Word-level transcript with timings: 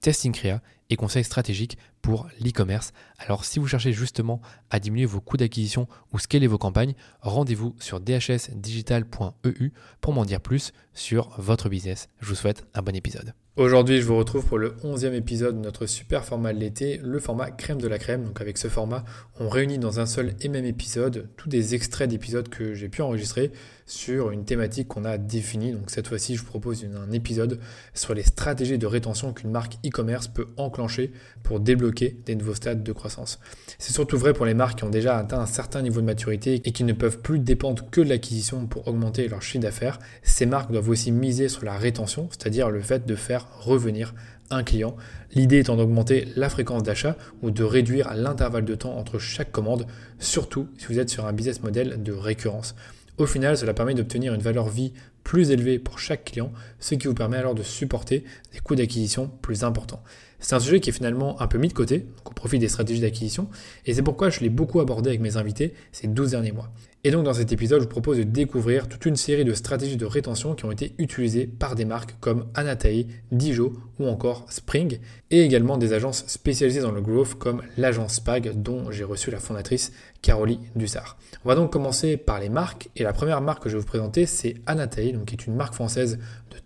testing 0.00 0.32
créa 0.32 0.60
et 0.90 0.96
conseils 0.96 1.24
stratégiques 1.24 1.78
pour 2.02 2.28
l'e-commerce. 2.40 2.92
Alors 3.18 3.44
si 3.44 3.58
vous 3.58 3.68
cherchez 3.68 3.92
justement 3.92 4.40
à 4.70 4.80
diminuer 4.80 5.06
vos 5.06 5.20
coûts 5.20 5.36
d'acquisition 5.36 5.86
ou 6.12 6.18
scaler 6.18 6.46
vos 6.46 6.58
campagnes, 6.58 6.94
rendez-vous 7.20 7.76
sur 7.78 8.00
dhsdigital.eu 8.00 9.72
pour 10.00 10.12
m'en 10.12 10.24
dire 10.24 10.40
plus 10.40 10.72
sur 10.92 11.30
votre 11.38 11.68
business. 11.68 12.08
Je 12.20 12.26
vous 12.26 12.34
souhaite 12.34 12.66
un 12.74 12.82
bon 12.82 12.96
épisode. 12.96 13.34
Aujourd'hui, 13.56 14.00
je 14.00 14.06
vous 14.06 14.16
retrouve 14.16 14.46
pour 14.46 14.58
le 14.58 14.70
11e 14.84 15.12
épisode 15.12 15.56
de 15.56 15.60
notre 15.60 15.84
super 15.84 16.24
format 16.24 16.52
de 16.52 16.58
l'été, 16.58 16.98
le 17.02 17.18
format 17.18 17.50
crème 17.50 17.80
de 17.80 17.88
la 17.88 17.98
crème. 17.98 18.24
Donc 18.24 18.40
avec 18.40 18.56
ce 18.56 18.68
format, 18.68 19.04
on 19.38 19.48
réunit 19.48 19.78
dans 19.78 20.00
un 20.00 20.06
seul 20.06 20.34
et 20.40 20.48
même 20.48 20.64
épisode 20.64 21.28
tous 21.36 21.48
des 21.48 21.74
extraits 21.74 22.08
d'épisodes 22.08 22.48
que 22.48 22.74
j'ai 22.74 22.88
pu 22.88 23.02
enregistrer 23.02 23.52
sur 23.90 24.30
une 24.30 24.44
thématique 24.44 24.88
qu'on 24.88 25.04
a 25.04 25.18
définie. 25.18 25.72
Donc 25.72 25.90
cette 25.90 26.06
fois-ci, 26.06 26.36
je 26.36 26.40
vous 26.40 26.46
propose 26.46 26.84
un 26.84 27.10
épisode 27.12 27.58
sur 27.92 28.14
les 28.14 28.22
stratégies 28.22 28.78
de 28.78 28.86
rétention 28.86 29.32
qu'une 29.32 29.50
marque 29.50 29.74
e-commerce 29.84 30.28
peut 30.28 30.46
enclencher 30.56 31.12
pour 31.42 31.60
débloquer 31.60 32.16
des 32.24 32.36
nouveaux 32.36 32.54
stades 32.54 32.82
de 32.82 32.92
croissance. 32.92 33.40
C'est 33.78 33.92
surtout 33.92 34.16
vrai 34.16 34.32
pour 34.32 34.46
les 34.46 34.54
marques 34.54 34.78
qui 34.78 34.84
ont 34.84 34.90
déjà 34.90 35.18
atteint 35.18 35.40
un 35.40 35.46
certain 35.46 35.82
niveau 35.82 36.00
de 36.00 36.06
maturité 36.06 36.62
et 36.64 36.72
qui 36.72 36.84
ne 36.84 36.92
peuvent 36.92 37.18
plus 37.18 37.40
dépendre 37.40 37.84
que 37.90 38.00
de 38.00 38.08
l'acquisition 38.08 38.66
pour 38.66 38.86
augmenter 38.86 39.26
leur 39.28 39.42
chiffre 39.42 39.62
d'affaires. 39.62 39.98
Ces 40.22 40.46
marques 40.46 40.70
doivent 40.70 40.88
aussi 40.88 41.10
miser 41.10 41.48
sur 41.48 41.64
la 41.64 41.76
rétention, 41.76 42.28
c'est-à-dire 42.30 42.70
le 42.70 42.80
fait 42.80 43.06
de 43.06 43.16
faire 43.16 43.48
revenir 43.60 44.14
un 44.50 44.62
client. 44.62 44.96
L'idée 45.32 45.58
étant 45.58 45.76
d'augmenter 45.76 46.26
la 46.36 46.48
fréquence 46.48 46.82
d'achat 46.82 47.16
ou 47.42 47.50
de 47.50 47.62
réduire 47.62 48.12
l'intervalle 48.14 48.64
de 48.64 48.74
temps 48.74 48.96
entre 48.96 49.18
chaque 49.18 49.52
commande, 49.52 49.86
surtout 50.18 50.68
si 50.76 50.86
vous 50.86 50.98
êtes 50.98 51.08
sur 51.08 51.26
un 51.26 51.32
business 51.32 51.62
model 51.62 52.02
de 52.02 52.12
récurrence. 52.12 52.74
Au 53.20 53.26
final, 53.26 53.58
cela 53.58 53.74
permet 53.74 53.92
d'obtenir 53.92 54.32
une 54.32 54.40
valeur 54.40 54.70
vie 54.70 54.94
plus 55.24 55.50
élevée 55.50 55.78
pour 55.78 55.98
chaque 55.98 56.24
client, 56.24 56.50
ce 56.78 56.94
qui 56.94 57.06
vous 57.06 57.12
permet 57.12 57.36
alors 57.36 57.54
de 57.54 57.62
supporter 57.62 58.24
des 58.54 58.60
coûts 58.60 58.76
d'acquisition 58.76 59.30
plus 59.42 59.62
importants. 59.62 60.02
C'est 60.38 60.54
un 60.54 60.58
sujet 60.58 60.80
qui 60.80 60.88
est 60.88 60.94
finalement 60.94 61.38
un 61.42 61.46
peu 61.46 61.58
mis 61.58 61.68
de 61.68 61.74
côté, 61.74 61.98
donc 61.98 62.30
au 62.30 62.32
profit 62.32 62.58
des 62.58 62.68
stratégies 62.68 63.02
d'acquisition, 63.02 63.50
et 63.84 63.92
c'est 63.92 64.00
pourquoi 64.00 64.30
je 64.30 64.40
l'ai 64.40 64.48
beaucoup 64.48 64.80
abordé 64.80 65.10
avec 65.10 65.20
mes 65.20 65.36
invités 65.36 65.74
ces 65.92 66.06
12 66.06 66.30
derniers 66.30 66.52
mois. 66.52 66.72
Et 67.02 67.10
donc 67.10 67.24
dans 67.24 67.32
cet 67.32 67.50
épisode, 67.50 67.80
je 67.80 67.84
vous 67.84 67.90
propose 67.90 68.18
de 68.18 68.24
découvrir 68.24 68.86
toute 68.86 69.06
une 69.06 69.16
série 69.16 69.46
de 69.46 69.54
stratégies 69.54 69.96
de 69.96 70.04
rétention 70.04 70.54
qui 70.54 70.66
ont 70.66 70.70
été 70.70 70.94
utilisées 70.98 71.46
par 71.46 71.74
des 71.74 71.86
marques 71.86 72.14
comme 72.20 72.44
Anatae, 72.54 73.06
Dijo 73.32 73.72
ou 73.98 74.06
encore 74.06 74.44
Spring, 74.50 74.98
et 75.30 75.42
également 75.42 75.78
des 75.78 75.94
agences 75.94 76.24
spécialisées 76.26 76.82
dans 76.82 76.92
le 76.92 77.00
growth 77.00 77.36
comme 77.36 77.62
l'agence 77.78 78.16
Spag 78.16 78.52
dont 78.60 78.90
j'ai 78.90 79.04
reçu 79.04 79.30
la 79.30 79.38
fondatrice 79.38 79.92
Carolie 80.20 80.60
Dussard. 80.76 81.16
On 81.42 81.48
va 81.48 81.54
donc 81.54 81.72
commencer 81.72 82.18
par 82.18 82.38
les 82.38 82.50
marques, 82.50 82.90
et 82.96 83.02
la 83.02 83.14
première 83.14 83.40
marque 83.40 83.62
que 83.62 83.70
je 83.70 83.76
vais 83.76 83.80
vous 83.80 83.86
présenter 83.86 84.26
c'est 84.26 84.56
Anatae, 84.66 85.12
donc 85.12 85.24
qui 85.24 85.36
est 85.36 85.46
une 85.46 85.56
marque 85.56 85.72
française 85.72 86.18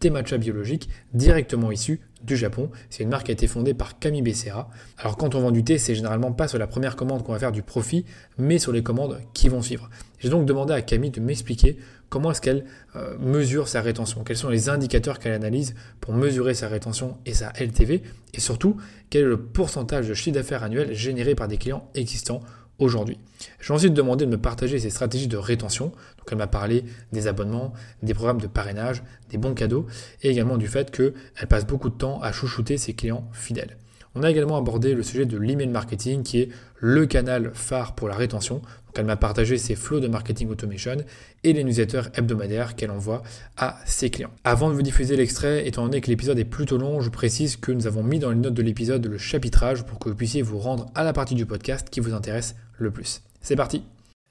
de 0.05 0.09
thé 0.09 0.11
matcha 0.11 0.37
biologique 0.37 0.89
directement 1.15 1.71
issue 1.71 2.01
du 2.23 2.37
Japon. 2.37 2.71
C'est 2.91 3.03
une 3.03 3.09
marque 3.09 3.27
qui 3.27 3.33
a 3.33 3.35
été 3.35 3.47
fondée 3.47 3.75
par 3.75 3.99
Camille 3.99 4.23
Becerra. 4.23 4.69
Alors 4.99 5.17
quand 5.17 5.35
on 5.35 5.41
vend 5.41 5.51
du 5.51 5.65
thé, 5.65 5.79
c'est 5.79 5.95
généralement 5.95 6.33
pas 6.33 6.49
sur 6.49 6.59
la 6.59 6.67
première 6.67 6.97
commande 6.97 7.23
qu'on 7.23 7.33
va 7.33 7.39
faire 7.39 7.53
du 7.53 7.63
profit, 7.63 8.05
mais 8.39 8.59
sur 8.59 8.73
les 8.73 8.83
commandes 8.83 9.21
qui 9.33 9.49
vont 9.49 9.63
suivre. 9.63 9.89
J'ai 10.19 10.29
donc 10.29 10.47
demandé 10.47 10.73
à 10.75 10.83
Camille 10.83 11.11
de 11.11 11.21
m'expliquer 11.21 11.79
comment 12.09 12.31
est-ce 12.31 12.41
qu'elle 12.41 12.65
euh, 12.97 13.17
mesure 13.19 13.67
sa 13.67 13.81
rétention, 13.81 14.25
quels 14.25 14.37
sont 14.37 14.49
les 14.49 14.69
indicateurs 14.69 15.19
qu'elle 15.19 15.33
analyse 15.33 15.75
pour 16.01 16.15
mesurer 16.15 16.55
sa 16.55 16.69
rétention 16.69 17.17
et 17.27 17.35
sa 17.35 17.53
LTV, 17.59 18.03
et 18.35 18.41
surtout 18.41 18.77
quel 19.11 19.23
est 19.23 19.27
le 19.27 19.41
pourcentage 19.41 20.09
de 20.09 20.15
chiffre 20.15 20.35
d'affaires 20.35 20.63
annuel 20.63 20.95
généré 20.95 21.35
par 21.35 21.49
des 21.49 21.57
clients 21.57 21.91
existants 21.95 22.41
aujourd'hui. 22.79 23.19
J'ai 23.61 23.73
ensuite 23.73 23.95
demandé 23.95 24.27
de 24.27 24.31
me 24.31 24.39
partager 24.39 24.79
ses 24.79 24.91
stratégies 24.91 25.29
de 25.29 25.37
rétention. 25.37 25.87
Donc 25.87 26.29
elle 26.31 26.39
m'a 26.39 26.47
parlé 26.47 26.85
des 27.13 27.27
abonnements, 27.27 27.73
des 28.03 28.15
programmes 28.15 28.41
de 28.41 28.47
parrainage, 28.47 29.03
des 29.31 29.39
bons 29.39 29.55
cadeaux 29.55 29.87
et 30.23 30.31
également 30.31 30.57
du 30.57 30.67
fait 30.67 30.91
qu'elle 30.91 31.47
passe 31.49 31.67
beaucoup 31.67 31.89
de 31.89 31.97
temps 31.97 32.21
à 32.21 32.33
chouchouter 32.33 32.79
ses 32.79 32.95
clients 32.95 33.29
fidèles. 33.33 33.77
On 34.15 34.23
a 34.23 34.31
également 34.31 34.57
abordé 34.57 34.95
le 34.95 35.03
sujet 35.03 35.27
de 35.27 35.37
l'email 35.37 35.69
marketing 35.69 36.23
qui 36.23 36.41
est 36.41 36.49
le 36.79 37.07
canal 37.07 37.51
phare 37.55 37.95
pour 37.95 38.09
la 38.09 38.15
rétention. 38.15 38.57
Donc 38.57 38.97
elle 38.97 39.07
m'a 39.07 39.17
partagé 39.17 39.59
ses 39.59 39.75
flots 39.75 40.01
de 40.01 40.07
marketing 40.07 40.49
automation 40.51 40.99
et 41.43 41.53
les 41.53 41.65
newsletters 41.65 42.11
hebdomadaires 42.15 42.77
qu'elle 42.77 42.93
envoie 42.93 43.23
à 43.57 43.79
ses 43.87 44.11
clients. 44.11 44.31
Avant 44.45 44.69
de 44.71 44.75
vous 44.75 44.83
diffuser 44.83 45.17
l'extrait, 45.17 45.67
étant 45.67 45.85
donné 45.85 46.01
que 46.01 46.09
l'épisode 46.09 46.39
est 46.39 46.45
plutôt 46.45 46.79
long, 46.79 47.01
je 47.01 47.11
précise 47.11 47.57
que 47.57 47.73
nous 47.73 47.87
avons 47.87 48.03
mis 48.03 48.19
dans 48.19 48.31
les 48.31 48.37
notes 48.37 48.55
de 48.55 48.63
l'épisode 48.63 49.05
le 49.07 49.19
chapitrage 49.19 49.85
pour 49.85 49.99
que 49.99 50.09
vous 50.09 50.15
puissiez 50.15 50.43
vous 50.43 50.59
rendre 50.59 50.87
à 50.95 51.03
la 51.03 51.13
partie 51.13 51.35
du 51.35 51.47
podcast 51.47 51.89
qui 51.91 52.01
vous 52.01 52.15
intéresse 52.15 52.55
le 52.79 52.91
plus. 52.91 53.23
C'est 53.41 53.57
parti 53.57 53.83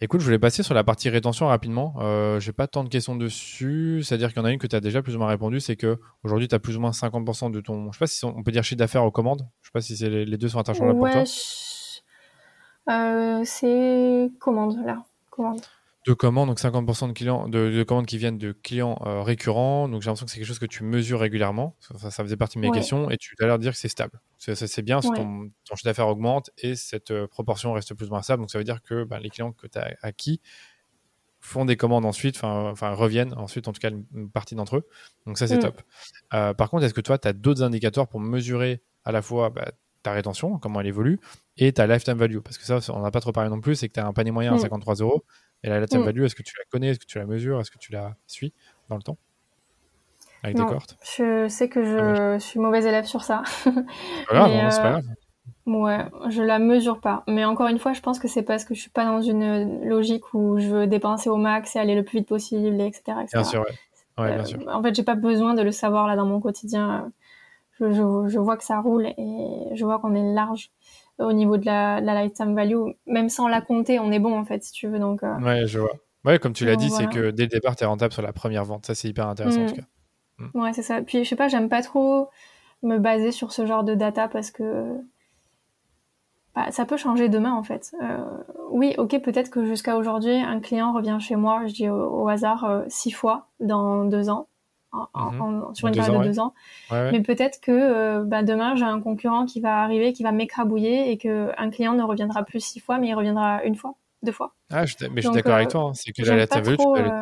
Écoute, 0.04 0.20
je 0.20 0.26
voulais 0.26 0.38
passer 0.38 0.64
sur 0.64 0.74
la 0.74 0.84
partie 0.84 1.08
rétention 1.08 1.48
rapidement. 1.48 1.96
Euh, 2.00 2.38
j'ai 2.42 2.52
pas 2.52 2.68
tant 2.68 2.84
de 2.84 2.90
questions 2.90 3.16
dessus. 3.16 4.02
C'est-à-dire 4.04 4.34
qu'il 4.34 4.40
y 4.40 4.42
en 4.42 4.46
a 4.46 4.52
une 4.52 4.60
que 4.60 4.68
tu 4.68 4.76
as 4.76 4.82
déjà 4.82 5.02
plus 5.02 5.16
ou 5.16 5.20
moins 5.20 5.30
répondu, 5.30 5.62
c'est 5.62 5.78
que 5.78 5.98
aujourd'hui 6.26 6.50
tu 6.50 6.56
as 6.56 6.60
plus 6.60 6.76
ou 6.76 6.82
moins 6.82 6.92
50% 6.92 7.52
de 7.52 7.62
ton. 7.62 7.90
Je 7.90 7.98
sais 7.98 8.00
pas 8.00 8.08
si 8.08 8.26
on 8.26 8.44
peut 8.44 8.52
dire 8.52 8.66
chiffre 8.66 8.80
d'affaires 8.80 9.06
aux 9.06 9.12
commandes. 9.12 9.48
Je 9.62 9.68
sais 9.68 9.72
pas 9.72 9.80
si 9.80 9.96
les, 9.96 10.26
les 10.26 10.38
deux 10.38 10.50
sont 10.50 10.60
interchangeables 10.60 11.00
pour 11.00 11.10
toi. 11.10 11.24
Euh, 12.90 13.44
c'est 13.46 14.30
commande 14.42 14.86
là. 14.86 15.06
Commande 15.30 15.62
de 16.06 16.14
commandes, 16.14 16.50
donc 16.50 16.60
50% 16.60 17.08
de, 17.08 17.14
clients, 17.14 17.48
de, 17.48 17.84
commandes 17.84 18.06
qui 18.06 18.18
viennent 18.18 18.38
de 18.38 18.52
clients 18.52 19.00
euh, 19.06 19.22
récurrents. 19.22 19.88
Donc 19.88 20.02
j'ai 20.02 20.08
l'impression 20.08 20.26
que 20.26 20.32
c'est 20.32 20.38
quelque 20.38 20.48
chose 20.48 20.60
que 20.60 20.66
tu 20.66 20.84
mesures 20.84 21.20
régulièrement. 21.20 21.76
Ça, 21.80 22.12
ça 22.12 22.24
faisait 22.24 22.36
partie 22.36 22.58
de 22.58 22.62
mes 22.62 22.72
questions. 22.72 23.10
Et 23.10 23.18
tu 23.18 23.36
as 23.40 23.46
l'air 23.46 23.58
de 23.58 23.64
dire 23.64 23.72
que 23.72 23.78
c'est 23.78 23.88
stable. 23.88 24.20
C'est 24.38 24.82
bien, 24.82 25.00
ton, 25.00 25.14
ton, 25.14 25.76
chiffre 25.76 25.86
d'affaires 25.86 26.10
augmente 26.10 26.50
et 26.58 26.76
cette 26.76 27.12
euh, 27.12 27.28
proportion 27.28 27.72
reste 27.72 27.94
plus 27.94 28.08
ou 28.08 28.10
moins 28.10 28.22
stable. 28.22 28.42
Donc 28.42 28.52
ça 28.52 28.58
veut 28.58 28.66
dire 28.66 28.82
que 28.82 29.06
ben, 29.06 29.20
les 29.20 29.30
clients 29.30 29.54
que 29.54 29.68
tu 29.68 29.80
as 29.80 29.96
acquis 30.02 30.42
font 31.44 31.66
des 31.66 31.76
commandes 31.76 32.06
ensuite, 32.06 32.38
enfin 32.42 32.92
reviennent 32.92 33.34
ensuite, 33.34 33.68
en 33.68 33.74
tout 33.74 33.80
cas 33.82 33.90
une 33.90 34.30
partie 34.30 34.56
d'entre 34.56 34.78
eux. 34.78 34.88
Donc 35.26 35.38
ça 35.38 35.46
c'est 35.46 35.58
mm. 35.58 35.62
top. 35.62 35.82
Euh, 36.34 36.54
par 36.54 36.70
contre, 36.70 36.86
est-ce 36.86 36.94
que 36.94 37.02
toi, 37.02 37.18
tu 37.18 37.28
as 37.28 37.34
d'autres 37.34 37.64
indicateurs 37.64 38.08
pour 38.08 38.22
mesurer 38.22 38.82
à 39.04 39.12
la 39.12 39.22
fois 39.22 39.50
bah, 39.50 39.72
ta 40.04 40.14
rétention, 40.14 40.58
comment 40.58 40.80
elle 40.80 40.88
évolue, 40.88 41.20
et 41.58 41.74
ta 41.74 41.86
lifetime 41.86 42.18
value? 42.18 42.40
Parce 42.40 42.58
que 42.58 42.64
ça, 42.64 42.80
on 42.94 43.02
n'a 43.02 43.12
pas 43.12 43.20
trop 43.20 43.34
parlé 43.34 43.50
non 43.50 43.60
plus, 43.60 43.76
c'est 43.76 43.90
que 43.90 43.94
tu 43.94 44.00
as 44.00 44.08
un 44.08 44.14
panier 44.14 44.32
moyen 44.32 44.54
à 44.54 44.58
53 44.58 44.96
mm. 44.96 45.02
euros 45.02 45.26
et 45.64 45.70
la 45.70 45.80
lifetime 45.80 46.02
mm. 46.02 46.06
value, 46.06 46.24
est-ce 46.24 46.36
que 46.36 46.44
tu 46.44 46.56
la 46.58 46.66
connais 46.70 46.90
Est-ce 46.90 47.00
que 47.00 47.06
tu 47.06 47.18
la 47.18 47.26
mesures 47.26 47.60
Est-ce 47.60 47.72
que 47.72 47.78
tu 47.78 47.92
la 47.92 48.16
suis 48.28 48.54
dans 48.90 48.98
le 48.98 49.02
temps 49.02 49.18
Avec 50.44 50.58
des 50.58 50.64
cohortes 50.64 50.98
Je 51.04 51.48
sais 51.48 51.70
que 51.70 51.84
je, 51.84 52.38
suis 52.40 52.60
mauvaise 52.60 52.86
élève 52.86 53.06
sur 53.06 53.24
ça. 53.24 53.44
Pas 53.64 53.72
grave, 54.30 54.52
hein, 54.52 54.72
c'est 54.72 54.82
pas 54.82 54.88
euh, 54.88 54.92
grave. 54.92 55.04
Ouais, 55.66 56.06
je 56.30 56.42
la 56.42 56.60
mesure 56.60 57.00
pas. 57.00 57.24
Mais 57.28 57.46
encore 57.46 57.68
une 57.68 57.80
fois, 57.80 57.94
je 57.94 58.02
pense 58.02 58.20
que 58.20 58.28
c'est 58.28 58.44
parce 58.44 58.66
que 58.66 58.74
je 58.76 58.82
suis 58.82 58.90
pas 58.90 59.06
dans 59.06 59.22
une 59.22 59.88
logique 59.88 60.34
où 60.34 60.60
je 60.60 60.68
veux 60.68 60.88
dépenser 60.88 61.30
au 61.30 61.38
max 61.38 61.76
et 61.76 61.80
aller 61.80 61.96
le 61.96 62.04
plus 62.04 62.20
vite 62.20 62.28
possible, 62.28 62.82
etc. 62.82 63.18
etc. 63.22 63.28
Bien 63.32 63.44
sûr, 63.46 63.62
ouais. 63.62 64.24
ouais 64.24 64.36
bien 64.36 64.46
sûr. 64.46 64.60
Euh, 64.60 64.74
en 64.74 64.84
fait, 64.84 64.94
j'ai 64.94 65.04
pas 65.04 65.16
besoin 65.16 65.54
de 65.54 65.62
le 65.62 65.72
savoir 65.72 66.08
là 66.08 66.18
dans 66.18 66.26
mon 66.26 66.42
quotidien. 66.42 67.12
Je, 67.80 67.92
je, 67.92 68.28
je 68.28 68.40
vois 68.40 68.58
que 68.58 68.64
ça 68.66 68.82
roule 68.82 69.06
et 69.06 69.70
je 69.74 69.86
vois 69.86 70.00
qu'on 70.00 70.14
est 70.14 70.34
large 70.34 70.72
au 71.20 71.34
niveau 71.34 71.58
de 71.58 71.66
la, 71.66 72.02
la, 72.02 72.24
lifetime 72.24 72.56
value. 72.56 72.92
Même 73.06 73.30
sans 73.30 73.48
la 73.48 73.62
compter, 73.62 74.00
on 74.00 74.12
est 74.12 74.20
bon 74.20 74.38
en 74.38 74.46
fait, 74.46 74.64
si 74.64 74.72
tu 74.72 74.88
veux. 74.88 75.00
Donc, 75.00 75.24
euh, 75.24 75.40
Ouais, 75.40 75.68
je 75.68 75.80
vois. 75.80 75.94
Ouais, 76.26 76.40
comme 76.40 76.54
tu 76.54 76.66
l'as 76.66 76.76
dit, 76.76 76.90
c'est 76.90 77.08
que 77.08 77.32
dès 77.32 77.44
le 77.44 77.50
départ, 77.50 77.76
tu 77.76 77.84
es 77.84 77.88
rentable 77.88 78.14
sur 78.14 78.22
la 78.22 78.34
première 78.34 78.64
vente. 78.64 78.86
Ça, 78.86 78.96
c'est 78.96 79.10
hyper 79.10 79.28
intéressant 79.28 79.62
en 79.62 79.64
mm. 79.66 79.70
tout 79.70 79.76
cas. 79.76 79.88
Mm. 80.38 80.62
Ouais, 80.62 80.74
c'est 80.74 80.82
ça. 80.82 81.02
Puis, 81.02 81.24
je 81.24 81.30
sais 81.30 81.36
pas, 81.36 81.48
j'aime 81.48 81.70
pas 81.70 81.82
trop 81.82 82.30
me 82.82 82.98
baser 82.98 83.32
sur 83.32 83.52
ce 83.52 83.66
genre 83.66 83.84
de 83.84 83.96
data 83.96 84.28
parce 84.28 84.52
que 84.52 85.02
bah, 86.56 86.72
ça 86.72 86.86
peut 86.86 86.98
changer 86.98 87.30
demain 87.30 87.54
en 87.54 87.64
fait. 87.64 87.96
Euh, 88.04 88.44
oui, 88.70 88.94
ok, 88.98 89.20
peut-être 89.22 89.50
que 89.50 89.66
jusqu'à 89.66 89.98
aujourd'hui, 89.98 90.36
un 90.36 90.60
client 90.60 90.94
revient 90.94 91.18
chez 91.20 91.36
moi, 91.36 91.64
je 91.66 91.74
dis 91.74 91.90
au, 91.90 92.28
hasard, 92.28 92.66
euh, 92.66 92.84
six 92.88 93.12
fois 93.12 93.48
dans 93.60 94.06
deux 94.06 94.30
ans. 94.30 94.48
Mhm. 94.94 95.74
sur 95.74 95.88
une 95.88 95.96
période 95.96 96.20
de 96.20 96.28
deux 96.28 96.40
ans. 96.40 96.54
Mais 96.92 97.22
peut-être 97.22 97.60
que 97.62 97.72
euh, 97.72 98.24
bah, 98.24 98.44
demain, 98.44 98.76
j'ai 98.76 98.86
un 98.86 99.02
concurrent 99.02 99.46
qui 99.46 99.60
va 99.60 99.82
arriver, 99.82 100.14
qui 100.14 100.24
va 100.24 100.32
m'écrabouiller 100.32 101.12
et 101.12 101.18
qu'un 101.18 101.70
client 101.72 101.94
ne 101.94 102.04
reviendra 102.04 102.44
plus 102.44 102.60
six 102.60 102.80
fois, 102.80 103.00
mais 103.00 103.08
il 103.08 103.16
reviendra 103.16 103.64
une 103.64 103.76
fois, 103.76 103.96
deux 104.22 104.32
fois. 104.32 104.54
Ah, 104.72 104.86
je 104.86 104.96
mais 105.12 105.22
je 105.22 105.28
suis 105.28 105.36
d'accord 105.36 105.56
avec 105.56 105.68
euh, 105.68 105.72
toi. 105.72 105.82
Hein. 105.82 105.94
C'est 105.96 106.12
que 106.12 106.22
la 106.22 106.48
tu 106.48 106.62
peux 106.62 106.78
euh, 106.80 107.22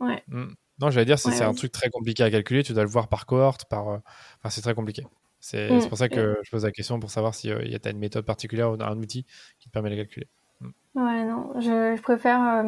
ouais. 0.00 0.22
Hmm. 0.28 0.52
Non, 0.80 0.90
j'allais 0.90 1.06
dire, 1.06 1.18
c'est 1.18 1.42
un 1.42 1.54
truc 1.54 1.72
très 1.72 1.90
compliqué 1.90 2.22
à 2.22 2.30
calculer. 2.30 2.62
Tu 2.62 2.72
dois 2.72 2.84
le 2.84 2.88
voir 2.88 3.08
par 3.08 3.26
cohorte, 3.26 3.64
par. 3.64 3.86
Enfin, 3.86 4.50
c'est 4.50 4.62
très 4.62 4.74
compliqué. 4.74 5.04
C'est 5.40 5.70
mm. 5.70 5.88
pour 5.88 5.98
ça 5.98 6.08
que 6.08 6.36
je 6.42 6.50
pose 6.50 6.64
la 6.64 6.72
question 6.72 6.98
pour 6.98 7.10
savoir 7.10 7.34
si 7.34 7.48
y 7.48 7.52
a 7.52 7.90
une 7.90 7.98
méthode 7.98 8.24
particulière 8.24 8.72
ou 8.72 8.76
un 8.80 8.98
outil 8.98 9.24
qui 9.60 9.68
te 9.68 9.72
permet 9.72 9.90
de 9.90 9.94
le 9.94 10.02
calculer. 10.02 10.26
Mm. 10.60 10.68
Ouais, 10.94 11.24
non, 11.24 11.60
je, 11.60 12.00
préfère, 12.00 12.64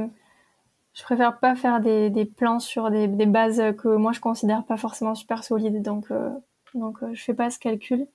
je 0.95 1.03
préfère 1.03 1.39
pas 1.39 1.55
faire 1.55 1.81
des, 1.81 2.25
plans 2.37 2.59
sur 2.59 2.91
des, 2.91 3.07
bases 3.09 3.63
que 3.79 3.89
moi 3.97 4.13
je 4.13 4.21
considère 4.21 4.65
pas 4.65 4.77
forcément 4.77 5.15
super 5.15 5.45
solides, 5.45 5.83
donc, 5.83 6.09
donc 6.75 6.99
je 7.13 7.23
fais 7.23 7.35
pas 7.35 7.51
ce 7.51 7.59
calcul. 7.59 8.07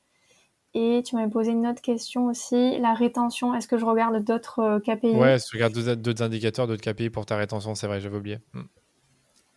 Et 0.78 1.02
tu 1.06 1.16
m'avais 1.16 1.32
posé 1.32 1.52
une 1.54 1.66
autre 1.66 1.82
question 1.82 2.26
aussi, 2.26 2.78
la 2.80 2.94
rétention. 2.94 3.56
Est-ce 3.56 3.66
que 3.66 3.78
je 3.78 3.86
regarde 3.86 4.22
d'autres 4.22 4.60
euh, 4.60 4.80
KPI 4.80 5.16
Ouais, 5.16 5.40
si 5.40 5.48
tu 5.48 5.56
regardes 5.56 6.02
d'autres 6.02 6.22
indicateurs, 6.22 6.68
d'autres 6.68 6.84
KPI 6.84 7.10
pour 7.10 7.26
ta 7.26 7.38
rétention, 7.38 7.76
c'est 7.76 7.88
vrai, 7.88 8.02
j'avais 8.02 8.18
oublié. 8.18 8.40
Hmm. 8.54 8.64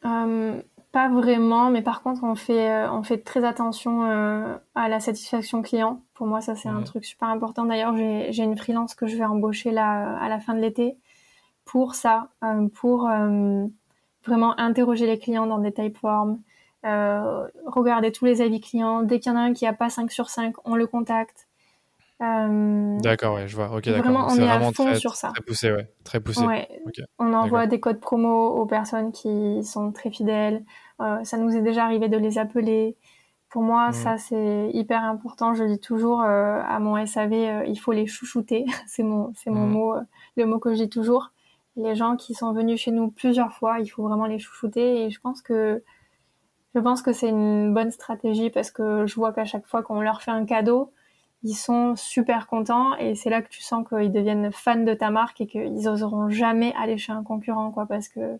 Euh, 0.04 0.62
pas 0.92 1.08
vraiment, 1.08 1.70
mais 1.70 1.82
par 1.82 2.02
contre, 2.02 2.22
on 2.22 2.36
fait, 2.36 2.70
euh, 2.70 2.92
on 2.92 3.02
fait 3.02 3.18
très 3.18 3.44
attention 3.44 4.02
à 4.76 4.88
la 4.88 5.00
satisfaction 5.00 5.60
client. 5.60 6.02
Pour 6.14 6.28
moi, 6.28 6.40
ça, 6.40 6.54
c'est 6.54 6.68
un 6.68 6.82
truc 6.82 7.04
super 7.04 7.28
important. 7.28 7.64
D'ailleurs, 7.64 7.96
j'ai 7.96 8.42
une 8.44 8.56
freelance 8.56 8.94
que 8.94 9.08
je 9.08 9.16
vais 9.16 9.24
embaucher 9.24 9.72
là 9.72 10.16
à 10.18 10.28
la 10.28 10.38
fin 10.38 10.54
de 10.54 10.60
l'été 10.60 10.98
pour 11.68 11.94
ça, 11.94 12.30
pour 12.74 13.08
vraiment 14.26 14.58
interroger 14.58 15.06
les 15.06 15.18
clients 15.18 15.46
dans 15.46 15.58
des 15.58 15.72
typeforms, 15.72 16.40
euh, 16.86 17.48
regarder 17.66 18.12
tous 18.12 18.24
les 18.24 18.40
avis 18.40 18.60
clients. 18.60 19.02
Dès 19.02 19.18
qu'il 19.18 19.32
y 19.32 19.34
en 19.34 19.38
a 19.38 19.42
un 19.42 19.52
qui 19.52 19.64
n'a 19.64 19.72
pas 19.72 19.90
5 19.90 20.12
sur 20.12 20.30
5, 20.30 20.54
on 20.64 20.76
le 20.76 20.86
contacte. 20.86 21.48
Euh, 22.20 22.98
d'accord, 23.00 23.36
ouais, 23.36 23.48
je 23.48 23.56
vois. 23.56 23.70
Ok, 23.76 23.84
d'accord. 23.84 24.02
Vraiment, 24.02 24.26
on 24.28 24.36
est, 24.36 24.48
à 24.48 24.60
fond 24.72 24.94
sur 24.94 25.14
ça. 25.14 25.30
Très 25.34 25.42
poussé, 25.44 25.72
ouais. 25.72 25.92
Très 26.04 26.20
poussé. 26.20 26.44
On 27.18 27.32
envoie 27.32 27.66
des 27.66 27.80
codes 27.80 28.00
promo 28.00 28.48
aux 28.56 28.66
personnes 28.66 29.12
qui 29.12 29.62
sont 29.64 29.92
très 29.92 30.10
fidèles. 30.10 30.64
Euh, 31.00 31.22
ça 31.24 31.36
nous 31.36 31.54
est 31.56 31.62
déjà 31.62 31.84
arrivé 31.84 32.08
de 32.08 32.16
les 32.16 32.38
appeler. 32.38 32.96
Pour 33.50 33.62
moi, 33.62 33.88
mmh. 33.88 33.92
ça, 33.92 34.18
c'est 34.18 34.70
hyper 34.72 35.02
important. 35.04 35.54
Je 35.54 35.64
dis 35.64 35.80
toujours 35.80 36.20
à 36.20 36.78
mon 36.80 37.04
SAV, 37.06 37.64
il 37.66 37.76
faut 37.76 37.92
les 37.92 38.06
chouchouter. 38.06 38.66
c'est 38.86 39.02
mon, 39.02 39.32
c'est 39.34 39.50
mon 39.50 39.66
mmh. 39.66 39.72
mot, 39.72 39.94
le 40.36 40.46
mot 40.46 40.58
que 40.58 40.74
je 40.74 40.82
dis 40.82 40.88
toujours. 40.88 41.30
Les 41.78 41.94
gens 41.94 42.16
qui 42.16 42.34
sont 42.34 42.52
venus 42.52 42.80
chez 42.80 42.90
nous 42.90 43.10
plusieurs 43.10 43.52
fois, 43.52 43.78
il 43.80 43.86
faut 43.86 44.02
vraiment 44.02 44.26
les 44.26 44.38
chouchouter. 44.38 45.04
Et 45.04 45.10
je 45.10 45.20
pense 45.20 45.40
que 45.40 45.82
je 46.74 46.80
pense 46.80 47.00
que 47.02 47.12
c'est 47.12 47.30
une 47.30 47.72
bonne 47.72 47.90
stratégie 47.90 48.50
parce 48.50 48.70
que 48.70 49.06
je 49.06 49.14
vois 49.14 49.32
qu'à 49.32 49.46
chaque 49.46 49.66
fois 49.66 49.82
qu'on 49.82 50.00
leur 50.00 50.22
fait 50.22 50.30
un 50.30 50.44
cadeau, 50.44 50.92
ils 51.42 51.54
sont 51.54 51.94
super 51.96 52.46
contents 52.46 52.96
et 52.96 53.14
c'est 53.14 53.30
là 53.30 53.42
que 53.42 53.48
tu 53.48 53.62
sens 53.62 53.86
qu'ils 53.88 54.12
deviennent 54.12 54.50
fans 54.52 54.82
de 54.82 54.94
ta 54.94 55.10
marque 55.10 55.40
et 55.40 55.46
qu'ils 55.46 55.88
oseront 55.88 56.28
jamais 56.28 56.74
aller 56.78 56.98
chez 56.98 57.12
un 57.12 57.22
concurrent, 57.22 57.70
quoi, 57.70 57.86
parce 57.86 58.08
que 58.08 58.20
ouais, 58.20 58.38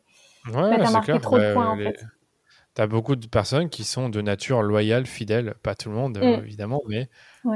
bah, 0.79 0.91
marqué 0.91 1.19
trop 1.21 1.39
de 1.39 1.45
bah, 1.45 1.53
points, 1.55 1.69
en 1.69 1.77
fait. 1.77 2.05
T'as 2.75 2.87
beaucoup 2.87 3.17
de 3.17 3.27
personnes 3.27 3.71
qui 3.71 3.83
sont 3.83 4.09
de 4.09 4.21
nature 4.21 4.63
loyale, 4.63 5.07
fidèle, 5.07 5.55
pas 5.63 5.75
tout 5.75 5.89
le 5.89 5.97
monde, 5.97 6.19
mm. 6.19 6.45
évidemment, 6.45 6.83
mais, 6.89 7.09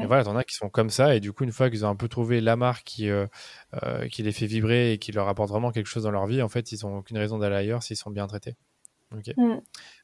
voilà, 0.07 0.25
t'en 0.25 0.37
as 0.37 0.45
qui 0.45 0.55
sont 0.55 0.69
comme 0.69 0.91
ça 0.91 1.15
et 1.15 1.21
du 1.21 1.33
coup, 1.33 1.45
une 1.45 1.53
fois 1.53 1.71
qu'ils 1.71 1.85
ont 1.85 1.89
un 1.89 1.97
peu 1.97 2.09
trouvé 2.09 2.41
la 2.41 2.57
marque 2.57 2.85
qui, 2.85 3.09
euh, 3.09 3.27
euh, 3.83 4.09
qui 4.09 4.23
les 4.23 4.33
fait 4.33 4.47
vibrer 4.47 4.93
et 4.93 4.99
qui 4.99 5.13
leur 5.13 5.29
apporte 5.29 5.51
vraiment 5.51 5.71
quelque 5.71 5.87
chose 5.87 6.05
dans 6.05 6.11
leur 6.11 6.27
vie, 6.27 6.43
en 6.43 6.49
fait, 6.49 6.73
ils 6.73 6.85
n'ont 6.85 6.99
aucune 6.99 7.19
raison 7.19 7.39
d'aller 7.39 7.57
ailleurs 7.57 7.83
s'ils 7.83 7.97
sont 7.97 8.11
bien 8.11 8.27
traités. 8.27 8.57
Ok. 9.17 9.35
Mm. 9.37 9.61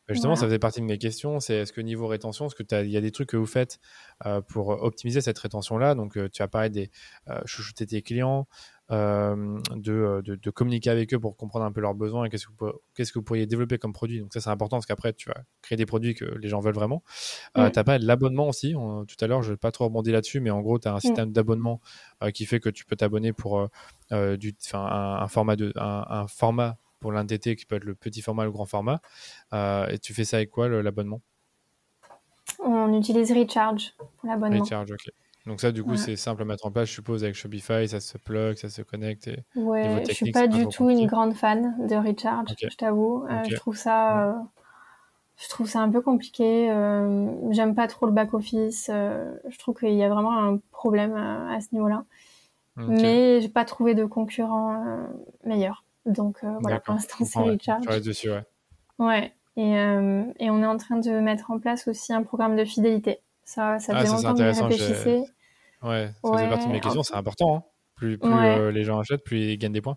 Bah, 0.08 0.14
justement, 0.14 0.36
ça 0.36 0.46
faisait 0.46 0.58
partie 0.58 0.80
de 0.80 0.86
mes 0.86 0.98
questions. 0.98 1.40
C'est 1.40 1.54
est-ce 1.54 1.72
que 1.72 1.80
niveau 1.80 2.06
rétention, 2.06 2.46
est-ce 2.46 2.54
que 2.54 2.84
il 2.84 2.90
y 2.90 2.96
a 2.96 3.00
des 3.00 3.10
trucs 3.10 3.28
que 3.28 3.36
vous 3.36 3.46
faites 3.46 3.78
euh, 4.26 4.40
pour 4.40 4.68
optimiser 4.68 5.20
cette 5.20 5.38
rétention-là? 5.38 5.94
Donc, 5.94 6.16
euh, 6.16 6.28
tu 6.30 6.42
as 6.42 6.48
parlé 6.48 6.70
des 6.70 6.90
euh, 7.28 7.38
chouchouter 7.44 7.86
tes 7.86 8.02
clients, 8.02 8.46
de, 8.90 10.22
de, 10.22 10.50
communiquer 10.50 10.90
avec 10.90 11.12
eux 11.12 11.18
pour 11.18 11.36
comprendre 11.36 11.64
un 11.64 11.72
peu 11.72 11.80
leurs 11.80 11.94
besoins 11.94 12.24
et 12.24 12.30
qu'est-ce 12.30 12.46
que 12.46 12.52
vous, 12.58 12.72
qu'est-ce 12.94 13.12
que 13.12 13.18
vous 13.18 13.24
pourriez 13.24 13.46
développer 13.46 13.78
comme 13.78 13.92
produit. 13.92 14.20
Donc, 14.20 14.32
ça, 14.32 14.40
c'est 14.40 14.50
important 14.50 14.76
parce 14.76 14.86
qu'après, 14.86 15.12
tu 15.12 15.28
vas 15.28 15.42
créer 15.62 15.76
des 15.76 15.86
produits 15.86 16.14
que 16.14 16.24
les 16.24 16.48
gens 16.48 16.60
veulent 16.60 16.74
vraiment. 16.74 17.02
Tu 17.54 17.60
as 17.60 17.84
parlé 17.84 18.00
de 18.00 18.06
l'abonnement 18.06 18.48
aussi. 18.48 18.72
tout 18.72 19.24
à 19.24 19.26
l'heure, 19.26 19.42
je 19.42 19.52
n'ai 19.52 19.56
pas 19.56 19.70
trop 19.72 19.84
rebondi 19.84 20.10
là-dessus, 20.10 20.40
mais 20.40 20.50
en 20.50 20.60
gros, 20.60 20.78
tu 20.78 20.88
as 20.88 20.94
un 20.94 21.00
système 21.00 21.32
d'abonnement 21.32 21.80
qui 22.32 22.46
fait 22.46 22.60
que 22.60 22.70
tu 22.70 22.84
peux 22.84 22.96
t'abonner 22.96 23.32
pour 23.32 23.68
du, 24.10 24.54
un, 24.72 24.78
un, 24.78 25.28
format 25.28 25.56
de, 25.56 25.72
un 25.76 26.26
format 26.26 26.78
pour 27.00 27.12
l'NTT 27.12 27.56
qui 27.56 27.66
peut 27.66 27.76
être 27.76 27.84
le 27.84 27.94
petit 27.94 28.22
format, 28.22 28.44
le 28.44 28.50
grand 28.50 28.66
format. 28.66 29.00
Euh, 29.52 29.86
et 29.88 29.98
tu 29.98 30.14
fais 30.14 30.24
ça 30.24 30.38
avec 30.38 30.50
quoi 30.50 30.68
l'abonnement? 30.68 31.20
On 32.60 32.92
utilise 32.98 33.32
Recharge 33.32 33.94
pour 33.98 34.28
l'abonnement. 34.28 34.62
Recharge, 34.62 34.92
ok. 34.92 35.12
Donc 35.48 35.60
ça, 35.60 35.72
du 35.72 35.82
coup, 35.82 35.96
c'est 35.96 36.16
simple 36.16 36.42
à 36.42 36.44
mettre 36.44 36.66
en 36.66 36.70
place, 36.70 36.88
je 36.88 36.94
suppose, 36.94 37.24
avec 37.24 37.34
Shopify, 37.34 37.88
ça 37.88 38.00
se 38.00 38.18
plug, 38.18 38.56
ça 38.56 38.68
se 38.68 38.82
connecte. 38.82 39.26
Et 39.28 39.44
ouais, 39.56 40.04
je 40.06 40.12
suis 40.12 40.30
pas 40.30 40.46
du 40.46 40.68
tout 40.68 40.88
une 40.90 41.06
grande 41.06 41.34
fan 41.34 41.74
de 41.88 41.96
Recharge, 41.96 42.54
je 42.60 42.76
t'avoue. 42.76 43.24
Euh, 43.30 43.42
je 43.48 43.56
trouve 43.56 43.76
ça, 43.76 44.28
euh, 44.28 44.32
je 45.36 45.48
trouve 45.48 45.66
ça 45.66 45.80
un 45.80 45.90
peu 45.90 46.00
compliqué. 46.00 46.68
J'aime 47.50 47.74
pas 47.74 47.88
trop 47.88 48.06
le 48.06 48.12
back 48.12 48.34
office. 48.34 48.86
je 48.88 49.58
trouve 49.58 49.74
qu'il 49.74 49.94
y 49.94 50.04
a 50.04 50.08
vraiment 50.08 50.38
un 50.38 50.60
problème 50.70 51.16
à, 51.16 51.60
ce 51.60 51.68
niveau-là. 51.72 52.04
Mais 52.76 53.40
j'ai 53.40 53.48
pas 53.48 53.64
trouvé 53.64 53.94
de 53.94 54.04
concurrent 54.04 55.00
meilleur. 55.44 55.84
Donc 56.08 56.38
euh, 56.42 56.56
voilà, 56.60 56.80
pour 56.80 56.94
l'instant, 56.94 57.24
c'est 57.24 57.38
Recharge. 57.38 58.02
dessus, 58.02 58.30
ouais. 58.30 58.44
Ouais. 58.98 59.32
Et, 59.56 59.76
euh, 59.76 60.24
et, 60.38 60.50
on 60.50 60.62
est 60.62 60.66
en 60.66 60.76
train 60.76 60.98
de 60.98 61.10
mettre 61.20 61.50
en 61.50 61.58
place 61.58 61.88
aussi 61.88 62.12
un 62.12 62.22
programme 62.22 62.56
de 62.56 62.64
fidélité. 62.64 63.18
Ça, 63.44 63.78
ça 63.78 63.92
ah, 63.94 64.02
fait 64.02 64.08
longtemps 64.08 64.34
que 64.34 64.52
je 64.52 64.62
réfléchissais. 64.62 65.24
Ouais, 65.82 66.10
ça 66.24 66.32
faisait 66.32 66.48
partie 66.48 66.66
de 66.66 66.72
mes 66.72 66.80
questions. 66.80 67.02
C'est 67.02 67.14
important. 67.14 67.56
Hein. 67.56 67.62
Plus, 67.94 68.18
plus 68.18 68.32
euh, 68.32 68.70
les 68.70 68.84
gens 68.84 69.00
achètent, 69.00 69.24
plus 69.24 69.52
ils 69.52 69.58
gagnent 69.58 69.72
des 69.72 69.80
points. 69.80 69.96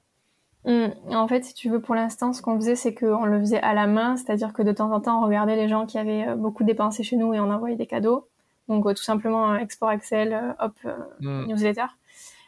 Mmh. 0.65 1.15
En 1.15 1.27
fait, 1.27 1.43
si 1.43 1.53
tu 1.53 1.69
veux, 1.69 1.81
pour 1.81 1.95
l'instant, 1.95 2.33
ce 2.33 2.41
qu'on 2.41 2.55
faisait, 2.55 2.75
c'est 2.75 2.93
qu'on 2.93 3.25
le 3.25 3.39
faisait 3.39 3.61
à 3.61 3.73
la 3.73 3.87
main, 3.87 4.15
c'est-à-dire 4.15 4.53
que 4.53 4.61
de 4.61 4.71
temps 4.71 4.91
en 4.91 5.01
temps, 5.01 5.21
on 5.21 5.25
regardait 5.25 5.55
les 5.55 5.67
gens 5.67 5.85
qui 5.85 5.97
avaient 5.97 6.35
beaucoup 6.35 6.63
dépensé 6.63 7.03
chez 7.03 7.17
nous 7.17 7.33
et 7.33 7.39
on 7.39 7.49
envoyait 7.51 7.75
des 7.75 7.87
cadeaux. 7.87 8.27
Donc, 8.67 8.85
tout 8.87 9.03
simplement, 9.03 9.55
export 9.55 9.91
Excel, 9.91 10.55
hop, 10.59 10.73
mmh. 11.19 11.45
newsletter, 11.47 11.87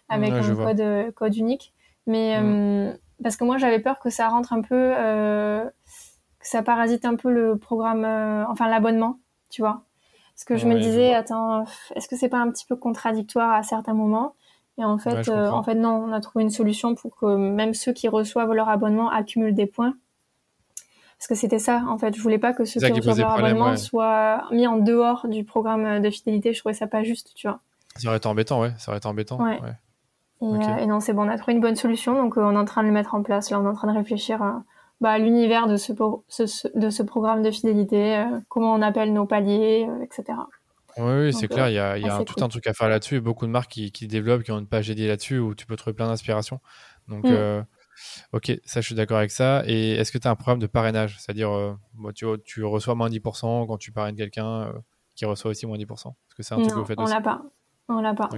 avec 0.10 0.32
un 0.32 0.56
code, 0.56 1.14
code 1.16 1.36
unique. 1.36 1.74
Mais 2.06 2.40
mmh 2.42 2.98
parce 3.24 3.38
que 3.38 3.44
moi 3.44 3.58
j'avais 3.58 3.80
peur 3.80 4.00
que 4.00 4.10
ça 4.10 4.28
rentre 4.30 4.54
un 4.54 4.62
peu, 4.62 4.94
euh, 4.98 5.66
que 6.40 6.48
ça 6.48 6.62
parasite 6.62 7.06
un 7.06 7.16
peu 7.16 7.32
le 7.32 7.58
programme, 7.58 8.06
euh, 8.06 8.46
enfin 8.48 8.70
l'abonnement, 8.70 9.20
tu 9.50 9.62
vois. 9.62 9.84
Parce 10.36 10.46
que 10.46 10.58
je 10.58 10.68
me 10.68 10.80
disais, 10.80 11.14
attends, 11.14 11.64
est-ce 11.96 12.08
que 12.08 12.16
c'est 12.16 12.30
pas 12.30 12.40
un 12.40 12.50
petit 12.50 12.66
peu 12.66 12.76
contradictoire 12.76 13.54
à 13.54 13.64
certains 13.64 13.94
moments? 13.94 14.36
Et 14.80 14.84
en 14.84 14.98
fait, 14.98 15.30
euh, 15.30 15.50
en 15.50 15.62
fait 15.62 15.76
non, 15.76 16.04
on 16.08 16.12
a 16.12 16.20
trouvé 16.20 16.44
une 16.44 16.50
solution 16.50 16.96
pour 16.96 17.16
que 17.16 17.36
même 17.36 17.76
ceux 17.76 17.94
qui 17.94 18.08
reçoivent 18.08 18.52
leur 18.54 18.70
abonnement 18.70 19.10
accumulent 19.12 19.54
des 19.54 19.68
points. 19.68 19.94
Parce 21.20 21.28
que 21.28 21.36
c'était 21.36 21.60
ça, 21.60 21.84
en 21.88 21.98
fait. 21.98 22.16
Je 22.16 22.22
voulais 22.22 22.40
pas 22.40 22.54
que 22.54 22.66
ceux 22.66 22.80
qui 22.80 22.92
reçoivent 22.92 23.20
leur 23.20 23.46
abonnement 23.46 23.78
soient 23.78 24.48
mis 24.52 24.66
en 24.66 24.78
dehors 24.78 25.28
du 25.28 25.44
programme 25.44 26.02
de 26.02 26.10
fidélité. 26.10 26.54
Je 26.54 26.60
trouvais 26.60 26.74
ça 26.74 26.88
pas 26.88 27.04
juste, 27.04 27.34
tu 27.36 27.48
vois. 27.48 27.60
Ça 27.96 28.08
aurait 28.08 28.18
été 28.18 28.28
embêtant, 28.28 28.60
ouais. 28.60 28.74
Ça 28.78 28.92
aurait 28.92 28.98
été 28.98 29.08
embêtant. 29.08 29.40
ouais. 29.42 29.60
Euh, 30.42 30.78
et, 30.78 30.86
non, 30.86 31.00
c'est 31.00 31.14
bon, 31.14 31.26
on 31.26 31.30
a 31.30 31.38
trouvé 31.38 31.54
une 31.54 31.62
bonne 31.62 31.76
solution, 31.76 32.22
donc 32.22 32.38
euh, 32.38 32.42
on 32.42 32.52
est 32.54 32.58
en 32.58 32.66
train 32.66 32.82
de 32.82 32.88
le 32.88 32.94
mettre 32.94 33.16
en 33.16 33.24
place. 33.24 33.50
Là, 33.50 33.60
on 33.60 33.64
est 33.64 33.68
en 33.68 33.74
train 33.74 33.92
de 33.92 33.98
réfléchir 33.98 34.42
à, 34.42 34.64
bah, 35.04 35.18
l'univers 35.18 35.68
de 35.68 35.76
ce, 35.76 35.92
de 35.92 36.90
ce 36.90 37.04
programme 37.04 37.44
de 37.44 37.52
fidélité, 37.52 38.16
euh, 38.16 38.40
comment 38.48 38.74
on 38.74 38.82
appelle 38.82 39.12
nos 39.12 39.26
paliers, 39.26 39.86
etc. 40.02 40.40
Oui, 40.98 41.34
c'est 41.34 41.50
clair, 41.50 41.68
il 41.68 41.74
y 41.74 41.80
a, 41.80 41.98
y 41.98 42.08
a 42.08 42.24
tout 42.24 42.42
un 42.42 42.48
truc 42.48 42.66
à 42.68 42.74
faire 42.74 42.88
là-dessus 42.88 43.20
beaucoup 43.20 43.46
de 43.46 43.52
marques 43.52 43.72
qui, 43.72 43.92
qui, 43.92 44.08
développent, 44.08 44.44
qui 44.44 44.54
ont 44.54 44.60
une 44.60 44.68
page 44.68 44.88
dédiée 44.88 45.10
là-dessus 45.10 45.40
où 45.40 45.56
tu 45.56 45.66
peux 45.66 45.76
trouver 45.76 45.94
plein 45.94 46.08
d'inspiration. 46.08 46.62
Donc, 47.10 47.26
mm. 47.26 47.66
ok, 48.32 48.62
ça, 48.64 48.80
je 48.80 48.86
suis 48.86 48.96
d'accord 48.96 49.18
avec 49.18 49.32
ça. 49.32 49.64
Et 49.66 49.92
est-ce 49.96 50.14
que 50.14 50.18
tu 50.18 50.26
as 50.26 50.32
un 50.32 50.36
programme 50.36 50.60
de 50.60 50.68
parrainage? 50.68 51.18
C'est-à-dire, 51.20 51.78
tu, 52.16 52.26
tu, 52.46 52.64
reçois 52.64 52.96
moins 52.96 53.10
10% 53.10 53.68
quand 53.68 53.78
tu 53.78 53.92
parraines 53.92 54.16
quelqu'un 54.16 54.72
qui 55.16 55.26
reçoit 55.26 55.52
aussi 55.52 55.66
moins 55.66 55.78
10% 55.78 55.92
Est-ce 55.92 56.36
que 56.36 56.44
c'est 56.44 56.54
un 56.54 56.60
truc 56.60 56.70
que 56.70 56.80
vous 56.80 56.86
faites 56.86 57.00
on 57.00 57.06
l'a 57.06 57.22
pas. 57.22 57.42
On 57.90 58.00
l'a 58.00 58.14
pas. 58.14 58.30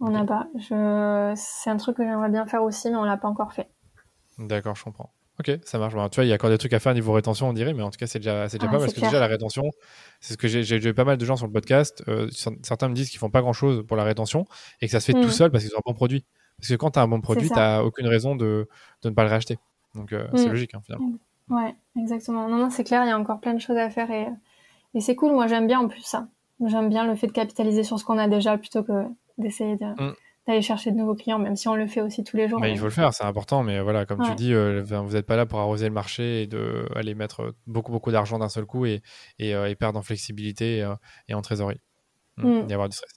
On 0.00 0.10
n'a 0.10 0.24
pas. 0.26 0.48
Je... 0.58 1.32
C'est 1.34 1.70
un 1.70 1.78
truc 1.78 1.96
que 1.96 2.02
j'aimerais 2.02 2.28
bien 2.28 2.44
faire 2.44 2.62
aussi, 2.62 2.90
mais 2.90 2.96
on 2.96 3.04
l'a 3.04 3.16
pas 3.16 3.28
encore 3.28 3.54
fait. 3.54 3.70
D'accord, 4.36 4.76
je 4.76 4.84
comprends. 4.84 5.10
Ok, 5.38 5.50
ça 5.64 5.78
marche. 5.78 5.92
tu 5.92 6.14
vois, 6.16 6.24
il 6.24 6.28
y 6.28 6.32
a 6.32 6.36
encore 6.36 6.48
des 6.48 6.56
trucs 6.56 6.72
à 6.72 6.80
faire 6.80 6.94
niveau 6.94 7.12
rétention, 7.12 7.48
on 7.48 7.52
dirait, 7.52 7.74
mais 7.74 7.82
en 7.82 7.90
tout 7.90 7.98
cas, 7.98 8.06
c'est 8.06 8.18
déjà, 8.18 8.46
déjà 8.46 8.66
pas 8.68 8.78
parce 8.78 8.94
que 8.94 9.00
déjà 9.00 9.20
la 9.20 9.26
rétention, 9.26 9.64
c'est 10.20 10.32
ce 10.32 10.38
que 10.38 10.48
j'ai, 10.48 10.76
eu 10.76 10.94
pas 10.94 11.04
mal 11.04 11.18
de 11.18 11.24
gens 11.26 11.36
sur 11.36 11.46
le 11.46 11.52
podcast. 11.52 12.02
Euh, 12.08 12.28
certains 12.62 12.88
me 12.88 12.94
disent 12.94 13.10
qu'ils 13.10 13.18
font 13.18 13.28
pas 13.28 13.42
grand 13.42 13.52
chose 13.52 13.84
pour 13.86 13.98
la 13.98 14.04
rétention 14.04 14.46
et 14.80 14.86
que 14.86 14.92
ça 14.92 15.00
se 15.00 15.06
fait 15.06 15.12
tout 15.12 15.28
mm. 15.28 15.30
seul 15.30 15.50
parce 15.50 15.64
qu'ils 15.64 15.74
ont 15.74 15.78
un 15.78 15.82
bon 15.84 15.94
produit. 15.94 16.24
Parce 16.58 16.70
que 16.70 16.74
quand 16.76 16.92
tu 16.92 16.98
as 16.98 17.02
un 17.02 17.08
bon 17.08 17.20
produit, 17.20 17.48
tu 17.48 17.54
n'as 17.54 17.82
aucune 17.82 18.06
raison 18.06 18.34
de, 18.34 18.66
de, 19.02 19.10
ne 19.10 19.14
pas 19.14 19.24
le 19.24 19.30
racheter. 19.30 19.58
Donc, 19.94 20.14
euh, 20.14 20.26
c'est 20.34 20.46
mm. 20.46 20.50
logique, 20.50 20.74
hein, 20.74 20.80
finalement. 20.82 21.12
Ouais, 21.50 21.74
exactement. 22.00 22.48
Non, 22.48 22.56
non, 22.56 22.70
c'est 22.70 22.84
clair, 22.84 23.04
il 23.04 23.08
y 23.08 23.12
a 23.12 23.18
encore 23.18 23.40
plein 23.40 23.52
de 23.52 23.60
choses 23.60 23.76
à 23.76 23.90
faire 23.90 24.10
et, 24.10 24.28
et 24.94 25.00
c'est 25.00 25.16
cool. 25.16 25.32
Moi, 25.32 25.48
j'aime 25.48 25.66
bien 25.66 25.80
en 25.80 25.88
plus 25.88 26.02
ça. 26.02 26.28
J'aime 26.64 26.88
bien 26.88 27.06
le 27.06 27.14
fait 27.14 27.26
de 27.26 27.32
capitaliser 27.32 27.82
sur 27.82 27.98
ce 27.98 28.04
qu'on 28.04 28.16
a 28.16 28.26
déjà 28.26 28.56
plutôt 28.56 28.82
que 28.82 29.04
d'essayer 29.36 29.74
mm. 29.74 30.14
D'aller 30.46 30.62
chercher 30.62 30.92
de 30.92 30.96
nouveaux 30.96 31.14
clients, 31.14 31.38
même 31.38 31.56
si 31.56 31.66
on 31.66 31.74
le 31.74 31.86
fait 31.86 32.00
aussi 32.00 32.22
tous 32.22 32.36
les 32.36 32.48
jours. 32.48 32.60
Mais 32.60 32.70
il 32.70 32.78
faut 32.78 32.84
le 32.84 32.90
faire, 32.90 33.12
c'est 33.12 33.24
important. 33.24 33.62
Mais 33.62 33.80
voilà, 33.80 34.06
comme 34.06 34.22
tu 34.22 34.34
dis, 34.34 34.54
euh, 34.54 34.82
vous 34.82 35.12
n'êtes 35.12 35.26
pas 35.26 35.36
là 35.36 35.44
pour 35.44 35.58
arroser 35.58 35.88
le 35.88 35.94
marché 35.94 36.42
et 36.42 36.46
de 36.46 36.86
aller 36.94 37.14
mettre 37.14 37.54
beaucoup 37.66 37.90
beaucoup 37.90 38.12
d'argent 38.12 38.38
d'un 38.38 38.48
seul 38.48 38.64
coup 38.64 38.86
et, 38.86 39.02
et, 39.38 39.54
euh, 39.54 39.74
perdre 39.74 39.98
en 39.98 40.02
flexibilité 40.02 40.82
euh, 40.82 40.94
et, 41.28 41.34
en 41.34 41.42
trésorerie 41.42 41.80
mm. 42.36 42.48
Mm. 42.48 42.70
et 42.70 42.72
avoir 42.72 42.88
du 42.88 42.96
stress. 42.96 43.10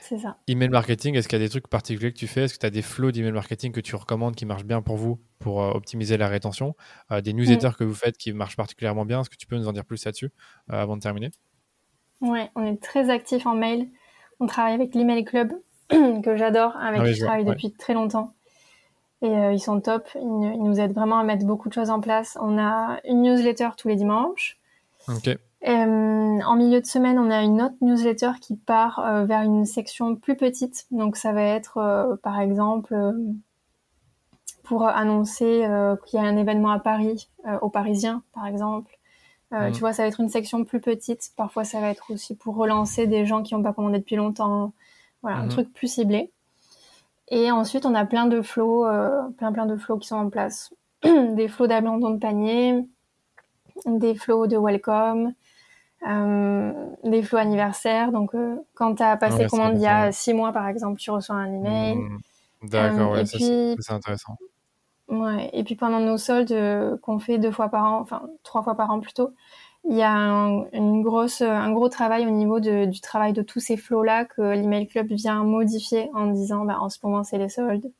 C'est 0.00 0.18
ça. 0.18 0.36
Email 0.48 0.68
marketing, 0.68 1.14
est-ce 1.14 1.28
qu'il 1.28 1.38
y 1.38 1.42
a 1.42 1.44
des 1.44 1.48
trucs 1.48 1.68
particuliers 1.68 2.12
que 2.12 2.18
tu 2.18 2.26
fais? 2.26 2.42
Est-ce 2.42 2.54
que 2.54 2.58
tu 2.58 2.66
as 2.66 2.70
des 2.70 2.82
flows 2.82 3.12
d'email 3.12 3.32
marketing 3.32 3.72
que 3.72 3.80
tu 3.80 3.94
recommandes 3.94 4.34
qui 4.34 4.44
marchent 4.44 4.64
bien 4.64 4.82
pour 4.82 4.96
vous 4.96 5.20
pour 5.38 5.58
optimiser 5.58 6.16
la 6.18 6.28
rétention? 6.28 6.74
Des 7.22 7.32
newsletters 7.32 7.76
que 7.78 7.84
vous 7.84 7.94
faites 7.94 8.18
qui 8.18 8.32
marchent 8.32 8.56
particulièrement 8.56 9.06
bien 9.06 9.20
Est-ce 9.20 9.30
que 9.30 9.36
tu 9.36 9.46
peux 9.46 9.56
nous 9.56 9.68
en 9.68 9.72
dire 9.72 9.86
plus 9.86 10.04
là-dessus 10.04 10.30
avant 10.68 10.96
de 10.96 11.00
terminer? 11.00 11.30
Ouais, 12.20 12.50
on 12.56 12.66
est 12.66 12.82
très 12.82 13.08
actif 13.08 13.46
en 13.46 13.54
mail. 13.54 13.88
On 14.38 14.46
travaille 14.46 14.74
avec 14.74 14.94
l'email 14.94 15.24
club 15.24 15.54
que 16.24 16.36
j'adore, 16.36 16.76
avec 16.76 17.00
ah 17.02 17.04
qui 17.04 17.14
je 17.14 17.24
travaille 17.24 17.44
depuis 17.44 17.72
très 17.72 17.94
longtemps. 17.94 18.32
Et 19.22 19.30
euh, 19.30 19.52
ils 19.52 19.60
sont 19.60 19.80
top. 19.80 20.08
Ils, 20.16 20.62
nous 20.62 20.80
aident 20.80 20.94
vraiment 20.94 21.18
à 21.18 21.24
mettre 21.24 21.46
beaucoup 21.46 21.68
de 21.68 21.74
choses 21.74 21.90
en 21.90 22.00
place. 22.00 22.36
On 22.40 22.58
a 22.58 22.98
une 23.04 23.22
newsletter 23.22 23.70
tous 23.76 23.88
les 23.88 23.96
dimanches. 23.96 24.58
Euh, 25.08 25.68
en 25.68 26.56
milieu 26.56 26.80
de 26.80 26.86
semaine, 26.86 27.18
on 27.18 27.30
a 27.30 27.40
une 27.42 27.62
autre 27.62 27.76
newsletter 27.80 28.32
qui 28.40 28.56
part 28.56 28.98
euh, 28.98 29.24
vers 29.24 29.42
une 29.42 29.64
section 29.64 30.16
plus 30.16 30.36
petite. 30.36 30.86
Donc 30.90 31.16
ça 31.16 31.32
va 31.32 31.42
être, 31.42 32.18
par 32.24 32.40
exemple, 32.40 32.96
pour 34.64 34.88
annoncer 34.88 35.68
qu'il 36.04 36.20
y 36.20 36.22
a 36.22 36.26
un 36.26 36.36
événement 36.36 36.70
à 36.70 36.80
Paris, 36.80 37.28
aux 37.60 37.70
Parisiens, 37.70 38.22
par 38.34 38.46
exemple. 38.46 38.98
Mm. 39.52 39.70
Tu 39.72 39.80
vois, 39.80 39.92
ça 39.92 40.02
va 40.02 40.08
être 40.08 40.20
une 40.20 40.30
section 40.30 40.64
plus 40.64 40.80
petite. 40.80 41.30
Parfois, 41.36 41.62
ça 41.62 41.80
va 41.80 41.90
être 41.90 42.10
aussi 42.10 42.34
pour 42.34 42.56
relancer 42.56 43.06
des 43.06 43.24
gens 43.24 43.44
qui 43.44 43.54
n'ont 43.54 43.62
pas 43.62 43.72
commandé 43.72 43.98
depuis 43.98 44.16
longtemps. 44.16 44.72
Voilà, 45.22 45.38
un 45.38 45.46
mm-hmm. 45.46 45.50
truc 45.50 45.72
plus 45.72 45.92
ciblé. 45.92 46.30
Et 47.28 47.50
ensuite, 47.50 47.86
on 47.86 47.94
a 47.94 48.04
plein 48.04 48.26
de 48.26 48.42
flots, 48.42 48.86
euh, 48.86 49.22
plein 49.38 49.52
plein 49.52 49.66
de 49.66 49.76
flots 49.76 49.98
qui 49.98 50.08
sont 50.08 50.16
en 50.16 50.30
place. 50.30 50.74
des 51.02 51.48
flots 51.48 51.66
d'abandon 51.66 52.10
de 52.10 52.18
panier, 52.18 52.84
des 53.86 54.14
flots 54.14 54.46
de 54.46 54.56
welcome, 54.58 55.32
euh, 56.06 56.72
des 57.04 57.22
flots 57.22 57.38
anniversaires. 57.38 58.12
Donc, 58.12 58.34
euh, 58.34 58.56
quand 58.74 58.96
tu 58.96 59.02
as 59.02 59.16
passé 59.16 59.46
commande 59.46 59.76
il 59.76 59.82
y 59.82 59.86
a 59.86 60.12
six 60.12 60.34
mois, 60.34 60.52
par 60.52 60.68
exemple, 60.68 60.98
tu 60.98 61.10
reçois 61.10 61.36
un 61.36 61.52
email. 61.52 61.96
Mmh. 61.96 62.18
D'accord, 62.64 63.12
ouais, 63.12 63.24
c'est 63.24 63.92
intéressant. 63.92 64.36
Ouais, 65.08 65.50
et 65.52 65.64
puis 65.64 65.74
pendant 65.74 66.00
nos 66.00 66.16
soldes 66.16 66.98
qu'on 67.00 67.18
fait 67.18 67.38
deux 67.38 67.50
fois 67.50 67.68
par 67.68 67.84
an, 67.84 68.00
enfin 68.00 68.22
trois 68.44 68.62
fois 68.62 68.76
par 68.76 68.90
an 68.90 69.00
plutôt, 69.00 69.34
il 69.88 69.96
y 69.96 70.02
a 70.02 70.12
un, 70.12 70.64
une 70.72 71.02
grosse, 71.02 71.42
un 71.42 71.72
gros 71.72 71.88
travail 71.88 72.26
au 72.26 72.30
niveau 72.30 72.60
de, 72.60 72.84
du 72.84 73.00
travail 73.00 73.32
de 73.32 73.42
tous 73.42 73.60
ces 73.60 73.76
flots-là 73.76 74.24
que 74.24 74.42
l'email 74.42 74.86
club 74.86 75.08
vient 75.08 75.42
modifier 75.42 76.10
en 76.14 76.26
disant 76.26 76.64
bah, 76.64 76.78
en 76.80 76.88
ce 76.88 76.98
moment 77.02 77.24
c'est 77.24 77.38
les 77.38 77.48
soldes. 77.48 77.90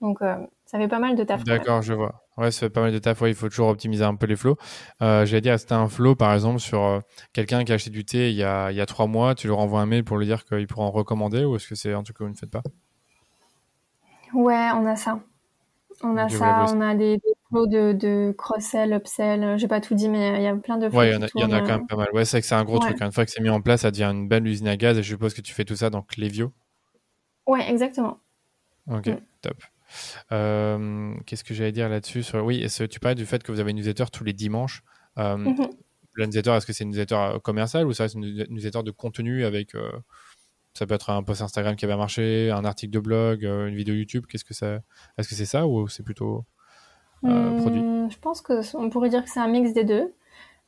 Donc 0.00 0.22
euh, 0.22 0.36
ça 0.66 0.78
fait 0.78 0.88
pas 0.88 0.98
mal 0.98 1.16
de 1.16 1.24
taf. 1.24 1.44
D'accord, 1.44 1.82
je 1.82 1.94
vois. 1.94 2.22
Ouais, 2.36 2.50
ça 2.50 2.60
fait 2.60 2.70
pas 2.70 2.80
mal 2.80 2.92
de 2.92 2.98
taf. 2.98 3.20
Ouais, 3.20 3.30
il 3.30 3.34
faut 3.34 3.48
toujours 3.48 3.68
optimiser 3.68 4.04
un 4.04 4.14
peu 4.14 4.26
les 4.26 4.36
flots. 4.36 4.56
Euh, 5.02 5.26
J'allais 5.26 5.40
dire, 5.40 5.58
c'était 5.58 5.74
un 5.74 5.88
flow 5.88 6.14
par 6.14 6.32
exemple 6.32 6.60
sur 6.60 6.82
euh, 6.82 7.00
quelqu'un 7.32 7.64
qui 7.64 7.72
a 7.72 7.74
acheté 7.74 7.90
du 7.90 8.04
thé 8.04 8.30
il 8.30 8.36
y 8.36 8.44
a, 8.44 8.70
il 8.70 8.76
y 8.76 8.80
a 8.80 8.86
trois 8.86 9.06
mois, 9.06 9.34
tu 9.34 9.48
leur 9.48 9.58
envoies 9.58 9.80
un 9.80 9.86
mail 9.86 10.04
pour 10.04 10.18
lui 10.18 10.26
dire 10.26 10.44
qu'il 10.44 10.66
pourra 10.66 10.86
en 10.86 10.90
recommander 10.90 11.44
ou 11.44 11.56
est-ce 11.56 11.68
que 11.68 11.74
c'est 11.74 11.92
un 11.92 12.02
truc 12.02 12.18
que 12.18 12.24
vous 12.24 12.30
ne 12.30 12.34
faites 12.34 12.50
pas? 12.50 12.62
Ouais, 14.32 14.70
on 14.74 14.86
a 14.86 14.96
ça. 14.96 15.20
On 16.02 16.16
a 16.16 16.28
ça, 16.28 16.66
on 16.74 16.80
a 16.80 16.94
des, 16.94 17.20
de, 17.52 17.92
de 17.92 18.34
cross-sell, 18.36 18.92
upsell. 18.92 19.58
J'ai 19.58 19.68
pas 19.68 19.80
tout 19.80 19.94
dit, 19.94 20.08
mais 20.08 20.36
il 20.36 20.42
y 20.42 20.46
a 20.46 20.56
plein 20.56 20.78
de. 20.78 20.88
Ouais, 20.88 21.10
il 21.10 21.12
y, 21.12 21.16
en 21.16 21.52
a, 21.52 21.60
quand 21.60 21.66
même 21.66 21.86
pas 21.86 21.96
mal. 21.96 22.08
Ouais, 22.12 22.24
c'est 22.24 22.40
que 22.40 22.46
c'est 22.46 22.54
un 22.54 22.64
gros 22.64 22.78
truc. 22.78 23.00
Une 23.00 23.12
fois 23.12 23.24
que 23.24 23.30
c'est 23.30 23.42
mis 23.42 23.50
en 23.50 23.60
place, 23.60 23.82
ça 23.82 23.90
devient 23.90 24.04
une 24.04 24.28
belle 24.28 24.46
usine 24.46 24.68
à 24.68 24.76
gaz 24.76 24.98
et 24.98 25.02
je 25.02 25.08
suppose 25.08 25.34
que 25.34 25.40
tu 25.40 25.52
fais 25.52 25.64
tout 25.64 25.76
ça 25.76 25.90
dans 25.90 26.02
Clevio. 26.02 26.52
Ouais, 27.46 27.70
exactement. 27.70 28.18
Ok, 28.90 29.06
mm. 29.08 29.18
top. 29.42 29.56
Euh, 30.32 31.14
qu'est-ce 31.26 31.44
que 31.44 31.54
j'allais 31.54 31.72
dire 31.72 31.88
là-dessus 31.88 32.24
Oui, 32.34 32.66
tu 32.90 33.00
parlais 33.00 33.14
du 33.14 33.26
fait 33.26 33.42
que 33.42 33.52
vous 33.52 33.60
avez 33.60 33.70
une 33.70 33.76
newsletter 33.76 34.06
tous 34.12 34.24
les 34.24 34.32
dimanches. 34.32 34.82
Euh, 35.18 35.36
mm-hmm. 35.36 35.70
La 36.16 36.26
newsletter, 36.26 36.50
est-ce 36.52 36.66
que 36.66 36.72
c'est 36.72 36.84
une 36.84 36.90
newsletter 36.90 37.14
euh, 37.14 37.38
commerciale 37.38 37.86
ou 37.86 37.92
ça 37.92 38.08
c'est 38.08 38.18
une 38.18 38.46
newsletter 38.48 38.82
de 38.82 38.90
contenu 38.90 39.44
avec 39.44 39.74
ça 40.74 40.86
peut 40.86 40.94
être 40.94 41.10
un 41.10 41.22
post 41.22 41.42
Instagram 41.42 41.76
qui 41.76 41.86
va 41.86 41.96
marcher, 41.96 42.50
un 42.50 42.64
article 42.64 42.92
de 42.92 43.00
blog, 43.00 43.44
euh, 43.44 43.66
une 43.66 43.74
vidéo 43.74 43.94
YouTube. 43.94 44.24
Qu'est-ce 44.28 44.44
que 44.44 44.54
ça 44.54 44.80
Est-ce 45.18 45.28
que 45.28 45.34
c'est 45.34 45.46
ça 45.46 45.66
ou 45.66 45.88
c'est 45.88 46.02
plutôt 46.02 46.44
euh, 47.24 47.28
hmm, 47.28 48.10
Je 48.10 48.18
pense 48.18 48.40
que 48.40 48.76
on 48.76 48.90
pourrait 48.90 49.08
dire 49.08 49.24
que 49.24 49.30
c'est 49.30 49.40
un 49.40 49.48
mix 49.48 49.72
des 49.72 49.84
deux. 49.84 50.12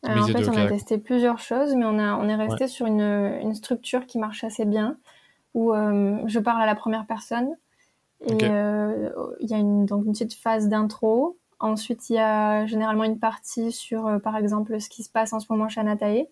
Euh, 0.06 0.18
en 0.18 0.26
fait, 0.26 0.48
on 0.48 0.56
a 0.56 0.66
testé 0.66 0.98
plusieurs 0.98 1.38
choses, 1.38 1.74
mais 1.74 1.84
on 1.86 1.98
a 1.98 2.16
on 2.16 2.28
est 2.28 2.34
resté 2.34 2.68
sur 2.68 2.86
une, 2.86 3.00
une, 3.00 3.54
structure 3.54 4.06
qui 4.06 4.18
marche 4.18 4.44
assez 4.44 4.66
bien, 4.66 4.98
où 5.54 5.72
je 5.72 6.38
parle 6.38 6.62
à 6.62 6.66
la 6.66 6.74
première 6.74 7.06
personne 7.06 7.56
et 8.26 8.32
il 8.32 9.50
y 9.50 9.54
a 9.54 9.58
une 9.58 9.86
donc 9.86 10.04
une 10.04 10.12
petite 10.12 10.34
phase 10.34 10.68
d'intro. 10.68 11.38
Ensuite, 11.58 12.10
il 12.10 12.16
y 12.16 12.18
a 12.18 12.66
généralement 12.66 13.04
une 13.04 13.18
partie 13.18 13.72
sur, 13.72 14.20
par 14.22 14.36
exemple, 14.36 14.78
ce 14.78 14.90
qui 14.90 15.02
se 15.02 15.08
passe 15.08 15.32
en 15.32 15.40
ce 15.40 15.46
moment 15.48 15.68
chez 15.68 15.80
Anatae. 15.80 16.28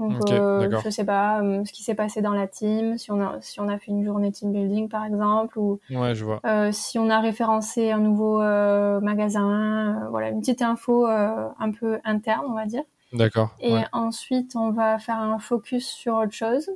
Donc, 0.00 0.30
euh, 0.30 0.80
je 0.82 0.88
sais 0.88 1.04
pas 1.04 1.42
euh, 1.42 1.62
ce 1.66 1.72
qui 1.72 1.82
s'est 1.82 1.94
passé 1.94 2.22
dans 2.22 2.32
la 2.32 2.46
team, 2.46 2.96
si 2.96 3.12
on 3.12 3.20
a 3.20 3.38
si 3.42 3.60
on 3.60 3.68
a 3.68 3.76
fait 3.76 3.90
une 3.90 4.02
journée 4.02 4.32
team 4.32 4.50
building 4.50 4.88
par 4.88 5.04
exemple, 5.04 5.58
ou 5.58 5.78
ouais, 5.90 6.14
je 6.14 6.24
vois. 6.24 6.40
Euh, 6.46 6.72
si 6.72 6.98
on 6.98 7.10
a 7.10 7.20
référencé 7.20 7.90
un 7.90 7.98
nouveau 7.98 8.40
euh, 8.40 9.00
magasin, 9.00 10.08
voilà 10.10 10.30
une 10.30 10.40
petite 10.40 10.62
info 10.62 11.04
un 11.06 11.70
peu 11.78 11.98
interne, 12.04 12.46
on 12.48 12.54
va 12.54 12.64
dire. 12.64 12.82
D'accord. 13.12 13.50
Et 13.60 13.76
ensuite, 13.92 14.56
on 14.56 14.70
va 14.70 14.98
faire 14.98 15.18
un 15.18 15.38
focus 15.38 15.86
sur 15.86 16.14
autre 16.14 16.32
chose. 16.32 16.70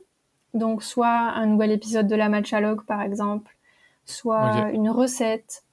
Donc, 0.52 0.82
soit 0.82 1.08
un 1.08 1.46
nouvel 1.46 1.72
épisode 1.72 2.06
de 2.06 2.16
la 2.16 2.28
Matchalogue 2.28 2.84
par 2.84 3.00
exemple, 3.00 3.56
soit 4.04 4.68
une 4.72 4.90
recette, 4.90 5.64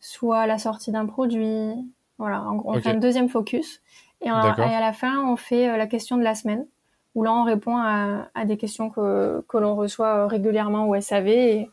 soit 0.00 0.46
la 0.46 0.56
sortie 0.56 0.90
d'un 0.90 1.04
produit. 1.04 1.74
Voilà, 2.16 2.46
on 2.48 2.80
fait 2.80 2.90
un 2.90 2.94
deuxième 2.94 3.28
focus. 3.28 3.82
Et, 4.22 4.28
et, 4.28 4.30
à 4.30 4.80
la 4.80 4.92
fin, 4.94 5.22
on 5.28 5.36
fait 5.36 5.76
la 5.76 5.86
question 5.86 6.16
de 6.16 6.22
la 6.22 6.34
semaine 6.34 6.64
où 7.14 7.22
là 7.22 7.32
on 7.32 7.44
répond 7.44 7.76
à, 7.76 8.44
des 8.44 8.56
questions 8.56 8.90
que, 8.90 9.44
que 9.48 9.56
l'on 9.56 9.76
reçoit 9.76 10.26
régulièrement 10.26 10.88
au 10.88 11.00
SAV 11.00 11.28
et, 11.28 11.70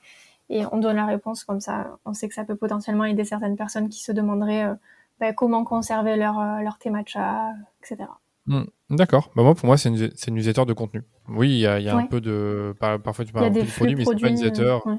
et, 0.50 0.65
on 0.71 0.77
donne 0.77 0.98
la 0.98 1.05
réponse 1.05 1.43
comme 1.43 1.62
ça. 1.62 1.98
On 2.05 2.13
sait 2.13 2.27
que 2.27 2.33
ça 2.33 2.43
peut 2.43 2.55
potentiellement 2.55 3.05
aider 3.05 3.24
certaines 3.24 3.55
personnes 3.55 3.89
qui 3.89 4.01
se 4.01 4.12
demanderaient 4.12 4.65
euh, 4.65 4.74
bah, 5.19 5.33
comment 5.33 5.63
conserver 5.63 6.17
leur, 6.17 6.39
euh, 6.39 6.60
leur 6.62 6.77
thé 6.77 6.89
matcha, 6.89 7.53
etc. 7.81 8.10
Hmm, 8.48 8.63
d'accord. 8.89 9.31
Bah 9.36 9.43
moi, 9.43 9.55
pour 9.55 9.67
moi, 9.67 9.77
c'est 9.77 9.89
une, 9.89 10.10
une 10.27 10.33
newsletter 10.33 10.65
de 10.65 10.74
contenu. 10.74 11.03
Oui, 11.29 11.50
il 11.51 11.60
y 11.60 11.67
a, 11.67 11.79
y 11.79 11.89
a 11.89 11.95
un 11.95 12.07
peu 12.07 12.19
de. 12.19 12.75
Parfois, 12.79 13.24
tu 13.24 13.31
parles 13.31 13.45
un 13.45 13.51
peu 13.51 13.62
de 13.62 13.71
produits, 13.71 13.95
mais 13.95 14.03
c'est 14.03 14.19
pas 14.19 14.29
une 14.29 14.36
newsletter. 14.36 14.79
Euh, 14.88 14.95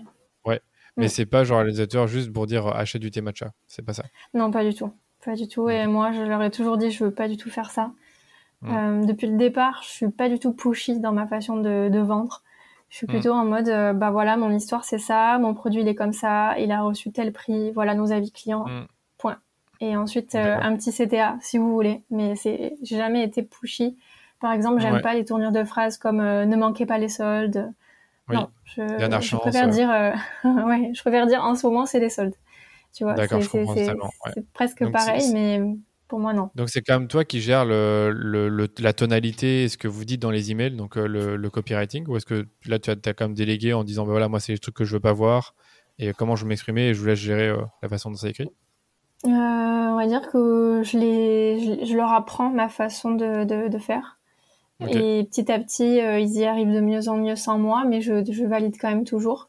ouais. 0.46 0.60
Mais 0.96 1.08
c'est 1.08 1.26
pas 1.26 1.44
genre 1.44 1.58
un 1.60 1.64
newsletter 1.64 2.06
juste 2.06 2.32
pour 2.32 2.46
dire 2.46 2.66
achète 2.68 3.02
du 3.02 3.10
thé 3.10 3.20
matcha. 3.20 3.52
C'est 3.66 3.84
pas 3.84 3.92
ça. 3.92 4.04
Non, 4.32 4.50
pas 4.50 4.64
du 4.64 4.74
tout. 4.74 4.92
Pas 5.24 5.34
du 5.34 5.48
tout. 5.48 5.68
Et 5.68 5.86
moi, 5.86 6.12
je 6.12 6.22
leur 6.22 6.42
ai 6.42 6.50
toujours 6.50 6.78
dit, 6.78 6.90
je 6.90 7.04
veux 7.04 7.10
pas 7.12 7.28
du 7.28 7.36
tout 7.36 7.50
faire 7.50 7.70
ça. 7.70 7.92
Mm. 8.62 8.70
Euh, 8.70 9.04
depuis 9.04 9.26
le 9.26 9.36
départ, 9.36 9.80
je 9.82 9.88
suis 9.88 10.08
pas 10.08 10.28
du 10.28 10.38
tout 10.38 10.52
pushy 10.52 11.00
dans 11.00 11.12
ma 11.12 11.26
façon 11.26 11.56
de, 11.56 11.88
de 11.88 11.98
vendre. 11.98 12.42
Je 12.88 12.96
suis 12.96 13.06
mm. 13.06 13.10
plutôt 13.10 13.32
en 13.32 13.44
mode, 13.44 13.68
euh, 13.68 13.92
bah 13.92 14.10
voilà, 14.10 14.36
mon 14.36 14.50
histoire 14.50 14.84
c'est 14.84 14.98
ça, 14.98 15.38
mon 15.38 15.54
produit 15.54 15.82
il 15.82 15.88
est 15.88 15.94
comme 15.94 16.12
ça, 16.12 16.58
il 16.58 16.70
a 16.72 16.82
reçu 16.82 17.10
tel 17.10 17.32
prix, 17.32 17.72
voilà 17.72 17.94
nos 17.94 18.12
avis 18.12 18.30
clients, 18.30 18.66
mm. 18.66 18.86
point. 19.18 19.38
Et 19.80 19.96
ensuite 19.96 20.34
euh, 20.36 20.56
un 20.60 20.76
petit 20.76 20.92
CTA 20.92 21.36
si 21.40 21.58
vous 21.58 21.72
voulez, 21.72 22.02
mais 22.10 22.36
c'est, 22.36 22.74
j'ai 22.82 22.96
jamais 22.96 23.24
été 23.24 23.42
pushy. 23.42 23.98
Par 24.40 24.52
exemple, 24.52 24.80
j'aime 24.80 25.00
pas 25.02 25.14
les 25.14 25.24
tournures 25.24 25.52
de 25.52 25.62
phrases 25.62 25.98
comme 25.98 26.18
ne 26.18 26.56
manquez 26.56 26.84
pas 26.84 26.98
les 26.98 27.08
soldes. 27.08 27.72
non, 28.28 28.48
je, 28.64 28.82
je 28.82 29.36
préfère 29.36 29.68
dire, 29.68 29.88
ouais, 30.44 30.90
je 30.94 31.00
préfère 31.00 31.26
dire 31.26 31.44
en 31.44 31.54
ce 31.54 31.66
moment 31.66 31.86
c'est 31.86 32.00
les 32.00 32.10
soldes. 32.10 32.34
Tu 32.92 33.04
vois, 33.04 33.14
c'est 33.16 34.52
presque 34.52 34.90
pareil, 34.90 35.32
mais 35.32 35.62
moi, 36.18 36.32
non. 36.32 36.50
Donc, 36.54 36.68
c'est 36.68 36.82
quand 36.82 36.98
même 36.98 37.08
toi 37.08 37.24
qui 37.24 37.40
gères 37.40 37.64
le, 37.64 38.68
la 38.78 38.92
tonalité, 38.92 39.68
ce 39.68 39.76
que 39.76 39.88
vous 39.88 40.04
dites 40.04 40.20
dans 40.20 40.30
les 40.30 40.50
emails, 40.50 40.76
donc 40.76 40.96
euh, 40.96 41.06
le, 41.06 41.50
copywriting, 41.50 42.06
ou 42.08 42.16
est-ce 42.16 42.26
que 42.26 42.46
là, 42.66 42.78
tu 42.78 42.90
as, 42.90 42.94
as, 43.04 43.12
quand 43.12 43.26
même 43.26 43.34
délégué 43.34 43.72
en 43.72 43.84
disant, 43.84 44.04
bah, 44.04 44.12
voilà, 44.12 44.28
moi, 44.28 44.40
c'est 44.40 44.52
les 44.52 44.58
trucs 44.58 44.74
que 44.74 44.84
je 44.84 44.94
veux 44.94 45.00
pas 45.00 45.12
voir, 45.12 45.54
et 45.98 46.12
comment 46.12 46.36
je 46.36 46.46
m'exprimer, 46.46 46.88
et 46.88 46.94
je 46.94 47.00
vous 47.00 47.06
laisse 47.06 47.18
gérer 47.18 47.48
euh, 47.48 47.62
la 47.82 47.88
façon 47.88 48.10
dont 48.10 48.16
ça 48.16 48.28
écrit? 48.28 48.50
Euh, 49.24 49.28
On 49.28 49.96
va 49.96 50.06
dire 50.06 50.30
que 50.30 50.82
je, 50.84 50.98
les, 50.98 51.86
je, 51.86 51.96
leur 51.96 52.12
apprends 52.12 52.50
ma 52.50 52.68
façon 52.68 53.12
de, 53.12 53.44
de, 53.44 53.78
faire. 53.78 54.18
Et 54.80 55.24
petit 55.30 55.52
à 55.52 55.60
petit, 55.60 55.98
ils 55.98 56.40
y 56.40 56.44
arrivent 56.44 56.72
de 56.72 56.80
mieux 56.80 57.08
en 57.08 57.16
mieux 57.16 57.36
sans 57.36 57.56
moi, 57.56 57.84
mais 57.86 58.00
je, 58.00 58.24
je 58.28 58.44
valide 58.44 58.74
quand 58.80 58.88
même 58.88 59.04
toujours. 59.04 59.48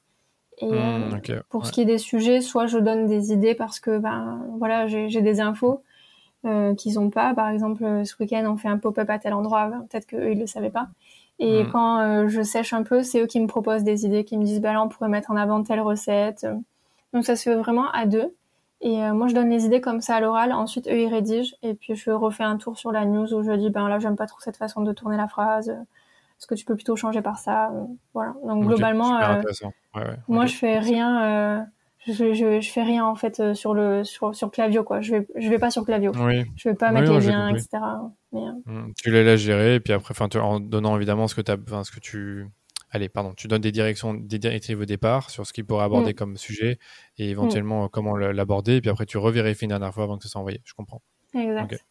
Et 0.59 0.71
mmh, 0.71 1.41
pour 1.49 1.65
ce 1.65 1.71
qui 1.71 1.81
est 1.81 1.85
des 1.85 1.97
sujets, 1.97 2.41
soit 2.41 2.67
je 2.67 2.77
donne 2.77 3.07
des 3.07 3.33
idées 3.33 3.55
parce 3.55 3.79
que 3.79 3.97
ben 3.97 4.45
voilà, 4.59 4.87
j'ai 4.87 5.21
des 5.21 5.41
infos, 5.41 5.81
euh, 6.45 6.75
qu'ils 6.75 6.99
ont 6.99 7.09
pas. 7.09 7.33
Par 7.33 7.47
exemple, 7.49 7.83
euh, 7.85 8.03
ce 8.03 8.15
week-end, 8.19 8.43
on 8.47 8.57
fait 8.57 8.67
un 8.67 8.77
pop-up 8.77 9.09
à 9.09 9.17
tel 9.17 9.33
endroit. 9.33 9.71
Peut-être 9.89 10.05
qu'eux, 10.05 10.31
ils 10.31 10.39
le 10.39 10.45
savaient 10.45 10.69
pas. 10.69 10.89
Et 11.39 11.63
mm. 11.63 11.71
quand 11.71 11.99
euh, 11.99 12.27
je 12.27 12.41
sèche 12.41 12.73
un 12.73 12.83
peu, 12.83 13.01
c'est 13.01 13.21
eux 13.21 13.27
qui 13.27 13.39
me 13.39 13.47
proposent 13.47 13.83
des 13.83 14.05
idées, 14.05 14.25
qui 14.25 14.37
me 14.37 14.43
disent, 14.43 14.59
bah 14.59 14.73
là, 14.73 14.83
on 14.83 14.89
pourrait 14.89 15.09
mettre 15.09 15.31
en 15.31 15.37
avant 15.37 15.63
telle 15.63 15.79
recette. 15.79 16.45
Donc 17.13 17.25
ça 17.25 17.35
se 17.35 17.43
fait 17.43 17.55
vraiment 17.55 17.89
à 17.91 18.05
deux. 18.05 18.35
Et 18.81 18.97
moi, 19.11 19.27
je 19.27 19.33
donne 19.33 19.49
les 19.49 19.65
idées 19.65 19.79
comme 19.79 20.01
ça 20.01 20.17
à 20.17 20.19
l'oral. 20.19 20.51
Ensuite, 20.51 20.89
eux, 20.89 20.99
ils 20.99 21.07
rédigent. 21.07 21.55
Et 21.61 21.73
puis, 21.73 21.95
je 21.95 22.11
refais 22.11 22.43
un 22.43 22.57
tour 22.57 22.77
sur 22.77 22.91
la 22.91 23.05
news 23.05 23.33
où 23.33 23.41
je 23.41 23.53
dis, 23.53 23.69
ben 23.69 23.87
là, 23.87 23.99
j'aime 23.99 24.17
pas 24.17 24.27
trop 24.27 24.41
cette 24.41 24.57
façon 24.57 24.81
de 24.81 24.91
tourner 24.91 25.15
la 25.15 25.29
phrase. 25.29 25.69
Est-ce 25.69 26.47
que 26.47 26.55
tu 26.55 26.65
peux 26.65 26.75
plutôt 26.75 26.97
changer 26.97 27.21
par 27.21 27.39
ça? 27.39 27.71
Voilà. 28.13 28.33
Donc, 28.45 28.65
globalement, 28.65 29.17
moi, 30.27 30.45
je 30.47 30.55
fais 30.55 30.79
rien 30.79 31.65
je, 32.07 32.33
je, 32.33 32.61
je, 32.61 32.69
fais 32.69 32.83
rien 32.83 33.05
en 33.05 33.15
fait 33.15 33.39
euh, 33.39 33.53
sur 33.53 33.73
le 33.73 34.03
sur, 34.03 34.35
sur 34.35 34.51
Clavio 34.51 34.83
quoi. 34.83 35.01
Je 35.01 35.11
vais 35.11 35.27
je 35.35 35.49
vais 35.49 35.59
pas 35.59 35.71
sur 35.71 35.85
Clavio. 35.85 36.11
Oui. 36.15 36.43
Je 36.55 36.69
vais 36.69 36.75
pas 36.75 36.91
mettre 36.91 37.11
les 37.19 37.27
liens 37.27 37.49
etc. 37.49 37.69
Mais, 38.31 38.41
euh. 38.41 38.51
mmh. 38.65 38.93
Tu 39.01 39.11
les 39.11 39.23
laisses 39.23 39.41
gérer 39.41 39.75
et 39.75 39.79
puis 39.79 39.93
après 39.93 40.13
enfin 40.17 40.27
en 40.39 40.59
donnant 40.59 40.95
évidemment 40.95 41.27
ce 41.27 41.35
que 41.35 41.41
tu 41.41 41.51
ce 41.51 41.91
que 41.91 41.99
tu 41.99 42.47
allez 42.91 43.09
pardon 43.09 43.33
tu 43.33 43.47
donnes 43.47 43.61
des 43.61 43.71
directions 43.71 44.13
des 44.13 44.39
directives 44.39 44.79
au 44.79 44.85
départ 44.85 45.29
sur 45.29 45.45
ce 45.45 45.53
qu'il 45.53 45.65
pourrait 45.65 45.85
aborder 45.85 46.11
mmh. 46.11 46.15
comme 46.15 46.37
sujet 46.37 46.79
et 47.17 47.29
éventuellement 47.29 47.85
mmh. 47.85 47.89
comment 47.89 48.17
l'aborder 48.17 48.75
et 48.75 48.81
puis 48.81 48.89
après 48.89 49.05
tu 49.05 49.17
revérifies 49.17 49.65
une 49.65 49.69
dernière 49.69 49.93
fois 49.93 50.03
avant 50.03 50.17
que 50.17 50.23
ce 50.23 50.29
soit 50.29 50.41
envoyé. 50.41 50.61
Je 50.65 50.73
comprends. 50.73 51.01
Exact. 51.35 51.83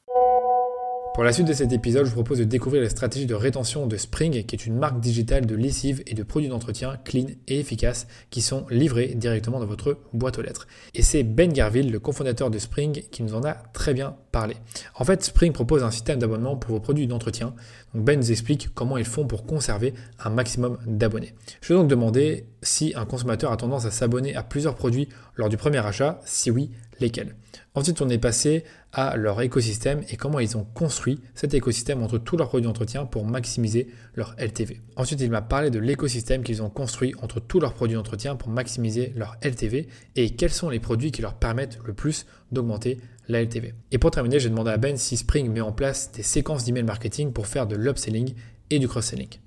Pour 1.15 1.25
la 1.25 1.33
suite 1.35 1.47
de 1.47 1.53
cet 1.53 1.73
épisode, 1.73 2.07
je 2.07 2.09
vous 2.09 2.23
propose 2.23 2.39
de 2.39 2.45
découvrir 2.45 2.83
la 2.83 2.89
stratégie 2.89 3.27
de 3.27 3.35
rétention 3.35 3.87
de 3.87 3.99
Spring, 3.99 4.47
qui 4.47 4.57
est 4.57 4.65
une 4.65 4.79
marque 4.79 4.99
digitale 4.99 5.45
de 5.45 5.55
lessive 5.55 6.03
et 6.07 6.15
de 6.15 6.23
produits 6.23 6.49
d'entretien 6.49 6.97
clean 7.05 7.27
et 7.49 7.61
efficaces 7.61 8.07
qui 8.31 8.41
sont 8.41 8.65
livrés 8.71 9.09
directement 9.15 9.61
dans 9.61 9.67
votre 9.67 9.99
boîte 10.15 10.39
aux 10.39 10.43
lettres. 10.43 10.67
Et 10.95 11.03
c'est 11.03 11.23
Ben 11.23 11.53
Garville, 11.53 11.93
le 11.93 12.01
cofondateur 12.01 12.51
de 12.51 12.59
Spring, 12.59 13.03
qui 13.11 13.23
nous 13.23 13.35
en 13.35 13.45
a 13.45 13.53
très 13.53 13.93
bien 13.93 14.17
parlé. 14.33 14.57
En 14.95 15.05
fait, 15.05 15.23
Spring 15.23 15.53
propose 15.53 15.83
un 15.83 15.91
système 15.91 16.19
d'abonnement 16.19 16.57
pour 16.57 16.71
vos 16.71 16.81
produits 16.81 17.07
d'entretien. 17.07 17.53
Donc 17.93 18.05
Ben 18.05 18.19
nous 18.19 18.33
explique 18.33 18.71
comment 18.73 18.97
ils 18.97 19.05
font 19.05 19.27
pour 19.27 19.45
conserver 19.45 19.93
un 20.19 20.31
maximum 20.31 20.79
d'abonnés. 20.87 21.35
Je 21.61 21.75
vais 21.75 21.79
donc 21.79 21.89
demander 21.89 22.47
si 22.63 22.95
un 22.97 23.05
consommateur 23.05 23.53
a 23.53 23.59
tendance 23.59 23.85
à 23.85 23.91
s'abonner 23.91 24.35
à 24.35 24.43
plusieurs 24.43 24.77
produits 24.77 25.11
lors 25.37 25.51
du 25.51 25.59
premier 25.59 25.85
achat, 25.85 26.21
si 26.25 26.51
oui, 26.51 26.71
lesquels. 27.01 27.35
Ensuite, 27.75 28.01
on 28.03 28.09
est 28.09 28.19
passé 28.19 28.65
à 28.93 29.17
leur 29.17 29.41
écosystème 29.41 30.03
et 30.11 30.17
comment 30.17 30.39
ils 30.39 30.57
ont 30.57 30.65
construit 30.75 31.21
cet 31.35 31.55
écosystème 31.55 32.03
entre 32.03 32.19
tous 32.19 32.37
leurs 32.37 32.49
produits 32.49 32.67
d'entretien 32.67 33.07
pour 33.07 33.25
maximiser 33.25 33.89
leur 34.15 34.35
LTV. 34.39 34.81
Ensuite, 34.97 35.21
il 35.21 35.31
m'a 35.31 35.43
parlé 35.43 35.71
de 35.71 35.79
l'écosystème 35.79 36.43
qu'ils 36.43 36.63
ont 36.63 36.71
construit 36.71 37.15
entre 37.23 37.41
tous 37.41 37.61
leurs 37.61 37.75
produits 37.75 37.97
d'entretien 37.97 38.37
pour 38.37 38.49
maximiser 38.49 39.13
leur 39.17 39.37
LTV 39.43 39.89
et 40.17 40.31
quels 40.31 40.53
sont 40.53 40.69
les 40.69 40.81
produits 40.81 41.13
qui 41.13 41.23
leur 41.23 41.35
permettent 41.35 41.79
le 41.85 41.95
plus 41.95 42.27
d'augmenter 42.51 42.99
la 43.29 43.43
LTV. 43.43 43.75
Et 43.91 43.99
pour 43.99 44.11
terminer, 44.11 44.39
j'ai 44.41 44.51
demandé 44.51 44.71
à 44.71 44.77
Ben 44.77 44.97
si 44.97 45.17
Spring 45.17 45.51
met 45.51 45.61
en 45.61 45.73
place 45.73 46.13
des 46.13 46.23
séquences 46.23 46.65
d'email 46.65 46.83
marketing 46.83 47.33
pour 47.33 47.47
faire 47.47 47.67
de 47.67 47.77
l'upselling 47.77 48.35
et 48.71 48.79
du 48.79 48.89
cross-selling. 48.89 49.42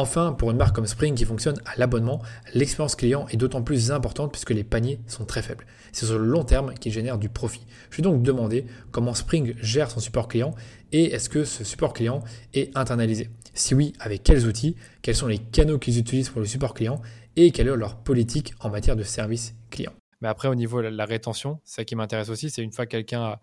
Enfin, 0.00 0.32
pour 0.32 0.50
une 0.50 0.56
marque 0.56 0.74
comme 0.74 0.86
Spring 0.86 1.14
qui 1.14 1.26
fonctionne 1.26 1.60
à 1.66 1.76
l'abonnement, 1.76 2.22
l'expérience 2.54 2.96
client 2.96 3.26
est 3.28 3.36
d'autant 3.36 3.60
plus 3.60 3.92
importante 3.92 4.32
puisque 4.32 4.52
les 4.52 4.64
paniers 4.64 4.98
sont 5.06 5.26
très 5.26 5.42
faibles. 5.42 5.66
C'est 5.92 6.06
sur 6.06 6.18
le 6.18 6.24
long 6.24 6.42
terme 6.42 6.72
qu'il 6.72 6.90
génère 6.90 7.18
du 7.18 7.28
profit. 7.28 7.66
Je 7.90 7.98
vais 7.98 8.02
donc 8.02 8.22
demander 8.22 8.64
comment 8.92 9.12
Spring 9.12 9.54
gère 9.60 9.90
son 9.90 10.00
support 10.00 10.26
client 10.26 10.54
et 10.90 11.12
est-ce 11.12 11.28
que 11.28 11.44
ce 11.44 11.64
support 11.64 11.92
client 11.92 12.24
est 12.54 12.74
internalisé? 12.78 13.28
Si 13.52 13.74
oui, 13.74 13.92
avec 14.00 14.22
quels 14.22 14.46
outils, 14.46 14.74
quels 15.02 15.16
sont 15.16 15.26
les 15.26 15.36
canaux 15.36 15.78
qu'ils 15.78 15.98
utilisent 15.98 16.30
pour 16.30 16.40
le 16.40 16.46
support 16.46 16.72
client? 16.72 17.02
Et 17.36 17.50
quelle 17.50 17.68
est 17.68 17.76
leur 17.76 17.96
politique 17.96 18.54
en 18.60 18.70
matière 18.70 18.96
de 18.96 19.02
service 19.02 19.54
client? 19.68 19.92
Mais 20.22 20.28
après, 20.28 20.48
au 20.48 20.54
niveau 20.54 20.80
de 20.80 20.88
la 20.88 21.04
rétention, 21.04 21.60
ça 21.62 21.84
qui 21.84 21.94
m'intéresse 21.94 22.30
aussi, 22.30 22.48
c'est 22.48 22.62
une 22.62 22.72
fois 22.72 22.86
que 22.86 22.92
quelqu'un 22.92 23.36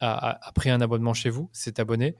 a, 0.00 0.52
pris 0.54 0.68
un 0.68 0.82
abonnement 0.82 1.14
chez 1.14 1.30
vous, 1.30 1.48
s'est 1.54 1.80
abonné, 1.80 2.16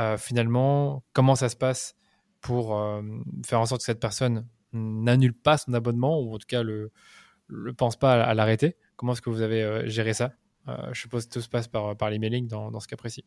euh, 0.00 0.16
finalement, 0.16 1.04
comment 1.12 1.36
ça 1.36 1.48
se 1.48 1.54
passe 1.56 1.94
pour 2.40 2.78
euh, 2.78 3.02
faire 3.46 3.60
en 3.60 3.66
sorte 3.66 3.80
que 3.80 3.86
cette 3.86 4.00
personne 4.00 4.46
n'annule 4.72 5.34
pas 5.34 5.58
son 5.58 5.72
abonnement 5.74 6.20
ou 6.20 6.34
en 6.34 6.38
tout 6.38 6.46
cas 6.46 6.62
le 6.62 6.90
le 7.50 7.72
pense 7.72 7.96
pas 7.96 8.22
à, 8.22 8.34
l'arrêter. 8.34 8.76
Comment 8.96 9.12
est-ce 9.12 9.22
que 9.22 9.30
vous 9.30 9.40
avez 9.40 9.62
euh, 9.62 9.88
géré 9.88 10.12
ça? 10.12 10.32
Euh, 10.68 10.76
Je 10.92 11.00
suppose 11.00 11.24
que 11.24 11.32
tout 11.32 11.40
se 11.40 11.48
passe 11.48 11.66
par, 11.66 11.96
par 11.96 12.10
l'emailing 12.10 12.46
dans, 12.46 12.70
dans 12.70 12.78
ce 12.78 12.86
cas 12.86 12.96
précis. 12.96 13.24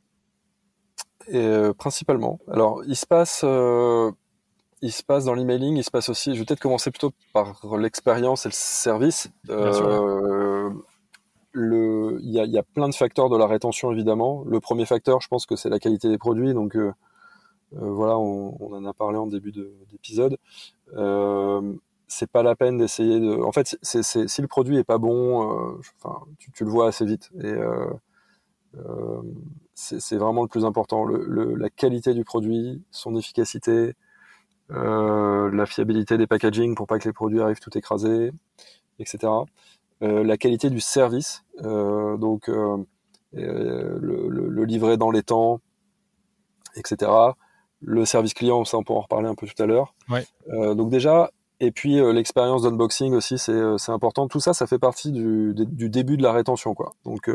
Et, 1.27 1.71
principalement. 1.79 2.39
Alors, 2.47 2.83
il 2.85 2.95
se 2.95 3.07
passe, 3.07 3.43
il 3.43 4.91
se 4.91 5.03
passe 5.03 5.25
dans 5.25 5.33
l'emailing, 5.33 5.75
il 5.75 5.83
se 5.83 5.89
passe 5.89 6.09
aussi. 6.09 6.35
Je 6.35 6.39
vais 6.39 6.45
peut-être 6.45 6.59
commencer 6.59 6.91
plutôt 6.91 7.13
par 7.33 7.77
l'expérience 7.77 8.45
et 8.45 8.49
le 8.49 8.53
service. 8.53 9.31
le, 11.53 12.19
il 12.21 12.31
y, 12.31 12.39
a, 12.39 12.45
y, 12.45 12.57
a, 12.57 12.63
plein 12.63 12.89
de 12.89 12.95
facteurs 12.95 13.29
de 13.29 13.37
la 13.37 13.47
rétention 13.47 13.91
évidemment. 13.91 14.43
Le 14.45 14.59
premier 14.59 14.85
facteur, 14.85 15.21
je 15.21 15.27
pense 15.27 15.45
que 15.45 15.55
c'est 15.55 15.69
la 15.69 15.79
qualité 15.79 16.09
des 16.09 16.17
produits. 16.17 16.53
Donc 16.53 16.75
euh, 16.75 16.93
voilà, 17.71 18.17
on, 18.17 18.73
en 18.73 18.85
a 18.85 18.93
parlé 18.93 19.17
en 19.17 19.27
début 19.27 19.51
d'épisode. 19.51 20.37
Euh, 20.95 21.73
c'est 22.07 22.29
pas 22.29 22.43
la 22.43 22.55
peine 22.55 22.77
d'essayer 22.77 23.19
de. 23.19 23.41
En 23.41 23.51
fait, 23.51 23.77
si 23.81 24.41
le 24.41 24.47
produit 24.47 24.77
est 24.77 24.83
pas 24.83 24.97
bon, 24.97 25.71
euh, 25.71 25.81
tu, 26.37 26.63
le 26.63 26.69
vois 26.69 26.87
assez 26.87 27.05
vite. 27.05 27.31
Et 27.41 27.53
c'est 29.73 30.17
vraiment 30.17 30.43
le 30.43 30.49
plus 30.49 30.65
important. 30.65 31.05
la 31.07 31.69
qualité 31.69 32.13
du 32.13 32.25
produit, 32.25 32.83
son 32.91 33.15
efficacité, 33.15 33.95
la 34.69 35.65
fiabilité 35.65 36.17
des 36.17 36.27
packaging 36.27 36.75
pour 36.75 36.87
pas 36.87 36.99
que 36.99 37.07
les 37.07 37.13
produits 37.13 37.41
arrivent 37.41 37.59
tout 37.59 37.77
écrasés, 37.77 38.31
etc. 38.99 39.31
la 40.01 40.37
qualité 40.37 40.69
du 40.69 40.81
service, 40.81 41.45
donc 41.61 42.47
le, 42.47 42.85
le, 43.31 44.65
livret 44.65 44.97
dans 44.97 45.11
les 45.11 45.23
temps, 45.23 45.61
etc 46.75 47.31
le 47.81 48.05
service 48.05 48.33
client, 48.33 48.63
ça 48.65 48.77
on 48.77 48.83
pourra 48.83 48.99
en 48.99 49.03
reparler 49.03 49.27
un 49.27 49.35
peu 49.35 49.47
tout 49.47 49.61
à 49.61 49.65
l'heure. 49.65 49.93
Euh, 50.49 50.75
donc 50.75 50.89
déjà, 50.89 51.31
et 51.59 51.71
puis 51.71 51.99
euh, 51.99 52.13
l'expérience 52.13 52.63
d'unboxing 52.63 53.13
aussi, 53.13 53.35
euh, 53.49 53.77
c'est 53.77 53.91
important. 53.91 54.27
Tout 54.27 54.39
ça, 54.39 54.53
ça 54.53 54.67
fait 54.67 54.79
partie 54.79 55.11
du, 55.11 55.53
du, 55.55 55.89
début 55.89 56.17
de 56.17 56.23
la 56.23 56.31
rétention, 56.31 56.73
quoi. 56.73 56.93
Donc 57.05 57.29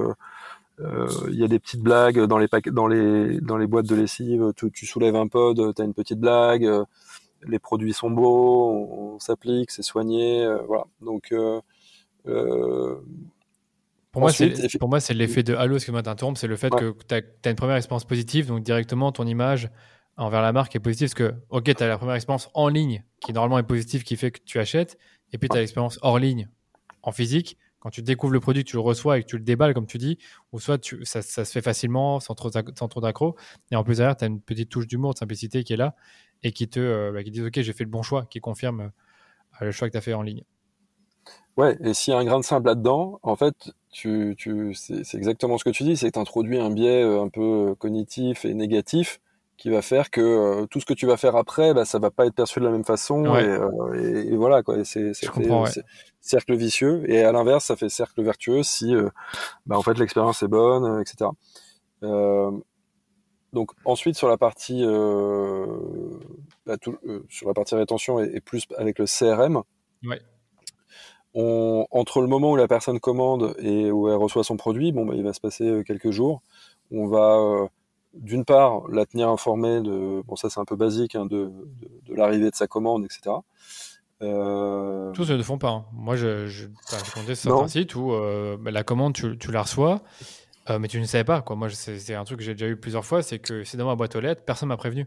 il 0.78 1.34
y 1.34 1.44
a 1.44 1.48
des 1.48 1.58
petites 1.58 1.80
blagues 1.80 2.20
dans 2.24 2.38
les 2.38 2.48
dans 2.66 2.86
les 2.86 3.40
dans 3.40 3.56
les 3.56 3.66
boîtes 3.66 3.86
de 3.86 3.94
lessive. 3.94 4.52
Tu, 4.56 4.70
tu 4.70 4.86
soulèves 4.86 5.16
un 5.16 5.26
pod, 5.26 5.74
tu 5.74 5.82
as 5.82 5.84
une 5.84 5.94
petite 5.94 6.20
blague. 6.20 6.68
les 7.46 7.58
produits 7.58 7.92
sont 7.92 8.10
beaux, 8.10 8.70
on, 8.70 9.18
s'applique, 9.18 9.70
c'est 9.70 9.82
soigné, 9.82 10.46
voilà. 10.66 10.84
Donc 11.00 11.34
pour, 14.12 14.22
moi, 14.22 14.30
pour 14.78 14.88
moi, 14.88 15.00
c'est 15.00 15.14
l'effet 15.14 15.42
de 15.42 15.54
halo, 15.54 15.76
excuse-moi 15.76 16.02
t'interrompre, 16.02 16.38
c'est 16.38 16.46
le 16.46 16.56
fait 16.56 16.70
que 16.70 16.94
tu 17.06 17.14
as, 17.14 17.50
une 17.50 17.56
première 17.56 17.76
expérience 17.76 18.04
positive, 18.04 18.46
donc 18.46 18.62
directement 18.62 19.12
ton 19.12 19.26
image, 19.26 19.70
envers 20.16 20.42
la 20.42 20.52
marque 20.52 20.74
est 20.76 20.80
positive 20.80 21.08
parce 21.08 21.14
que, 21.14 21.34
ok, 21.50 21.74
tu 21.74 21.82
as 21.82 21.88
la 21.88 21.98
première 21.98 22.14
expérience 22.14 22.48
en 22.54 22.68
ligne 22.68 23.04
qui 23.20 23.32
normalement 23.32 23.58
est 23.58 23.66
positive, 23.66 24.02
qui 24.02 24.16
fait 24.16 24.30
que 24.30 24.40
tu 24.44 24.58
achètes, 24.58 24.98
et 25.32 25.38
puis 25.38 25.48
tu 25.48 25.56
as 25.56 25.60
l'expérience 25.60 25.98
hors 26.02 26.18
ligne 26.18 26.48
en 27.02 27.12
physique. 27.12 27.58
Quand 27.80 27.90
tu 27.90 28.02
découvres 28.02 28.32
le 28.32 28.40
produit, 28.40 28.64
tu 28.64 28.76
le 28.76 28.80
reçois 28.80 29.18
et 29.18 29.22
que 29.22 29.28
tu 29.28 29.36
le 29.36 29.44
déballes, 29.44 29.74
comme 29.74 29.86
tu 29.86 29.98
dis, 29.98 30.18
ou 30.52 30.58
soit 30.58 30.78
tu, 30.78 31.04
ça, 31.04 31.22
se 31.22 31.44
fait 31.44 31.62
facilement, 31.62 32.18
sans 32.18 32.34
trop, 32.34 32.50
sans 32.50 33.00
d'accro. 33.00 33.36
Et 33.70 33.76
en 33.76 33.84
plus 33.84 33.98
derrière, 33.98 34.16
tu 34.16 34.24
as 34.24 34.26
une 34.26 34.40
petite 34.40 34.70
touche 34.70 34.86
d'humour, 34.88 35.12
de 35.12 35.18
simplicité 35.18 35.62
qui 35.62 35.74
est 35.74 35.76
là 35.76 35.94
et 36.42 36.52
qui 36.52 36.68
te 36.68 36.80
euh, 36.80 37.12
bah, 37.12 37.22
dit, 37.22 37.42
ok, 37.42 37.60
j'ai 37.60 37.72
fait 37.72 37.84
le 37.84 37.90
bon 37.90 38.02
choix, 38.02 38.26
qui 38.26 38.40
confirme 38.40 38.90
euh, 39.60 39.64
le 39.66 39.72
choix 39.72 39.88
que 39.88 39.92
tu 39.92 39.98
as 39.98 40.00
fait 40.00 40.14
en 40.14 40.22
ligne. 40.22 40.42
Ouais, 41.56 41.76
et 41.80 41.94
s'il 41.94 42.12
y 42.12 42.16
a 42.16 42.18
un 42.18 42.24
grain 42.24 42.40
de 42.40 42.44
simple 42.44 42.66
là-dedans, 42.66 43.20
en 43.22 43.36
fait, 43.36 43.72
tu, 43.90 44.34
tu, 44.36 44.74
c'est 44.74 45.14
exactement 45.14 45.56
ce 45.56 45.64
que 45.64 45.70
tu 45.70 45.84
dis, 45.84 45.96
c'est 45.96 46.08
que 46.08 46.12
tu 46.12 46.18
introduis 46.18 46.58
un 46.58 46.70
biais 46.70 47.02
euh, 47.02 47.22
un 47.22 47.28
peu 47.28 47.74
cognitif 47.78 48.44
et 48.44 48.54
négatif 48.54 49.20
qui 49.56 49.70
va 49.70 49.82
faire 49.82 50.10
que 50.10 50.20
euh, 50.20 50.66
tout 50.66 50.80
ce 50.80 50.86
que 50.86 50.94
tu 50.94 51.06
vas 51.06 51.16
faire 51.16 51.36
après, 51.36 51.72
bah, 51.72 51.84
ça 51.84 51.98
va 51.98 52.10
pas 52.10 52.26
être 52.26 52.34
perçu 52.34 52.60
de 52.60 52.64
la 52.64 52.70
même 52.70 52.84
façon 52.84 53.24
euh, 53.24 53.94
et, 53.94 54.32
et, 54.32 54.36
voilà 54.36 54.62
quoi. 54.62 54.84
C'est 54.84 55.12
cercle 56.20 56.54
vicieux 56.56 57.10
et 57.10 57.22
à 57.22 57.32
l'inverse, 57.32 57.64
ça 57.64 57.76
fait 57.76 57.88
cercle 57.88 58.22
vertueux 58.22 58.62
si 58.62 58.94
euh, 58.94 59.08
bah, 59.64 59.78
en 59.78 59.82
fait 59.82 59.98
l'expérience 59.98 60.42
est 60.42 60.48
bonne, 60.48 61.00
etc. 61.00 61.30
donc 63.52 63.70
ensuite 63.84 64.16
sur 64.16 64.28
la 64.28 64.36
partie 64.36 64.84
bah, 66.66 66.76
sur 67.28 67.48
la 67.48 67.54
partie 67.54 67.74
rétention 67.74 68.20
et, 68.20 68.40
plus 68.40 68.66
avec 68.76 68.98
le 68.98 69.06
CRM. 69.06 69.62
On, 71.38 71.86
entre 71.90 72.22
le 72.22 72.28
moment 72.28 72.52
où 72.52 72.56
la 72.56 72.66
personne 72.66 72.98
commande 72.98 73.54
et 73.58 73.90
où 73.90 74.08
elle 74.08 74.16
reçoit 74.16 74.42
son 74.42 74.56
produit, 74.56 74.90
bon, 74.92 75.04
bah, 75.04 75.14
il 75.14 75.22
va 75.22 75.34
se 75.34 75.40
passer 75.40 75.82
quelques 75.86 76.10
jours. 76.10 76.40
On 76.90 77.08
va 77.08 77.68
d'une 78.16 78.44
part, 78.44 78.88
la 78.88 79.06
tenir 79.06 79.28
informée 79.28 79.80
de, 79.80 80.22
bon 80.26 80.36
ça 80.36 80.50
c'est 80.50 80.60
un 80.60 80.64
peu 80.64 80.76
basique, 80.76 81.14
hein, 81.14 81.26
de, 81.26 81.50
de, 82.06 82.14
l'arrivée 82.14 82.50
de 82.50 82.56
sa 82.56 82.66
commande, 82.66 83.04
etc. 83.04 83.36
Euh... 84.22 85.12
Tous 85.12 85.30
ne 85.30 85.42
font 85.42 85.58
pas. 85.58 85.70
Hein. 85.70 85.84
Moi, 85.92 86.16
je, 86.16 86.46
je, 86.46 86.66
je 86.66 87.34
certains 87.34 87.68
sites 87.68 87.94
où 87.94 88.12
euh, 88.12 88.56
bah, 88.58 88.70
la 88.70 88.82
commande, 88.82 89.12
tu, 89.14 89.36
tu 89.38 89.52
la 89.52 89.62
reçois, 89.62 90.02
euh, 90.70 90.78
mais 90.78 90.88
tu 90.88 91.00
ne 91.00 91.04
savais 91.04 91.24
pas. 91.24 91.42
Quoi. 91.42 91.56
Moi, 91.56 91.68
c'est 91.70 92.14
un 92.14 92.24
truc 92.24 92.38
que 92.38 92.44
j'ai 92.44 92.54
déjà 92.54 92.68
eu 92.68 92.76
plusieurs 92.76 93.04
fois, 93.04 93.22
c'est 93.22 93.38
que 93.38 93.64
c'est 93.64 93.76
dans 93.76 93.86
ma 93.86 93.94
boîte 93.94 94.16
aux 94.16 94.20
lettres, 94.20 94.42
personne 94.44 94.68
m'a 94.68 94.76
prévenu. 94.76 95.06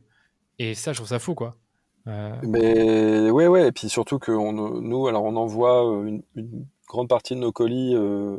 Et 0.59 0.75
ça, 0.75 0.93
je 0.93 0.97
trouve 0.97 1.07
ça 1.07 1.19
fou, 1.19 1.35
quoi. 1.35 1.55
Euh... 2.07 2.35
Mais 2.43 3.29
ouais, 3.29 3.47
ouais, 3.47 3.67
et 3.67 3.71
puis 3.71 3.89
surtout 3.89 4.19
que 4.19 4.31
on, 4.31 4.53
nous, 4.53 5.07
alors 5.07 5.23
on 5.23 5.35
envoie 5.35 5.81
une, 6.05 6.21
une, 6.35 6.65
grande 6.87 7.07
partie 7.07 7.35
de 7.35 7.39
nos 7.39 7.51
colis 7.51 7.95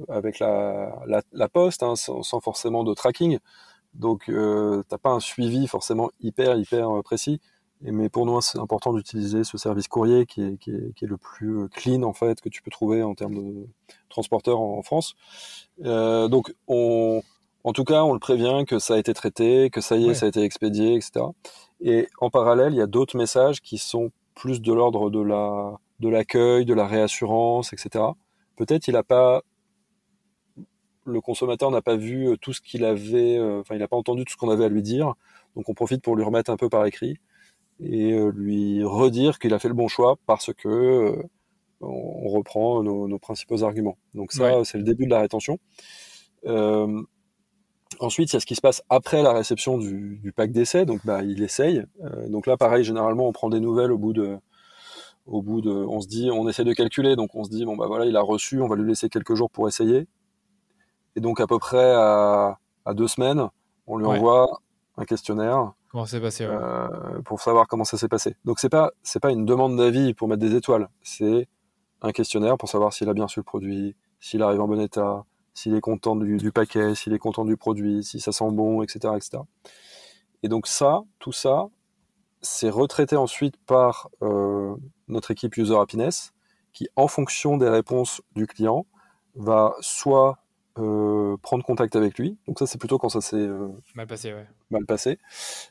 avec 0.08 0.40
la, 0.40 1.00
la, 1.06 1.22
la 1.32 1.48
poste, 1.48 1.84
hein, 1.84 1.94
sans, 1.94 2.24
sans, 2.24 2.40
forcément 2.40 2.82
de 2.82 2.94
tracking. 2.94 3.38
Donc, 3.94 4.28
euh, 4.28 4.82
t'as 4.88 4.98
pas 4.98 5.10
un 5.10 5.20
suivi 5.20 5.66
forcément 5.66 6.10
hyper, 6.20 6.56
hyper 6.56 6.90
euh, 6.90 7.02
précis. 7.02 7.40
Et, 7.84 7.92
mais 7.92 8.08
pour 8.08 8.26
nous, 8.26 8.40
c'est 8.40 8.58
important 8.58 8.92
d'utiliser 8.92 9.44
ce 9.44 9.56
service 9.58 9.88
courrier 9.88 10.26
qui 10.26 10.42
est, 10.42 10.56
qui, 10.58 10.70
est, 10.70 10.94
qui 10.94 11.04
est, 11.04 11.08
le 11.08 11.16
plus 11.16 11.62
euh, 11.62 11.68
clean 11.68 12.02
en 12.02 12.12
fait 12.12 12.40
que 12.40 12.48
tu 12.48 12.62
peux 12.62 12.70
trouver 12.70 13.02
en 13.02 13.14
termes 13.14 13.34
de 13.34 13.66
transporteur 14.08 14.60
en, 14.60 14.82
France. 14.82 15.14
Euh, 15.84 16.28
donc, 16.28 16.54
on, 16.68 17.22
en 17.64 17.72
tout 17.72 17.84
cas, 17.84 18.04
on 18.04 18.12
le 18.12 18.18
prévient 18.18 18.64
que 18.66 18.78
ça 18.78 18.94
a 18.94 18.98
été 18.98 19.14
traité, 19.14 19.70
que 19.70 19.80
ça 19.80 19.96
y 19.96 20.08
est, 20.08 20.14
ça 20.14 20.26
a 20.26 20.28
été 20.28 20.42
expédié, 20.42 20.94
etc. 20.94 21.26
Et 21.80 22.08
en 22.20 22.30
parallèle, 22.30 22.74
il 22.74 22.76
y 22.78 22.82
a 22.82 22.86
d'autres 22.86 23.16
messages 23.16 23.60
qui 23.60 23.78
sont 23.78 24.10
plus 24.34 24.60
de 24.60 24.72
l'ordre 24.72 25.10
de 25.10 25.20
la 25.20 25.78
de 26.00 26.08
l'accueil, 26.08 26.64
de 26.64 26.72
la 26.74 26.86
réassurance, 26.86 27.72
etc. 27.74 28.04
Peut-être 28.56 28.88
il 28.88 28.94
n'a 28.94 29.02
pas 29.02 29.42
le 31.04 31.20
consommateur 31.20 31.70
n'a 31.70 31.82
pas 31.82 31.96
vu 31.96 32.28
euh, 32.28 32.36
tout 32.36 32.52
ce 32.52 32.60
qu'il 32.60 32.84
avait, 32.84 33.36
euh, 33.38 33.60
enfin, 33.60 33.74
il 33.74 33.78
n'a 33.78 33.88
pas 33.88 33.96
entendu 33.96 34.24
tout 34.24 34.32
ce 34.32 34.36
qu'on 34.36 34.50
avait 34.50 34.64
à 34.64 34.68
lui 34.68 34.82
dire. 34.82 35.14
Donc, 35.56 35.68
on 35.68 35.74
profite 35.74 36.02
pour 36.02 36.16
lui 36.16 36.24
remettre 36.24 36.50
un 36.50 36.56
peu 36.56 36.68
par 36.68 36.84
écrit 36.86 37.16
et 37.80 38.12
euh, 38.12 38.30
lui 38.34 38.84
redire 38.84 39.38
qu'il 39.38 39.54
a 39.54 39.58
fait 39.58 39.68
le 39.68 39.74
bon 39.74 39.88
choix 39.88 40.16
parce 40.26 40.52
que 40.52 41.16
on 41.80 42.28
reprend 42.28 42.82
nos, 42.82 43.18
principaux 43.18 43.64
arguments. 43.64 43.96
Donc 44.12 44.32
ça, 44.32 44.64
c'est 44.64 44.76
le 44.76 44.84
début 44.84 45.06
de 45.06 45.10
la 45.10 45.20
rétention. 45.20 45.58
Ensuite, 47.98 48.30
il 48.30 48.34
y 48.34 48.36
a 48.36 48.40
ce 48.40 48.46
qui 48.46 48.54
se 48.54 48.60
passe 48.60 48.82
après 48.90 49.22
la 49.22 49.32
réception 49.32 49.78
du, 49.78 50.32
pack 50.36 50.52
d'essai. 50.52 50.84
Donc, 50.84 51.00
bah, 51.06 51.22
il 51.22 51.42
essaye. 51.42 51.82
donc 52.28 52.46
là, 52.46 52.58
pareil, 52.58 52.84
généralement, 52.84 53.26
on 53.26 53.32
prend 53.32 53.48
des 53.48 53.60
nouvelles 53.60 53.92
au 53.92 53.98
bout 53.98 54.12
de, 54.12 54.36
au 55.24 55.40
bout 55.40 55.62
de, 55.62 55.70
on 55.70 56.02
se 56.02 56.06
dit, 56.06 56.30
on 56.30 56.46
essaie 56.50 56.64
de 56.64 56.74
calculer. 56.74 57.16
Donc, 57.16 57.34
on 57.34 57.44
se 57.44 57.50
dit, 57.50 57.64
bon, 57.64 57.76
bah 57.76 57.86
voilà, 57.86 58.04
il 58.04 58.16
a 58.16 58.20
reçu, 58.20 58.60
on 58.60 58.68
va 58.68 58.76
lui 58.76 58.86
laisser 58.86 59.08
quelques 59.08 59.34
jours 59.34 59.50
pour 59.50 59.66
essayer. 59.66 60.06
Et 61.16 61.20
donc, 61.20 61.40
à 61.40 61.46
peu 61.46 61.58
près 61.58 61.92
à, 61.92 62.58
deux 62.94 63.08
semaines, 63.08 63.48
on 63.86 63.98
lui 63.98 64.06
envoie 64.06 64.60
un 64.96 65.04
questionnaire. 65.04 65.72
Comment 65.90 66.06
euh, 66.12 67.20
Pour 67.24 67.40
savoir 67.40 67.66
comment 67.66 67.84
ça 67.84 67.96
s'est 67.96 68.08
passé. 68.08 68.36
Donc, 68.44 68.60
c'est 68.60 68.68
pas, 68.68 68.92
c'est 69.02 69.20
pas 69.20 69.30
une 69.30 69.44
demande 69.44 69.76
d'avis 69.76 70.14
pour 70.14 70.28
mettre 70.28 70.40
des 70.40 70.54
étoiles. 70.54 70.88
C'est 71.02 71.48
un 72.02 72.12
questionnaire 72.12 72.56
pour 72.56 72.68
savoir 72.68 72.92
s'il 72.92 73.08
a 73.08 73.14
bien 73.14 73.28
su 73.28 73.40
le 73.40 73.44
produit, 73.44 73.96
s'il 74.20 74.42
arrive 74.42 74.60
en 74.60 74.68
bon 74.68 74.80
état, 74.80 75.24
s'il 75.54 75.74
est 75.74 75.80
content 75.80 76.16
du, 76.16 76.52
paquet, 76.52 76.94
s'il 76.94 77.12
est 77.12 77.18
content 77.18 77.44
du 77.44 77.56
produit, 77.56 78.04
si 78.04 78.20
ça 78.20 78.32
sent 78.32 78.50
bon, 78.52 78.82
etc., 78.82 79.14
etc. 79.16 79.42
Et 80.42 80.48
donc 80.48 80.66
ça, 80.66 81.02
tout 81.18 81.32
ça, 81.32 81.68
c'est 82.40 82.70
retraité 82.70 83.16
ensuite 83.16 83.56
par 83.66 84.08
euh, 84.22 84.74
notre 85.08 85.30
équipe 85.30 85.56
User 85.56 85.76
Happiness, 85.76 86.32
qui, 86.72 86.88
en 86.96 87.08
fonction 87.08 87.56
des 87.56 87.68
réponses 87.68 88.22
du 88.34 88.46
client, 88.46 88.86
va 89.34 89.74
soit 89.80 90.38
euh, 90.80 91.36
prendre 91.42 91.64
contact 91.64 91.96
avec 91.96 92.18
lui. 92.18 92.36
Donc 92.46 92.58
ça, 92.58 92.66
c'est 92.66 92.78
plutôt 92.78 92.98
quand 92.98 93.08
ça 93.08 93.20
s'est 93.20 93.36
euh, 93.36 93.68
mal 93.94 94.06
passé, 94.06 94.32
ouais. 94.32 94.46
mal 94.70 94.86
passé. 94.86 95.18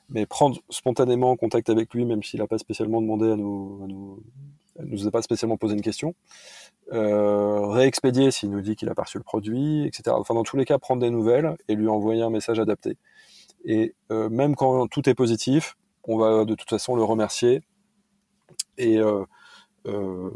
Mais 0.09 0.25
prendre 0.25 0.59
spontanément 0.69 1.35
contact 1.35 1.69
avec 1.69 1.93
lui, 1.93 2.05
même 2.05 2.23
s'il 2.23 2.39
n'a 2.39 2.47
pas 2.47 2.57
spécialement 2.57 3.01
demandé 3.01 3.31
à 3.31 3.35
nous, 3.35 3.81
à 3.83 3.87
nous, 3.87 4.23
nous 4.79 5.07
a 5.07 5.11
pas 5.11 5.21
spécialement 5.21 5.57
posé 5.57 5.75
une 5.75 5.81
question. 5.81 6.15
Euh, 6.91 7.67
réexpédier 7.67 8.31
s'il 8.31 8.49
nous 8.49 8.61
dit 8.61 8.75
qu'il 8.75 8.89
a 8.89 8.95
pas 8.95 9.03
reçu 9.03 9.17
le 9.17 9.23
produit, 9.23 9.85
etc. 9.85 10.15
Enfin, 10.17 10.33
dans 10.33 10.43
tous 10.43 10.57
les 10.57 10.65
cas, 10.65 10.77
prendre 10.77 11.01
des 11.01 11.09
nouvelles 11.09 11.57
et 11.67 11.75
lui 11.75 11.87
envoyer 11.87 12.21
un 12.21 12.29
message 12.29 12.59
adapté. 12.59 12.97
Et 13.65 13.93
même 14.09 14.55
quand 14.55 14.87
tout 14.87 15.09
est 15.09 15.13
positif, 15.13 15.75
on 16.05 16.17
va 16.17 16.45
de 16.45 16.55
toute 16.55 16.69
façon 16.69 16.95
le 16.95 17.03
remercier. 17.03 17.61
Et 18.77 18.99
euh, 19.89 20.29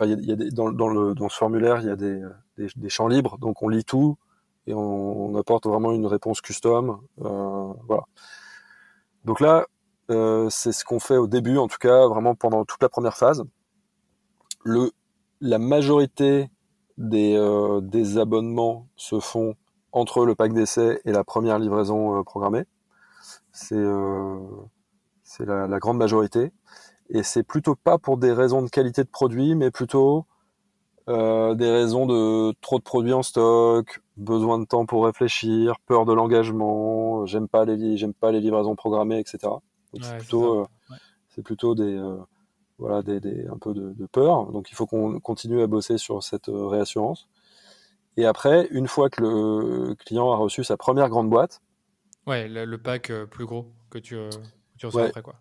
a, 0.00 0.06
dans, 0.52 1.28
ce 1.28 1.36
formulaire, 1.36 1.80
il 1.80 1.86
y 1.86 1.90
a 1.90 1.96
des, 1.96 2.88
champs 2.88 3.08
libres, 3.08 3.38
donc 3.38 3.62
on 3.62 3.68
lit 3.68 3.84
tout 3.84 4.16
et 4.66 4.74
on, 4.74 5.34
apporte 5.36 5.66
vraiment 5.66 5.92
une 5.92 6.06
réponse 6.06 6.40
custom. 6.40 7.00
Euh, 7.22 7.72
voilà. 7.86 8.04
Donc 9.24 9.40
là, 9.40 9.66
euh, 10.10 10.48
c'est 10.50 10.72
ce 10.72 10.84
qu'on 10.84 11.00
fait 11.00 11.16
au 11.16 11.26
début, 11.26 11.58
en 11.58 11.68
tout 11.68 11.78
cas, 11.78 12.06
vraiment 12.06 12.34
pendant 12.34 12.64
toute 12.64 12.82
la 12.82 12.88
première 12.88 13.16
phase. 13.16 13.44
La 15.40 15.58
majorité 15.58 16.50
des, 16.98 17.38
des 17.82 18.18
abonnements 18.18 18.88
se 18.96 19.20
font 19.20 19.54
entre 19.92 20.24
le 20.24 20.34
pack 20.34 20.52
d'essai 20.52 21.00
et 21.04 21.12
la 21.12 21.24
première 21.24 21.58
livraison 21.58 22.24
programmée. 22.24 22.64
C'est 23.52 23.76
la, 25.44 25.78
grande 25.78 25.98
majorité 25.98 26.52
et 27.10 27.22
c'est 27.22 27.42
plutôt 27.42 27.74
pas 27.74 27.98
pour 27.98 28.16
des 28.18 28.32
raisons 28.32 28.62
de 28.62 28.68
qualité 28.68 29.04
de 29.04 29.08
produit, 29.08 29.54
mais 29.54 29.70
plutôt 29.70 30.26
euh, 31.08 31.54
des 31.54 31.70
raisons 31.70 32.06
de 32.06 32.52
trop 32.60 32.78
de 32.78 32.84
produits 32.84 33.12
en 33.12 33.22
stock, 33.22 34.00
besoin 34.16 34.58
de 34.58 34.64
temps 34.64 34.86
pour 34.86 35.04
réfléchir, 35.04 35.76
peur 35.86 36.04
de 36.04 36.12
l'engagement, 36.12 37.26
j'aime 37.26 37.46
pas 37.46 37.64
les 37.64 37.96
j'aime 37.96 38.14
pas 38.14 38.32
les 38.32 38.40
livraisons 38.40 38.74
programmées, 38.74 39.20
etc. 39.20 39.52
c'est 40.02 40.16
plutôt 40.18 40.62
euh, 40.62 40.66
c'est 41.28 41.42
plutôt 41.42 41.76
des 41.76 41.94
euh, 41.94 42.16
voilà 42.78 43.02
des, 43.02 43.20
des, 43.20 43.46
un 43.46 43.58
peu 43.58 43.72
de, 43.72 43.92
de, 43.92 44.06
peur. 44.06 44.50
Donc 44.50 44.70
il 44.72 44.74
faut 44.74 44.86
qu'on 44.86 45.20
continue 45.20 45.62
à 45.62 45.68
bosser 45.68 45.96
sur 45.96 46.22
cette 46.24 46.48
réassurance. 46.48 47.28
Et 48.16 48.26
après, 48.26 48.66
une 48.70 48.88
fois 48.88 49.08
que 49.08 49.22
le 49.22 49.94
client 49.94 50.32
a 50.32 50.36
reçu 50.36 50.64
sa 50.64 50.76
première 50.76 51.08
grande 51.08 51.30
boîte, 51.30 51.60
ouais, 52.26 52.48
le, 52.48 52.78
pack 52.78 53.12
plus 53.30 53.46
gros 53.46 53.70
que 53.90 53.98
tu, 53.98 54.16
que 54.16 54.78
tu 54.78 54.86
reçois 54.86 55.04
après 55.04 55.22
quoi. 55.22 55.36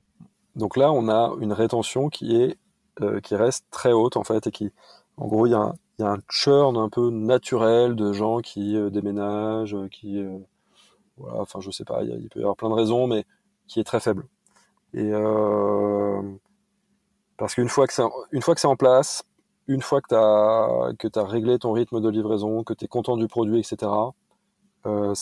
Donc 0.56 0.78
là, 0.78 0.92
on 0.92 1.10
a 1.10 1.34
une 1.40 1.54
rétention 1.54 2.10
qui 2.10 2.36
est 2.42 2.58
euh, 3.02 3.20
qui 3.20 3.36
reste 3.36 3.66
très 3.72 3.92
haute 3.92 4.16
en 4.16 4.24
fait 4.24 4.48
et 4.48 4.52
qui, 4.52 4.72
en 5.18 5.28
gros, 5.28 5.46
il 5.48 5.52
y 5.52 5.54
a 5.54 5.74
un, 6.00 6.18
churn 6.30 6.78
un 6.78 6.88
peu 6.88 7.10
naturel 7.10 7.96
de 7.96 8.14
gens 8.14 8.40
qui 8.40 8.78
euh, 8.78 8.90
déménagent, 8.90 9.76
euh, 9.76 9.90
qui, 9.90 10.24
voilà, 11.18 11.42
enfin, 11.42 11.60
je 11.60 11.72
sais 11.72 11.84
pas, 11.84 12.04
il, 12.04 12.30
peut 12.30 12.40
y 12.40 12.44
avoir 12.44 12.56
plein 12.56 12.70
de 12.70 12.74
raisons, 12.76 13.06
mais 13.08 13.26
qui 13.68 13.82
est 13.82 13.84
très 13.84 14.00
faible. 14.00 14.26
Et 14.94 15.12
parce 17.38 17.56
qu'une 17.56 17.68
fois 17.70 17.86
que 17.88 17.94
c'est 17.94 18.04
une 18.32 18.42
fois 18.42 18.56
que 18.56 18.62
c'est 18.62 18.68
en 18.68 18.78
place, 18.78 19.24
une 19.68 19.82
fois 19.82 20.02
que 20.02 20.08
tu 20.10 20.16
as 20.16 20.94
que 20.98 21.20
as 21.20 21.26
réglé 21.26 21.60
ton 21.60 21.74
rythme 21.74 22.00
de 22.00 22.10
livraison, 22.10 22.64
que 22.64 22.74
tu 22.74 22.86
es 22.86 22.88
content 22.88 23.18
du 23.18 23.28
produit, 23.28 23.60
etc. 23.60 23.92
Euh, 24.86 25.14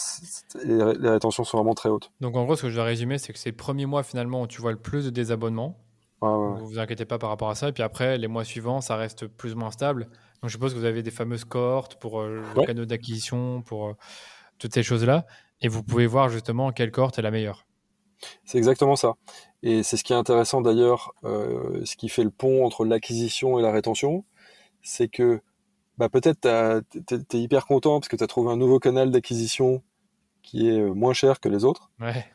les, 0.66 1.10
rétentions 1.10 1.44
sont 1.44 1.58
vraiment 1.58 1.74
très 1.74 1.90
hautes. 1.90 2.12
Donc 2.20 2.36
en 2.36 2.44
gros, 2.44 2.56
ce 2.56 2.64
que 2.64 2.70
je 2.70 2.76
dois 2.76 2.84
résumer, 2.84 3.18
c'est 3.18 3.34
que 3.34 3.40
c'est 3.40 3.52
le 3.52 3.56
premier 3.56 3.86
mois 3.86 4.04
finalement 4.04 4.42
où 4.42 4.48
tu 4.48 4.62
vois 4.62 4.72
le 4.72 4.78
plus 4.78 5.06
de 5.06 5.10
désabonnements. 5.10 5.80
Vous 6.22 6.68
vous 6.68 6.80
inquiétez 6.80 7.04
pas 7.04 7.18
par 7.18 7.30
rapport 7.30 7.50
à 7.50 7.56
ça. 7.56 7.68
Et 7.68 7.74
puis 7.74 7.84
après, 7.84 8.18
les 8.18 8.30
mois 8.30 8.46
suivants, 8.46 8.80
ça 8.80 8.96
reste 8.96 9.28
plus 9.28 9.54
ou 9.54 9.58
moins 9.58 9.72
stable. 9.72 10.06
Donc 10.42 10.50
je 10.50 10.52
suppose 10.52 10.74
que 10.74 10.80
vous 10.80 10.86
avez 10.86 11.04
des 11.04 11.12
fameuses 11.12 11.44
cohortes 11.44 11.96
pour 11.96 12.22
euh, 12.22 12.42
le 12.56 12.66
canal 12.66 12.86
d'acquisition, 12.86 13.62
pour 13.62 13.88
euh, 13.88 13.94
toutes 14.58 14.74
ces 14.74 14.84
choses-là. 14.84 15.26
Et 15.60 15.68
vous 15.68 15.84
pouvez 15.84 16.08
voir 16.08 16.30
justement 16.30 16.72
quelle 16.72 16.92
cohorte 16.92 17.20
est 17.20 17.22
la 17.22 17.32
meilleure. 17.32 17.66
C'est 18.46 18.58
exactement 18.58 18.96
ça. 18.96 19.16
Et 19.64 19.84
c'est 19.84 19.98
ce 19.98 20.04
qui 20.06 20.14
est 20.14 20.16
intéressant 20.16 20.62
d'ailleurs, 20.62 21.14
ce 21.24 21.96
qui 21.98 22.08
fait 22.08 22.24
le 22.24 22.30
pont 22.30 22.66
entre 22.66 22.86
l'acquisition 22.86 23.60
et 23.60 23.62
la 23.62 23.72
rétention, 23.72 24.24
c'est 24.82 25.10
que 25.10 25.42
bah 25.98 26.10
peut-être 26.10 26.42
tu 27.06 27.16
es, 27.16 27.42
hyper 27.42 27.66
content 27.66 28.00
parce 28.00 28.08
que 28.08 28.16
tu 28.16 28.24
as 28.24 28.28
trouvé 28.28 28.52
un 28.52 28.58
nouveau 28.58 28.80
canal 28.80 29.12
d'acquisition 29.12 29.84
qui 30.42 30.68
est 30.68 30.80
euh, 30.80 30.94
moins 30.94 31.14
cher 31.14 31.40
que 31.40 31.50
les 31.50 31.66
autres. 31.66 31.92
Ouais. 32.00 32.26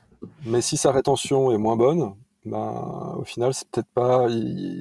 Mais 0.45 0.61
si 0.61 0.77
sa 0.77 0.93
rétention 0.93 1.53
est 1.53 1.59
moins 1.59 1.77
bonne, 1.77 2.15
bah, 2.45 3.15
au 3.17 3.25
final, 3.25 3.53
c'est 3.53 3.69
peut-être 3.69 3.89
pas, 3.95 4.27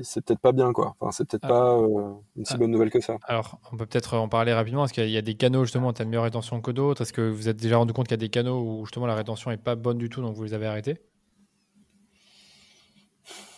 c'est 0.04 0.24
peut-être 0.24 0.40
pas 0.40 0.52
bien, 0.52 0.72
quoi. 0.74 0.96
Enfin, 1.00 1.12
c'est 1.12 1.28
peut-être 1.28 1.46
ah. 1.46 1.50
pas 1.50 1.78
euh, 1.78 2.14
une 2.36 2.46
si 2.46 2.54
ah. 2.54 2.58
bonne 2.58 2.72
nouvelle 2.72 2.90
que 2.90 3.02
ça. 3.02 3.18
Alors, 3.24 3.60
on 3.72 3.78
peut 3.78 3.86
peut-être 3.86 4.16
en 4.16 4.30
parler 4.30 4.54
rapidement. 4.54 4.86
Est-ce 4.86 4.94
qu'il 4.94 5.10
y 5.10 5.18
a 5.18 5.22
des 5.22 5.36
canaux, 5.36 5.66
justement, 5.66 5.92
tu 5.94 6.02
as 6.02 6.06
une 6.06 6.10
meilleure 6.10 6.24
rétention 6.24 6.62
que 6.62 6.72
d'autres? 6.72 7.02
Est-ce 7.02 7.14
que 7.14 7.30
vous 7.30 7.50
êtes 7.50 7.58
déjà 7.58 7.78
rendu 7.78 7.94
compte 7.94 8.08
qu'il 8.08 8.14
y 8.14 8.20
a 8.20 8.26
des 8.26 8.30
canaux 8.30 8.60
où, 8.60 8.86
justement, 8.86 9.06
la 9.06 9.16
rétention 9.16 9.52
est 9.52 9.58
pas 9.58 9.76
bonne 9.76 9.98
du 9.98 10.10
tout, 10.10 10.22
donc 10.22 10.36
vous 10.36 10.44
les 10.44 10.54
avez 10.54 10.68
arrêtés? 10.68 11.02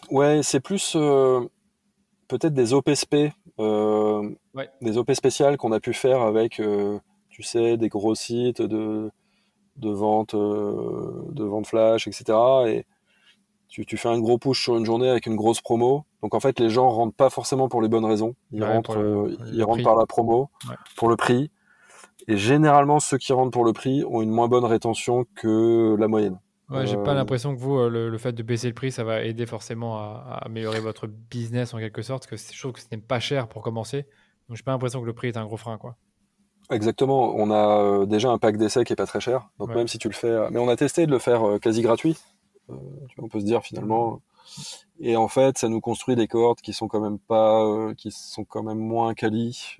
Ouais, 0.09 0.41
c'est 0.41 0.59
plus, 0.59 0.93
euh, 0.95 1.41
peut-être 2.29 2.53
des 2.53 2.73
OPSP, 2.73 3.33
euh, 3.59 4.29
des 4.81 4.97
OP 4.97 5.11
spéciales 5.13 5.57
qu'on 5.57 5.73
a 5.73 5.81
pu 5.81 5.93
faire 5.93 6.21
avec, 6.21 6.61
euh, 6.61 6.97
tu 7.29 7.43
sais, 7.43 7.75
des 7.75 7.89
gros 7.89 8.15
sites 8.15 8.61
de, 8.61 9.11
de 9.75 9.89
vente, 9.89 10.35
euh, 10.35 11.25
de 11.31 11.43
vente 11.43 11.67
flash, 11.67 12.07
etc. 12.07 12.23
Et 12.67 12.85
tu, 13.67 13.85
tu, 13.85 13.97
fais 13.97 14.09
un 14.09 14.19
gros 14.19 14.37
push 14.37 14.63
sur 14.63 14.77
une 14.77 14.85
journée 14.85 15.09
avec 15.09 15.25
une 15.25 15.35
grosse 15.35 15.59
promo. 15.59 16.05
Donc 16.21 16.33
en 16.33 16.39
fait, 16.39 16.59
les 16.59 16.69
gens 16.69 16.89
rentrent 16.89 17.15
pas 17.15 17.29
forcément 17.29 17.67
pour 17.67 17.81
les 17.81 17.89
bonnes 17.89 18.05
raisons. 18.05 18.35
Ils 18.51 18.63
rentrent, 18.63 19.29
ils 19.51 19.63
rentrent 19.63 19.83
par 19.83 19.97
la 19.97 20.05
promo, 20.05 20.49
pour 20.95 21.09
le 21.09 21.17
prix. 21.17 21.51
Et 22.27 22.37
généralement, 22.37 22.99
ceux 22.99 23.17
qui 23.17 23.33
rentrent 23.33 23.51
pour 23.51 23.65
le 23.65 23.73
prix 23.73 24.03
ont 24.05 24.21
une 24.21 24.29
moins 24.29 24.47
bonne 24.47 24.65
rétention 24.65 25.25
que 25.35 25.95
la 25.97 26.07
moyenne. 26.07 26.39
Ouais, 26.69 26.85
j'ai 26.85 26.97
pas 26.97 27.11
euh, 27.11 27.15
l'impression 27.15 27.55
que 27.55 27.59
vous, 27.59 27.77
euh, 27.77 28.09
le, 28.09 28.17
fait 28.19 28.31
de 28.31 28.43
baisser 28.43 28.67
le 28.67 28.75
prix, 28.75 28.91
ça 28.91 29.03
va 29.03 29.23
aider 29.23 29.47
forcément 29.47 29.97
à, 29.97 30.39
améliorer 30.43 30.79
votre 30.79 31.07
business 31.07 31.73
en 31.73 31.79
quelque 31.79 32.03
sorte, 32.03 32.27
parce 32.29 32.43
que 32.43 32.53
je 32.53 32.59
trouve 32.59 32.73
que 32.73 32.79
ce 32.79 32.85
n'est 32.91 33.01
pas 33.01 33.19
cher 33.19 33.47
pour 33.47 33.63
commencer. 33.63 34.05
Donc 34.47 34.57
j'ai 34.57 34.63
pas 34.63 34.71
l'impression 34.71 35.01
que 35.01 35.05
le 35.05 35.13
prix 35.13 35.29
est 35.29 35.37
un 35.37 35.45
gros 35.45 35.57
frein, 35.57 35.77
quoi. 35.77 35.95
Exactement. 36.69 37.33
On 37.35 37.49
a 37.49 37.81
euh, 37.81 38.05
déjà 38.05 38.29
un 38.29 38.37
pack 38.37 38.57
d'essai 38.57 38.83
qui 38.83 38.93
est 38.93 38.95
pas 38.95 39.07
très 39.07 39.19
cher. 39.19 39.49
Donc 39.57 39.69
même 39.69 39.87
si 39.87 39.97
tu 39.97 40.07
le 40.07 40.13
fais, 40.13 40.51
mais 40.51 40.59
on 40.59 40.69
a 40.69 40.75
testé 40.75 41.07
de 41.07 41.11
le 41.11 41.17
faire 41.17 41.59
quasi 41.59 41.81
gratuit. 41.81 42.17
on 43.17 43.27
peut 43.27 43.39
se 43.39 43.45
dire 43.45 43.63
finalement. 43.63 44.21
Et 44.99 45.15
en 45.15 45.27
fait, 45.27 45.57
ça 45.57 45.69
nous 45.69 45.81
construit 45.81 46.15
des 46.15 46.27
cohortes 46.27 46.61
qui 46.61 46.73
sont 46.73 46.87
quand 46.87 46.99
même 46.99 47.17
pas, 47.17 47.93
qui 47.97 48.11
sont 48.11 48.43
quand 48.43 48.61
même 48.61 48.77
moins 48.77 49.15
quali. 49.15 49.77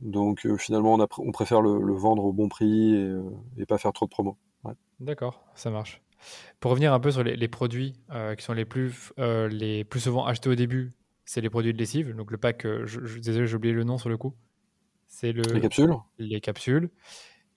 donc 0.00 0.48
finalement, 0.58 0.94
on, 0.94 1.06
on 1.18 1.30
préfère 1.30 1.60
le, 1.60 1.94
vendre 1.94 2.24
au 2.24 2.32
bon 2.32 2.48
prix 2.48 2.96
et, 2.96 3.14
et 3.58 3.66
pas 3.66 3.78
faire 3.78 3.92
trop 3.92 4.06
de 4.06 4.10
promos. 4.10 4.36
D'accord, 5.00 5.44
ça 5.54 5.70
marche. 5.70 6.00
Pour 6.60 6.70
revenir 6.70 6.92
un 6.92 7.00
peu 7.00 7.10
sur 7.10 7.22
les, 7.22 7.48
produits 7.48 7.94
euh, 8.10 8.34
qui 8.34 8.44
sont 8.44 8.54
les 8.54 8.64
plus, 8.64 9.12
euh, 9.18 9.48
les 9.48 9.84
plus 9.84 10.00
souvent 10.00 10.24
achetés 10.24 10.48
au 10.48 10.54
début, 10.54 10.92
c'est 11.24 11.40
les 11.40 11.50
produits 11.50 11.72
de 11.72 11.78
lessive. 11.78 12.14
Donc 12.14 12.30
le 12.30 12.38
pack, 12.38 12.64
euh, 12.64 12.86
je, 12.86 13.18
désolé, 13.18 13.46
j'ai 13.46 13.56
oublié 13.56 13.74
le 13.74 13.84
nom 13.84 13.98
sur 13.98 14.08
le 14.08 14.16
coup. 14.16 14.34
C'est 15.06 15.32
le, 15.32 15.42
les 15.42 15.60
capsules. 15.60 15.94
Les 16.18 16.40
capsules. 16.40 16.90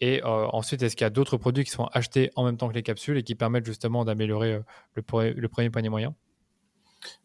Et 0.02 0.22
ensuite, 0.24 0.82
est-ce 0.82 0.96
qu'il 0.96 1.04
y 1.04 1.08
a 1.08 1.10
d'autres 1.10 1.36
produits 1.36 1.66
qui 1.66 1.72
sont 1.72 1.90
achetés 1.92 2.32
en 2.38 2.46
même 2.46 2.56
temps 2.56 2.70
que 2.70 2.74
les 2.74 2.84
capsules 2.84 3.18
et 3.18 3.24
qui 3.24 3.36
permettent 3.36 3.66
justement 3.66 4.06
d'améliorer 4.06 4.62
le, 4.94 5.04
le, 5.34 5.48
premier 5.50 5.70
panier 5.70 5.90
moyen? 5.90 6.16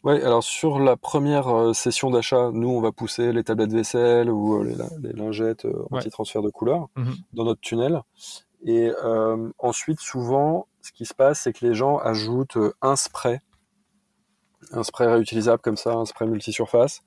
Oui, 0.02 0.20
alors 0.22 0.42
sur 0.42 0.80
la 0.80 0.96
première 0.96 1.72
session 1.72 2.10
d'achat, 2.10 2.50
nous, 2.52 2.70
on 2.70 2.80
va 2.80 2.90
pousser 2.90 3.32
les 3.32 3.44
tablettes 3.44 3.72
vaisselle 3.72 4.28
ou 4.28 4.64
les, 4.64 4.74
lingettes 5.12 5.68
anti-transfert 5.92 6.42
de 6.42 6.50
couleur 6.50 6.88
mmh 6.96 7.12
dans 7.34 7.44
notre 7.44 7.60
tunnel. 7.60 8.02
Et 8.64 8.90
euh, 9.04 9.50
ensuite, 9.58 10.00
souvent, 10.00 10.66
ce 10.80 10.92
qui 10.92 11.04
se 11.04 11.14
passe, 11.14 11.40
c'est 11.40 11.52
que 11.52 11.66
les 11.66 11.74
gens 11.74 11.98
ajoutent 11.98 12.56
euh, 12.56 12.74
un 12.80 12.96
spray, 12.96 13.40
un 14.72 14.82
spray 14.82 15.06
réutilisable 15.06 15.60
comme 15.60 15.76
ça, 15.76 15.92
un 15.92 16.06
spray 16.06 16.26
multisurface, 16.26 17.02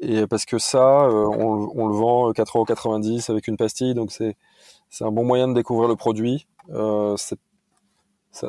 Et 0.00 0.26
parce 0.26 0.44
que 0.44 0.58
ça, 0.58 1.08
on, 1.10 1.70
on, 1.74 1.86
le 1.88 1.94
vend 1.94 2.30
4,90€ 2.30 3.30
avec 3.30 3.48
une 3.48 3.56
pastille, 3.56 3.94
donc 3.94 4.12
c'est 4.12 4.36
un 5.00 5.10
bon 5.10 5.24
moyen 5.24 5.48
de 5.48 5.54
découvrir 5.54 5.88
le 5.88 5.96
produit. 5.96 6.46
ça, 6.68 7.36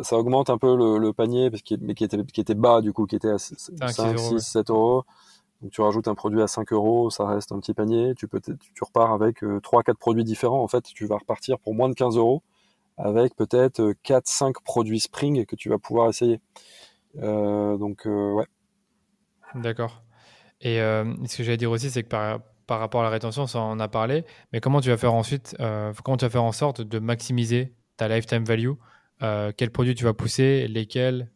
ça, 0.04 0.18
augmente 0.18 0.52
un 0.52 0.60
peu 0.60 0.76
le, 0.76 1.00
le 1.00 1.14
panier, 1.14 1.50
parce 1.50 1.64
mais 1.82 1.96
qui 1.96 2.04
était, 2.04 2.24
qui 2.26 2.42
était 2.42 2.56
bas 2.56 2.82
du 2.82 2.94
coup, 2.94 3.08
qui 3.08 3.16
était 3.16 3.32
à 3.32 3.40
5, 3.40 4.20
6, 4.20 4.40
7 4.40 4.70
euros. 4.70 5.06
Donc 5.62 5.72
tu 5.72 5.82
rajoutes 5.82 6.08
un 6.08 6.16
produit 6.16 6.42
à 6.42 6.48
5 6.48 6.72
euros, 6.72 7.10
ça 7.10 7.26
reste 7.26 7.52
un 7.52 7.60
petit 7.60 7.74
panier. 7.74 8.14
Tu, 8.16 8.28
peux 8.28 8.40
tu 8.40 8.84
repars 8.84 9.12
avec 9.12 9.44
euh, 9.44 9.60
3-4 9.60 9.96
produits 9.96 10.24
différents. 10.24 10.62
En 10.62 10.68
fait, 10.68 10.84
tu 10.84 11.06
vas 11.08 11.18
repartir 11.18 11.60
pour 11.60 11.74
moins 11.74 11.90
de 11.90 11.96
15 11.96 12.18
euros 12.18 12.44
avec 12.98 13.36
peut-être 13.36 13.94
4-5 14.04 14.50
euh, 14.50 14.52
produits 14.64 15.00
Spring 15.00 15.46
que 15.46 15.56
tu 15.56 15.70
vas 15.70 15.78
pouvoir 15.78 16.10
essayer. 16.10 16.42
Euh, 17.18 17.78
donc, 17.78 18.06
euh, 18.06 18.32
ouais. 18.34 18.46
D'accord. 19.56 20.04
Et 20.62 20.82
euh, 20.82 21.06
ce 21.26 21.38
que 21.38 21.44
j'allais 21.44 21.58
dire 21.58 21.72
aussi, 21.72 21.90
c'est 21.90 22.04
que 22.04 22.08
par, 22.08 22.42
par, 22.66 22.80
rapport 22.80 23.02
à 23.02 23.04
la 23.04 23.10
rétention, 23.10 23.48
ça 23.48 23.60
en 23.60 23.80
a 23.80 23.88
parlé, 23.88 24.26
mais 24.52 24.60
comment 24.60 24.82
tu 24.82 24.90
vas 24.90 24.98
faire 24.98 25.14
ensuite, 25.14 25.56
comment 26.04 26.18
tu 26.18 26.26
vas 26.26 26.30
faire 26.30 26.44
en 26.44 26.52
sorte 26.52 26.82
de 26.82 27.00
maximiser 27.00 27.76
ta 27.98 28.08
lifetime 28.08 28.44
value? 28.44 28.74
Euh, 29.24 29.52
quels 29.56 29.72
produits 29.72 29.96
tu 29.96 30.04
vas 30.04 30.14
pousser, 30.14 30.68
lesquels? 30.68 31.32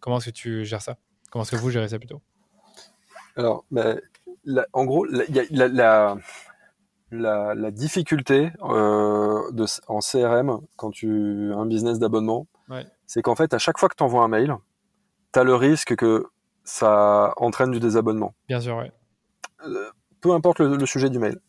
Comment 0.00 0.18
est-ce 0.18 0.26
que 0.26 0.34
tu 0.34 0.64
gères 0.64 0.82
ça? 0.82 0.96
Comment 1.30 1.42
est-ce 1.42 1.52
que 1.52 1.56
vous 1.56 1.70
gérez 1.70 1.88
ça 1.88 1.98
plutôt? 1.98 2.22
Alors, 3.40 3.64
ben, 3.70 3.98
en 4.74 4.84
gros, 4.84 5.06
la, 5.06 5.24
la, 7.10 7.54
la, 7.54 7.70
difficulté 7.70 8.52
euh, 8.62 9.50
de, 9.52 9.64
en 9.88 10.00
CRM 10.00 10.60
quand 10.76 10.90
tu 10.90 11.50
as 11.54 11.56
un 11.56 11.64
business 11.64 11.98
d'abonnement, 11.98 12.46
c'est 13.06 13.22
qu'en 13.22 13.34
fait, 13.34 13.54
à 13.54 13.58
chaque 13.58 13.78
fois 13.78 13.88
que 13.88 13.96
tu 13.96 14.02
envoies 14.02 14.22
un 14.22 14.28
mail, 14.28 14.54
tu 15.32 15.38
as 15.38 15.44
le 15.44 15.54
risque 15.54 15.96
que 15.96 16.26
ça 16.64 17.32
entraîne 17.38 17.70
du 17.70 17.80
désabonnement. 17.80 18.34
Bien 18.46 18.60
sûr, 18.60 18.76
oui. 18.76 18.90
Euh, 19.66 19.90
peu 20.20 20.32
importe 20.32 20.60
le, 20.60 20.76
le, 20.76 20.86
sujet 20.86 21.08
du 21.08 21.18
mail. 21.18 21.40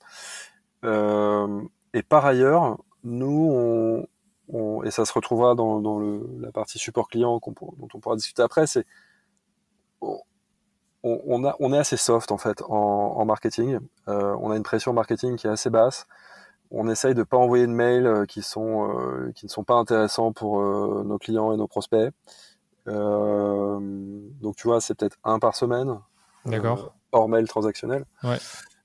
Euh, 0.85 1.61
et 1.93 2.03
par 2.03 2.25
ailleurs, 2.25 2.77
nous, 3.03 4.07
on, 4.47 4.83
et 4.83 4.91
ça 4.91 5.03
se 5.03 5.11
retrouvera 5.11 5.55
dans, 5.55 5.81
dans 5.81 5.99
le, 5.99 6.25
la 6.39 6.53
partie 6.53 6.79
support 6.79 7.09
client 7.09 7.41
dont 7.45 7.87
on 7.93 7.99
pourra 7.99 8.15
discuter 8.15 8.41
après, 8.41 8.65
c'est 8.65 8.85
on, 11.03 11.19
on, 11.25 11.43
a, 11.45 11.55
on 11.59 11.73
est 11.73 11.77
assez 11.77 11.97
soft 11.97 12.31
en 12.31 12.37
fait 12.37 12.61
en, 12.63 12.75
en 13.17 13.25
marketing. 13.25 13.79
Euh, 14.07 14.35
on 14.39 14.51
a 14.51 14.57
une 14.57 14.63
pression 14.63 14.93
marketing 14.93 15.35
qui 15.35 15.47
est 15.47 15.49
assez 15.49 15.69
basse. 15.69 16.07
On 16.69 16.87
essaye 16.87 17.13
de 17.13 17.23
pas 17.23 17.37
envoyer 17.37 17.67
de 17.67 17.71
mails 17.71 18.07
euh, 18.07 18.25
qui 18.25 18.41
sont 18.41 18.89
euh, 18.97 19.31
qui 19.35 19.45
ne 19.45 19.51
sont 19.51 19.63
pas 19.63 19.73
intéressants 19.75 20.31
pour 20.31 20.61
euh, 20.61 21.03
nos 21.05 21.17
clients 21.17 21.51
et 21.53 21.57
nos 21.57 21.67
prospects. 21.67 22.13
Euh, 22.87 23.79
donc 24.41 24.55
tu 24.55 24.67
vois, 24.67 24.79
c'est 24.81 24.95
peut-être 24.95 25.17
un 25.23 25.39
par 25.39 25.55
semaine. 25.55 25.99
D'accord. 26.45 26.95
hors 27.11 27.29
mail 27.29 27.47
transactionnel. 27.47 28.05
Ouais. 28.23 28.37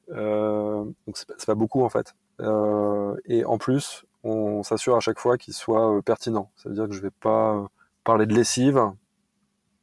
donc 0.08 1.16
c'est 1.16 1.46
pas 1.46 1.54
beaucoup 1.54 1.82
en 1.84 1.88
fait. 1.88 2.14
et 3.26 3.44
en 3.44 3.56
plus, 3.58 4.04
on 4.24 4.62
s'assure 4.62 4.96
à 4.96 5.00
chaque 5.00 5.18
fois 5.18 5.38
qu'il 5.38 5.54
soit 5.54 6.02
pertinent. 6.02 6.50
Ça 6.56 6.68
veut 6.68 6.74
dire 6.74 6.86
que 6.86 6.92
je 6.92 7.00
vais 7.00 7.10
pas 7.10 7.66
parler 8.04 8.26
de 8.26 8.34
lessive 8.34 8.92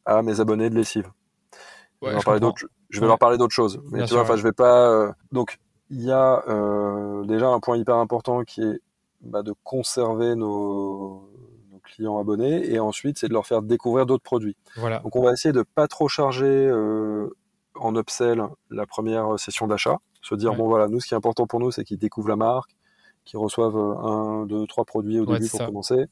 à 0.06 0.22
mes 0.22 0.40
abonnés 0.40 0.70
de 0.70 0.76
lessive. 0.76 1.10
Je, 2.90 3.00
vais 3.00 3.08
leur 3.08 3.20
parler 3.20 3.38
d'autres 3.38 3.54
choses. 3.54 3.82
Mais 3.92 4.06
tu 4.06 4.14
vois, 4.14 4.24
enfin, 4.24 4.36
je 4.36 4.44
vais 4.44 4.52
pas. 4.52 4.90
Euh, 4.90 5.12
donc, 5.32 5.60
il 5.90 6.02
y 6.02 6.12
a 6.12 6.44
déjà 7.26 7.50
un 7.50 7.60
point 7.60 7.78
hyper 7.78 7.96
important 7.96 8.44
qui 8.44 8.62
est 8.62 8.82
bah, 9.22 9.44
de 9.44 9.54
conserver 9.64 10.36
nos, 10.36 11.30
clients 11.84 12.18
abonnés 12.18 12.72
et 12.72 12.80
ensuite 12.80 13.18
c'est 13.20 13.28
de 13.28 13.34
leur 13.34 13.46
faire 13.46 13.62
découvrir 13.62 14.06
d'autres 14.06 14.24
produits. 14.24 14.56
Voilà. 14.78 15.00
Donc, 15.00 15.16
on 15.16 15.24
va 15.24 15.34
essayer 15.34 15.52
de 15.52 15.64
pas 15.64 15.88
trop 15.88 16.08
charger 16.08 16.72
en 17.76 17.96
upsell 17.96 18.44
la 18.70 18.86
première 18.86 19.38
session 19.38 19.68
d'achat. 19.68 19.98
Se 20.22 20.36
dire 20.36 20.56
bon 20.56 20.68
voilà, 20.68 20.88
nous 20.88 21.02
ce 21.02 21.08
qui 21.08 21.14
est 21.14 21.18
important 21.18 21.46
pour 21.46 21.60
nous 21.60 21.72
c'est 21.72 21.84
qu'ils 21.84 21.98
découvrent 21.98 22.30
la 22.30 22.38
marque, 22.38 22.76
qui 23.26 23.38
reçoivent 23.38 23.78
un, 23.78 24.46
deux, 24.46 24.66
trois 24.68 24.86
produits 24.86 25.20
au 25.20 25.26
début 25.26 25.50
pour 25.50 25.66
commencer. 25.66 26.06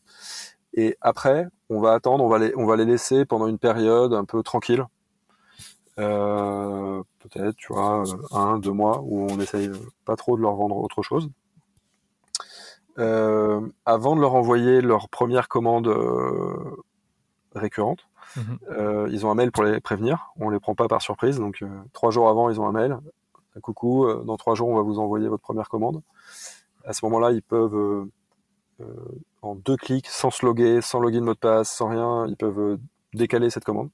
Et 0.74 0.98
après, 1.02 1.48
on 1.70 1.82
va 1.82 1.94
attendre, 1.94 2.24
on 2.24 2.30
va 2.30 2.40
les, 2.40 2.54
on 2.56 2.66
va 2.66 2.76
les 2.76 2.86
laisser 2.86 3.26
pendant 3.26 3.48
une 3.48 3.60
période 3.60 4.14
un 4.14 4.26
peu 4.26 4.42
tranquille. 4.44 4.86
Euh, 6.02 7.04
peut-être, 7.20 7.56
tu 7.56 7.74
vois, 7.74 8.04
un, 8.32 8.58
deux 8.58 8.72
mois 8.72 9.02
où 9.04 9.28
on 9.30 9.40
essaye 9.40 9.70
pas 10.06 10.16
trop 10.16 10.36
de 10.36 10.42
leur 10.42 10.56
vendre 10.56 10.78
autre 10.78 11.04
chose. 11.04 11.30
Euh, 12.98 13.62
avant 13.86 14.16
de 14.16 14.22
leur 14.22 14.34
envoyer 14.34 14.82
leur 14.82 15.10
première 15.10 15.48
commande 15.48 15.88
euh, 15.88 16.76
récurrente, 17.56 18.08
mhm. 18.36 19.08
ils 19.12 19.26
ont 19.26 19.32
un 19.32 19.36
mail 19.36 19.52
pour 19.52 19.64
les 19.64 19.80
prévenir. 19.80 20.32
On 20.40 20.50
les 20.50 20.60
prend 20.60 20.76
pas 20.76 20.88
par 20.88 21.02
surprise, 21.02 21.38
donc 21.38 21.64
trois 21.94 22.12
jours 22.12 22.30
avant, 22.30 22.50
ils 22.50 22.60
ont 22.60 22.68
un 22.68 22.72
mail. 22.72 22.98
Coucou, 23.62 24.08
dans 24.24 24.38
trois 24.38 24.56
jours, 24.56 24.70
on 24.70 24.76
va 24.76 24.82
vous 24.82 25.00
envoyer 25.00 25.28
votre 25.28 25.44
première 25.44 25.70
commande 25.70 26.02
à 26.84 26.94
ce 26.94 27.06
moment-là, 27.06 27.32
ils 27.32 27.44
peuvent, 27.44 28.08
en 29.44 29.54
deux 29.54 29.78
clics, 29.78 30.08
sans 30.08 30.32
se 30.32 30.44
loguer, 30.44 30.82
sans 30.82 31.00
login 31.00 31.22
mot 31.22 31.36
de 31.36 31.40
passe, 31.40 31.70
sans 31.70 31.90
rien, 31.90 32.26
ils 32.28 32.36
peuvent 32.36 32.80
décaler 33.14 33.52
cette 33.52 33.66
commande. 33.66 33.90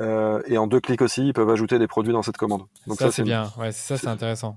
Mhm. 0.00 0.42
et 0.46 0.58
en 0.58 0.66
deux 0.66 0.80
clics 0.80 1.02
aussi, 1.02 1.28
ils 1.28 1.32
peuvent 1.32 1.50
ajouter 1.50 1.78
des 1.78 1.86
produits 1.86 2.12
dans 2.12 2.22
cette 2.22 2.36
commande. 2.36 2.62
Donc 2.86 2.98
ça, 2.98 3.10
c'est 3.10 3.22
bien. 3.22 3.50
Ouais, 3.58 3.72
ça, 3.72 3.96
c'est 3.96 4.08
intéressant. 4.08 4.56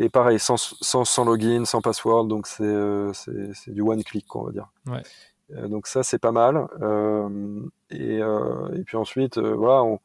Et 0.00 0.08
pareil, 0.08 0.38
sans, 0.38 0.56
sans, 0.56 1.04
sans, 1.04 1.24
login, 1.24 1.64
sans 1.64 1.80
password, 1.80 2.26
donc 2.26 2.46
c'est 2.46 3.12
c'est 3.12 3.72
du 3.72 3.82
one 3.82 4.02
click, 4.04 4.34
on 4.36 4.44
va 4.44 4.52
dire. 4.52 4.68
Ouais. 4.86 5.68
donc 5.68 5.86
ça, 5.86 6.02
c'est 6.02 6.18
pas 6.18 6.32
mal. 6.32 6.68
Euh, 6.80 7.60
et, 7.90 8.22
euh, 8.22 8.68
et, 8.76 8.84
puis 8.84 8.96
ensuite, 8.96 9.38
voilà, 9.38 9.82
on, 9.82 9.98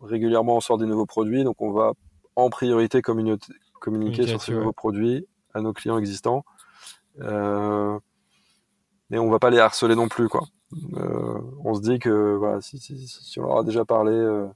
régulièrement, 0.00 0.56
on 0.56 0.60
sort 0.60 0.78
des 0.78 0.86
nouveaux 0.86 1.06
produits, 1.06 1.44
donc 1.44 1.60
on 1.60 1.72
va 1.72 1.92
en 2.36 2.50
priorité 2.50 3.02
communiquer, 3.02 3.52
communiquer 3.80 4.26
sur 4.26 4.42
ces 4.42 4.52
nouveaux 4.52 4.72
produits 4.72 5.26
à 5.54 5.60
nos 5.60 5.72
clients 5.72 5.98
existants. 5.98 6.44
Euh, 7.20 7.98
mais 9.10 9.18
on 9.18 9.30
va 9.30 9.38
pas 9.38 9.50
les 9.50 9.58
harceler 9.58 9.94
non 9.94 10.08
plus, 10.08 10.28
quoi. 10.28 10.44
Euh, 10.96 11.40
on 11.64 11.74
se 11.74 11.80
dit 11.80 11.98
que 11.98 12.34
voilà, 12.36 12.60
si, 12.60 13.38
on 13.38 13.42
leur 13.42 13.58
a 13.58 13.64
déjà 13.64 13.84
parlé 13.84 14.12
euh, 14.12 14.46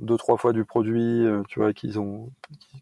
deux 0.00 0.16
trois 0.16 0.36
fois 0.36 0.52
du 0.52 0.64
produit, 0.64 1.24
euh, 1.24 1.42
tu 1.48 1.60
vois, 1.60 1.72
qu'ils 1.72 1.98
ont, 1.98 2.30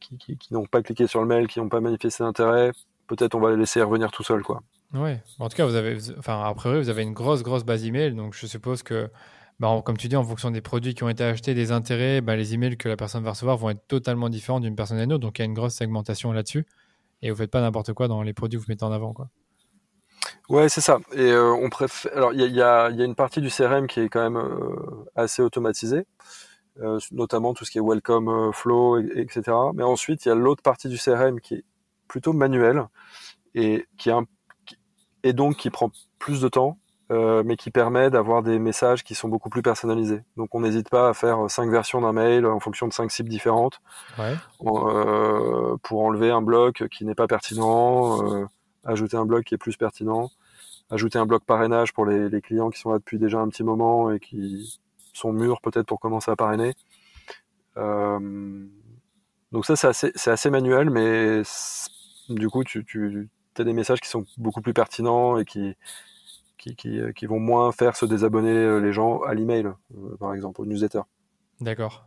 qui, 0.00 0.16
qui, 0.16 0.36
qui 0.36 0.54
n'ont 0.54 0.66
pas 0.66 0.82
cliqué 0.82 1.06
sur 1.06 1.20
le 1.20 1.26
mail, 1.26 1.46
qui 1.46 1.60
n'ont 1.60 1.68
pas 1.68 1.80
manifesté 1.80 2.24
d'intérêt, 2.24 2.72
peut-être 3.06 3.34
on 3.34 3.40
va 3.40 3.50
les 3.50 3.56
laisser 3.56 3.82
revenir 3.82 4.10
tout 4.10 4.22
seul, 4.22 4.42
quoi. 4.42 4.62
Ouais. 4.94 5.22
En 5.38 5.48
tout 5.48 5.56
cas, 5.56 5.66
vous 5.66 5.76
avez, 5.76 5.98
enfin, 6.18 6.42
a 6.42 6.52
priori, 6.54 6.80
vous 6.80 6.88
avez 6.88 7.02
une 7.02 7.12
grosse 7.12 7.42
grosse 7.42 7.64
base 7.64 7.84
email, 7.84 8.14
donc 8.14 8.34
je 8.34 8.46
suppose 8.46 8.82
que 8.82 9.08
bah, 9.60 9.82
comme 9.84 9.98
tu 9.98 10.08
dis, 10.08 10.16
en 10.16 10.24
fonction 10.24 10.50
des 10.50 10.62
produits 10.62 10.94
qui 10.94 11.04
ont 11.04 11.10
été 11.10 11.22
achetés, 11.22 11.52
des 11.54 11.70
intérêts, 11.70 12.22
bah, 12.22 12.34
les 12.34 12.54
emails 12.54 12.78
que 12.78 12.88
la 12.88 12.96
personne 12.96 13.22
va 13.22 13.30
recevoir 13.30 13.58
vont 13.58 13.68
être 13.68 13.86
totalement 13.86 14.30
différents 14.30 14.58
d'une 14.58 14.74
personne 14.74 14.98
à 14.98 15.04
une 15.04 15.12
autre. 15.12 15.20
Donc 15.20 15.38
il 15.38 15.42
y 15.42 15.44
a 15.44 15.44
une 15.44 15.54
grosse 15.54 15.74
segmentation 15.74 16.32
là-dessus 16.32 16.66
et 17.20 17.30
vous 17.30 17.36
faites 17.36 17.50
pas 17.50 17.60
n'importe 17.60 17.92
quoi 17.92 18.08
dans 18.08 18.22
les 18.22 18.32
produits 18.32 18.58
que 18.58 18.64
vous 18.64 18.70
mettez 18.70 18.84
en 18.84 18.92
avant, 18.92 19.12
quoi. 19.12 19.28
Ouais, 20.50 20.68
c'est 20.68 20.80
ça. 20.80 20.98
Et 21.12 21.30
euh, 21.30 21.52
on 21.52 21.70
préfère. 21.70 22.12
Alors, 22.16 22.32
il 22.32 22.40
y 22.40 22.42
a, 22.42 22.46
y, 22.48 22.60
a, 22.60 22.90
y 22.90 23.02
a, 23.02 23.04
une 23.04 23.14
partie 23.14 23.40
du 23.40 23.50
CRM 23.50 23.86
qui 23.86 24.00
est 24.00 24.08
quand 24.08 24.22
même 24.22 24.36
euh, 24.36 25.06
assez 25.14 25.42
automatisée, 25.42 26.06
euh, 26.80 26.98
notamment 27.12 27.54
tout 27.54 27.64
ce 27.64 27.70
qui 27.70 27.78
est 27.78 27.80
Welcome 27.80 28.52
Flow, 28.52 28.98
et, 28.98 29.20
etc. 29.20 29.56
Mais 29.74 29.84
ensuite, 29.84 30.24
il 30.24 30.28
y 30.28 30.32
a 30.32 30.34
l'autre 30.34 30.62
partie 30.62 30.88
du 30.88 30.98
CRM 30.98 31.40
qui 31.40 31.54
est 31.54 31.64
plutôt 32.08 32.32
manuelle 32.32 32.88
et 33.54 33.86
qui, 33.96 34.10
un, 34.10 34.24
qui 34.66 34.76
et 35.22 35.32
donc 35.32 35.56
qui 35.56 35.70
prend 35.70 35.90
plus 36.18 36.40
de 36.40 36.48
temps 36.48 36.78
mais 37.44 37.56
qui 37.56 37.72
permet 37.72 38.08
d'avoir 38.08 38.40
des 38.40 38.60
messages 38.60 39.02
qui 39.02 39.16
sont 39.16 39.26
beaucoup 39.26 39.50
plus 39.50 39.62
personnalisés. 39.62 40.22
Donc 40.36 40.54
on 40.54 40.60
n'hésite 40.60 40.88
pas 40.88 41.08
à 41.08 41.12
faire 41.12 41.50
cinq 41.50 41.68
versions 41.68 42.00
d'un 42.00 42.12
mail 42.12 42.46
en 42.46 42.60
fonction 42.60 42.86
de 42.86 42.92
cinq 42.92 43.10
cibles 43.10 43.28
différentes 43.28 43.80
ouais. 44.16 44.36
pour 44.60 46.04
enlever 46.04 46.30
un 46.30 46.40
bloc 46.40 46.86
qui 46.86 47.04
n'est 47.04 47.16
pas 47.16 47.26
pertinent, 47.26 48.46
ajouter 48.84 49.16
un 49.16 49.26
bloc 49.26 49.44
qui 49.44 49.54
est 49.54 49.58
plus 49.58 49.76
pertinent, 49.76 50.30
ajouter 50.90 51.18
un 51.18 51.26
bloc 51.26 51.44
parrainage 51.44 51.92
pour 51.92 52.06
les, 52.06 52.40
clients 52.40 52.70
qui 52.70 52.80
sont 52.80 52.90
là 52.90 52.98
depuis 52.98 53.18
déjà 53.18 53.38
un 53.38 53.48
petit 53.48 53.62
moment 53.62 54.10
et 54.10 54.20
qui 54.20 54.80
sont 55.12 55.32
mûrs 55.32 55.60
peut-être 55.60 55.86
pour 55.86 56.00
commencer 56.00 56.30
à 56.30 56.36
parrainer. 56.36 56.74
Euh, 57.76 58.66
donc 59.52 59.66
ça 59.66 59.92
c'est 59.92 60.30
assez, 60.30 60.50
manuel, 60.50 60.90
mais 60.90 61.42
du 62.28 62.48
coup 62.48 62.64
tu, 62.64 63.30
as 63.58 63.64
des 63.64 63.72
messages 63.72 64.00
qui 64.00 64.08
sont 64.08 64.24
beaucoup 64.38 64.62
plus 64.62 64.72
pertinents 64.72 65.38
et 65.38 65.44
qui 65.44 65.76
euh, 66.86 67.12
vont 67.28 67.40
moins 67.40 67.72
faire 67.72 67.96
se 67.96 68.06
désabonner 68.06 68.54
euh, 68.54 68.78
les 68.78 68.92
gens 68.92 69.20
à 69.22 69.34
l'email, 69.34 69.66
par 70.18 70.34
exemple, 70.34 70.60
au 70.60 70.66
newsletter. 70.66 71.02
D'accord. 71.60 72.06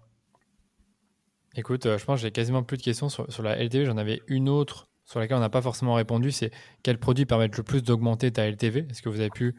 Écoute, 1.55 1.83
je 1.83 2.03
pense 2.03 2.19
que 2.19 2.23
j'ai 2.23 2.31
quasiment 2.31 2.63
plus 2.63 2.77
de 2.77 2.81
questions 2.81 3.09
sur, 3.09 3.31
sur 3.31 3.43
la 3.43 3.55
LTV. 3.63 3.85
J'en 3.85 3.97
avais 3.97 4.23
une 4.27 4.49
autre 4.49 4.87
sur 5.13 5.19
laquelle 5.19 5.37
on 5.37 5.41
n'a 5.41 5.49
pas 5.49 5.61
forcément 5.61 5.93
répondu. 5.93 6.31
C'est 6.31 6.49
quels 6.81 6.97
produits 6.97 7.27
permettent 7.27 7.55
le 7.55 7.61
plus 7.61 7.83
d'augmenter 7.83 8.31
ta 8.31 8.49
LTV 8.49 8.87
Est-ce 8.89 9.03
que 9.03 9.09
vous 9.09 9.19
avez 9.19 9.29
pu 9.29 9.55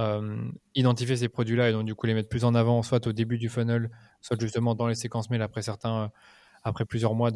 euh, 0.00 0.36
identifier 0.74 1.16
ces 1.16 1.28
produits-là 1.28 1.70
et 1.70 1.72
donc 1.72 1.84
du 1.84 1.94
coup 1.94 2.06
les 2.06 2.14
mettre 2.14 2.28
plus 2.28 2.44
en 2.44 2.56
avant, 2.56 2.82
soit 2.82 3.06
au 3.06 3.12
début 3.12 3.38
du 3.38 3.48
funnel, 3.48 3.88
soit 4.20 4.36
justement 4.40 4.74
dans 4.74 4.88
les 4.88 4.96
séquences 4.96 5.30
mail 5.30 5.42
après 5.42 5.62
certains, 5.62 6.10
après 6.64 6.84
plusieurs 6.84 7.14
mois 7.14 7.30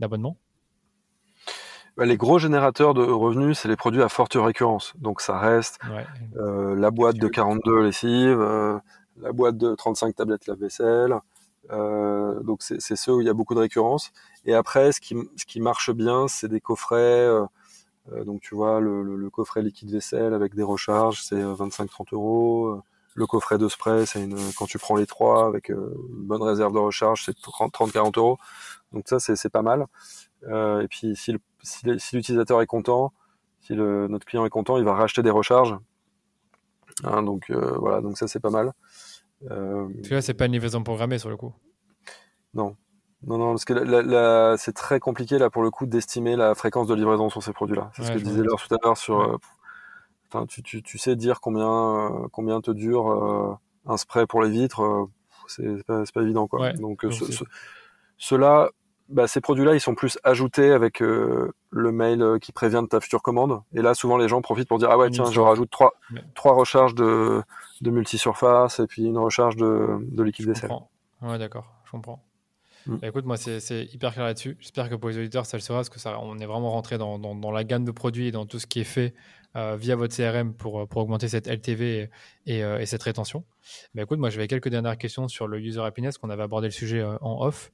d'abonnement? 0.00 0.36
Bah, 1.96 2.06
les 2.06 2.16
gros 2.16 2.40
générateurs 2.40 2.92
de 2.92 3.02
revenus, 3.02 3.56
c'est 3.56 3.68
les 3.68 3.76
produits 3.76 4.02
à 4.02 4.08
forte 4.08 4.34
récurrence. 4.34 4.92
Donc 4.98 5.20
ça 5.20 5.38
reste 5.38 5.78
ouais. 5.84 6.04
euh, 6.38 6.74
la 6.74 6.90
boîte 6.90 7.18
de 7.18 7.28
42 7.28 7.84
lessives, 7.84 8.40
euh, 8.40 8.80
la 9.20 9.30
boîte 9.30 9.58
de 9.58 9.76
35 9.76 10.16
tablettes 10.16 10.48
lave-vaisselle, 10.48 11.14
donc 11.70 12.62
c'est 12.62 12.96
ceux 12.96 13.14
où 13.14 13.20
il 13.20 13.28
y 13.28 13.30
a 13.30 13.34
beaucoup 13.34 13.54
de 13.54 13.60
récurrence. 13.60 14.10
Et 14.44 14.54
après, 14.54 14.92
ce 14.92 15.00
qui, 15.00 15.14
ce 15.36 15.44
qui 15.46 15.60
marche 15.60 15.90
bien, 15.90 16.28
c'est 16.28 16.48
des 16.48 16.60
coffrets. 16.60 17.28
donc 18.26 18.40
tu 18.40 18.54
vois, 18.54 18.80
le, 18.80 19.02
le, 19.02 19.30
coffret 19.30 19.62
liquide 19.62 19.90
vaisselle 19.90 20.34
avec 20.34 20.54
des 20.54 20.62
recharges, 20.62 21.22
c'est 21.22 21.42
25-30 21.42 22.06
euros. 22.12 22.80
Le 23.14 23.26
coffret 23.26 23.58
de 23.58 23.68
spray, 23.68 24.06
c'est 24.06 24.24
une, 24.24 24.38
quand 24.58 24.66
tu 24.66 24.78
prends 24.78 24.96
les 24.96 25.06
trois 25.06 25.46
avec 25.46 25.68
une 25.68 26.26
bonne 26.26 26.42
réserve 26.42 26.72
de 26.72 26.78
recharge, 26.78 27.24
c'est 27.24 27.36
30-40 27.36 28.18
euros. 28.18 28.38
Donc 28.92 29.04
ça, 29.06 29.20
c'est 29.20 29.48
pas 29.50 29.62
mal. 29.62 29.86
et 30.44 30.88
puis 30.88 31.14
si 31.16 31.32
l'utilisateur 31.84 32.58
si, 32.58 32.62
est 32.64 32.66
content, 32.66 33.12
si 33.60 33.74
le, 33.74 34.08
notre 34.08 34.26
client 34.26 34.44
est 34.44 34.50
content, 34.50 34.76
il 34.76 34.84
va 34.84 34.94
racheter 34.94 35.22
des 35.22 35.30
recharges. 35.30 35.76
Hein, 37.04 37.22
donc 37.22 37.50
euh, 37.50 37.76
voilà, 37.78 38.00
donc 38.00 38.18
ça 38.18 38.28
c'est 38.28 38.40
pas 38.40 38.50
mal. 38.50 38.72
Euh, 39.50 39.88
parce 39.94 40.08
que 40.08 40.14
là, 40.14 40.22
c'est 40.22 40.34
pas 40.34 40.46
une 40.46 40.52
livraison 40.52 40.82
programmée 40.82 41.18
sur 41.18 41.30
le 41.30 41.36
coup. 41.36 41.52
Non, 42.54 42.76
non, 43.26 43.38
non, 43.38 43.50
parce 43.50 43.64
que 43.64 44.56
c'est 44.58 44.74
très 44.74 45.00
compliqué 45.00 45.38
là 45.38 45.50
pour 45.50 45.62
le 45.62 45.70
coup 45.70 45.86
d'estimer 45.86 46.36
la 46.36 46.54
fréquence 46.54 46.86
de 46.86 46.94
livraison 46.94 47.30
sur 47.30 47.42
ces 47.42 47.52
produits-là. 47.52 47.90
C'est 47.94 48.04
ce 48.04 48.12
que 48.12 48.18
disait 48.18 48.42
l'heure 48.42 48.62
tout 48.66 48.74
à 48.74 48.78
l'heure 48.82 48.96
sur. 48.96 49.20
Euh, 49.20 50.46
tu, 50.48 50.62
tu, 50.62 50.82
tu, 50.82 50.98
sais 50.98 51.14
dire 51.14 51.40
combien 51.40 52.10
combien 52.32 52.60
te 52.60 52.70
dure 52.70 53.58
un 53.86 53.96
spray 53.96 54.26
pour 54.26 54.42
les 54.42 54.50
vitres. 54.50 55.08
c'est 55.46 55.84
pas, 55.84 56.04
pas, 56.12 56.22
évident 56.22 56.46
quoi. 56.46 56.72
donc 56.72 57.04
ce, 57.10 57.44
cela 58.16 58.70
bah, 59.12 59.26
ces 59.26 59.40
produits-là, 59.40 59.74
ils 59.74 59.80
sont 59.80 59.94
plus 59.94 60.18
ajoutés 60.24 60.72
avec 60.72 61.02
euh, 61.02 61.52
le 61.70 61.92
mail 61.92 62.22
euh, 62.22 62.38
qui 62.38 62.52
prévient 62.52 62.80
de 62.82 62.86
ta 62.86 63.00
future 63.00 63.22
commande. 63.22 63.60
Et 63.74 63.82
là, 63.82 63.94
souvent, 63.94 64.16
les 64.16 64.28
gens 64.28 64.40
profitent 64.40 64.68
pour 64.68 64.78
dire 64.78 64.88
ah 64.90 64.96
ouais 64.96 65.10
tiens, 65.10 65.30
je 65.30 65.40
rajoute 65.40 65.70
trois, 65.70 65.94
trois 66.34 66.54
recharges 66.54 66.94
de, 66.94 67.42
de 67.82 67.90
multi-surface 67.90 68.80
et 68.80 68.86
puis 68.86 69.04
une 69.04 69.18
recharge 69.18 69.56
de, 69.56 69.98
de 70.00 70.22
liquide 70.22 70.46
vaisselle. 70.46 70.72
Ouais, 71.20 71.38
d'accord, 71.38 71.66
je 71.84 71.90
comprends. 71.90 72.22
Mm. 72.86 72.96
Bah, 72.96 73.08
écoute, 73.08 73.24
moi, 73.24 73.36
c'est 73.36 73.84
hyper 73.92 74.12
clair 74.12 74.26
là-dessus. 74.26 74.56
J'espère 74.60 74.88
que 74.88 74.94
pour 74.94 75.10
les 75.10 75.18
auditeurs, 75.18 75.46
ça 75.46 75.56
le 75.56 75.62
sera, 75.62 75.78
parce 75.78 75.88
que 75.88 75.98
ça, 75.98 76.18
on 76.20 76.38
est 76.38 76.46
vraiment 76.46 76.70
rentré 76.70 76.98
dans, 76.98 77.52
la 77.52 77.64
gamme 77.64 77.84
de 77.84 77.92
produits 77.92 78.28
et 78.28 78.32
dans 78.32 78.46
tout 78.46 78.58
ce 78.58 78.66
qui 78.66 78.80
est 78.80 78.84
fait 78.84 79.14
euh, 79.56 79.76
via 79.76 79.96
votre 79.96 80.16
CRM 80.16 80.54
pour, 80.54 80.88
pour 80.88 81.02
augmenter 81.02 81.28
cette 81.28 81.46
LTV 81.46 82.08
et, 82.46 82.58
et, 82.58 82.86
cette 82.86 83.02
rétention. 83.02 83.44
Mais 83.94 84.00
bah, 84.00 84.02
écoute, 84.04 84.18
moi, 84.18 84.30
j'avais 84.30 84.48
quelques 84.48 84.68
dernières 84.68 84.98
questions 84.98 85.28
sur 85.28 85.46
le 85.46 85.60
user 85.60 85.82
happiness, 85.82 86.18
qu'on 86.18 86.30
avait 86.30 86.42
abordé 86.42 86.68
le 86.68 86.72
sujet 86.72 87.02
en 87.02 87.44
off. 87.44 87.70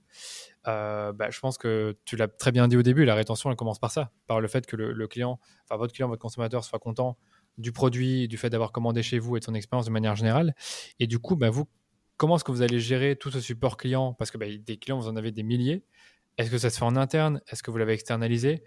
Euh, 0.69 1.13
bah, 1.13 1.31
je 1.31 1.41
pense 1.41 1.57
que 1.57 1.97
tu 2.05 2.17
l'as 2.17 2.29
très 2.29 2.53
bien 2.53 2.69
dit 2.69 2.77
au 2.77 2.83
début, 2.83 3.05
la 3.05 3.15
rétention, 3.15 3.51
elle 3.51 3.57
commence 3.57 3.79
par 3.79 3.91
ça, 3.91 4.11
par 4.27 4.41
le 4.41 4.49
fait 4.49 4.67
que 4.67 4.77
le, 4.77 5.09
client, 5.09 5.39
enfin 5.65 5.77
votre 5.77 5.95
client, 5.95 6.09
votre 6.09 6.21
consommateur 6.21 6.65
soit 6.65 6.79
content 6.79 7.17
du 7.57 7.73
produit, 7.73 8.29
du 8.29 8.37
fait 8.37 8.51
d'avoir 8.51 8.71
commandé 8.71 9.03
chez 9.03 9.19
vous 9.19 9.37
et 9.37 9.41
de 9.41 9.45
son 9.45 9.55
expérience 9.55 9.87
de 9.87 9.91
manière 9.91 10.15
générale. 10.15 10.55
Et 11.01 11.07
du 11.07 11.19
coup, 11.19 11.37
bah, 11.37 11.49
vous, 11.49 11.67
comment 12.19 12.37
est-ce 12.37 12.45
que 12.45 12.53
vous 12.53 12.63
allez 12.63 12.81
gérer 12.81 13.17
tout 13.17 13.31
ce 13.31 13.41
support 13.41 13.79
client? 13.79 14.13
Parce 14.13 14.31
que 14.31 14.37
bah, 14.37 14.47
des 14.47 14.77
clients, 14.77 14.99
vous 14.99 15.09
en 15.09 15.17
avez 15.17 15.33
des 15.33 15.43
milliers. 15.43 15.83
Est-ce 16.37 16.51
que 16.51 16.59
ça 16.59 16.69
se 16.69 16.79
fait 16.79 16.85
en 16.85 16.97
interne? 16.97 17.41
Est-ce 17.49 17.63
que 17.63 17.71
vous 17.71 17.79
l'avez 17.79 17.95
externalisé? 17.95 18.63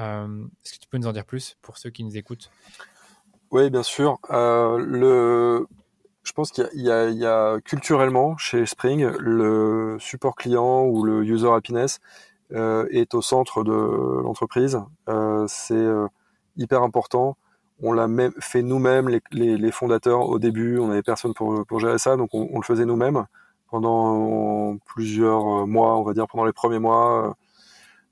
Euh, 0.00 0.44
Est-ce 0.64 0.74
que 0.74 0.78
tu 0.78 0.88
peux 0.88 0.98
nous 0.98 1.06
en 1.06 1.12
dire 1.12 1.24
plus 1.24 1.56
pour 1.62 1.78
ceux 1.78 1.90
qui 1.90 2.04
nous 2.04 2.16
écoutent? 2.16 2.50
Oui, 3.50 3.70
bien 3.70 3.82
sûr. 3.82 4.18
Euh, 4.30 5.64
je 6.22 6.32
pense 6.32 6.50
qu'il 6.50 6.68
y, 6.74 6.90
a 6.90 7.60
culturellement 7.60 8.36
chez 8.36 8.66
Spring 8.66 9.08
le 9.18 9.96
support 10.00 10.34
client 10.34 10.84
ou 10.84 11.04
le 11.04 11.24
user 11.24 11.50
happiness 11.50 12.00
euh, 12.52 12.86
est 12.90 13.14
au 13.14 13.22
centre 13.22 13.62
de 13.62 13.72
l'entreprise. 13.72 14.78
C'est 15.46 15.86
hyper 16.56 16.82
important. 16.82 17.36
On 17.82 17.92
l'a 17.92 18.08
même 18.08 18.32
fait 18.40 18.62
nous-mêmes, 18.62 19.20
les, 19.32 19.70
fondateurs 19.70 20.28
au 20.28 20.38
début. 20.38 20.78
On 20.78 20.88
n'avait 20.88 21.02
personne 21.02 21.34
pour, 21.34 21.64
pour 21.66 21.80
gérer 21.80 21.98
ça, 21.98 22.16
donc 22.16 22.30
on, 22.32 22.56
le 22.56 22.64
faisait 22.64 22.86
nous-mêmes 22.86 23.26
pendant 23.68 24.76
plusieurs 24.86 25.66
mois, 25.66 25.98
on 25.98 26.02
va 26.02 26.14
dire 26.14 26.26
pendant 26.26 26.44
les 26.44 26.52
premiers 26.52 26.78
mois, 26.78 27.36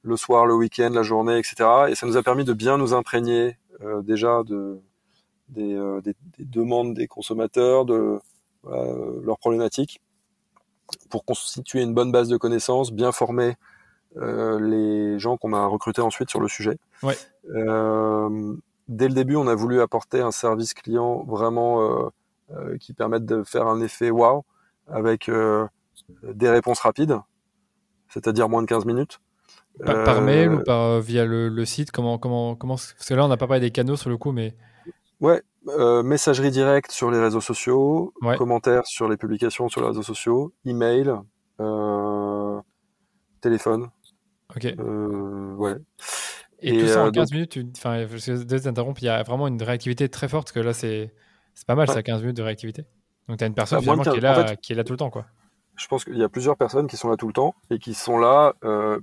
le 0.02 0.16
soir, 0.16 0.46
le 0.46 0.54
week-end, 0.54 0.90
la 0.92 1.02
journée, 1.02 1.38
etc. 1.38 1.64
Et 1.88 1.94
ça 1.94 2.06
nous 2.06 2.16
a 2.16 2.22
permis 2.22 2.44
de 2.44 2.52
bien 2.52 2.76
nous 2.76 2.92
imprégner 2.92 3.56
déjà 4.02 4.42
de 4.44 4.80
euh, 5.58 6.00
des, 6.00 6.14
demandes 6.38 6.94
des 6.94 7.06
consommateurs, 7.06 7.84
de 7.84 8.18
leurs 8.64 9.38
problématiques, 9.38 10.00
pour 11.10 11.24
constituer 11.24 11.82
une 11.82 11.94
bonne 11.94 12.12
base 12.12 12.28
de 12.28 12.36
connaissances, 12.36 12.92
bien 12.92 13.12
former 13.12 13.56
euh, 14.16 14.58
les 14.60 15.18
gens 15.18 15.36
qu'on 15.36 15.52
a 15.52 15.66
recrutés 15.66 16.02
ensuite 16.02 16.30
sur 16.30 16.40
le 16.40 16.48
sujet. 16.48 16.78
Euh, 17.50 18.54
dès 18.88 19.08
le 19.08 19.14
début, 19.14 19.36
on 19.36 19.46
a 19.46 19.54
voulu 19.54 19.80
apporter 19.80 20.20
un 20.20 20.30
service 20.30 20.74
client 20.74 21.24
vraiment 21.24 22.10
qui 22.78 22.92
permette 22.92 23.24
de 23.24 23.42
faire 23.42 23.66
un 23.66 23.80
effet 23.80 24.10
wow 24.10 24.44
avec 24.86 25.30
des 26.22 26.48
réponses 26.48 26.80
rapides, 26.80 27.18
c'est-à-dire 28.08 28.48
moins 28.48 28.62
de 28.62 28.66
15 28.66 28.84
minutes. 28.84 29.20
Par, 29.84 30.20
mail 30.20 30.52
ou 30.52 30.62
par, 30.62 31.00
via 31.00 31.24
le, 31.24 31.64
site 31.64 31.90
comment, 31.90 32.18
comment, 32.18 32.54
comment, 32.54 32.74
Parce 32.74 33.08
que 33.08 33.14
là, 33.14 33.24
on 33.24 33.28
n'a 33.28 33.36
pas 33.36 33.46
parlé 33.46 33.60
des 33.60 33.70
canaux 33.70 33.96
sur 33.96 34.10
le 34.10 34.16
coup, 34.16 34.30
mais 34.30 34.54
Ouais, 35.20 35.42
euh, 35.68 36.02
messagerie 36.02 36.50
directe 36.50 36.90
sur 36.90 37.10
les 37.10 37.18
réseaux 37.18 37.40
sociaux, 37.40 38.12
commentaires 38.36 38.86
sur 38.86 39.08
les 39.08 39.16
publications 39.16 39.68
sur 39.68 39.80
les 39.80 39.86
réseaux 39.88 40.02
sociaux, 40.02 40.52
email, 40.66 41.14
euh, 41.60 42.60
téléphone. 43.40 43.88
Ok. 44.54 44.66
Euh, 44.66 45.54
ouais. 45.54 45.76
Et, 46.60 46.78
tout 46.78 46.88
ça 46.88 47.04
en 47.04 47.10
15 47.10 47.32
minutes, 47.32 47.58
enfin, 47.76 48.06
je 48.06 49.00
il 49.00 49.04
y 49.04 49.08
a 49.08 49.22
vraiment 49.22 49.48
une 49.48 49.62
réactivité 49.62 50.08
très 50.08 50.28
forte, 50.28 50.46
parce 50.46 50.52
que 50.52 50.60
là, 50.60 50.72
c'est 50.72 51.10
pas 51.66 51.74
mal, 51.74 51.88
ça, 51.88 52.02
15 52.02 52.22
minutes 52.22 52.36
de 52.36 52.42
réactivité. 52.42 52.84
Donc, 53.28 53.38
tu 53.38 53.44
as 53.44 53.46
une 53.46 53.54
personne 53.54 53.84
bah, 53.84 53.96
qui, 54.02 54.18
est 54.18 54.20
là, 54.20 54.56
qui 54.56 54.72
est 54.72 54.76
là 54.76 54.84
tout 54.84 54.92
le 54.92 54.98
temps, 54.98 55.10
quoi. 55.10 55.26
Je 55.76 55.88
pense 55.88 56.04
qu'il 56.04 56.16
y 56.16 56.22
a 56.22 56.28
plusieurs 56.28 56.56
personnes 56.56 56.86
qui 56.86 56.96
sont 56.96 57.08
là 57.08 57.16
tout 57.16 57.26
le 57.26 57.32
temps 57.32 57.54
et 57.68 57.78
qui 57.78 57.94
sont 57.94 58.18
là, 58.18 58.54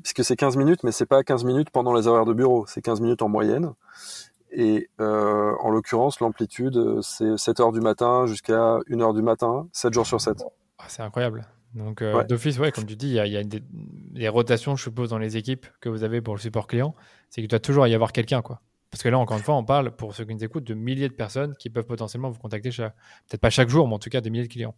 puisque 0.04 0.24
c'est 0.24 0.36
15 0.36 0.58
minutes, 0.58 0.84
mais 0.84 0.92
c'est 0.92 1.06
pas 1.06 1.24
15 1.24 1.44
minutes 1.44 1.70
pendant 1.70 1.94
les 1.94 2.08
horaires 2.08 2.26
de 2.26 2.34
bureau, 2.34 2.66
c'est 2.68 2.82
15 2.82 3.02
minutes 3.02 3.22
en 3.22 3.30
moyenne. 3.30 3.74
Et 4.52 4.90
euh, 5.00 5.54
en 5.62 5.70
l'occurrence, 5.70 6.20
l'amplitude, 6.20 6.76
euh, 6.76 7.02
c'est 7.02 7.38
7 7.38 7.60
heures 7.62 7.72
du 7.72 7.80
matin 7.80 8.26
jusqu'à 8.26 8.80
1 8.90 9.00
heure 9.00 9.14
du 9.14 9.22
matin, 9.22 9.68
7 9.72 9.94
jours 9.94 10.06
sur 10.06 10.20
7. 10.20 10.44
Ah, 10.78 10.84
c'est 10.88 11.02
incroyable. 11.02 11.48
Donc, 11.74 12.02
euh, 12.02 12.24
d'office, 12.24 12.60
ouais, 12.60 12.72
comme 12.72 12.86
tu 12.86 12.96
dis, 12.96 13.08
il 13.08 13.14
y 13.14 13.20
a, 13.20 13.28
y 13.28 13.38
a 13.38 13.44
des, 13.44 14.30
rotations, 14.30 14.76
je 14.76 14.84
suppose, 14.84 15.10
dans 15.10 15.18
les 15.18 15.38
équipes 15.38 15.66
que 15.80 15.90
vous 15.90 16.04
avez 16.04 16.22
pour 16.22 16.36
le 16.36 16.40
support 16.40 16.68
client. 16.68 16.94
C'est 17.30 17.42
qu'il 17.42 17.48
doit 17.48 17.60
toujours 17.60 17.88
y 17.88 17.94
avoir 17.94 18.12
quelqu'un, 18.12 18.42
quoi. 18.42 18.62
Parce 18.90 19.04
que 19.04 19.10
là, 19.10 19.18
encore 19.18 19.38
une 19.38 19.44
fois, 19.44 19.56
on 19.56 19.64
parle, 19.64 19.92
pour 19.92 20.14
ceux 20.14 20.26
qui 20.26 20.36
nous 20.36 20.44
écoutent, 20.44 20.66
de 20.66 20.74
milliers 20.74 21.08
de 21.08 21.14
personnes 21.14 21.56
qui 21.58 21.70
peuvent 21.70 21.86
potentiellement 21.86 22.30
vous 22.30 22.40
contacter, 22.40 22.70
peut-être 22.72 23.40
pas 23.40 23.50
chaque 23.50 23.70
jour, 23.70 23.88
mais 23.88 23.94
en 23.94 24.00
tout 24.00 24.10
cas 24.10 24.20
des 24.20 24.30
milliers 24.30 24.48
de 24.48 24.52
clients. 24.52 24.76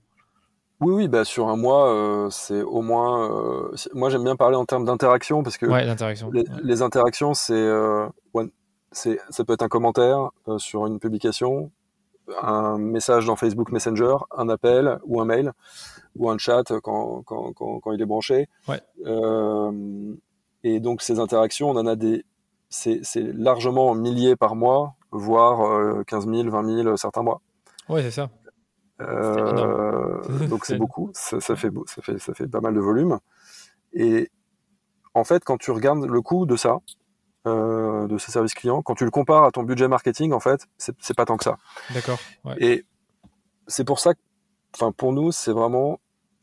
Oui, 0.79 0.93
oui, 0.93 1.07
bah 1.07 1.23
sur 1.23 1.47
un 1.47 1.55
mois, 1.55 2.27
c'est 2.29 2.61
au 2.61 2.81
moins. 2.81 3.71
moi, 3.93 4.09
j'aime 4.09 4.23
bien 4.23 4.35
parler 4.35 4.55
en 4.55 4.65
termes 4.65 4.85
d'interaction 4.85 5.41
parce 5.41 5.57
que 5.57 5.65
ouais, 5.65 5.85
les, 6.31 6.43
les, 6.63 6.81
interactions, 6.81 7.33
c'est 7.33 7.67
ça 8.93 9.43
peut 9.43 9.53
être 9.53 9.63
un 9.63 9.69
commentaire 9.69 10.29
euh, 10.47 10.57
sur 10.57 10.85
une 10.85 10.99
publication, 10.99 11.71
un 12.41 12.77
message 12.77 13.25
dans 13.25 13.35
Facebook 13.35 13.71
Messenger, 13.71 14.15
un 14.35 14.49
appel 14.49 14.99
ou 15.05 15.21
un 15.21 15.25
mail 15.25 15.51
ou 16.15 16.29
un 16.29 16.37
chat 16.37 16.63
quand, 16.83 17.23
quand, 17.23 17.53
quand, 17.53 17.91
il 17.91 18.01
est 18.01 18.05
branché. 18.05 18.47
Euh, 19.05 20.13
et 20.63 20.79
donc 20.79 21.01
ces 21.01 21.19
interactions, 21.19 21.69
on 21.69 21.77
en 21.77 21.87
a 21.87 21.95
des, 21.95 22.23
c'est 22.69 23.01
largement 23.15 23.93
milliers 23.95 24.35
par 24.35 24.55
mois, 24.55 24.95
voire 25.11 26.03
15 26.05 26.27
000, 26.27 26.49
20 26.49 26.83
000 26.83 26.97
certains 26.97 27.23
mois. 27.23 27.41
Ouais, 27.89 28.01
c'est 28.01 28.11
ça. 28.11 28.29
Euh, 29.01 30.21
donc 30.49 30.65
c'est 30.65 30.77
beaucoup, 30.77 31.09
ça, 31.13 31.39
ça, 31.39 31.55
fait, 31.55 31.71
ça, 31.85 32.01
fait, 32.01 32.19
ça 32.19 32.33
fait 32.33 32.47
pas 32.47 32.61
mal 32.61 32.73
de 32.73 32.79
volume. 32.79 33.19
Et 33.93 34.29
en 35.13 35.23
fait, 35.23 35.43
quand 35.43 35.57
tu 35.57 35.71
regardes 35.71 36.05
le 36.05 36.21
coût 36.21 36.45
de 36.45 36.55
ça, 36.55 36.79
euh, 37.45 38.07
de 38.07 38.17
ces 38.17 38.31
services 38.31 38.53
clients, 38.53 38.81
quand 38.81 38.95
tu 38.95 39.05
le 39.05 39.11
compares 39.11 39.43
à 39.43 39.51
ton 39.51 39.63
budget 39.63 39.87
marketing, 39.87 40.31
en 40.33 40.39
fait, 40.39 40.67
c'est 40.77 41.15
pas 41.15 41.25
tant 41.25 41.37
que 41.37 41.43
ça. 41.43 41.57
D'accord. 41.93 42.17
Et 42.57 42.85
c'est 43.67 43.83
pour 43.83 43.99
ça 43.99 44.13
que, 44.13 44.19
enfin, 44.75 44.91
pour 44.91 45.13
nous, 45.13 45.31
c'est 45.31 45.51
vraiment 45.51 45.99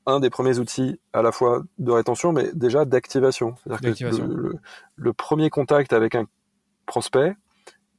un 0.06 0.20
des 0.20 0.30
premiers 0.30 0.58
outils 0.58 1.00
à 1.12 1.22
la 1.22 1.32
fois 1.32 1.62
de 1.78 1.90
rétention, 1.90 2.32
mais 2.32 2.50
déjà 2.54 2.84
d'activation. 2.84 3.54
C'est-à-dire 3.64 4.10
que 4.10 4.16
le, 4.16 4.54
le, 4.96 5.12
premier 5.12 5.50
contact 5.50 5.92
avec 5.92 6.14
un 6.14 6.26
prospect, 6.86 7.34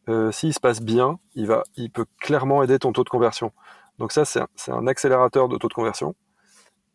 euh, 0.10 0.32
s'il 0.32 0.54
se 0.54 0.60
passe 0.60 0.82
bien, 0.82 1.20
il, 1.36 1.48
va, 1.48 1.64
il 1.76 1.92
peut 1.92 2.06
clairement 2.20 2.64
aider 2.64 2.80
ton 2.80 2.92
taux 2.92 3.04
de 3.04 3.10
conversion. 3.10 3.52
Donc 4.00 4.12
ça, 4.12 4.26
c'est 4.26 4.40
un, 4.40 4.48
un, 4.74 4.88
accélérateur 4.88 5.48
de 5.48 5.58
taux 5.58 5.68
de 5.68 5.74
conversion. 5.74 6.16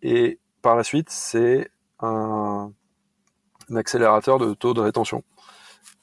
Et 0.02 0.38
par 0.62 0.76
la 0.76 0.82
suite, 0.82 1.09
c'est 1.11 1.70
un, 2.00 2.72
un, 3.70 3.76
accélérateur 3.76 4.38
de 4.38 4.54
taux 4.54 4.74
de 4.74 4.80
rétention. 4.80 5.22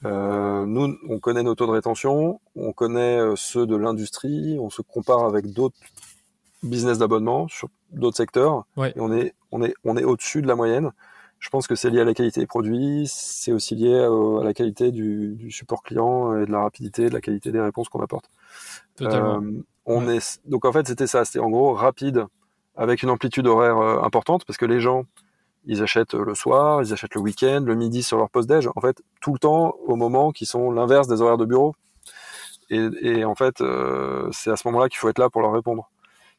Euh, 0.04 0.66
nous, 0.66 0.96
on 1.08 1.18
connaît 1.18 1.42
nos 1.42 1.54
taux 1.54 1.66
de 1.66 1.72
rétention, 1.72 2.40
on 2.56 2.72
connaît 2.72 3.18
euh, 3.18 3.36
ceux 3.36 3.66
de 3.66 3.76
l'industrie, 3.76 4.58
on 4.60 4.70
se 4.70 4.82
compare 4.82 5.24
avec 5.24 5.52
d'autres 5.52 5.76
business 6.62 6.98
d'abonnement 6.98 7.48
sur 7.48 7.68
d'autres 7.90 8.16
secteurs, 8.16 8.64
et 8.78 8.92
on 8.96 9.12
est, 9.12 9.34
on 9.52 9.62
est, 9.62 9.74
on 9.84 9.96
est 9.96 10.04
au-dessus 10.04 10.42
de 10.42 10.46
la 10.46 10.56
moyenne. 10.56 10.92
Je 11.38 11.50
pense 11.50 11.66
que 11.66 11.74
c'est 11.74 11.90
lié 11.90 12.00
à 12.00 12.04
la 12.04 12.14
qualité 12.14 12.40
des 12.40 12.46
produits, 12.46 13.04
c'est 13.06 13.52
aussi 13.52 13.74
lié 13.74 13.94
à, 13.98 14.44
la 14.44 14.54
qualité 14.54 14.92
du, 14.92 15.34
du, 15.34 15.50
support 15.50 15.82
client 15.82 16.36
et 16.38 16.46
de 16.46 16.50
la 16.50 16.60
rapidité, 16.60 17.08
de 17.10 17.14
la 17.14 17.20
qualité 17.20 17.52
des 17.52 17.60
réponses 17.60 17.90
qu'on 17.90 18.02
apporte. 18.02 18.30
Euh, 19.02 19.40
on 19.84 20.08
est, 20.08 20.40
donc 20.46 20.64
en 20.64 20.72
fait, 20.72 20.86
c'était 20.86 21.06
ça, 21.06 21.24
c'était 21.24 21.40
en 21.40 21.50
gros 21.50 21.74
rapide 21.74 22.24
avec 22.76 23.02
une 23.02 23.10
amplitude 23.10 23.46
horaire 23.46 23.78
euh, 23.78 24.02
importante 24.02 24.44
parce 24.46 24.56
que 24.56 24.64
les 24.64 24.80
gens 24.80 25.04
ils 25.66 25.82
achètent 25.82 26.14
le 26.14 26.34
soir, 26.34 26.82
ils 26.82 26.92
achètent 26.92 27.14
le 27.14 27.20
week-end, 27.20 27.62
le 27.64 27.74
midi 27.74 28.02
sur 28.02 28.18
leur 28.18 28.30
poste 28.30 28.48
déj. 28.48 28.68
En 28.74 28.80
fait, 28.80 29.02
tout 29.20 29.32
le 29.32 29.38
temps 29.38 29.74
au 29.86 29.96
moment 29.96 30.32
qui 30.32 30.46
sont 30.46 30.70
l'inverse 30.70 31.08
des 31.08 31.20
horaires 31.22 31.38
de 31.38 31.44
bureau. 31.44 31.74
Et, 32.70 33.24
en 33.24 33.34
fait, 33.34 33.60
euh, 33.60 34.28
c'est 34.32 34.50
à 34.50 34.56
ce 34.56 34.66
moment-là 34.68 34.88
qu'il 34.88 34.98
faut 34.98 35.08
être 35.08 35.18
là 35.18 35.30
pour 35.30 35.42
leur 35.42 35.52
répondre. 35.52 35.90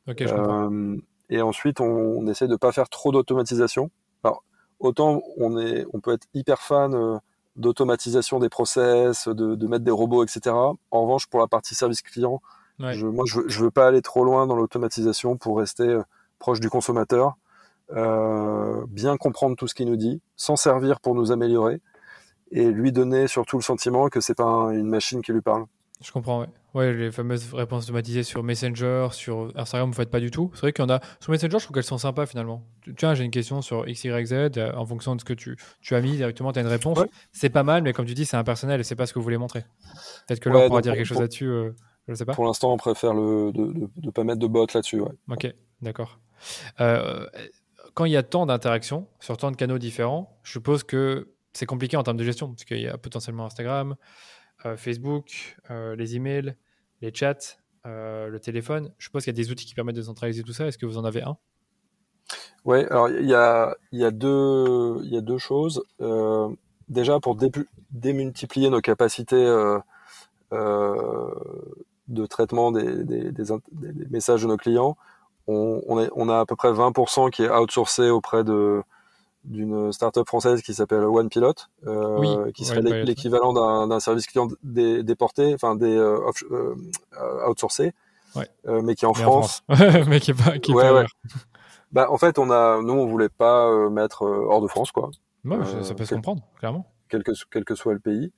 Euh, 0.10 0.98
et 1.30 1.42
ensuite, 1.42 1.80
on, 1.80 2.28
essaie 2.28 2.48
de 2.48 2.56
pas 2.56 2.72
faire 2.72 2.90
trop 2.90 3.12
d'automatisation. 3.12 3.90
Alors, 4.24 4.44
autant 4.80 5.22
on 5.38 5.58
est, 5.58 5.86
on 5.94 6.00
peut 6.00 6.14
être 6.14 6.28
hyper 6.34 6.62
fan 6.62 6.94
euh, 6.94 7.18
d'automatisation 7.56 8.40
des 8.40 8.50
process, 8.50 9.28
de, 9.28 9.68
mettre 9.68 9.86
des 9.86 9.92
robots, 9.92 10.24
etc. 10.24 10.56
En 10.56 11.04
revanche, 11.04 11.28
pour 11.28 11.40
la 11.40 11.48
partie 11.48 11.74
service 11.76 12.02
client, 12.02 12.42
je, 12.80 13.06
moi, 13.06 13.24
je 13.26 13.40
veux, 13.40 13.48
veux 13.48 13.72
pas 13.72 13.88
aller 13.88 14.02
trop 14.02 14.26
loin 14.26 14.48
dans 14.48 14.56
l'automatisation 14.56 15.38
pour 15.38 15.60
rester 15.60 16.00
proche 16.40 16.60
du 16.60 16.70
consommateur, 16.70 17.38
bien 17.90 19.18
comprendre 19.18 19.56
tout 19.56 19.68
ce 19.68 19.76
qu'il 19.76 19.88
nous 19.88 19.98
dit, 19.98 20.22
s'en 20.36 20.56
servir 20.56 21.00
pour 21.00 21.16
nous 21.16 21.32
améliorer 21.32 21.82
et 22.52 22.70
lui 22.72 22.92
donner 22.92 23.28
surtout 23.28 23.58
le 23.58 23.64
sentiment 23.64 24.10
que 24.10 24.22
c'est 24.22 24.36
pas 24.36 24.70
une 24.72 24.88
machine 24.88 25.22
qui 25.22 25.32
lui 25.32 25.42
parle. 25.42 25.66
Je 26.02 26.12
comprends, 26.12 26.42
ouais. 26.42 26.48
Ouais, 26.74 26.94
les 26.94 27.10
fameuses 27.10 27.54
réponses 27.54 27.86
automatisées 27.86 28.24
sur 28.24 28.44
Messenger, 28.44 29.08
sur 29.12 29.50
Instagram, 29.56 29.90
vous 29.90 29.96
faites 29.96 30.10
pas 30.10 30.20
du 30.20 30.30
tout. 30.30 30.52
C'est 30.54 30.62
vrai 30.62 30.74
qu'il 30.74 30.84
y 30.84 30.86
en 30.86 30.94
a. 30.94 31.00
Sur 31.22 31.32
Messenger, 31.32 31.58
je 31.58 31.64
trouve 31.64 31.74
qu'elles 31.74 31.86
sont 31.86 31.98
sympas 31.98 32.26
finalement. 32.26 32.64
Tiens, 32.98 33.14
j'ai 33.14 33.24
une 33.24 33.32
question 33.32 33.62
sur 33.62 33.86
XYZ, 33.86 34.34
euh, 34.34 34.74
en 34.76 34.86
fonction 34.86 35.16
de 35.16 35.22
ce 35.22 35.26
que 35.26 35.34
tu, 35.34 35.56
tu 35.80 35.96
as 35.96 36.02
mis 36.02 36.18
directement, 36.18 36.52
tu 36.52 36.60
as 36.60 36.64
une 36.64 36.68
réponse. 36.68 37.00
C'est 37.32 37.50
pas 37.50 37.64
mal, 37.64 37.82
mais 37.82 37.94
comme 37.94 38.06
tu 38.06 38.14
dis, 38.14 38.26
c'est 38.26 38.36
impersonnel 38.36 38.82
et 38.82 38.84
c'est 38.84 38.98
pas 38.98 39.06
ce 39.06 39.14
que 39.14 39.20
vous 39.20 39.24
voulez 39.24 39.38
montrer. 39.38 39.64
Peut-être 40.28 40.42
que 40.42 40.50
là, 40.50 40.60
on 40.60 40.68
pourra 40.68 40.82
dire 40.82 40.96
quelque 40.96 41.06
chose 41.06 41.22
là-dessus. 41.22 41.48
Euh, 41.48 41.72
je 42.10 42.14
sais 42.14 42.26
pas. 42.26 42.34
Pour 42.34 42.46
l'instant, 42.46 42.74
on 42.74 42.78
préfère 42.78 43.14
le, 43.14 43.54
de 43.54 43.90
ne 44.04 44.12
pas 44.12 44.26
mettre 44.26 44.40
de 44.40 44.48
bot 44.48 44.68
là-dessus. 44.74 45.00
Ouais. 45.00 45.14
Ok, 45.30 45.48
d'accord. 45.82 46.20
Euh, 46.82 47.26
quand 47.96 48.06
il 48.06 48.12
y 48.12 48.18
a 48.18 48.24
tant 48.24 48.46
d'interactions 48.46 49.08
sur 49.20 49.38
tant 49.38 49.50
de 49.50 49.56
canaux 49.56 49.80
différents, 49.80 50.38
je 50.44 50.52
suppose 50.52 50.84
que 50.84 51.34
c'est 51.54 51.66
compliqué 51.66 51.98
en 51.98 52.04
termes 52.04 52.18
de 52.18 52.24
gestion, 52.24 52.50
parce 52.50 52.66
qu'il 52.66 52.82
y 52.82 52.88
a 52.88 52.98
potentiellement 52.98 53.46
Instagram, 53.46 53.96
euh, 54.66 54.78
Facebook, 54.78 55.58
euh, 55.72 55.96
les 55.96 56.16
emails, 56.18 56.56
les 57.02 57.14
chats, 57.14 57.58
euh, 57.86 58.28
le 58.28 58.40
téléphone. 58.40 58.92
Je 58.98 59.06
suppose 59.06 59.24
qu'il 59.24 59.34
y 59.34 59.40
a 59.40 59.42
des 59.42 59.50
outils 59.50 59.66
qui 59.66 59.74
permettent 59.74 59.96
de 59.96 60.02
centraliser 60.02 60.44
tout 60.44 60.52
ça. 60.52 60.68
Est-ce 60.68 60.78
que 60.78 60.86
vous 60.86 60.98
en 60.98 61.06
avez 61.06 61.24
un? 61.24 61.38
Oui, 62.66 62.84
alors 62.90 63.10
il 63.10 63.26
y 63.26 63.34
a, 63.34 63.76
deux, 64.12 65.38
choses. 65.38 65.84
déjà, 66.90 67.20
pour 67.22 67.38
démultiplier 67.92 68.70
nos 68.70 68.82
capacités 68.82 69.46
de 70.52 72.26
traitement 72.26 72.72
des, 72.72 73.32
messages 74.10 74.42
de 74.42 74.48
nos 74.48 74.58
clients, 74.58 74.98
on, 75.48 75.82
on, 75.88 76.30
a 76.30 76.40
à 76.40 76.46
peu 76.46 76.56
près 76.56 76.72
20% 76.72 77.30
qui 77.30 77.44
est 77.44 77.50
outsourcé 77.50 78.10
auprès 78.10 78.44
de, 78.44 78.82
d'une 79.46 79.92
startup 79.92 80.28
française 80.28 80.62
qui 80.62 80.74
s'appelle 80.74 81.04
One 81.04 81.30
Pilot, 81.30 81.54
euh, 81.86 82.52
qui 82.52 82.66
serait 82.66 82.82
l'équivalent 82.82 83.88
d'un 83.88 84.00
service 84.00 84.28
client 84.28 84.48
déporté, 84.64 85.54
enfin 85.54 85.76
des 85.76 85.96
euh, 85.96 86.20
euh, 86.52 87.50
outsourcés, 87.50 87.94
mais 88.66 88.96
qui 88.96 89.06
est 89.06 89.08
en 89.08 89.14
France, 89.14 89.64
mais 90.08 90.20
qui 90.20 90.32
est 90.32 90.44
pas, 90.44 90.58
qui 90.58 90.74
bah, 91.92 92.08
en 92.10 92.18
fait, 92.18 92.40
on 92.40 92.52
a, 92.52 92.82
nous, 92.82 92.94
on 92.94 93.06
voulait 93.06 93.30
pas 93.30 93.90
mettre 93.90 94.24
hors 94.24 94.62
de 94.62 94.68
France, 94.68 94.92
quoi. 94.92 95.12
ça 95.84 95.94
peut 95.94 96.06
se 96.06 96.16
comprendre, 96.16 96.44
clairement. 96.58 96.92
Quel 97.08 97.24
que, 97.24 97.32
quel 97.52 97.64
que 97.64 97.76
soit 97.76 97.94
le 97.94 98.00
pays. 98.00 98.34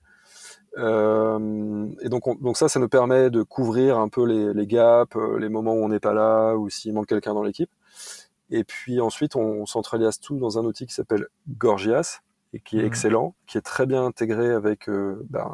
Et 0.76 2.10
donc, 2.10 2.42
donc 2.42 2.58
ça, 2.58 2.68
ça 2.70 2.80
nous 2.80 2.90
permet 2.90 3.30
de 3.30 3.44
couvrir 3.44 3.98
un 3.98 4.10
peu 4.10 4.26
les, 4.26 4.54
les 4.54 4.68
gaps, 4.68 5.16
les 5.40 5.50
moments 5.50 5.74
où 5.74 5.84
on 5.84 5.90
n'est 5.90 6.00
pas 6.00 6.14
là, 6.14 6.56
ou 6.56 6.70
s'il 6.70 6.94
manque 6.94 7.08
quelqu'un 7.08 7.34
dans 7.34 7.44
l'équipe. 7.44 7.72
Et 8.50 8.64
puis 8.64 9.02
ensuite, 9.02 9.36
on 9.36 9.66
centralise 9.66 10.20
tout 10.20 10.38
dans 10.38 10.58
un 10.58 10.66
outil 10.66 10.86
qui 10.86 10.94
s'appelle 10.94 11.28
Gorgias 11.58 12.22
et 12.54 12.60
qui 12.60 12.78
est 12.78 12.82
mhm. 12.82 12.88
excellent, 12.88 13.36
qui 13.46 13.58
est 13.58 13.62
très 13.62 13.86
bien 13.86 14.06
intégré 14.06 14.52
avec 14.52 14.88
euh, 14.90 15.26
ben, 15.30 15.54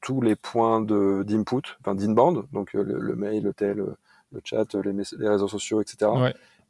tous 0.00 0.20
les 0.20 0.36
points 0.36 0.82
d'input, 0.82 1.62
enfin 1.80 1.94
d'inbound, 1.94 2.44
donc 2.52 2.74
euh, 2.74 2.82
le, 2.82 3.16
mail, 3.16 3.42
le 3.42 3.54
tel, 3.54 3.78
le 4.32 4.40
chat, 4.44 4.74
les, 4.74 4.92
les 4.92 5.28
réseaux 5.28 5.48
sociaux, 5.48 5.80
etc. 5.80 6.10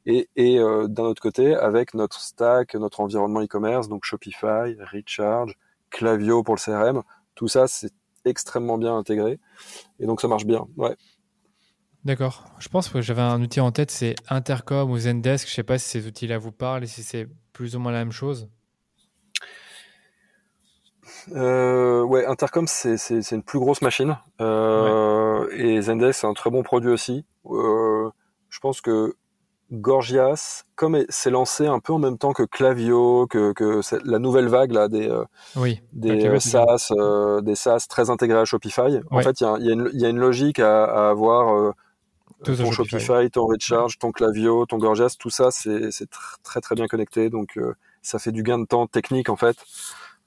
Et, 0.06 0.28
et 0.36 0.60
euh, 0.60 0.86
d'un 0.86 1.04
autre 1.04 1.22
côté, 1.22 1.56
avec 1.56 1.94
notre 1.94 2.20
stack, 2.20 2.74
notre 2.74 3.00
environnement 3.00 3.40
e-commerce, 3.42 3.88
donc 3.88 4.04
Shopify, 4.04 4.76
Recharge, 4.92 5.56
Clavio 5.90 6.42
pour 6.42 6.54
le 6.54 6.60
CRM, 6.60 7.02
tout 7.34 7.48
ça, 7.48 7.66
c'est 7.66 7.92
extrêmement 8.24 8.78
bien 8.78 8.96
intégré. 8.96 9.38
Et 10.00 10.06
donc 10.06 10.20
ça 10.20 10.28
marche 10.28 10.46
bien. 10.46 10.66
Ouais. 10.76 10.96
D'accord. 12.04 12.44
Je 12.58 12.68
pense 12.68 12.88
que 12.88 13.00
j'avais 13.00 13.22
un 13.22 13.40
outil 13.40 13.60
en 13.60 13.72
tête, 13.72 13.90
c'est 13.90 14.14
Intercom 14.28 14.90
ou 14.90 14.98
Zendesk. 14.98 15.46
Je 15.46 15.52
ne 15.52 15.54
sais 15.54 15.62
pas 15.62 15.78
si 15.78 15.88
ces 15.88 16.06
outils-là 16.06 16.38
vous 16.38 16.52
parlent 16.52 16.84
et 16.84 16.86
si 16.86 17.02
c'est 17.02 17.26
plus 17.52 17.76
ou 17.76 17.78
moins 17.78 17.92
la 17.92 17.98
même 17.98 18.12
chose. 18.12 18.48
Euh, 21.32 22.02
ouais, 22.02 22.26
Intercom, 22.26 22.66
c'est 22.66 22.96
une 23.32 23.42
plus 23.42 23.58
grosse 23.58 23.80
machine. 23.80 24.18
Euh, 24.40 25.48
et 25.52 25.80
Zendesk, 25.80 26.20
c'est 26.20 26.26
un 26.26 26.34
très 26.34 26.50
bon 26.50 26.62
produit 26.62 26.90
aussi. 26.90 27.24
Euh, 27.46 28.10
je 28.50 28.58
pense 28.60 28.80
que 28.80 29.16
Gorgias, 29.72 30.64
comme 30.76 31.04
c'est 31.08 31.30
lancé 31.30 31.66
un 31.66 31.80
peu 31.80 31.92
en 31.92 31.98
même 31.98 32.18
temps 32.18 32.32
que 32.32 32.42
Clavio, 32.42 33.26
que, 33.26 33.54
la 34.04 34.18
nouvelle 34.18 34.48
vague 34.48 34.72
là, 34.72 34.88
des, 34.88 35.10
oui, 35.56 35.80
des, 35.92 36.40
SaaS, 36.40 36.92
des 37.42 37.54
SaaS 37.54 37.86
très 37.88 38.10
intégrés 38.10 38.38
à 38.38 38.44
Shopify, 38.44 39.00
en 39.10 39.20
fait, 39.20 39.40
il 39.40 39.66
y, 39.66 40.04
a, 40.04 40.08
une 40.08 40.18
logique 40.18 40.60
à, 40.60 40.84
à 40.84 41.10
avoir 41.10 41.74
ton 42.44 42.70
Shopify. 42.70 43.30
ton 43.30 43.46
Recharge, 43.46 43.98
ton 43.98 44.12
Clavio, 44.12 44.66
ton 44.66 44.78
Gorgias, 44.78 45.16
tout 45.18 45.30
ça, 45.30 45.50
c'est 45.50 45.90
très 46.42 46.60
très 46.60 46.74
bien 46.74 46.86
connecté. 46.86 47.30
Donc, 47.30 47.56
euh, 47.56 47.74
ça 48.02 48.18
fait 48.18 48.32
du 48.32 48.42
gain 48.42 48.58
de 48.58 48.66
temps 48.66 48.86
technique 48.86 49.28
en 49.28 49.36
fait, 49.36 49.56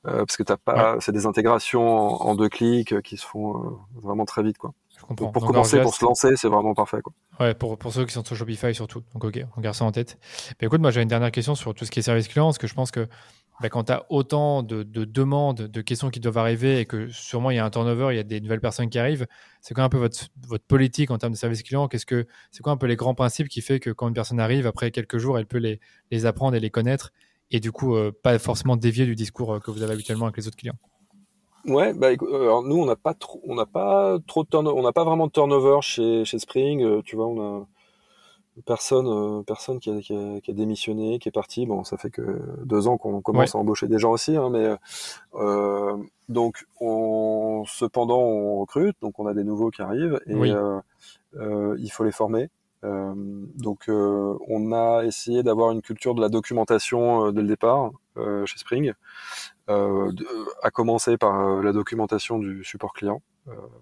euh, 0.07 0.19
parce 0.19 0.37
que 0.37 0.43
t'as 0.43 0.57
pas, 0.57 0.97
c'est 0.99 1.11
des 1.11 1.25
intégrations 1.25 2.21
en, 2.21 2.35
deux 2.35 2.49
clics 2.49 2.93
euh, 2.93 3.01
qui 3.01 3.17
se 3.17 3.25
font 3.25 3.79
vraiment 3.95 4.25
très 4.25 4.43
vite, 4.43 4.57
quoi. 4.57 4.73
Pour, 5.15 5.31
commencer, 5.31 5.81
pour 5.81 5.93
se 5.93 6.03
lancer, 6.03 6.35
c'est 6.35 6.47
vraiment 6.47 6.73
parfait. 6.73 7.01
Quoi. 7.01 7.13
Ouais, 7.39 7.53
pour, 7.53 7.77
pour 7.77 7.93
ceux 7.93 8.05
qui 8.05 8.13
sont 8.13 8.25
sur 8.25 8.35
Shopify 8.35 8.73
surtout. 8.73 9.03
Donc, 9.13 9.23
ok, 9.23 9.45
on 9.55 9.61
garde 9.61 9.75
ça 9.75 9.85
en 9.85 9.91
tête. 9.91 10.17
Mais 10.59 10.67
écoute, 10.67 10.81
moi, 10.81 10.91
j'ai 10.91 11.01
une 11.01 11.07
dernière 11.07 11.31
question 11.31 11.55
sur 11.55 11.73
tout 11.73 11.85
ce 11.85 11.91
qui 11.91 11.99
est 11.99 12.01
service 12.01 12.27
client, 12.27 12.45
parce 12.45 12.57
que 12.57 12.67
je 12.67 12.73
pense 12.73 12.91
que 12.91 13.07
bah, 13.59 13.69
quand 13.69 13.85
tu 13.85 13.91
as 13.91 14.05
autant 14.09 14.61
de, 14.61 14.83
demandes, 14.83 15.63
de 15.63 15.81
questions 15.81 16.09
qui 16.09 16.19
doivent 16.19 16.37
arriver 16.37 16.79
et 16.79 16.85
que 16.85 17.09
sûrement 17.09 17.49
il 17.49 17.55
y 17.55 17.59
a 17.59 17.65
un 17.65 17.69
turnover, 17.69 18.13
il 18.13 18.17
y 18.17 18.19
a 18.19 18.23
des 18.23 18.39
nouvelles 18.39 18.61
personnes 18.61 18.89
qui 18.89 18.99
arrivent, 18.99 19.25
c'est 19.61 19.73
quoi 19.73 19.83
un 19.83 19.89
peu 19.89 19.97
votre, 19.97 20.27
votre 20.47 20.65
politique 20.65 21.09
en 21.09 21.17
termes 21.17 21.33
de 21.33 21.37
service 21.37 21.63
client? 21.63 21.87
Qu'est-ce 21.87 22.05
que 22.05 22.27
c'est 22.51 22.61
quoi 22.61 22.73
un 22.73 22.77
peu 22.77 22.85
les 22.85 22.95
grands 22.95 23.15
principes 23.15 23.49
qui 23.49 23.61
fait 23.61 23.79
que 23.79 23.89
quand 23.89 24.07
une 24.07 24.13
personne 24.13 24.39
arrive 24.39 24.67
après 24.67 24.91
quelques 24.91 25.17
jours, 25.17 25.39
elle 25.39 25.47
peut 25.47 25.57
les, 25.57 25.79
les 26.11 26.25
apprendre 26.27 26.55
et 26.55 26.59
les 26.59 26.69
connaître 26.69 27.11
et 27.49 27.59
du 27.59 27.71
coup 27.71 27.95
euh, 27.95 28.11
pas 28.11 28.37
forcément 28.37 28.75
dévier 28.75 29.05
du 29.05 29.15
discours 29.15 29.55
euh, 29.55 29.59
que 29.59 29.71
vous 29.71 29.81
avez 29.81 29.93
habituellement 29.93 30.25
avec 30.25 30.37
les 30.37 30.47
autres 30.47 30.57
clients? 30.57 30.77
Ouais, 31.67 31.93
bah, 31.93 32.07
alors 32.07 32.63
nous 32.63 32.77
on 32.77 32.85
n'a 32.85 32.95
pas 32.95 33.13
trop, 33.13 33.41
on 33.45 33.55
n'a 33.55 33.65
pas 33.65 34.17
trop 34.25 34.43
de 34.43 34.49
turnover, 34.49 34.79
on 34.79 34.83
n'a 34.83 34.93
pas 34.93 35.03
vraiment 35.03 35.27
de 35.27 35.31
turnover 35.31 35.79
chez, 35.81 36.25
chez 36.25 36.39
Spring. 36.39 36.83
Euh, 36.83 37.01
tu 37.03 37.15
vois, 37.15 37.27
on 37.27 37.61
a 37.61 37.65
personne, 38.65 39.07
euh, 39.07 39.43
personne 39.43 39.79
qui 39.79 39.91
a, 39.91 39.99
qui, 40.01 40.15
a, 40.15 40.39
qui 40.41 40.51
a, 40.51 40.53
démissionné, 40.53 41.19
qui 41.19 41.29
est 41.29 41.31
parti. 41.31 41.65
Bon, 41.65 41.83
ça 41.83 41.97
fait 41.97 42.09
que 42.09 42.41
deux 42.63 42.87
ans 42.87 42.97
qu'on 42.97 43.21
commence 43.21 43.55
à 43.55 43.57
embaucher 43.57 43.87
des 43.87 43.99
gens 43.99 44.11
aussi, 44.11 44.35
hein, 44.35 44.49
mais 44.49 44.75
euh, 45.35 45.97
donc 46.29 46.65
on, 46.79 47.63
cependant 47.67 48.19
on 48.19 48.59
recrute, 48.59 48.95
donc 49.01 49.19
on 49.19 49.27
a 49.27 49.33
des 49.33 49.43
nouveaux 49.43 49.69
qui 49.69 49.81
arrivent 49.81 50.19
et 50.25 50.33
euh, 50.33 50.79
euh, 51.35 51.75
il 51.79 51.89
faut 51.89 52.03
les 52.03 52.11
former. 52.11 52.49
Euh, 52.83 53.13
donc 53.15 53.89
on 53.89 54.71
a 54.71 55.03
essayé 55.03 55.43
d'avoir 55.43 55.71
une 55.71 55.81
culture 55.81 56.15
de 56.15 56.21
la 56.21 56.29
documentation 56.29 57.31
dès 57.31 57.41
le 57.41 57.47
départ 57.47 57.91
chez 58.45 58.57
Spring, 58.57 58.93
à 59.67 60.71
commencer 60.71 61.17
par 61.17 61.61
la 61.61 61.71
documentation 61.71 62.39
du 62.39 62.63
support 62.63 62.93
client, 62.93 63.21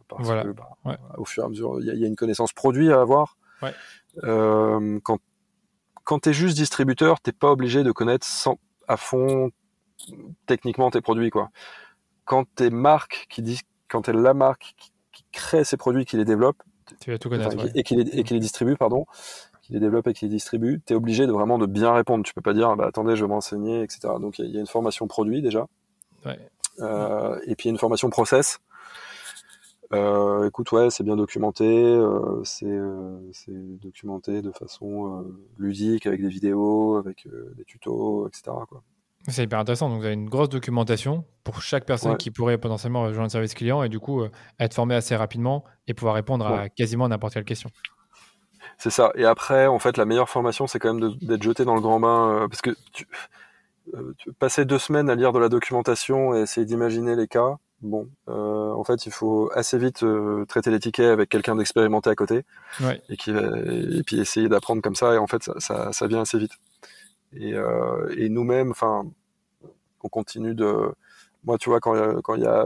parce 0.07 0.29
que 0.29 0.51
bah, 0.51 0.97
au 1.17 1.25
fur 1.25 1.43
et 1.43 1.45
à 1.45 1.49
mesure 1.49 1.79
il 1.79 1.93
y, 1.93 1.99
y, 1.99 2.03
a 2.03 2.07
une 2.07 2.15
connaissance 2.15 2.53
produit 2.53 2.91
à 2.91 3.01
avoir. 3.01 3.37
Ouais. 3.61 3.73
Euh, 4.23 4.99
quand 5.03 5.19
quand 6.03 6.19
tu 6.19 6.29
es 6.29 6.33
juste 6.33 6.55
distributeur, 6.55 7.19
t'es 7.19 7.31
pas 7.31 7.51
obligé 7.51 7.83
de 7.83 7.91
connaître 7.91 8.25
sans, 8.25 8.59
à 8.87 8.95
fond 8.95 9.51
techniquement 10.45 10.91
tes 10.91 11.01
produits 11.01 11.31
quoi. 11.31 11.49
Quand 12.25 12.45
t'es 12.55 12.69
marque 12.69 13.25
qui 13.29 13.41
dit 13.41 13.59
quand 13.87 14.03
t'es 14.03 14.13
la 14.13 14.33
marque 14.33 14.75
qui, 14.77 14.91
crée 15.31 15.65
ses 15.65 15.75
produits, 15.75 16.05
qui 16.05 16.15
les 16.15 16.23
développe, 16.23 16.61
tu 17.01 17.11
vas 17.11 17.17
tout 17.17 17.29
connaître, 17.29 17.57
et 17.75 17.83
qui 17.83 17.95
les, 17.95 18.19
et 18.19 18.23
qui 18.23 18.33
les 18.33 18.39
distribue 18.39 18.77
pardon, 18.77 19.05
qui 19.65 19.73
les 19.73 19.79
développe 19.79 20.07
et 20.07 20.13
qui 20.13 20.25
les 20.25 20.31
distribue, 20.31 20.81
tu 20.85 20.93
es 20.93 20.95
obligé 20.95 21.27
de 21.27 21.31
vraiment 21.31 21.57
de 21.57 21.65
bien 21.65 21.93
répondre. 21.93 22.23
Tu 22.23 22.33
peux 22.33 22.41
pas 22.41 22.53
dire 22.53 22.75
bah, 22.75 22.85
attendez, 22.87 23.15
je 23.15 23.23
vais 23.25 23.29
m'enseigner, 23.29 23.81
etc. 23.81 24.13
Donc 24.19 24.39
il 24.39 24.49
y, 24.49 24.57
a 24.57 24.59
une 24.59 24.67
formation 24.67 25.07
produit 25.07 25.41
déjà. 25.41 25.67
Ouais. 26.25 26.37
Euh, 26.79 27.39
et 27.47 27.55
puis 27.55 27.69
une 27.69 27.77
formation 27.77 28.09
process 28.09 28.59
euh, 29.93 30.47
écoute, 30.47 30.71
ouais, 30.71 30.89
c'est 30.89 31.03
bien 31.03 31.15
documenté, 31.15 31.65
euh, 31.65 32.43
euh, 32.63 33.29
c'est 33.31 33.79
documenté 33.79 34.41
de 34.41 34.51
façon 34.51 35.25
ludique, 35.57 36.07
avec 36.07 36.21
des 36.21 36.27
vidéos, 36.27 36.97
avec 36.97 37.27
des 37.55 37.63
tutos, 37.65 38.27
etc. 38.27 38.55
C'est 39.27 39.43
hyper 39.43 39.59
intéressant. 39.59 39.89
Donc, 39.89 39.99
vous 39.99 40.05
avez 40.05 40.13
une 40.13 40.29
grosse 40.29 40.49
documentation 40.49 41.25
pour 41.43 41.61
chaque 41.61 41.85
personne 41.85 42.17
qui 42.17 42.29
pourrait 42.29 42.57
potentiellement 42.57 43.03
rejoindre 43.03 43.25
le 43.25 43.29
service 43.29 43.53
client 43.53 43.81
et 43.81 43.89
du 43.89 43.99
coup 43.99 44.23
être 44.59 44.73
formé 44.73 44.95
assez 44.95 45.15
rapidement 45.15 45.63
et 45.87 45.93
pouvoir 45.93 46.15
répondre 46.15 46.45
à 46.45 46.69
quasiment 46.69 47.07
n'importe 47.07 47.33
quelle 47.33 47.45
question. 47.45 47.69
C'est 48.77 48.89
ça. 48.89 49.11
Et 49.15 49.25
après, 49.25 49.67
en 49.67 49.79
fait, 49.79 49.97
la 49.97 50.05
meilleure 50.05 50.29
formation, 50.29 50.67
c'est 50.67 50.79
quand 50.79 50.93
même 50.93 51.15
d'être 51.21 51.43
jeté 51.43 51.65
dans 51.65 51.75
le 51.75 51.81
grand 51.81 51.99
bain 51.99 52.47
parce 52.49 52.61
que 52.61 52.71
passer 54.39 54.65
deux 54.65 54.79
semaines 54.79 55.09
à 55.09 55.15
lire 55.15 55.31
de 55.31 55.39
la 55.39 55.49
documentation 55.49 56.35
et 56.35 56.41
essayer 56.41 56.65
d'imaginer 56.65 57.15
les 57.15 57.27
cas, 57.27 57.57
bon, 57.81 58.09
euh, 58.29 58.71
en 58.71 58.83
fait, 58.83 59.05
il 59.05 59.11
faut 59.11 59.49
assez 59.53 59.77
vite 59.77 60.03
euh, 60.03 60.45
traiter 60.45 60.71
les 60.71 60.79
tickets 60.79 61.05
avec 61.07 61.29
quelqu'un 61.29 61.55
d'expérimenté 61.55 62.09
à 62.09 62.15
côté, 62.15 62.43
et, 63.09 63.17
qui, 63.17 63.31
et 63.31 64.03
puis 64.03 64.19
essayer 64.19 64.49
d'apprendre 64.49 64.81
comme 64.81 64.95
ça. 64.95 65.13
Et 65.13 65.17
en 65.17 65.27
fait, 65.27 65.43
ça, 65.43 65.53
ça, 65.59 65.91
ça 65.91 66.07
vient 66.07 66.21
assez 66.21 66.37
vite. 66.37 66.53
Et, 67.33 67.53
euh, 67.53 68.13
et 68.17 68.29
nous-mêmes, 68.29 68.71
enfin, 68.71 69.05
on 70.03 70.09
continue 70.09 70.55
de. 70.55 70.93
Moi, 71.43 71.59
tu 71.59 71.69
vois, 71.69 71.79
quand, 71.79 72.21
quand, 72.23 72.35
y 72.35 72.45
a, 72.45 72.65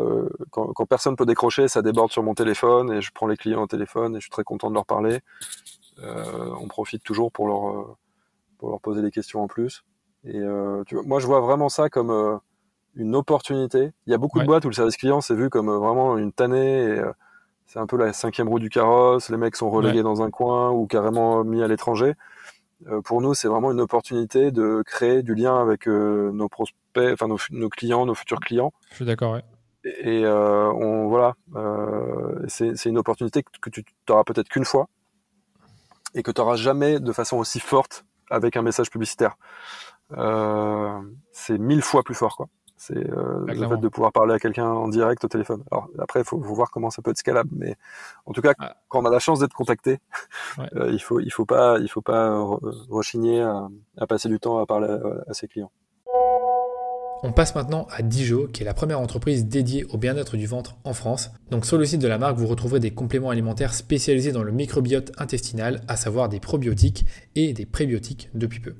quand, 0.51 0.71
quand, 0.73 0.85
personne 0.85 1.17
peut 1.17 1.25
décrocher, 1.25 1.67
ça 1.67 1.81
déborde 1.81 2.11
sur 2.13 2.23
mon 2.23 2.33
téléphone 2.33 2.93
et 2.93 3.01
je 3.01 3.11
prends 3.13 3.27
les 3.27 3.35
clients 3.35 3.63
au 3.63 3.67
téléphone 3.67 4.15
et 4.15 4.19
je 4.19 4.23
suis 4.23 4.29
très 4.29 4.45
content 4.45 4.69
de 4.69 4.75
leur 4.75 4.85
parler. 4.85 5.19
On 6.03 6.67
profite 6.67 7.03
toujours 7.03 7.31
pour 7.31 7.47
leur, 7.47 7.97
pour 8.57 8.69
leur 8.69 8.79
poser 8.79 9.01
des 9.01 9.11
questions 9.11 9.41
en 9.41 9.47
plus. 9.47 9.83
Et 10.25 10.39
tu 10.85 10.95
vois, 10.95 11.03
moi, 11.05 11.19
je 11.19 11.27
vois 11.27 11.39
vraiment 11.41 11.69
ça 11.69 11.89
comme 11.89 12.39
une 12.95 13.15
opportunité. 13.15 13.91
Il 14.07 14.11
y 14.11 14.13
a 14.13 14.17
beaucoup 14.17 14.39
de 14.39 14.45
boîtes 14.45 14.65
où 14.65 14.69
le 14.69 14.73
service 14.73 14.97
client 14.97 15.21
c'est 15.21 15.35
vu 15.35 15.49
comme 15.49 15.69
euh, 15.69 15.77
vraiment 15.77 16.17
une 16.17 16.31
tannée 16.31 16.83
et 16.83 16.99
euh, 16.99 17.11
c'est 17.65 17.79
un 17.79 17.85
peu 17.85 17.97
la 17.97 18.13
cinquième 18.13 18.49
roue 18.49 18.59
du 18.59 18.69
carrosse. 18.69 19.29
Les 19.29 19.37
mecs 19.37 19.55
sont 19.55 19.69
relégués 19.69 20.03
dans 20.03 20.21
un 20.21 20.31
coin 20.31 20.71
ou 20.71 20.87
carrément 20.87 21.43
mis 21.43 21.61
à 21.61 21.67
l'étranger. 21.67 22.15
Euh, 22.87 23.01
pour 23.01 23.21
nous, 23.21 23.33
c'est 23.33 23.47
vraiment 23.47 23.71
une 23.71 23.81
opportunité 23.81 24.51
de 24.51 24.81
créer 24.85 25.21
du 25.21 25.35
lien 25.35 25.61
avec 25.61 25.85
nos 25.85 26.49
prospects, 26.49 27.13
enfin 27.13 27.27
nos, 27.27 27.69
clients, 27.69 28.05
nos 28.05 28.15
futurs 28.15 28.39
clients. 28.39 28.73
Je 28.89 28.95
suis 28.95 29.05
d'accord. 29.05 29.33
Ouais. 29.33 29.43
Et, 29.83 30.25
on 30.25 31.07
voilà, 31.09 31.35
c'est 32.47 32.85
une 32.85 32.97
opportunité 32.97 33.43
que, 33.43 33.69
tu 33.69 33.85
n'auras 34.09 34.23
peut-être 34.23 34.49
qu'une 34.49 34.65
fois 34.65 34.87
et 36.15 36.23
que 36.23 36.31
tu 36.31 36.41
n'auras 36.41 36.55
jamais 36.55 36.99
de 36.99 37.11
façon 37.11 37.37
aussi 37.37 37.59
forte 37.59 38.05
avec 38.29 38.57
un 38.57 38.61
message 38.61 38.89
publicitaire. 38.89 39.37
c'est 41.31 41.57
mille 41.57 41.81
fois 41.81 42.03
plus 42.03 42.15
fort, 42.15 42.35
quoi. 42.35 42.47
C'est 42.79 42.95
euh, 42.95 43.45
le 43.45 43.67
fait 43.67 43.77
de 43.77 43.89
pouvoir 43.89 44.13
parler 44.13 44.33
à 44.33 44.39
quelqu'un 44.39 44.65
en 44.65 44.87
direct 44.87 45.25
au 45.25 45.27
téléphone. 45.27 45.65
Alors 45.69 45.89
après, 45.99 46.21
il 46.21 46.25
faut, 46.25 46.39
voir 46.39 46.71
comment 46.71 46.89
ça 46.89 47.01
peut 47.01 47.11
être 47.11 47.17
scalable, 47.17 47.49
mais 47.53 47.75
en 48.25 48.31
tout 48.31 48.41
cas, 48.41 48.53
quand 48.87 49.01
on 49.01 49.05
a 49.05 49.09
la 49.09 49.19
chance 49.19 49.39
d'être 49.39 49.53
contacté, 49.53 49.99
euh, 50.77 50.89
il 50.89 51.01
faut 51.01 51.19
il 51.19 51.29
faut 51.29 51.45
pas 51.45 51.77
il 51.79 51.89
faut 51.89 52.01
pas 52.01 52.41
rechigner 52.89 53.41
à, 53.41 54.07
passer 54.07 54.29
du 54.29 54.39
temps 54.39 54.59
à 54.59 54.65
parler 54.65 54.87
à, 55.27 55.33
ses 55.33 55.49
clients. 55.49 55.71
On 57.21 57.33
passe 57.33 57.53
maintenant 57.53 57.85
à 57.91 58.01
Dijo, 58.01 58.47
qui 58.47 58.61
est 58.61 58.65
la 58.65 58.73
première 58.73 59.01
entreprise 59.01 59.45
dédiée 59.45 59.83
au 59.89 59.97
bien-être 59.97 60.37
du 60.37 60.47
ventre 60.47 60.77
en 60.85 60.93
France. 60.93 61.31
Donc 61.51 61.65
sur 61.65 61.77
le 61.77 61.83
site 61.83 61.99
de 61.99 62.07
la 62.07 62.17
marque, 62.17 62.37
vous 62.37 62.47
retrouverez 62.47 62.79
des 62.79 62.91
compléments 62.91 63.29
alimentaires 63.29 63.73
spécialisés 63.73 64.31
dans 64.31 64.41
le 64.41 64.53
microbiote 64.53 65.11
intestinal, 65.17 65.81
à 65.89 65.97
savoir 65.97 66.29
des 66.29 66.39
probiotiques 66.39 67.03
et 67.35 67.51
des 67.51 67.65
prébiotiques 67.65 68.29
depuis 68.35 68.61
peu. 68.61 68.75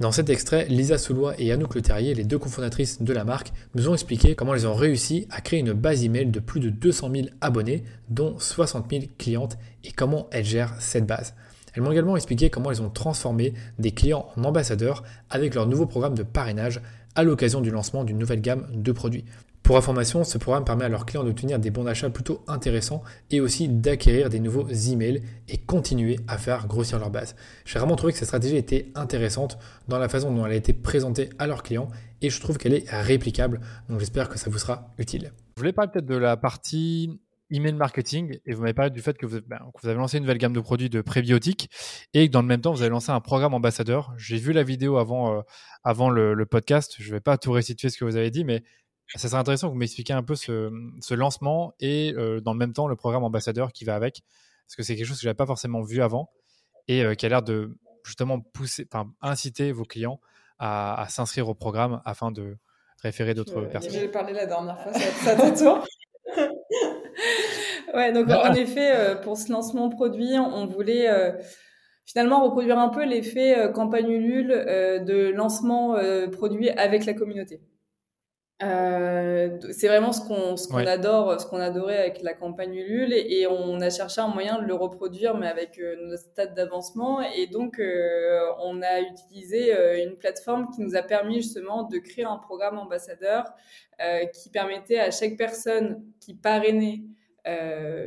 Dans 0.00 0.12
cet 0.12 0.30
extrait, 0.30 0.64
Lisa 0.70 0.96
Soulois 0.96 1.34
et 1.38 1.52
Anouk 1.52 1.74
Le 1.74 1.82
Terrier, 1.82 2.14
les 2.14 2.24
deux 2.24 2.38
cofondatrices 2.38 3.02
de 3.02 3.12
la 3.12 3.24
marque, 3.24 3.52
nous 3.74 3.90
ont 3.90 3.92
expliqué 3.92 4.34
comment 4.34 4.54
elles 4.54 4.66
ont 4.66 4.74
réussi 4.74 5.26
à 5.30 5.42
créer 5.42 5.60
une 5.60 5.74
base 5.74 6.04
email 6.04 6.26
de 6.26 6.40
plus 6.40 6.60
de 6.60 6.70
200 6.70 7.10
000 7.14 7.26
abonnés, 7.42 7.84
dont 8.08 8.38
60 8.38 8.86
000 8.90 9.04
clientes, 9.18 9.58
et 9.84 9.92
comment 9.92 10.26
elles 10.32 10.46
gèrent 10.46 10.74
cette 10.78 11.06
base. 11.06 11.34
Elles 11.74 11.82
m'ont 11.82 11.92
également 11.92 12.16
expliqué 12.16 12.50
comment 12.50 12.70
elles 12.70 12.82
ont 12.82 12.90
transformé 12.90 13.52
des 13.78 13.90
clients 13.90 14.28
en 14.36 14.44
ambassadeurs 14.44 15.02
avec 15.28 15.54
leur 15.54 15.66
nouveau 15.66 15.86
programme 15.86 16.14
de 16.14 16.22
parrainage 16.22 16.80
à 17.14 17.22
l'occasion 17.22 17.60
du 17.60 17.70
lancement 17.70 18.04
d'une 18.04 18.18
nouvelle 18.18 18.40
gamme 18.40 18.66
de 18.72 18.92
produits. 18.92 19.24
Pour 19.64 19.78
information, 19.78 20.24
ce 20.24 20.36
programme 20.36 20.66
permet 20.66 20.84
à 20.84 20.90
leurs 20.90 21.06
clients 21.06 21.24
d'obtenir 21.24 21.58
des 21.58 21.70
bons 21.70 21.84
d'achat 21.84 22.10
plutôt 22.10 22.44
intéressants 22.48 23.02
et 23.30 23.40
aussi 23.40 23.66
d'acquérir 23.66 24.28
des 24.28 24.38
nouveaux 24.38 24.68
emails 24.68 25.22
et 25.48 25.56
continuer 25.56 26.20
à 26.28 26.36
faire 26.36 26.66
grossir 26.66 26.98
leur 26.98 27.08
base. 27.08 27.34
J'ai 27.64 27.78
vraiment 27.78 27.96
trouvé 27.96 28.12
que 28.12 28.18
cette 28.18 28.28
stratégie 28.28 28.58
était 28.58 28.92
intéressante 28.94 29.56
dans 29.88 29.98
la 29.98 30.10
façon 30.10 30.30
dont 30.30 30.44
elle 30.44 30.52
a 30.52 30.56
été 30.56 30.74
présentée 30.74 31.30
à 31.38 31.46
leurs 31.46 31.62
clients 31.62 31.88
et 32.20 32.28
je 32.28 32.38
trouve 32.42 32.58
qu'elle 32.58 32.74
est 32.74 32.90
réplicable. 32.90 33.62
Donc 33.88 34.00
j'espère 34.00 34.28
que 34.28 34.38
ça 34.38 34.50
vous 34.50 34.58
sera 34.58 34.90
utile. 34.98 35.32
Je 35.56 35.62
voulais 35.62 35.72
parler 35.72 35.90
peut-être 35.90 36.04
de 36.04 36.16
la 36.16 36.36
partie 36.36 37.18
email 37.50 37.74
marketing 37.74 38.38
et 38.46 38.54
vous 38.54 38.62
m'avez 38.62 38.74
parlé 38.74 38.90
du 38.90 39.00
fait 39.02 39.16
que 39.16 39.26
vous, 39.26 39.40
ben, 39.46 39.58
vous, 39.80 39.88
avez 39.88 39.98
lancé 39.98 40.16
une 40.16 40.24
nouvelle 40.24 40.38
gamme 40.38 40.52
de 40.52 40.60
produits 40.60 40.90
de 40.90 41.00
prébiotiques 41.00 41.70
et 42.14 42.26
que 42.26 42.32
dans 42.32 42.42
le 42.42 42.48
même 42.48 42.60
temps 42.60 42.72
vous 42.72 42.82
avez 42.82 42.90
lancé 42.90 43.10
un 43.10 43.20
programme 43.20 43.54
ambassadeur. 43.54 44.12
J'ai 44.16 44.38
vu 44.38 44.52
la 44.52 44.62
vidéo 44.62 44.96
avant, 44.96 45.38
euh, 45.38 45.42
avant 45.82 46.10
le, 46.10 46.34
le, 46.34 46.46
podcast. 46.46 46.94
Je 46.98 47.08
ne 47.08 47.12
vais 47.12 47.20
pas 47.20 47.38
tout 47.38 47.52
restituer 47.52 47.90
ce 47.90 47.98
que 47.98 48.04
vous 48.04 48.16
avez 48.16 48.30
dit, 48.30 48.44
mais 48.44 48.62
ça 49.14 49.28
serait 49.28 49.40
intéressant 49.40 49.68
que 49.68 49.72
vous 49.72 49.78
m'expliquiez 49.78 50.14
un 50.14 50.22
peu 50.22 50.34
ce, 50.34 51.14
lancement 51.14 51.74
et 51.80 52.14
euh, 52.16 52.40
dans 52.40 52.52
le 52.52 52.58
même 52.58 52.72
temps 52.72 52.88
le 52.88 52.96
programme 52.96 53.24
ambassadeur 53.24 53.72
qui 53.72 53.84
va 53.84 53.94
avec, 53.94 54.22
parce 54.66 54.76
que 54.76 54.82
c'est 54.82 54.96
quelque 54.96 55.06
chose 55.06 55.16
que 55.16 55.22
je 55.22 55.28
n'avais 55.28 55.36
pas 55.36 55.46
forcément 55.46 55.82
vu 55.82 56.02
avant 56.02 56.30
et 56.88 57.04
euh, 57.04 57.14
qui 57.14 57.26
a 57.26 57.28
l'air 57.28 57.42
de 57.42 57.76
justement 58.04 58.40
pousser, 58.40 58.88
inciter 59.20 59.72
vos 59.72 59.84
clients 59.84 60.20
à, 60.58 61.06
s'inscrire 61.08 61.48
au 61.48 61.54
programme 61.54 62.00
afin 62.04 62.30
de 62.30 62.56
référer 63.02 63.34
d'autres 63.34 63.62
personnes. 63.66 63.92
J'ai 63.92 64.08
parlé 64.08 64.32
la 64.32 64.46
dernière 64.46 64.80
fois, 64.80 64.92
ça, 64.92 65.36
ça 65.36 65.50
tour. 65.52 65.86
ouais, 67.94 68.12
donc 68.12 68.28
en 68.30 68.54
effet, 68.54 68.94
euh, 68.94 69.14
pour 69.14 69.36
ce 69.36 69.52
lancement 69.52 69.88
produit, 69.88 70.38
on 70.38 70.66
voulait 70.66 71.08
finalement 72.06 72.42
reproduire 72.44 72.78
un 72.78 72.88
peu 72.88 73.04
l'effet 73.04 73.70
campagne 73.74 74.10
Ulule 74.10 74.48
de 74.48 75.30
lancement 75.30 75.96
produit 76.32 76.70
avec 76.70 77.06
la 77.06 77.14
communauté. 77.14 77.60
Euh, 78.62 79.58
c'est 79.72 79.88
vraiment 79.88 80.12
ce 80.12 80.20
qu'on 80.20 80.56
ce 80.56 80.68
qu'on 80.68 80.86
adore, 80.86 81.40
ce 81.40 81.46
qu'on 81.46 81.58
adorait 81.58 81.98
avec 81.98 82.22
la 82.22 82.34
campagne 82.34 82.76
Ulule, 82.76 83.12
et, 83.12 83.46
on 83.48 83.80
a 83.80 83.90
cherché 83.90 84.20
un 84.20 84.28
moyen 84.28 84.62
de 84.62 84.66
le 84.66 84.74
reproduire, 84.74 85.36
mais 85.36 85.48
avec 85.48 85.78
euh, 85.78 85.96
notre 86.06 86.22
stade 86.22 86.54
d'avancement. 86.54 87.20
Et 87.20 87.48
donc, 87.48 87.80
euh, 87.80 88.40
on 88.60 88.80
a 88.82 89.00
utilisé 89.00 89.72
une 90.04 90.16
plateforme 90.16 90.70
qui 90.70 90.82
nous 90.82 90.94
a 90.94 91.02
permis 91.02 91.36
justement 91.42 91.82
de 91.82 91.98
créer 91.98 92.24
un 92.24 92.36
programme 92.36 92.78
ambassadeur 92.78 93.44
qui 94.32 94.50
permettait 94.50 94.98
à 94.98 95.10
chaque 95.12 95.36
personne 95.36 96.04
qui 96.20 96.34
parrainait 96.34 97.02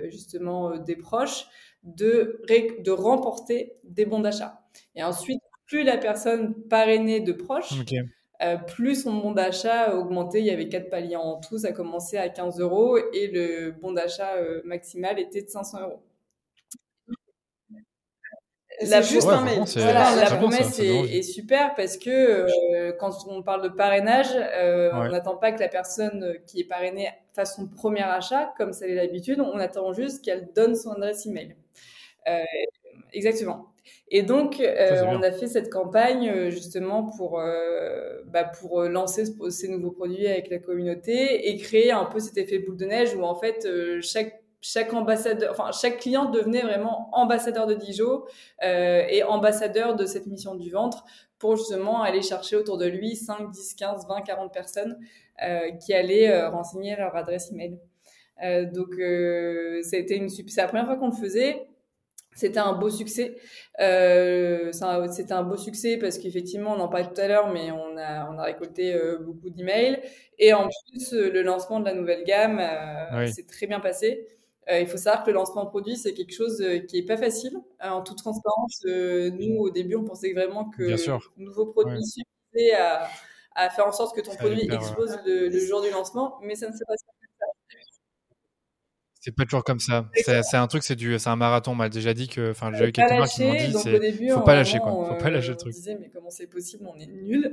justement 0.09 0.77
des 0.77 0.95
proches 0.95 1.45
de 1.83 2.41
de 2.47 2.91
remporter 2.91 3.73
des 3.83 4.05
bons 4.05 4.19
d'achat. 4.19 4.61
Et 4.95 5.03
ensuite, 5.03 5.41
plus 5.65 5.83
la 5.83 5.97
personne 5.97 6.55
parrainait 6.69 7.19
de 7.19 7.33
proches. 7.33 7.73
Euh, 8.43 8.57
plus 8.57 9.03
son 9.03 9.13
bon 9.13 9.31
d'achat 9.31 9.91
a 9.91 9.95
augmenté. 9.95 10.39
Il 10.39 10.45
y 10.45 10.51
avait 10.51 10.69
quatre 10.69 10.89
paliers 10.89 11.15
en 11.15 11.39
tout. 11.39 11.57
Ça 11.57 11.71
commençait 11.71 12.17
à 12.17 12.29
15 12.29 12.59
euros 12.59 12.97
et 12.97 13.27
le 13.27 13.71
bon 13.71 13.93
d'achat 13.93 14.35
euh, 14.35 14.61
maximal 14.63 15.19
était 15.19 15.41
de 15.41 15.49
500 15.49 15.81
euros. 15.81 16.03
La, 18.81 19.01
juste, 19.01 19.27
la 19.27 20.35
promesse 20.37 20.79
est, 20.79 21.23
super 21.23 21.73
parce 21.73 21.97
que 21.97 22.11
euh, 22.11 22.91
quand 22.99 23.25
on 23.27 23.41
parle 23.41 23.63
de 23.63 23.69
parrainage, 23.69 24.27
on 24.93 25.09
n'attend 25.09 25.35
pas 25.35 25.51
que 25.51 25.59
la 25.59 25.67
personne 25.67 26.35
qui 26.45 26.59
est 26.59 26.63
parrainée 26.63 27.09
fasse 27.33 27.55
son 27.55 27.67
premier 27.67 28.03
achat, 28.03 28.53
comme 28.55 28.73
ça 28.73 28.85
l'est 28.85 28.93
l'habitude. 28.93 29.39
On 29.39 29.57
attend 29.57 29.93
juste 29.93 30.23
qu'elle 30.23 30.53
donne 30.55 30.75
son 30.75 30.91
adresse 30.91 31.25
email. 31.25 31.55
exactement. 33.13 33.73
Et 34.09 34.21
donc, 34.23 34.59
euh, 34.59 35.03
on 35.05 35.21
a 35.21 35.31
fait 35.31 35.47
cette 35.47 35.69
campagne 35.69 36.29
euh, 36.29 36.49
justement 36.49 37.03
pour, 37.03 37.39
euh, 37.39 38.21
bah, 38.25 38.45
pour 38.45 38.83
lancer 38.83 39.25
ces 39.49 39.67
nouveaux 39.67 39.91
produits 39.91 40.27
avec 40.27 40.49
la 40.49 40.59
communauté 40.59 41.49
et 41.49 41.57
créer 41.57 41.91
un 41.91 42.05
peu 42.05 42.19
cet 42.19 42.37
effet 42.37 42.59
boule 42.59 42.77
de 42.77 42.85
neige 42.85 43.13
où 43.15 43.23
en 43.23 43.35
fait 43.35 43.67
chaque 44.01 44.41
chaque 44.59 44.91
ambassadeur, 44.91 45.51
enfin 45.51 45.71
chaque 45.71 45.99
client 45.99 46.25
devenait 46.31 46.63
vraiment 46.63 47.09
ambassadeur 47.13 47.67
de 47.67 47.75
Dijon 47.75 48.23
et 48.63 49.21
ambassadeur 49.23 49.95
de 49.95 50.05
cette 50.07 50.25
mission 50.25 50.55
du 50.55 50.71
ventre 50.71 51.05
pour 51.37 51.55
justement 51.55 52.01
aller 52.01 52.23
chercher 52.23 52.55
autour 52.55 52.77
de 52.79 52.87
lui 52.87 53.15
5, 53.15 53.51
10, 53.51 53.75
15, 53.75 54.07
20, 54.07 54.21
40 54.21 54.51
personnes 54.51 54.97
qui 55.79 55.93
allaient 55.93 56.47
renseigner 56.47 56.95
leur 56.95 57.15
adresse 57.15 57.51
email. 57.51 57.77
donc, 58.73 58.95
c'était 59.83 60.17
une, 60.17 60.27
c'est 60.27 60.57
la 60.57 60.67
première 60.67 60.87
fois 60.87 60.97
qu'on 60.97 61.09
le 61.09 61.15
faisait. 61.15 61.67
C'était 62.37 62.59
un 62.59 62.73
beau 62.73 62.91
succès. 62.91 63.35
Euh, 63.79 64.71
c'était 65.11 65.33
un 65.33 65.41
beau 65.41 65.57
succès 65.57 65.97
parce 65.97 66.19
qu'effectivement, 66.19 66.73
on 66.73 66.79
en 66.79 66.87
parlait 66.87 67.07
tout 67.11 67.19
à 67.19 67.27
l'heure, 67.27 67.51
mais 67.51 67.71
on 67.71 67.97
a, 67.97 68.29
on 68.29 68.37
a 68.37 68.43
récolté 68.43 68.93
euh, 68.93 69.17
beaucoup 69.17 69.49
d'emails. 69.49 69.99
Et 70.37 70.53
en 70.53 70.69
plus, 70.69 71.13
euh, 71.13 71.31
le 71.31 71.41
lancement 71.41 71.79
de 71.79 71.85
la 71.85 71.95
nouvelle 71.95 72.23
gamme 72.25 72.59
euh, 72.59 73.25
s'est 73.25 73.47
très 73.47 73.65
bien 73.65 73.79
passé. 73.79 74.27
il 74.69 74.85
faut 74.85 74.97
savoir 74.97 75.23
que 75.23 75.31
le 75.31 75.33
lancement 75.33 75.65
produit, 75.65 75.97
c'est 75.97 76.13
quelque 76.13 76.33
chose 76.33 76.63
qui 76.87 76.99
est 76.99 77.07
pas 77.07 77.17
facile. 77.17 77.57
en 77.81 78.03
toute 78.03 78.19
transparence, 78.19 78.85
nous, 78.85 79.57
au 79.57 79.71
début, 79.71 79.95
on 79.95 80.03
pensait 80.03 80.33
vraiment 80.33 80.69
que 80.69 80.83
le 80.83 81.43
nouveau 81.43 81.65
produit 81.65 82.05
suffisait 82.05 82.75
à, 82.75 83.07
à, 83.55 83.71
faire 83.71 83.87
en 83.87 83.91
sorte 83.91 84.15
que 84.15 84.21
ton 84.21 84.35
produit 84.35 84.69
explose 84.71 85.17
le, 85.25 85.49
le, 85.49 85.59
jour 85.59 85.81
du 85.81 85.89
lancement, 85.89 86.37
mais 86.43 86.53
ça 86.53 86.69
ne 86.69 86.73
s'est 86.73 86.85
pas 86.85 86.97
c'est 89.27 89.35
pas 89.35 89.43
toujours 89.43 89.65
comme 89.65 89.81
ça. 89.81 90.05
C'est 90.15 90.55
un 90.55 90.67
truc, 90.67 90.83
c'est 90.83 90.95
du, 90.95 91.19
c'est 91.19 91.29
un 91.29 91.35
marathon. 91.35 91.71
On 91.71 91.75
m'a 91.75 91.89
déjà 91.89 92.13
dit 92.13 92.29
que, 92.29 92.51
enfin, 92.51 92.71
j'ai 92.73 92.87
eu 92.87 92.91
quelques 92.93 93.11
marques 93.11 93.31
qui 93.31 93.43
m'ont 93.43 93.55
dit, 93.55 93.73
c'est, 93.73 94.29
faut 94.29 94.41
pas 94.41 94.55
lâcher 94.55 94.79
quoi. 94.79 94.93
Faut 94.93 95.15
pas 95.15 95.29
lâcher 95.29 95.49
le 95.49 95.57
truc. 95.57 95.73
On 95.73 95.77
disait, 95.77 95.97
mais 95.99 96.09
comment 96.09 96.29
c'est 96.29 96.47
possible, 96.47 96.87
on 96.87 96.97
est 96.97 97.07
nul. 97.07 97.51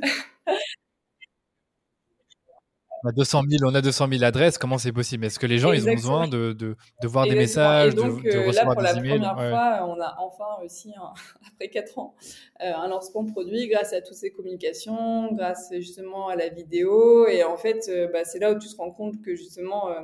on 3.03 3.09
a 3.09 3.13
200 3.13 3.43
000, 3.49 3.65
on 3.71 3.75
a 3.75 3.83
200 3.83 4.09
000 4.09 4.23
adresses, 4.23 4.57
comment 4.57 4.79
c'est 4.79 4.93
possible? 4.93 5.25
Est-ce 5.27 5.41
que 5.41 5.47
les 5.47 5.59
gens, 5.59 5.73
ils 5.73 5.87
ont 5.89 5.93
besoin 5.95 6.29
de, 6.29 6.53
de, 6.53 6.77
de 7.03 7.09
voir 7.09 7.27
des 7.27 7.35
messages, 7.35 7.95
donc, 7.97 8.23
de, 8.23 8.31
de 8.31 8.37
euh, 8.37 8.47
recevoir 8.47 8.69
là, 8.69 8.75
pour 8.75 8.83
des 8.83 9.11
la 9.11 9.17
première 9.17 9.37
Ouais. 9.37 9.51
fois, 9.51 9.87
on 9.89 10.01
a 10.01 10.17
enfin 10.21 10.63
aussi, 10.65 10.93
un- 10.97 11.13
après 11.53 11.69
4 11.71 11.99
ans, 11.99 12.15
euh, 12.63 12.73
un 12.73 12.87
lancement 12.89 13.25
produit 13.25 13.67
grâce 13.69 13.93
à 13.93 14.01
toutes 14.01 14.15
ces 14.17 14.31
communications, 14.31 15.33
grâce 15.35 15.71
justement 15.73 16.29
à 16.29 16.37
la 16.37 16.49
vidéo. 16.49 17.27
Et 17.27 17.43
en 17.43 17.57
fait, 17.57 17.89
euh, 17.89 18.07
bah, 18.13 18.25
c'est 18.25 18.39
là 18.39 18.53
où 18.53 18.59
tu 18.61 18.69
te 18.69 18.77
rends 18.77 18.93
compte 18.93 19.21
que 19.23 19.35
justement, 19.35 19.91
euh, 19.91 20.01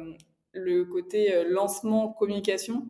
le 0.53 0.84
côté 0.84 1.34
euh, 1.34 1.44
lancement, 1.48 2.09
communication, 2.12 2.88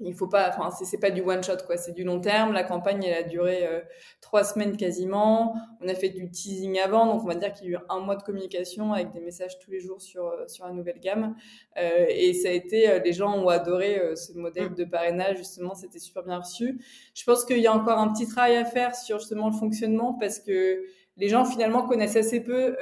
il 0.00 0.14
faut 0.14 0.26
pas, 0.26 0.50
enfin, 0.50 0.70
c'est 0.70 0.84
c'est 0.84 0.98
pas 0.98 1.10
du 1.10 1.22
one 1.22 1.42
shot, 1.42 1.56
quoi. 1.64 1.78
C'est 1.78 1.92
du 1.92 2.04
long 2.04 2.20
terme. 2.20 2.52
La 2.52 2.64
campagne, 2.64 3.02
elle 3.04 3.14
a 3.14 3.22
duré 3.22 3.66
euh, 3.66 3.80
trois 4.20 4.44
semaines 4.44 4.76
quasiment. 4.76 5.54
On 5.80 5.88
a 5.88 5.94
fait 5.94 6.10
du 6.10 6.30
teasing 6.30 6.78
avant, 6.78 7.06
donc 7.06 7.22
on 7.22 7.26
va 7.26 7.34
dire 7.34 7.52
qu'il 7.52 7.70
y 7.70 7.74
a 7.74 7.78
eu 7.78 7.82
un 7.88 8.00
mois 8.00 8.16
de 8.16 8.22
communication 8.22 8.92
avec 8.92 9.10
des 9.12 9.20
messages 9.20 9.58
tous 9.58 9.70
les 9.70 9.80
jours 9.80 10.02
sur 10.02 10.26
euh, 10.26 10.46
sur 10.48 10.66
la 10.66 10.72
nouvelle 10.72 11.00
gamme. 11.00 11.34
Euh, 11.78 12.04
et 12.10 12.34
ça 12.34 12.48
a 12.48 12.52
été, 12.52 12.90
euh, 12.90 12.98
les 12.98 13.14
gens 13.14 13.38
ont 13.38 13.48
adoré 13.48 13.98
euh, 13.98 14.16
ce 14.16 14.34
modèle 14.34 14.74
de 14.74 14.84
parrainage. 14.84 15.38
Justement, 15.38 15.74
c'était 15.74 15.98
super 15.98 16.24
bien 16.24 16.40
reçu. 16.40 16.78
Je 17.14 17.24
pense 17.24 17.46
qu'il 17.46 17.60
y 17.60 17.66
a 17.66 17.72
encore 17.72 17.98
un 17.98 18.12
petit 18.12 18.28
travail 18.28 18.56
à 18.56 18.66
faire 18.66 18.94
sur 18.94 19.18
justement 19.18 19.48
le 19.48 19.56
fonctionnement 19.56 20.12
parce 20.12 20.40
que 20.40 20.84
les 21.16 21.28
gens 21.28 21.46
finalement 21.46 21.86
connaissent 21.86 22.16
assez 22.16 22.42
peu. 22.42 22.76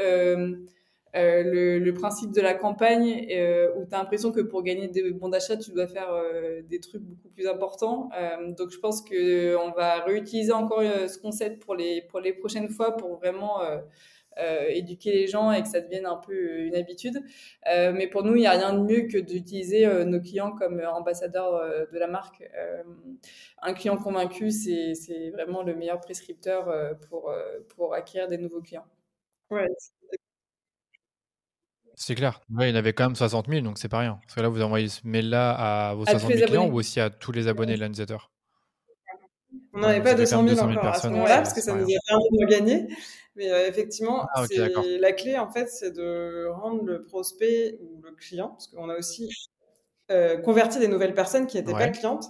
Euh, 1.14 1.78
le, 1.78 1.94
principe 1.94 2.32
de 2.32 2.40
la 2.40 2.54
campagne 2.54 3.28
euh, 3.30 3.70
où 3.76 3.86
tu 3.86 3.94
as 3.94 3.98
l'impression 3.98 4.32
que 4.32 4.40
pour 4.40 4.64
gagner 4.64 4.88
des 4.88 5.12
bons 5.12 5.28
d'achat, 5.28 5.56
tu 5.56 5.70
dois 5.70 5.86
faire 5.86 6.12
euh, 6.12 6.60
des 6.62 6.80
trucs 6.80 7.02
beaucoup 7.02 7.28
plus 7.28 7.46
importants. 7.46 8.10
Donc 8.58 8.70
je 8.70 8.78
pense 8.78 9.00
que 9.02 9.56
on 9.56 9.70
va 9.70 10.00
réutiliser 10.00 10.52
encore 10.52 10.82
ce 10.82 11.18
concept 11.18 11.62
pour 11.62 11.76
les 11.76 12.02
pour 12.02 12.20
les 12.20 12.32
prochaines 12.32 12.68
fois 12.68 12.96
pour 12.96 13.16
vraiment 13.16 13.60
éduquer 14.68 15.12
les 15.12 15.26
gens 15.28 15.52
et 15.52 15.62
que 15.62 15.68
ça 15.68 15.80
devienne 15.80 16.06
un 16.06 16.16
peu 16.16 16.58
une 16.64 16.74
habitude. 16.74 17.22
Mais 17.66 18.08
pour 18.08 18.24
nous, 18.24 18.34
il 18.34 18.40
n'y 18.40 18.46
a 18.46 18.52
rien 18.52 18.72
de 18.72 18.80
mieux 18.80 19.02
que 19.06 19.18
d'utiliser 19.18 19.86
nos 20.04 20.20
clients 20.20 20.52
comme 20.52 20.80
ambassadeurs 20.80 21.88
de 21.92 21.98
la 21.98 22.08
marque. 22.08 22.42
Un 23.62 23.74
client 23.74 23.96
convaincu, 23.96 24.50
c'est 24.50 25.30
vraiment 25.30 25.62
le 25.62 25.74
meilleur 25.76 26.00
prescripteur 26.00 26.96
pour 27.08 27.32
pour 27.68 27.94
acquérir 27.94 28.28
des 28.28 28.38
nouveaux 28.38 28.62
clients. 28.62 28.86
Ouais. 29.50 29.68
C'est 31.96 32.14
clair. 32.14 32.40
Ouais, 32.50 32.68
il 32.68 32.72
y 32.72 32.74
en 32.74 32.78
avait 32.78 32.92
quand 32.92 33.04
même 33.04 33.16
60 33.16 33.48
000, 33.48 33.60
donc 33.62 33.78
c'est 33.78 33.88
pas 33.88 33.98
rien. 33.98 34.18
Parce 34.22 34.34
que 34.34 34.40
là, 34.40 34.48
vous 34.48 34.62
envoyez 34.62 34.88
ce 34.88 35.00
mail-là 35.04 35.52
à 35.52 35.94
vos 35.94 36.04
60 36.04 36.32
000 36.32 36.46
clients 36.46 36.68
ou 36.68 36.74
aussi 36.74 37.00
à 37.00 37.10
tous 37.10 37.32
les 37.32 37.48
abonnés 37.48 37.74
de 37.74 37.80
la 37.80 37.88
newsletter 37.88 38.18
On 39.72 39.80
n'en 39.80 39.88
avait 39.88 40.02
pas 40.02 40.14
200 40.14 40.48
000 40.48 40.60
encore 40.60 40.86
à 40.86 40.98
ce 40.98 41.08
moment-là, 41.08 41.36
parce 41.38 41.52
que 41.52 41.60
ça 41.60 41.74
nous 41.74 41.84
a 41.84 41.98
permis 42.08 42.38
de 42.38 42.46
gagner. 42.46 42.88
Mais 43.36 43.50
euh, 43.50 43.68
effectivement, 43.68 44.26
ah, 44.34 44.44
okay, 44.44 44.98
la 44.98 45.12
clé, 45.12 45.38
en 45.38 45.50
fait, 45.50 45.68
c'est 45.68 45.90
de 45.90 46.46
rendre 46.52 46.84
le 46.84 47.02
prospect 47.02 47.78
ou 47.80 48.00
le 48.02 48.12
client, 48.12 48.50
parce 48.50 48.68
qu'on 48.68 48.88
a 48.88 48.96
aussi 48.96 49.28
euh, 50.10 50.36
converti 50.38 50.78
des 50.78 50.88
nouvelles 50.88 51.14
personnes 51.14 51.46
qui 51.46 51.56
n'étaient 51.56 51.72
ouais. 51.72 51.86
pas 51.86 51.88
clientes, 51.88 52.26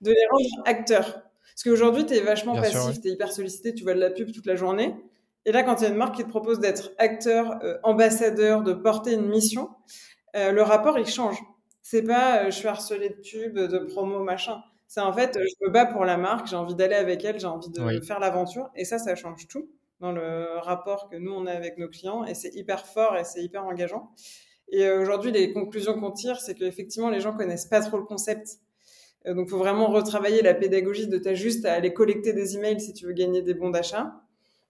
de 0.00 0.10
les 0.10 0.26
rendre 0.30 0.68
acteurs. 0.68 1.22
Parce 1.58 1.62
qu'aujourd'hui, 1.64 2.06
tu 2.06 2.14
es 2.14 2.20
vachement 2.20 2.52
Bien 2.52 2.62
passif, 2.62 2.80
ouais. 2.80 3.00
tu 3.00 3.08
es 3.08 3.12
hyper 3.12 3.32
sollicité, 3.32 3.74
tu 3.74 3.84
vois 3.84 3.94
de 3.94 4.00
la 4.00 4.10
pub 4.10 4.32
toute 4.32 4.46
la 4.46 4.56
journée. 4.56 4.94
Et 5.48 5.52
là, 5.52 5.62
quand 5.62 5.80
il 5.80 5.84
y 5.84 5.86
a 5.86 5.88
une 5.88 5.96
marque 5.96 6.16
qui 6.16 6.24
te 6.24 6.28
propose 6.28 6.60
d'être 6.60 6.92
acteur, 6.98 7.58
euh, 7.64 7.78
ambassadeur, 7.82 8.62
de 8.62 8.74
porter 8.74 9.14
une 9.14 9.30
mission, 9.30 9.70
euh, 10.36 10.52
le 10.52 10.60
rapport, 10.60 10.98
il 10.98 11.06
change. 11.06 11.42
C'est 11.80 12.02
pas 12.02 12.42
euh, 12.42 12.44
je 12.50 12.50
suis 12.50 12.68
harcelé 12.68 13.08
de 13.08 13.14
pubs, 13.14 13.58
de 13.58 13.78
promo, 13.78 14.22
machin. 14.22 14.60
C'est 14.88 15.00
en 15.00 15.10
fait, 15.10 15.38
je 15.38 15.66
me 15.66 15.72
bats 15.72 15.86
pour 15.86 16.04
la 16.04 16.18
marque, 16.18 16.48
j'ai 16.48 16.56
envie 16.56 16.74
d'aller 16.74 16.96
avec 16.96 17.24
elle, 17.24 17.40
j'ai 17.40 17.46
envie 17.46 17.70
de 17.70 17.80
oui. 17.80 18.04
faire 18.04 18.20
l'aventure. 18.20 18.68
Et 18.76 18.84
ça, 18.84 18.98
ça 18.98 19.14
change 19.14 19.48
tout 19.48 19.70
dans 20.00 20.12
le 20.12 20.58
rapport 20.58 21.08
que 21.08 21.16
nous, 21.16 21.32
on 21.32 21.46
a 21.46 21.52
avec 21.52 21.78
nos 21.78 21.88
clients. 21.88 22.26
Et 22.26 22.34
c'est 22.34 22.54
hyper 22.54 22.84
fort 22.84 23.16
et 23.16 23.24
c'est 23.24 23.42
hyper 23.42 23.64
engageant. 23.64 24.10
Et 24.70 24.90
aujourd'hui, 24.90 25.32
les 25.32 25.54
conclusions 25.54 25.98
qu'on 25.98 26.10
tire, 26.10 26.38
c'est 26.42 26.56
qu'effectivement, 26.56 27.08
les 27.08 27.20
gens 27.20 27.34
connaissent 27.34 27.64
pas 27.64 27.80
trop 27.80 27.96
le 27.96 28.04
concept. 28.04 28.58
Donc, 29.24 29.46
il 29.46 29.50
faut 29.50 29.56
vraiment 29.56 29.86
retravailler 29.86 30.42
la 30.42 30.52
pédagogie 30.52 31.08
de 31.08 31.16
t'as 31.16 31.32
juste 31.32 31.64
à 31.64 31.72
aller 31.72 31.94
collecter 31.94 32.34
des 32.34 32.56
emails 32.56 32.80
si 32.80 32.92
tu 32.92 33.06
veux 33.06 33.14
gagner 33.14 33.40
des 33.40 33.54
bons 33.54 33.70
d'achat. 33.70 34.12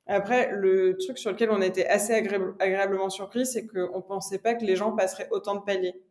Après, 0.08 0.50
le 0.52 0.96
truc 0.96 1.18
sur 1.18 1.30
lequel 1.30 1.50
on 1.50 1.60
a 1.60 1.66
été 1.66 1.86
assez 1.86 2.14
agréable, 2.14 2.54
agréablement 2.58 3.10
surpris, 3.10 3.46
c'est 3.46 3.66
qu'on 3.66 4.02
pensait 4.02 4.38
pas 4.38 4.54
que 4.54 4.64
les 4.64 4.74
gens 4.74 4.92
passeraient 4.92 5.28
autant 5.30 5.54
de 5.54 5.60
paliers. 5.60 6.02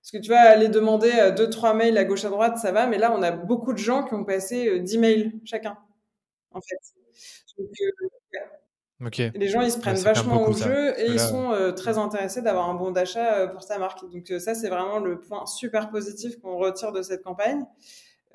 Parce 0.00 0.10
que 0.12 0.18
tu 0.18 0.30
vas 0.30 0.40
aller 0.40 0.68
demander 0.68 1.32
deux, 1.36 1.50
trois 1.50 1.74
mails 1.74 1.98
à 1.98 2.04
gauche 2.04 2.24
à 2.24 2.30
droite, 2.30 2.58
ça 2.58 2.72
va, 2.72 2.86
mais 2.86 2.96
là, 2.96 3.12
on 3.12 3.22
a 3.22 3.30
beaucoup 3.30 3.72
de 3.72 3.78
gens 3.78 4.04
qui 4.04 4.14
ont 4.14 4.24
passé 4.24 4.80
10 4.80 4.98
mails 4.98 5.32
chacun, 5.44 5.76
en 6.52 6.60
fait. 6.60 6.78
Donc, 7.58 7.68
euh, 7.80 9.06
okay. 9.06 9.32
Les 9.34 9.48
gens, 9.48 9.60
ils 9.62 9.70
se 9.70 9.78
prennent 9.78 9.96
ouais, 9.96 10.02
vachement 10.02 10.46
au 10.46 10.52
jeu 10.52 10.94
ça. 10.94 10.98
et 10.98 11.08
là, 11.08 11.14
ils 11.14 11.20
sont 11.20 11.52
euh, 11.52 11.72
très 11.72 11.98
intéressés 11.98 12.42
d'avoir 12.42 12.68
un 12.68 12.74
bon 12.74 12.90
d'achat 12.90 13.46
pour 13.48 13.62
sa 13.62 13.78
marque. 13.78 14.02
Donc 14.10 14.30
euh, 14.30 14.38
ça, 14.38 14.54
c'est 14.54 14.68
vraiment 14.68 14.98
le 14.98 15.20
point 15.20 15.46
super 15.46 15.90
positif 15.90 16.38
qu'on 16.40 16.56
retire 16.56 16.92
de 16.92 17.02
cette 17.02 17.22
campagne. 17.22 17.64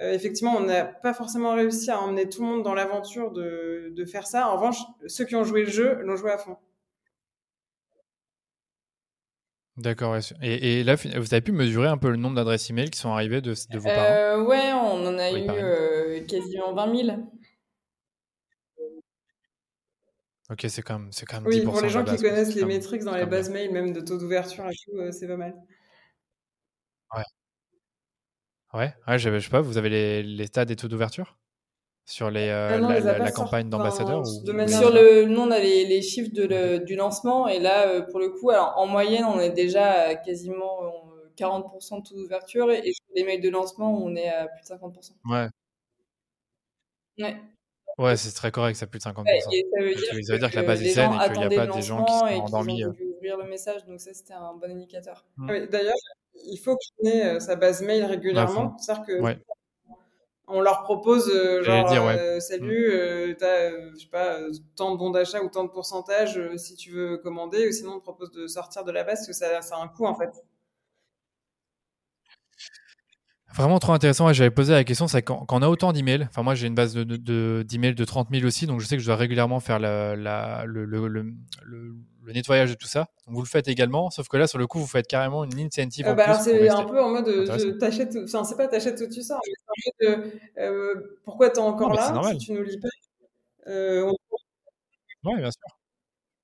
Euh, 0.02 0.14
effectivement, 0.14 0.56
on 0.58 0.62
n'a 0.62 0.84
pas 0.86 1.14
forcément 1.14 1.54
réussi 1.54 1.91
à 1.91 1.99
emmener 1.99 2.28
tout 2.28 2.41
le 2.41 2.47
monde 2.47 2.64
dans 2.64 2.74
l'aventure 2.74 3.32
de, 3.32 3.93
de, 3.95 4.06
faire 4.06 4.26
ça. 4.26 4.49
En 4.49 4.56
revanche, 4.56 4.78
ceux 5.06 5.26
qui 5.26 5.36
ont 5.36 5.43
joué 5.43 5.64
le 5.64 5.70
jeu 5.70 6.02
l'ont 6.02 6.16
joué 6.16 6.32
à 6.32 6.38
fond. 6.38 6.58
D'accord. 9.78 10.18
Et, 10.41 10.80
et, 10.80 10.84
là, 10.84 10.95
vous 10.95 11.34
avez 11.34 11.41
pu 11.41 11.52
mesurer 11.52 11.88
un 11.88 11.97
peu 11.97 12.10
le 12.10 12.18
nombre 12.18 12.36
d'adresses 12.36 12.70
email 12.70 12.89
qui 12.89 12.99
sont 12.99 13.10
arrivées 13.12 13.41
de, 13.41 13.54
de 13.54 13.78
vos 13.78 13.88
parents? 13.88 14.02
Euh, 14.02 14.43
Ouais, 14.43 14.72
on 14.74 15.06
en 15.08 15.18
a 15.18 15.32
oui, 15.32 15.45
eu 15.45 15.49
euh, 15.49 16.26
quasiment 16.26 16.74
20 16.74 16.95
000. 17.06 17.18
Ok, 20.49 20.66
c'est 20.68 20.82
quand 20.82 20.99
même, 20.99 21.12
c'est 21.12 21.26
quand 21.26 21.39
même 21.39 21.47
oui, 21.47 21.62
10% 21.62 21.64
pour 21.64 21.82
les 21.82 21.89
gens 21.89 22.04
base, 22.04 22.18
qui 22.18 22.24
connaissent 22.24 22.56
les 22.56 22.66
métriques 22.66 23.04
dans 23.04 23.16
les 23.16 23.26
bases 23.26 23.49
mail, 23.49 23.72
même 23.72 23.93
de 23.93 24.02
taux 24.02 24.18
d'ouverture 24.18 24.66
et 24.68 24.74
tout, 24.74 24.97
euh, 24.97 25.12
c'est 25.12 25.28
pas 25.28 25.38
mal. 25.38 25.56
Ouais. 28.74 28.94
Je, 29.08 29.30
je 29.32 29.40
sais 29.40 29.50
pas, 29.50 29.62
vous 29.62 29.78
avez 29.78 29.90
les, 29.90 30.24
les 30.24 30.46
stats 30.48 30.66
des 30.66 30.76
taux 30.76 30.88
d'ouverture? 30.88 31.38
Sur 32.06 32.32
les, 32.32 32.50
euh, 32.50 32.72
ah 32.74 32.78
non, 32.80 32.90
la, 32.90 33.00
les 33.00 33.06
la, 33.06 33.18
la 33.20 33.32
campagne 33.32 33.70
d'ambassadeur 33.70 34.22
ou... 34.22 34.26
Sur 34.26 34.92
le, 34.92 35.26
nous, 35.26 35.40
on 35.40 35.52
a 35.52 35.60
les, 35.60 35.86
les 35.86 36.02
chiffres 36.02 36.32
de 36.34 36.44
le, 36.44 36.80
du 36.80 36.96
lancement 36.96 37.48
et 37.48 37.60
là, 37.60 37.88
euh, 37.88 38.02
pour 38.02 38.20
le 38.20 38.30
coup, 38.30 38.50
alors, 38.50 38.74
en 38.78 38.88
moyenne, 38.88 39.24
on 39.24 39.40
est 39.40 39.52
déjà 39.52 39.92
à 39.92 40.16
quasiment 40.16 40.84
euh, 40.84 41.30
40% 41.38 42.02
de 42.02 42.10
taux 42.10 42.16
d'ouverture 42.16 42.72
et, 42.72 42.80
et 42.80 42.94
sur 42.94 43.06
les 43.16 43.24
mails 43.24 43.42
de 43.42 43.50
lancement, 43.50 44.04
on 44.04 44.16
est 44.16 44.28
à 44.30 44.48
plus 44.48 44.64
de 44.64 44.68
50%. 44.68 45.12
Ouais. 45.26 45.48
Ouais. 47.20 47.38
Ouais, 47.98 48.18
c'est 48.18 48.32
très 48.32 48.52
correct, 48.52 48.76
c'est 48.76 48.88
plus 48.88 49.00
de 49.00 49.04
50%. 49.04 49.24
Ouais, 49.24 49.38
et 49.38 49.42
ça 49.42 49.80
veut 49.80 49.94
dire, 49.94 50.06
ça 50.26 50.34
veut 50.34 50.40
dire 50.40 50.50
que, 50.50 50.56
que 50.56 50.60
la 50.60 50.64
base 50.64 50.82
est 50.82 50.90
saine 50.90 51.12
et 51.14 51.32
qu'il 51.32 51.48
n'y 51.48 51.56
a 51.56 51.66
pas 51.66 51.68
des 51.68 51.82
gens 51.82 52.04
qui 52.04 52.14
sont 52.14 52.26
endormis. 52.26 52.84
Ouvrir 52.86 53.38
le 53.38 53.48
message, 53.48 53.86
donc 53.86 54.00
ça, 54.00 54.14
c'était 54.14 54.34
un 54.34 54.56
bon 54.56 54.72
indicateur. 54.72 55.24
Mmh. 55.38 55.50
Oui, 55.52 55.68
D'ailleurs, 55.70 55.94
il 56.36 56.58
faut 56.58 56.78
qu'il 56.78 57.08
ait 57.08 57.40
sa 57.40 57.56
base 57.56 57.82
mail 57.82 58.04
régulièrement. 58.06 58.78
C'est-à-dire 58.78 59.06
que 59.06 59.22
ouais. 59.22 59.40
on 60.48 60.62
leur 60.62 60.84
propose 60.84 61.30
euh, 61.30 61.64
genre 61.64 61.90
dire, 61.90 62.04
ouais. 62.04 62.18
euh, 62.18 62.40
salut, 62.40 62.88
mmh. 62.88 62.94
euh, 62.94 63.36
t'as 63.38 63.70
je 63.94 64.00
sais 64.00 64.10
pas 64.10 64.38
tant 64.76 64.92
de 64.92 64.98
bons 64.98 65.12
d'achat 65.12 65.42
ou 65.42 65.50
tant 65.50 65.64
de 65.64 65.70
pourcentage 65.70 66.38
euh, 66.38 66.58
si 66.58 66.76
tu 66.76 66.92
veux 66.92 67.18
commander, 67.18 67.68
ou 67.68 67.72
sinon 67.72 67.94
on 67.94 68.00
te 68.00 68.04
propose 68.04 68.32
de 68.32 68.48
sortir 68.48 68.84
de 68.84 68.92
la 68.92 69.04
base 69.04 69.20
parce 69.20 69.28
que 69.28 69.34
ça, 69.34 69.62
ça 69.62 69.78
a 69.78 69.82
un 69.82 69.88
coût 69.88 70.06
en 70.06 70.16
fait. 70.16 70.32
Vraiment 73.54 73.80
trop 73.80 73.92
intéressant. 73.92 74.32
J'avais 74.32 74.50
posé 74.50 74.72
la 74.72 74.86
question, 74.86 75.08
c'est 75.08 75.24
quand, 75.24 75.46
quand, 75.46 75.60
on 75.60 75.62
a 75.62 75.68
autant 75.68 75.92
d'emails, 75.92 76.26
enfin 76.30 76.42
moi 76.42 76.56
j'ai 76.56 76.68
une 76.68 76.76
base 76.76 76.94
d'emails 76.94 77.06
de, 77.06 77.64
de, 77.64 77.64
de, 77.64 77.94
de 77.94 78.06
30 78.06 78.30
000 78.32 78.46
aussi, 78.46 78.66
donc 78.66 78.80
je 78.80 78.88
sais 78.88 78.96
que 78.96 79.02
je 79.02 79.08
dois 79.08 79.18
régulièrement 79.18 79.60
faire 79.60 79.78
la, 79.78 80.16
la, 80.16 80.64
le, 80.66 80.86
le, 80.86 81.08
le, 81.08 81.34
le, 82.24 82.34
nettoyage 82.34 82.70
de 82.70 82.76
tout 82.76 82.88
ça. 82.88 83.08
Donc 83.26 83.36
vous 83.36 83.42
le 83.42 83.48
faites 83.48 83.68
également, 83.68 84.10
sauf 84.10 84.28
que 84.28 84.38
là 84.38 84.48
sur 84.48 84.58
le 84.60 84.68
coup 84.68 84.80
vous 84.80 84.88
faites 84.88 85.08
carrément 85.08 85.44
une 85.44 85.60
incentive. 85.60 86.08
Euh, 86.08 86.14
bah 86.14 86.26
alors 86.26 86.42
c'est 86.42 86.70
un 86.70 86.84
peu 86.84 87.02
en 87.02 87.10
mode 87.10 87.28
je 87.28 87.78
t'achète, 87.78 88.18
enfin 88.24 88.44
c'est 88.44 88.58
pas 88.58 88.68
t'achètes 88.68 89.02
où 89.02 89.08
tu 89.08 89.22
sors, 89.22 89.40
mais 89.46 90.08
en 90.08 90.10
mode 90.10 90.32
euh, 90.58 91.20
pourquoi 91.24 91.50
t'es 91.50 91.60
encore 91.60 91.90
non, 91.90 91.96
là 91.96 92.12
normal. 92.12 92.40
si 92.40 92.48
tu 92.48 92.54
nous 92.54 92.64
lis 92.64 92.80
pas. 92.80 92.88
Euh, 93.68 94.04
on... 94.04 95.30
Ouais, 95.30 95.38
bien 95.38 95.52
sûr. 95.52 95.78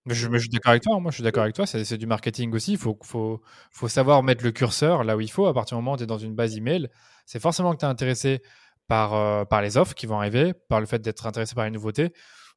Mais 0.05 0.13
je, 0.13 0.27
mais 0.29 0.37
je 0.37 0.43
suis 0.43 0.49
d'accord 0.49 0.71
avec 0.71 0.83
toi, 0.83 0.99
moi 0.99 1.11
je 1.11 1.15
suis 1.15 1.23
d'accord 1.23 1.43
avec 1.43 1.55
toi, 1.55 1.65
c'est 1.65 1.97
du 1.97 2.07
marketing 2.07 2.53
aussi, 2.53 2.73
il 2.73 2.77
faut, 2.77 2.97
faut, 3.03 3.41
faut 3.71 3.87
savoir 3.89 4.23
mettre 4.23 4.41
le 4.43 4.51
curseur 4.51 5.03
là 5.03 5.17
où 5.17 5.19
il 5.19 5.29
faut, 5.29 5.47
à 5.47 5.53
partir 5.53 5.77
du 5.77 5.83
moment 5.83 5.95
où 5.95 5.97
tu 5.97 6.03
es 6.03 6.07
dans 6.07 6.17
une 6.17 6.33
base 6.33 6.55
email, 6.55 6.87
c'est 7.25 7.41
forcément 7.41 7.73
que 7.73 7.79
tu 7.79 7.85
es 7.85 7.89
intéressé 7.89 8.41
par, 8.87 9.13
euh, 9.13 9.43
par 9.43 9.61
les 9.61 9.77
offres 9.77 9.93
qui 9.93 10.05
vont 10.05 10.17
arriver, 10.17 10.53
par 10.53 10.79
le 10.79 10.85
fait 10.85 10.99
d'être 10.99 11.25
intéressé 11.27 11.55
par 11.55 11.65
les 11.65 11.71
nouveautés, 11.71 12.13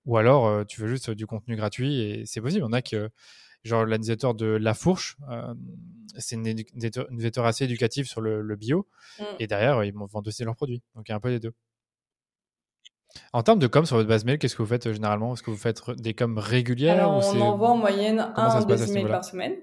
ou 0.06 0.16
alors 0.16 0.46
euh, 0.46 0.64
tu 0.64 0.80
veux 0.80 0.88
juste 0.88 1.10
du 1.10 1.26
contenu 1.26 1.56
gratuit, 1.56 2.00
et 2.00 2.26
c'est 2.26 2.40
possible, 2.40 2.64
on 2.64 2.72
a 2.72 2.82
que, 2.82 3.10
genre 3.64 3.84
l'utilisateur 3.84 4.34
de 4.34 4.46
La 4.46 4.74
Fourche, 4.74 5.16
euh, 5.30 5.54
c'est 6.18 6.36
une 6.36 6.42
newsletter 6.42 7.42
assez 7.42 7.64
éducative 7.64 8.06
sur 8.06 8.20
le, 8.20 8.40
le 8.40 8.56
bio, 8.56 8.88
mm. 9.18 9.24
et 9.38 9.46
derrière 9.46 9.82
ils 9.84 9.92
vendent 9.92 10.26
aussi 10.28 10.44
leurs 10.44 10.56
produits, 10.56 10.82
donc 10.94 11.08
il 11.08 11.12
y 11.12 11.14
a 11.14 11.16
un 11.16 11.20
peu 11.20 11.30
des 11.30 11.40
deux. 11.40 11.52
En 13.32 13.42
termes 13.42 13.58
de 13.58 13.66
com 13.66 13.84
sur 13.84 13.96
votre 13.96 14.08
base 14.08 14.24
mail, 14.24 14.38
qu'est-ce 14.38 14.56
que 14.56 14.62
vous 14.62 14.68
faites 14.68 14.86
euh, 14.86 14.92
généralement? 14.92 15.34
Est-ce 15.34 15.42
que 15.42 15.50
vous 15.50 15.56
faites 15.56 15.82
des 15.98 16.14
coms 16.14 16.38
régulières 16.38 16.94
Alors, 16.94 17.18
ou 17.18 17.36
on 17.36 17.40
envoie 17.40 17.70
en 17.70 17.76
moyenne 17.76 18.32
Comment 18.34 18.50
un 18.50 18.62
ou 18.62 18.64
deux 18.64 18.90
emails 18.90 19.08
par 19.08 19.24
semaine. 19.24 19.56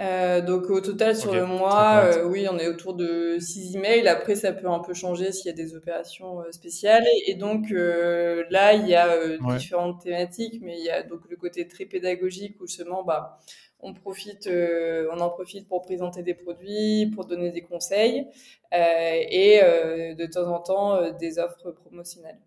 Euh, 0.00 0.40
donc 0.40 0.70
au 0.70 0.80
total 0.80 1.14
sur 1.14 1.34
le 1.34 1.44
mois, 1.44 2.04
euh, 2.04 2.24
oui, 2.24 2.46
on 2.50 2.58
est 2.58 2.68
autour 2.68 2.94
de 2.94 3.36
6 3.38 3.76
emails. 3.76 4.08
Après, 4.08 4.34
ça 4.34 4.52
peut 4.52 4.68
un 4.68 4.78
peu 4.78 4.94
changer 4.94 5.30
s'il 5.30 5.46
y 5.46 5.50
a 5.50 5.56
des 5.56 5.74
opérations 5.74 6.40
euh, 6.40 6.52
spéciales. 6.52 7.04
Et, 7.26 7.34
donc 7.34 7.70
là, 7.70 8.74
il 8.74 8.86
y 8.88 8.94
a 8.94 9.36
différentes 9.56 10.02
thématiques, 10.02 10.60
mais 10.62 10.78
il 10.78 10.84
y 10.84 10.90
a 10.90 11.02
donc 11.02 11.20
le 11.28 11.36
côté 11.36 11.68
très 11.68 11.84
pédagogique 11.84 12.56
où 12.60 12.66
justement, 12.66 13.04
bah, 13.04 13.38
on 13.80 13.94
profite, 13.94 14.48
on 14.48 15.20
en 15.20 15.30
profite 15.30 15.68
pour 15.68 15.82
présenter 15.82 16.22
des 16.22 16.34
produits, 16.34 17.10
pour 17.14 17.24
donner 17.26 17.50
des 17.50 17.62
conseils 17.62 18.26
et 18.72 19.60
de 19.62 20.26
temps 20.26 20.52
en 20.52 20.60
temps 20.60 21.10
des 21.12 21.38
offres 21.38 21.70
promotionnelles. 21.72 22.38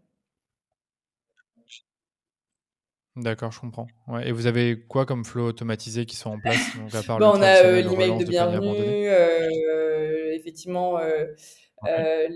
D'accord, 3.16 3.52
je 3.52 3.60
comprends. 3.60 3.86
Ouais. 4.08 4.28
Et 4.28 4.32
vous 4.32 4.48
avez 4.48 4.80
quoi 4.88 5.06
comme 5.06 5.24
flow 5.24 5.46
automatisé 5.48 6.06
qui 6.06 6.16
sont 6.16 6.32
en 6.32 6.40
place 6.40 6.76
donc, 6.78 6.96
à 6.96 7.04
part 7.04 7.20
bah, 7.20 7.32
On 7.34 7.42
a 7.44 7.64
euh, 7.64 7.82
l'email 7.82 8.18
de 8.18 8.26
bienvenue, 8.26 9.08
euh, 9.08 10.34
effectivement 10.34 10.98
euh, 10.98 11.28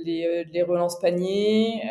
les, 0.05 0.45
les, 0.51 0.61
relances 0.61 0.99
paniers. 0.99 1.81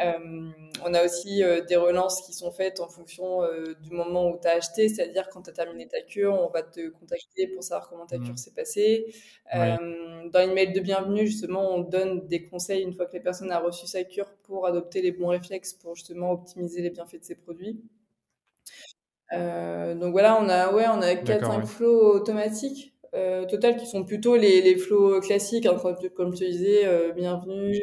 on 0.85 0.95
a 0.95 1.05
aussi 1.05 1.43
des 1.69 1.75
relances 1.75 2.21
qui 2.27 2.33
sont 2.33 2.53
faites 2.53 2.79
en 2.79 2.87
fonction 2.87 3.41
du 3.83 3.91
moment 3.91 4.31
où 4.31 4.39
tu 4.41 4.47
as 4.47 4.53
acheté, 4.53 4.89
c'est-à-dire 4.89 5.31
quand 5.31 5.43
tu 5.43 5.51
as 5.51 5.55
terminé 5.55 5.89
ta 5.89 6.01
cure, 6.03 6.35
on 6.35 6.51
va 6.51 6.63
te 6.63 6.89
contacter 6.91 7.49
pour 7.49 7.65
savoir 7.65 7.89
comment 7.89 8.07
ta 8.07 8.19
cure 8.19 8.35
mmh. 8.35 8.37
s'est 8.37 8.55
passée. 8.55 9.07
Dans 9.53 10.47
l'email 10.47 10.73
de 10.73 10.81
bienvenue, 10.81 11.27
justement, 11.27 11.75
on 11.75 11.81
donne 11.81 12.29
des 12.29 12.45
conseils 12.45 12.83
une 12.83 12.93
fois 12.93 13.07
que 13.07 13.17
la 13.17 13.23
personne 13.23 13.51
a 13.51 13.59
reçu 13.59 13.89
sa 13.89 14.05
cure 14.05 14.31
pour 14.45 14.65
adopter 14.65 15.03
les 15.03 15.11
bons 15.11 15.29
réflexes 15.29 15.73
pour 15.73 15.97
justement 15.97 16.31
optimiser 16.31 16.83
les 16.83 16.91
bienfaits 16.91 17.19
de 17.19 17.25
ses 17.25 17.35
produits. 17.35 17.81
Euh, 19.33 19.95
donc 19.95 20.13
voilà, 20.13 20.41
on 20.41 20.49
a, 20.49 20.73
ouais, 20.73 20.87
on 20.89 21.03
a 21.03 21.15
4-5 21.15 21.67
flows 21.67 22.15
automatiques 22.15 22.97
euh, 23.15 23.47
total 23.47 23.77
qui 23.77 23.87
sont 23.87 24.05
plutôt 24.05 24.37
les, 24.37 24.61
les 24.61 24.77
flows 24.77 25.21
classiques, 25.21 25.67
hein, 25.67 25.79
comme, 26.15 26.35
je 26.35 26.41
te 26.41 26.45
disais, 26.45 26.87
euh, 26.87 27.13
bienvenue, 27.13 27.81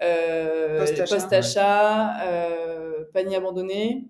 euh, 0.00 0.86
post-achat, 1.08 2.14
panier 3.12 3.36
abandonné. 3.36 4.08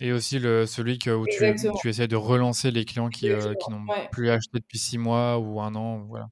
Et 0.00 0.12
aussi 0.12 0.38
le, 0.38 0.66
celui 0.66 0.98
que, 0.98 1.10
où 1.10 1.24
tu, 1.26 1.44
tu, 1.80 1.88
essaies 1.88 2.08
de 2.08 2.16
relancer 2.16 2.70
les 2.70 2.84
clients 2.84 3.08
qui, 3.08 3.28
qui 3.28 3.70
n'ont 3.70 3.86
plus 4.12 4.30
acheté 4.30 4.58
depuis 4.58 4.78
6 4.78 4.98
mois 4.98 5.38
ou 5.38 5.60
un 5.60 5.74
an. 5.74 6.04
Voilà. 6.08 6.28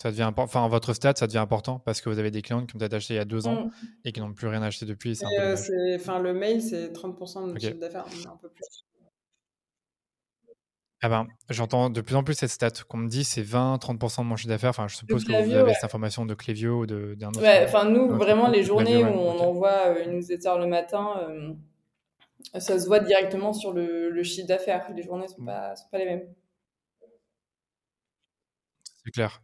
Ça 0.00 0.10
devient 0.10 0.30
enfin 0.36 0.68
votre 0.68 0.92
stat, 0.92 1.14
ça 1.16 1.26
devient 1.26 1.38
important 1.38 1.78
parce 1.78 2.02
que 2.02 2.10
vous 2.10 2.18
avez 2.18 2.30
des 2.30 2.42
clients 2.42 2.66
qui 2.66 2.76
ont 2.76 2.78
peut-être 2.78 2.92
acheté 2.92 3.14
il 3.14 3.16
y 3.16 3.20
a 3.20 3.24
deux 3.24 3.46
ans 3.46 3.66
mm. 3.66 3.70
et 4.04 4.12
qui 4.12 4.20
n'ont 4.20 4.34
plus 4.34 4.46
rien 4.46 4.62
acheté 4.62 4.84
depuis. 4.84 5.18
Euh, 5.38 5.56
enfin, 5.96 6.18
le 6.18 6.34
mail, 6.34 6.60
c'est 6.60 6.92
30% 6.92 7.42
de 7.42 7.46
notre 7.46 7.60
chiffre 7.60 7.80
d'affaires, 7.80 8.04
un 8.30 8.36
peu 8.36 8.50
plus. 8.50 8.84
Ah 11.02 11.08
ben, 11.08 11.26
j'entends 11.50 11.90
de 11.90 12.00
plus 12.00 12.14
en 12.14 12.24
plus 12.24 12.34
cette 12.34 12.50
stat 12.50 12.70
qu'on 12.88 12.96
me 12.96 13.08
dit 13.08 13.22
c'est 13.24 13.42
20-30% 13.42 14.18
de 14.18 14.24
mon 14.24 14.36
chiffre 14.36 14.48
d'affaires. 14.48 14.70
Enfin, 14.70 14.88
je 14.88 14.96
suppose 14.96 15.24
que 15.24 15.44
vous 15.44 15.54
avez 15.54 15.72
cette 15.74 15.84
information 15.84 16.26
de 16.26 16.34
Clévio 16.34 16.82
ou 16.82 16.86
d'un 16.86 17.28
autre. 17.28 17.40
Ouais, 17.40 17.64
enfin, 17.64 17.88
nous, 17.88 18.08
vraiment, 18.08 18.48
les 18.48 18.62
journées 18.62 19.02
où 19.02 19.08
on 19.08 19.38
envoie 19.38 19.88
euh, 19.88 20.04
une 20.04 20.16
newsletter 20.16 20.54
le 20.58 20.66
matin, 20.66 21.20
euh, 21.20 21.52
ça 22.58 22.78
se 22.78 22.86
voit 22.86 23.00
directement 23.00 23.52
sur 23.52 23.72
le, 23.72 24.10
le 24.10 24.22
chiffre 24.22 24.46
d'affaires. 24.46 24.90
Les 24.94 25.02
journées 25.02 25.24
ne 25.24 25.28
sont, 25.28 25.42
mm. 25.42 25.46
pas, 25.46 25.76
sont 25.76 25.88
pas 25.90 25.98
les 25.98 26.06
mêmes. 26.06 26.28
C'est 29.04 29.10
clair. 29.10 29.42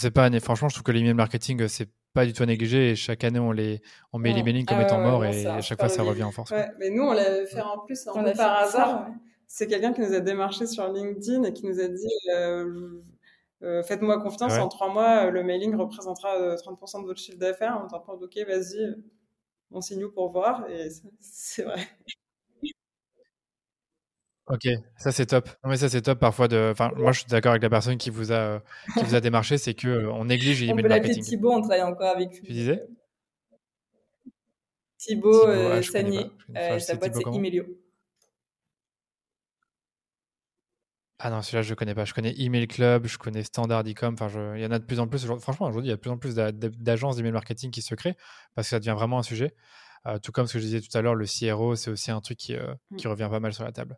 C'est 0.00 0.12
pas, 0.12 0.30
franchement, 0.38 0.68
je 0.68 0.74
trouve 0.74 0.84
que 0.84 0.92
l'email 0.92 1.12
marketing, 1.12 1.66
c'est 1.66 1.88
pas 2.14 2.24
du 2.24 2.32
tout 2.32 2.44
à 2.44 2.46
négliger. 2.46 2.90
Et 2.90 2.94
chaque 2.94 3.24
année, 3.24 3.40
on, 3.40 3.50
les, 3.50 3.82
on 4.12 4.20
met 4.20 4.32
les 4.32 4.44
mailing 4.44 4.64
comme 4.64 4.78
ah 4.78 4.84
étant 4.84 5.00
morts 5.00 5.24
et 5.24 5.44
à 5.44 5.60
chaque 5.60 5.80
fois, 5.80 5.88
ça 5.88 6.04
revient 6.04 6.22
en 6.22 6.30
force. 6.30 6.52
mais 6.78 6.90
nous, 6.90 7.02
on 7.02 7.12
l'a 7.12 7.44
fait 7.46 7.60
en 7.60 7.78
plus 7.80 8.04
par 8.04 8.58
hasard. 8.58 9.08
C'est 9.48 9.66
quelqu'un 9.66 9.92
qui 9.92 10.02
nous 10.02 10.12
a 10.12 10.20
démarché 10.20 10.66
sur 10.66 10.86
LinkedIn 10.92 11.42
et 11.42 11.52
qui 11.52 11.66
nous 11.66 11.80
a 11.80 11.88
dit 11.88 12.06
euh, 12.32 13.00
euh, 13.64 13.82
Faites-moi 13.82 14.20
confiance, 14.20 14.52
en 14.52 14.68
trois 14.68 14.92
mois, 14.92 15.30
le 15.30 15.42
mailing 15.42 15.74
représentera 15.74 16.54
30% 16.54 16.98
euh, 16.98 17.00
de 17.00 17.06
votre 17.06 17.18
chiffre 17.18 17.38
d'affaires. 17.38 17.80
On 17.82 17.88
t'entend, 17.88 18.12
ok, 18.12 18.38
vas-y, 18.46 18.94
on 19.72 19.80
signe 19.80 20.06
pour 20.08 20.30
voir. 20.30 20.68
Et 20.70 20.90
c'est 21.20 21.64
vrai. 21.64 21.88
Ok, 24.50 24.66
ça 24.96 25.12
c'est 25.12 25.26
top. 25.26 25.48
mais 25.64 25.76
ça 25.76 25.88
c'est 25.88 26.00
top 26.00 26.18
parfois 26.18 26.48
de. 26.48 26.70
Enfin, 26.72 26.90
moi 26.96 27.12
je 27.12 27.20
suis 27.20 27.28
d'accord 27.28 27.50
avec 27.50 27.62
la 27.62 27.68
personne 27.68 27.98
qui 27.98 28.08
vous 28.08 28.32
a 28.32 28.62
qui 28.96 29.04
vous 29.04 29.14
a 29.14 29.20
démarché, 29.20 29.58
c'est 29.58 29.74
que 29.74 29.88
euh, 29.88 30.12
on 30.12 30.24
néglige 30.24 30.66
on 30.70 30.76
peut 30.76 31.00
Thibaut, 31.20 31.52
on 31.52 31.60
travaille 31.60 31.82
encore 31.82 32.16
avec 32.16 32.30
lui. 32.30 32.40
Tu 32.40 32.52
disais? 32.52 32.82
Thibaut, 34.96 35.46
euh, 35.46 35.78
ah, 35.78 35.82
Sagné, 35.82 36.30
euh, 36.56 36.78
sa 36.78 36.94
boîte 36.94 37.14
c'est 37.14 37.34
Emilio. 37.34 37.64
Ah 41.18 41.30
non, 41.30 41.42
celui-là 41.42 41.62
je 41.62 41.74
connais 41.74 41.94
pas. 41.94 42.04
Je 42.04 42.14
connais 42.14 42.34
Email 42.38 42.68
Club, 42.68 43.06
je 43.06 43.18
connais 43.18 43.42
Standard 43.42 43.84
Ecom. 43.86 44.14
Enfin, 44.14 44.28
je... 44.28 44.56
il 44.56 44.62
y 44.62 44.66
en 44.66 44.70
a 44.70 44.78
de 44.78 44.84
plus 44.84 44.98
en 44.98 45.08
plus. 45.08 45.26
Franchement, 45.26 45.66
aujourd'hui, 45.66 45.88
il 45.88 45.90
y 45.90 45.92
a 45.92 45.96
de 45.96 46.00
plus 46.00 46.10
en 46.10 46.16
plus 46.16 46.34
d'agences 46.36 47.16
d'email 47.16 47.32
marketing 47.32 47.70
qui 47.70 47.82
se 47.82 47.94
créent 47.94 48.16
parce 48.54 48.68
que 48.68 48.70
ça 48.70 48.78
devient 48.78 48.94
vraiment 48.96 49.18
un 49.18 49.22
sujet. 49.22 49.54
tout 50.22 50.32
comme 50.32 50.46
ce 50.46 50.54
que 50.54 50.58
je 50.58 50.64
disais 50.64 50.80
tout 50.80 50.96
à 50.96 51.02
l'heure, 51.02 51.14
le 51.14 51.26
CRO, 51.26 51.76
c'est 51.76 51.90
aussi 51.90 52.10
un 52.10 52.20
truc 52.20 52.38
qui, 52.38 52.56
qui 52.96 53.06
mm. 53.06 53.10
revient 53.10 53.28
pas 53.30 53.40
mal 53.40 53.52
sur 53.52 53.64
la 53.64 53.72
table. 53.72 53.94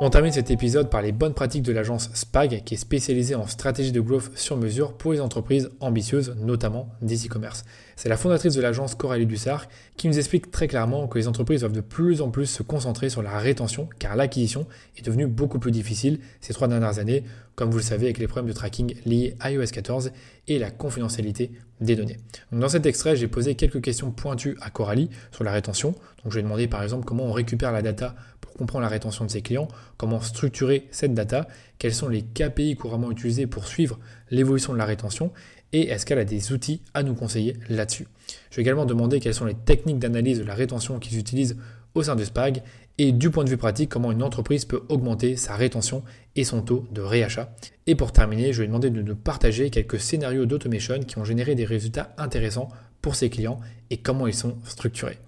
On 0.00 0.10
termine 0.10 0.32
cet 0.32 0.50
épisode 0.50 0.90
par 0.90 1.02
les 1.02 1.12
bonnes 1.12 1.34
pratiques 1.34 1.62
de 1.62 1.72
l'agence 1.72 2.10
SPAG 2.14 2.64
qui 2.64 2.74
est 2.74 2.78
spécialisée 2.78 3.36
en 3.36 3.46
stratégie 3.46 3.92
de 3.92 4.00
growth 4.00 4.36
sur 4.36 4.56
mesure 4.56 4.92
pour 4.94 5.12
les 5.12 5.20
entreprises 5.20 5.70
ambitieuses, 5.78 6.34
notamment 6.40 6.88
des 7.00 7.26
e-commerce. 7.26 7.64
C'est 7.94 8.08
la 8.08 8.16
fondatrice 8.16 8.54
de 8.54 8.60
l'agence 8.60 8.96
Coralie 8.96 9.24
Dussard 9.24 9.68
qui 9.96 10.08
nous 10.08 10.18
explique 10.18 10.50
très 10.50 10.66
clairement 10.66 11.06
que 11.06 11.16
les 11.16 11.28
entreprises 11.28 11.60
doivent 11.60 11.72
de 11.72 11.80
plus 11.80 12.22
en 12.22 12.30
plus 12.30 12.46
se 12.46 12.64
concentrer 12.64 13.08
sur 13.08 13.22
la 13.22 13.38
rétention 13.38 13.88
car 14.00 14.16
l'acquisition 14.16 14.66
est 14.98 15.06
devenue 15.06 15.28
beaucoup 15.28 15.60
plus 15.60 15.70
difficile 15.70 16.18
ces 16.40 16.52
trois 16.52 16.66
dernières 16.66 16.98
années, 16.98 17.22
comme 17.54 17.70
vous 17.70 17.78
le 17.78 17.84
savez 17.84 18.06
avec 18.06 18.18
les 18.18 18.26
problèmes 18.26 18.52
de 18.52 18.56
tracking 18.56 18.96
liés 19.06 19.36
à 19.38 19.52
iOS 19.52 19.66
14 19.66 20.10
et 20.48 20.58
la 20.58 20.72
confidentialité 20.72 21.52
des 21.80 21.96
données. 21.96 22.18
dans 22.52 22.68
cet 22.68 22.86
extrait, 22.86 23.16
j'ai 23.16 23.28
posé 23.28 23.54
quelques 23.56 23.80
questions 23.80 24.10
pointues 24.10 24.56
à 24.60 24.70
Coralie 24.70 25.10
sur 25.32 25.44
la 25.44 25.52
rétention. 25.52 25.90
Donc 26.22 26.32
je 26.32 26.34
lui 26.34 26.40
ai 26.40 26.42
demandé 26.42 26.68
par 26.68 26.82
exemple 26.82 27.04
comment 27.04 27.24
on 27.24 27.32
récupère 27.32 27.72
la 27.72 27.82
data 27.82 28.14
comprend 28.56 28.80
la 28.80 28.88
rétention 28.88 29.24
de 29.24 29.30
ses 29.30 29.42
clients, 29.42 29.68
comment 29.96 30.20
structurer 30.20 30.88
cette 30.90 31.14
data, 31.14 31.48
quels 31.78 31.94
sont 31.94 32.08
les 32.08 32.22
KPI 32.22 32.76
couramment 32.76 33.10
utilisés 33.10 33.46
pour 33.46 33.66
suivre 33.66 33.98
l'évolution 34.30 34.72
de 34.72 34.78
la 34.78 34.84
rétention 34.84 35.32
et 35.72 35.88
est-ce 35.88 36.06
qu'elle 36.06 36.20
a 36.20 36.24
des 36.24 36.52
outils 36.52 36.82
à 36.94 37.02
nous 37.02 37.14
conseiller 37.14 37.56
là-dessus. 37.68 38.06
Je 38.50 38.56
vais 38.56 38.62
également 38.62 38.86
demander 38.86 39.18
quelles 39.18 39.34
sont 39.34 39.44
les 39.44 39.54
techniques 39.54 39.98
d'analyse 39.98 40.38
de 40.38 40.44
la 40.44 40.54
rétention 40.54 41.00
qu'ils 41.00 41.18
utilisent 41.18 41.56
au 41.94 42.02
sein 42.04 42.14
de 42.14 42.24
SPAG 42.24 42.62
et 42.96 43.10
du 43.10 43.30
point 43.30 43.42
de 43.42 43.50
vue 43.50 43.56
pratique, 43.56 43.90
comment 43.90 44.12
une 44.12 44.22
entreprise 44.22 44.64
peut 44.64 44.84
augmenter 44.88 45.34
sa 45.36 45.56
rétention 45.56 46.04
et 46.36 46.44
son 46.44 46.62
taux 46.62 46.86
de 46.92 47.00
réachat. 47.00 47.52
Et 47.88 47.96
pour 47.96 48.12
terminer, 48.12 48.52
je 48.52 48.60
vais 48.60 48.68
demander 48.68 48.90
de 48.90 49.02
nous 49.02 49.16
partager 49.16 49.70
quelques 49.70 49.98
scénarios 49.98 50.46
d'automation 50.46 51.00
qui 51.00 51.18
ont 51.18 51.24
généré 51.24 51.56
des 51.56 51.64
résultats 51.64 52.14
intéressants 52.18 52.68
pour 53.02 53.16
ses 53.16 53.30
clients 53.30 53.58
et 53.90 53.96
comment 53.96 54.28
ils 54.28 54.34
sont 54.34 54.56
structurés. 54.64 55.18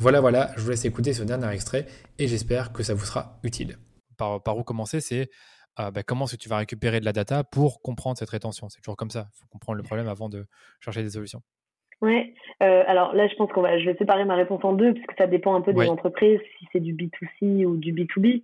Voilà, 0.00 0.22
voilà, 0.22 0.48
je 0.56 0.62
vous 0.62 0.70
laisse 0.70 0.86
écouter 0.86 1.12
ce 1.12 1.22
dernier 1.22 1.52
extrait 1.52 1.84
et 2.18 2.26
j'espère 2.26 2.72
que 2.72 2.82
ça 2.82 2.94
vous 2.94 3.04
sera 3.04 3.38
utile. 3.44 3.76
Par, 4.16 4.42
par 4.42 4.56
où 4.56 4.64
commencer, 4.64 4.98
c'est 4.98 5.28
euh, 5.78 5.90
bah, 5.90 6.02
comment 6.02 6.24
est-ce 6.24 6.36
que 6.36 6.42
tu 6.42 6.48
vas 6.48 6.56
récupérer 6.56 7.00
de 7.00 7.04
la 7.04 7.12
data 7.12 7.44
pour 7.44 7.82
comprendre 7.82 8.16
cette 8.16 8.30
rétention? 8.30 8.70
C'est 8.70 8.80
toujours 8.80 8.96
comme 8.96 9.10
ça. 9.10 9.26
Il 9.34 9.40
faut 9.40 9.48
comprendre 9.50 9.76
le 9.76 9.82
problème 9.82 10.08
avant 10.08 10.30
de 10.30 10.46
chercher 10.80 11.02
des 11.02 11.10
solutions. 11.10 11.42
Ouais. 12.00 12.32
Euh, 12.62 12.82
alors 12.86 13.14
là, 13.14 13.28
je 13.28 13.34
pense 13.34 13.52
qu'on 13.52 13.60
va, 13.60 13.78
je 13.78 13.84
vais 13.84 13.96
séparer 13.98 14.24
ma 14.24 14.36
réponse 14.36 14.64
en 14.64 14.72
deux 14.72 14.94
puisque 14.94 15.12
ça 15.18 15.26
dépend 15.26 15.54
un 15.54 15.60
peu 15.60 15.74
des 15.74 15.86
entreprises, 15.90 16.40
si 16.58 16.66
c'est 16.72 16.80
du 16.80 16.94
B2C 16.94 17.66
ou 17.66 17.76
du 17.76 17.92
B2B. 17.92 18.42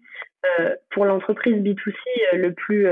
Euh, 0.60 0.74
pour 0.90 1.06
l'entreprise 1.06 1.56
B2C, 1.56 2.36
le 2.36 2.52
plus 2.52 2.86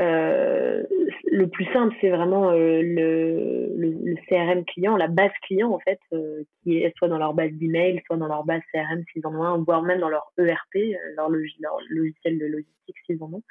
euh, 0.00 0.82
le 1.30 1.46
plus 1.48 1.66
simple, 1.72 1.94
c'est 2.00 2.08
vraiment 2.08 2.50
euh, 2.50 2.80
le, 2.82 4.14
CRM 4.28 4.64
client, 4.64 4.96
la 4.96 5.08
base 5.08 5.32
client 5.42 5.70
en 5.70 5.78
fait, 5.80 5.98
euh, 6.12 6.44
qui 6.62 6.78
est 6.78 6.96
soit 6.96 7.08
dans 7.08 7.18
leur 7.18 7.34
base 7.34 7.52
d'email, 7.52 8.00
soit 8.06 8.16
dans 8.16 8.28
leur 8.28 8.44
base 8.44 8.62
CRM 8.72 9.02
s'ils 9.12 9.26
en 9.26 9.34
ont 9.34 9.42
un, 9.42 9.58
voire 9.58 9.82
même 9.82 10.00
dans 10.00 10.08
leur 10.08 10.32
ERP, 10.38 10.96
leur, 11.16 11.28
logiciel 11.28 12.38
de 12.38 12.46
logistique 12.46 12.96
s'ils 13.04 13.22
en 13.22 13.32
ont. 13.32 13.42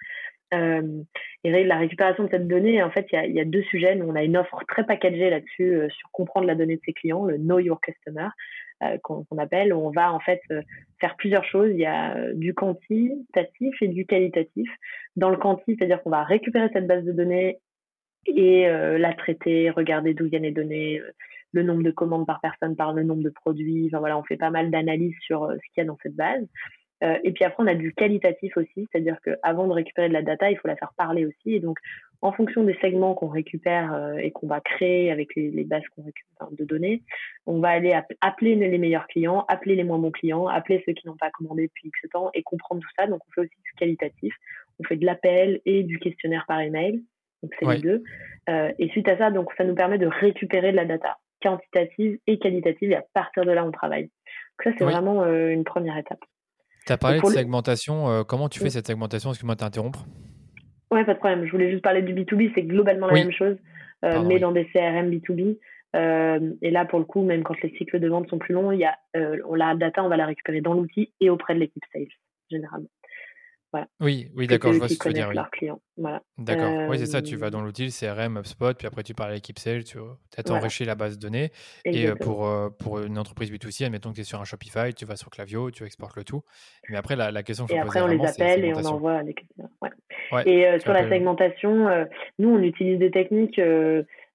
et 1.44 1.64
la 1.64 1.78
récupération 1.78 2.24
de 2.24 2.30
cette 2.30 2.48
donnée, 2.48 2.82
en 2.82 2.90
fait, 2.90 3.08
il 3.12 3.34
y 3.34 3.40
a, 3.40 3.46
deux 3.46 3.64
sujets. 3.64 4.00
on 4.02 4.16
a 4.16 4.24
une 4.24 4.38
offre 4.38 4.60
très 4.68 4.86
packagée 4.86 5.30
là-dessus 5.30 5.90
sur 5.90 6.10
comprendre 6.12 6.48
la 6.48 6.56
donnée 6.56 6.78
de 6.78 6.82
ses 6.86 6.94
clients, 6.94 7.26
le 7.26 7.38
Know 7.38 7.60
Your 7.60 7.80
Customer. 7.80 8.30
Euh, 8.82 8.98
qu'on 9.04 9.26
appelle, 9.40 9.74
où 9.74 9.78
on 9.86 9.90
va 9.90 10.14
en 10.14 10.22
fait 10.22 10.40
euh, 10.52 10.62
faire 11.02 11.18
plusieurs 11.18 11.44
choses. 11.44 11.70
Il 11.72 11.80
y 11.80 11.86
a 11.86 12.16
euh, 12.16 12.34
du 12.34 12.54
quantitatif 12.54 13.76
et 13.82 13.90
du 13.90 14.06
qualitatif. 14.06 14.70
Dans 15.18 15.30
le 15.30 15.36
quanti, 15.36 15.76
c'est-à-dire 15.76 16.02
qu'on 16.02 16.10
va 16.10 16.24
récupérer 16.24 16.70
cette 16.72 16.88
base 16.88 17.04
de 17.04 17.12
données 17.12 17.60
et 18.26 18.68
la 18.70 19.14
traiter, 19.14 19.70
regarder 19.70 20.14
d'où 20.14 20.28
viennent 20.28 20.44
les 20.44 20.52
données, 20.52 21.02
le 21.52 21.64
nombre 21.64 21.84
de 21.84 21.92
commandes 21.92 22.28
par 22.28 22.40
personne, 22.42 22.76
par 22.76 22.94
le 22.94 23.04
nombre 23.04 23.24
de 23.24 23.30
produits. 23.30 23.88
Enfin 23.88 24.00
voilà, 24.00 24.18
on 24.18 24.24
fait 24.24 24.38
pas 24.38 24.50
mal 24.50 24.70
d'analyses 24.72 25.16
sur 25.22 25.50
ce 25.50 25.74
qu'il 25.74 25.78
y 25.78 25.82
a 25.82 25.86
dans 25.86 25.98
cette 26.04 26.16
base. 26.16 26.46
et 27.02 27.32
puis 27.32 27.44
après, 27.44 27.64
on 27.64 27.68
a 27.68 27.76
du 27.76 27.94
qualitatif 27.94 28.56
aussi, 28.56 28.88
c'est-à-dire 28.92 29.18
qu'avant 29.24 29.68
de 29.68 29.74
récupérer 29.74 30.10
de 30.10 30.14
la 30.14 30.22
data, 30.22 30.52
il 30.52 30.58
faut 30.58 30.68
la 30.68 30.76
faire 30.76 30.94
parler 30.96 31.26
aussi. 31.26 31.56
Et 31.56 31.60
donc, 31.60 31.80
en 32.22 32.32
fonction 32.34 32.64
des 32.64 32.78
segments 32.82 33.14
qu'on 33.14 33.28
récupère 33.28 33.94
euh, 33.94 34.16
et 34.16 34.32
qu'on 34.32 34.48
va 34.48 34.60
créer 34.60 35.12
avec 35.12 35.36
les, 35.36 35.64
bases 35.64 35.84
qu'on 35.96 36.04
récupère 36.04 36.50
de 36.52 36.66
données, 36.66 37.04
on 37.46 37.60
va 37.60 37.70
aller 37.70 37.98
appeler 38.22 38.56
les 38.56 38.78
meilleurs 38.78 39.08
clients, 39.08 39.46
appeler 39.48 39.76
les 39.76 39.84
moins 39.84 40.00
bons 40.00 40.12
clients, 40.12 40.48
appeler 40.48 40.84
ceux 40.86 40.94
qui 40.94 41.08
n'ont 41.08 41.16
pas 41.16 41.32
commandé 41.32 41.68
depuis 41.68 41.88
X 41.88 42.10
temps 42.12 42.30
et 42.34 42.44
comprendre 42.44 42.82
tout 42.82 42.90
ça. 42.98 43.08
Donc, 43.08 43.22
on 43.28 43.32
fait 43.32 43.42
aussi 43.42 43.62
du 43.64 43.72
qualitatif. 43.78 44.34
On 44.80 44.84
fait 44.84 44.98
de 44.98 45.06
l'appel 45.06 45.62
et 45.66 45.84
du 45.84 46.00
questionnaire 46.00 46.46
par 46.48 46.60
email. 46.60 47.04
Donc, 47.42 47.54
c'est 47.58 47.66
les 47.66 47.80
deux. 47.80 48.04
Euh, 48.50 48.72
et 48.80 48.90
suite 48.90 49.08
à 49.08 49.18
ça, 49.18 49.32
donc, 49.32 49.50
ça 49.58 49.64
nous 49.64 49.76
permet 49.76 49.98
de 49.98 50.08
récupérer 50.08 50.72
de 50.72 50.78
la 50.78 50.86
data 50.86 51.18
quantitative 51.42 52.20
et 52.28 52.38
qualitative 52.38 52.92
et 52.92 52.96
à 52.96 53.04
partir 53.14 53.46
de 53.46 53.52
là, 53.52 53.66
on 53.66 53.72
travaille. 53.72 54.04
Donc, 54.04 54.64
ça, 54.66 54.72
c'est 54.78 54.84
vraiment 54.84 55.24
euh, 55.24 55.50
une 55.50 55.64
première 55.64 55.98
étape. 55.98 56.20
Tu 56.86 56.92
as 56.92 56.98
parlé 56.98 57.20
de 57.20 57.26
segmentation. 57.26 58.24
comment 58.26 58.50
tu 58.50 58.60
fais 58.60 58.70
cette 58.70 58.88
segmentation? 58.88 59.30
Excuse-moi 59.30 59.56
de 59.56 59.60
t'interrompre. 59.60 60.06
Ouais, 60.92 61.06
pas 61.06 61.14
de 61.14 61.20
problème. 61.20 61.46
Je 61.46 61.52
voulais 61.52 61.72
juste 61.72 61.84
parler 61.84 62.02
du 62.02 62.14
B2B, 62.14 62.52
c'est 62.56 62.64
globalement 62.64 63.08
la 63.08 63.14
même 63.14 63.32
chose, 63.32 63.58
euh, 64.06 64.24
mais 64.24 64.40
dans 64.40 64.52
des 64.52 64.66
CRM 64.66 65.10
B2B. 65.10 65.58
Euh, 65.96 66.54
et 66.62 66.72
là, 66.72 66.86
pour 66.86 67.00
le 67.00 67.06
coup, 67.06 67.24
même 67.24 67.44
quand 67.44 67.60
les 67.62 67.70
cycles 67.78 68.00
de 68.00 68.08
vente 68.08 68.30
sont 68.30 68.38
plus 68.38 68.54
longs, 68.54 68.72
il 68.72 68.80
y 68.80 68.86
a, 68.86 68.96
euh, 69.16 69.38
la 69.56 69.76
data, 69.76 70.04
on 70.04 70.10
va 70.10 70.18
la 70.18 70.26
récupérer 70.26 70.62
dans 70.62 70.74
l'outil 70.74 71.14
et 71.20 71.30
auprès 71.30 71.56
de 71.56 71.60
l'équipe 71.60 71.84
sales, 71.92 72.08
généralement. 72.50 72.90
Oui, 74.00 74.32
oui, 74.36 74.48
d'accord, 74.48 74.74
je 74.74 74.80
vois 74.80 74.90
ce 74.90 74.98
que 74.98 75.04
tu 75.04 75.08
veux 75.10 75.14
dire. 75.14 75.32
D'accord, 76.38 76.90
oui, 76.90 76.98
c'est 77.00 77.06
ça, 77.06 77.22
tu 77.22 77.36
vas 77.36 77.50
dans 77.50 77.62
l'outil, 77.62 77.90
CRM, 77.90 78.38
HubSpot, 78.38 78.74
puis 78.74 78.88
après 78.88 79.04
tu 79.04 79.14
parles 79.14 79.32
à 79.32 79.34
l'équipe 79.36 79.60
sales, 79.60 79.84
tu 79.84 79.98
as 80.00 80.52
enrichi 80.52 80.86
la 80.86 80.96
base 80.96 81.18
de 81.18 81.22
données. 81.22 81.52
Et 81.86 82.08
euh, 82.08 82.16
pour, 82.16 82.48
euh, 82.48 82.70
pour 82.70 83.00
une 83.00 83.18
entreprise 83.18 83.52
B2C, 83.52 83.86
admettons 83.86 84.10
que 84.10 84.16
tu 84.16 84.22
es 84.22 84.24
sur 84.24 84.42
un 84.42 84.46
Shopify, 84.46 84.94
tu 84.94 85.06
vas 85.06 85.16
sur 85.16 85.30
Clavio, 85.30 85.72
tu 85.72 85.84
exportes 85.84 86.16
le 86.16 86.24
tout. 86.24 86.44
Mais 86.90 86.98
après, 86.98 87.16
la, 87.16 87.32
la 87.32 87.44
question 87.44 87.66
que 87.66 87.72
je 87.72 87.78
Et 87.78 87.80
après, 87.80 88.02
on 88.02 88.08
les 88.08 88.26
appelle 88.26 88.66
et 88.66 88.74
on 88.74 88.86
envoie 88.86 89.14
à 89.14 89.24
l'équipe. 89.24 89.50
Ouais. 90.32 90.44
et 90.46 90.68
euh, 90.68 90.80
sur 90.80 90.94
la 90.94 91.08
segmentation, 91.10 91.88
nous, 92.40 92.50
on 92.50 92.62
utilise 92.62 93.00
des 93.00 93.12
techniques 93.12 93.60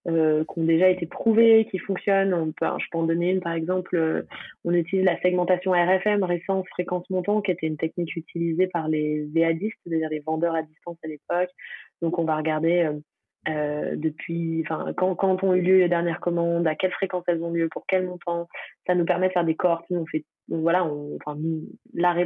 euh, 0.06 0.44
qui 0.44 0.58
ont 0.58 0.64
déjà 0.64 0.88
été 0.88 1.06
prouvées, 1.06 1.66
qui 1.70 1.78
fonctionnent. 1.78 2.34
On 2.34 2.52
peut, 2.52 2.66
je 2.78 2.86
peux 2.90 2.98
en 2.98 3.04
donner 3.04 3.30
une 3.30 3.40
par 3.40 3.52
exemple. 3.52 3.96
Euh, 3.96 4.22
on 4.64 4.72
utilise 4.72 5.04
la 5.04 5.20
segmentation 5.20 5.72
RFM, 5.72 6.22
récence 6.24 6.66
fréquence 6.70 7.08
montant, 7.10 7.40
qui 7.40 7.50
était 7.50 7.66
une 7.66 7.76
technique 7.76 8.14
utilisée 8.16 8.66
par 8.66 8.88
les 8.88 9.26
VADistes, 9.34 9.78
c'est-à-dire 9.84 10.10
les 10.10 10.20
vendeurs 10.20 10.54
à 10.54 10.62
distance 10.62 10.98
à 11.04 11.08
l'époque. 11.08 11.50
Donc 12.02 12.18
on 12.18 12.24
va 12.24 12.36
regarder 12.36 12.82
euh, 12.82 13.00
euh, 13.48 13.94
depuis, 13.96 14.62
enfin, 14.64 14.92
quand, 14.96 15.14
quand 15.14 15.42
ont 15.44 15.54
eu 15.54 15.60
lieu 15.60 15.78
les 15.78 15.88
dernières 15.88 16.20
commandes, 16.20 16.66
à 16.66 16.74
quelle 16.74 16.92
fréquence 16.92 17.24
elles 17.26 17.42
ont 17.42 17.50
lieu, 17.50 17.68
pour 17.68 17.84
quel 17.86 18.06
montant. 18.06 18.48
Ça 18.86 18.94
nous 18.94 19.04
permet 19.04 19.28
de 19.28 19.32
faire 19.32 19.44
des 19.44 19.54
cohortes. 19.54 19.84
on 19.90 20.06
fait, 20.06 20.24
donc 20.48 20.60
voilà, 20.60 20.84
on, 20.84 21.16
enfin, 21.16 21.38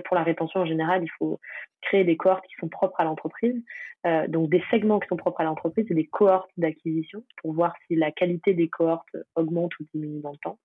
pour 0.05 0.17
la 0.17 0.23
rétention 0.23 0.61
en 0.61 0.67
général, 0.67 1.03
il 1.05 1.11
faut 1.19 1.39
créer 1.83 2.05
des 2.05 2.17
cohortes 2.17 2.45
qui 2.47 2.55
sont 2.61 2.69
propres 2.69 3.01
à 3.01 3.05
l'entreprise. 3.05 3.63
Euh, 4.07 4.27
donc 4.29 4.49
des 4.51 4.63
segments 4.71 5.01
qui 5.01 5.09
sont 5.09 5.17
propres 5.17 5.41
à 5.41 5.45
l'entreprise 5.45 5.87
et 5.91 5.95
des 5.95 6.07
cohortes 6.07 6.51
d'acquisition 6.57 7.25
pour 7.39 7.53
voir 7.53 7.75
si 7.87 7.97
la 7.97 8.11
qualité 8.13 8.55
des 8.55 8.69
cohortes 8.69 9.17
augmente 9.35 9.79
ou 9.79 9.85
diminue 9.93 10.21
dans 10.21 10.33
le 10.33 10.39
temps. 10.39 10.59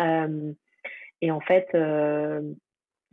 Euh, 0.00 0.52
et 1.20 1.30
en 1.30 1.40
fait, 1.40 1.68
euh, 1.74 2.40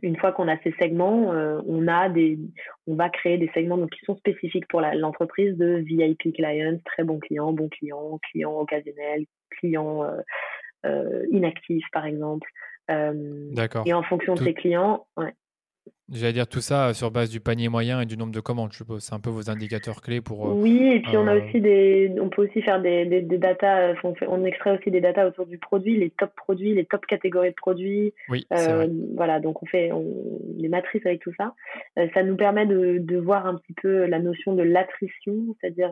une 0.02 0.16
fois 0.16 0.30
qu'on 0.30 0.46
a 0.46 0.56
ces 0.58 0.72
segments, 0.78 1.30
on 1.66 1.88
a 1.88 2.08
des, 2.08 2.38
on 2.86 2.94
va 2.94 3.08
créer 3.08 3.38
des 3.38 3.50
segments 3.54 3.78
donc 3.78 3.90
qui 3.90 4.04
sont 4.04 4.16
spécifiques 4.16 4.68
pour 4.68 4.80
l'entreprise 4.80 5.56
de 5.56 5.76
VIP 5.78 6.34
clients, 6.34 6.78
très 6.84 7.02
bons 7.02 7.18
clients, 7.18 7.52
bons 7.52 7.70
clients, 7.70 8.18
clients 8.30 8.60
occasionnels, 8.60 9.24
clients 9.50 10.06
inactifs 11.30 11.86
par 11.92 12.04
exemple. 12.04 12.46
D'accord. 12.88 13.84
Et 13.86 13.92
en 13.92 14.02
fonction 14.02 14.34
de 14.34 14.40
ces 14.40 14.54
clients, 14.54 15.06
ouais, 15.16 15.34
J'allais 16.12 16.34
dire 16.34 16.46
tout 16.46 16.60
ça 16.60 16.94
sur 16.94 17.10
base 17.10 17.30
du 17.30 17.40
panier 17.40 17.68
moyen 17.68 18.00
et 18.00 18.06
du 18.06 18.16
nombre 18.16 18.32
de 18.32 18.38
commandes, 18.38 18.70
je 18.70 18.76
suppose. 18.76 19.02
C'est 19.02 19.14
un 19.14 19.18
peu 19.18 19.30
vos 19.30 19.50
indicateurs 19.50 20.00
clés 20.02 20.20
pour. 20.20 20.46
Euh, 20.46 20.52
oui, 20.52 20.92
et 20.94 21.00
puis 21.00 21.16
on 21.16 21.26
a 21.26 21.34
euh, 21.34 21.40
aussi 21.40 21.60
des, 21.60 22.14
on 22.20 22.28
peut 22.28 22.46
aussi 22.46 22.62
faire 22.62 22.80
des, 22.80 23.06
des, 23.06 23.22
des 23.22 23.38
datas. 23.38 23.94
On, 24.04 24.14
fait, 24.14 24.26
on, 24.28 24.44
extrait 24.44 24.78
aussi 24.78 24.92
des 24.92 25.00
datas 25.00 25.26
autour 25.26 25.46
du 25.46 25.58
produit, 25.58 25.96
les 25.96 26.10
top 26.10 26.32
produits, 26.36 26.74
les 26.74 26.84
top 26.84 27.04
catégories 27.06 27.50
de 27.50 27.56
produits. 27.56 28.14
Oui, 28.28 28.46
euh, 28.52 28.86
Voilà, 29.16 29.40
donc 29.40 29.64
on 29.64 29.66
fait 29.66 29.90
on, 29.90 30.04
des 30.54 30.68
matrices 30.68 31.04
avec 31.04 31.20
tout 31.22 31.32
ça. 31.36 31.54
Euh, 31.98 32.06
ça 32.14 32.22
nous 32.22 32.36
permet 32.36 32.66
de, 32.66 32.98
de, 32.98 33.16
voir 33.16 33.44
un 33.46 33.56
petit 33.56 33.74
peu 33.74 34.06
la 34.06 34.20
notion 34.20 34.54
de 34.54 34.62
l'attrition, 34.62 35.34
c'est-à-dire 35.60 35.90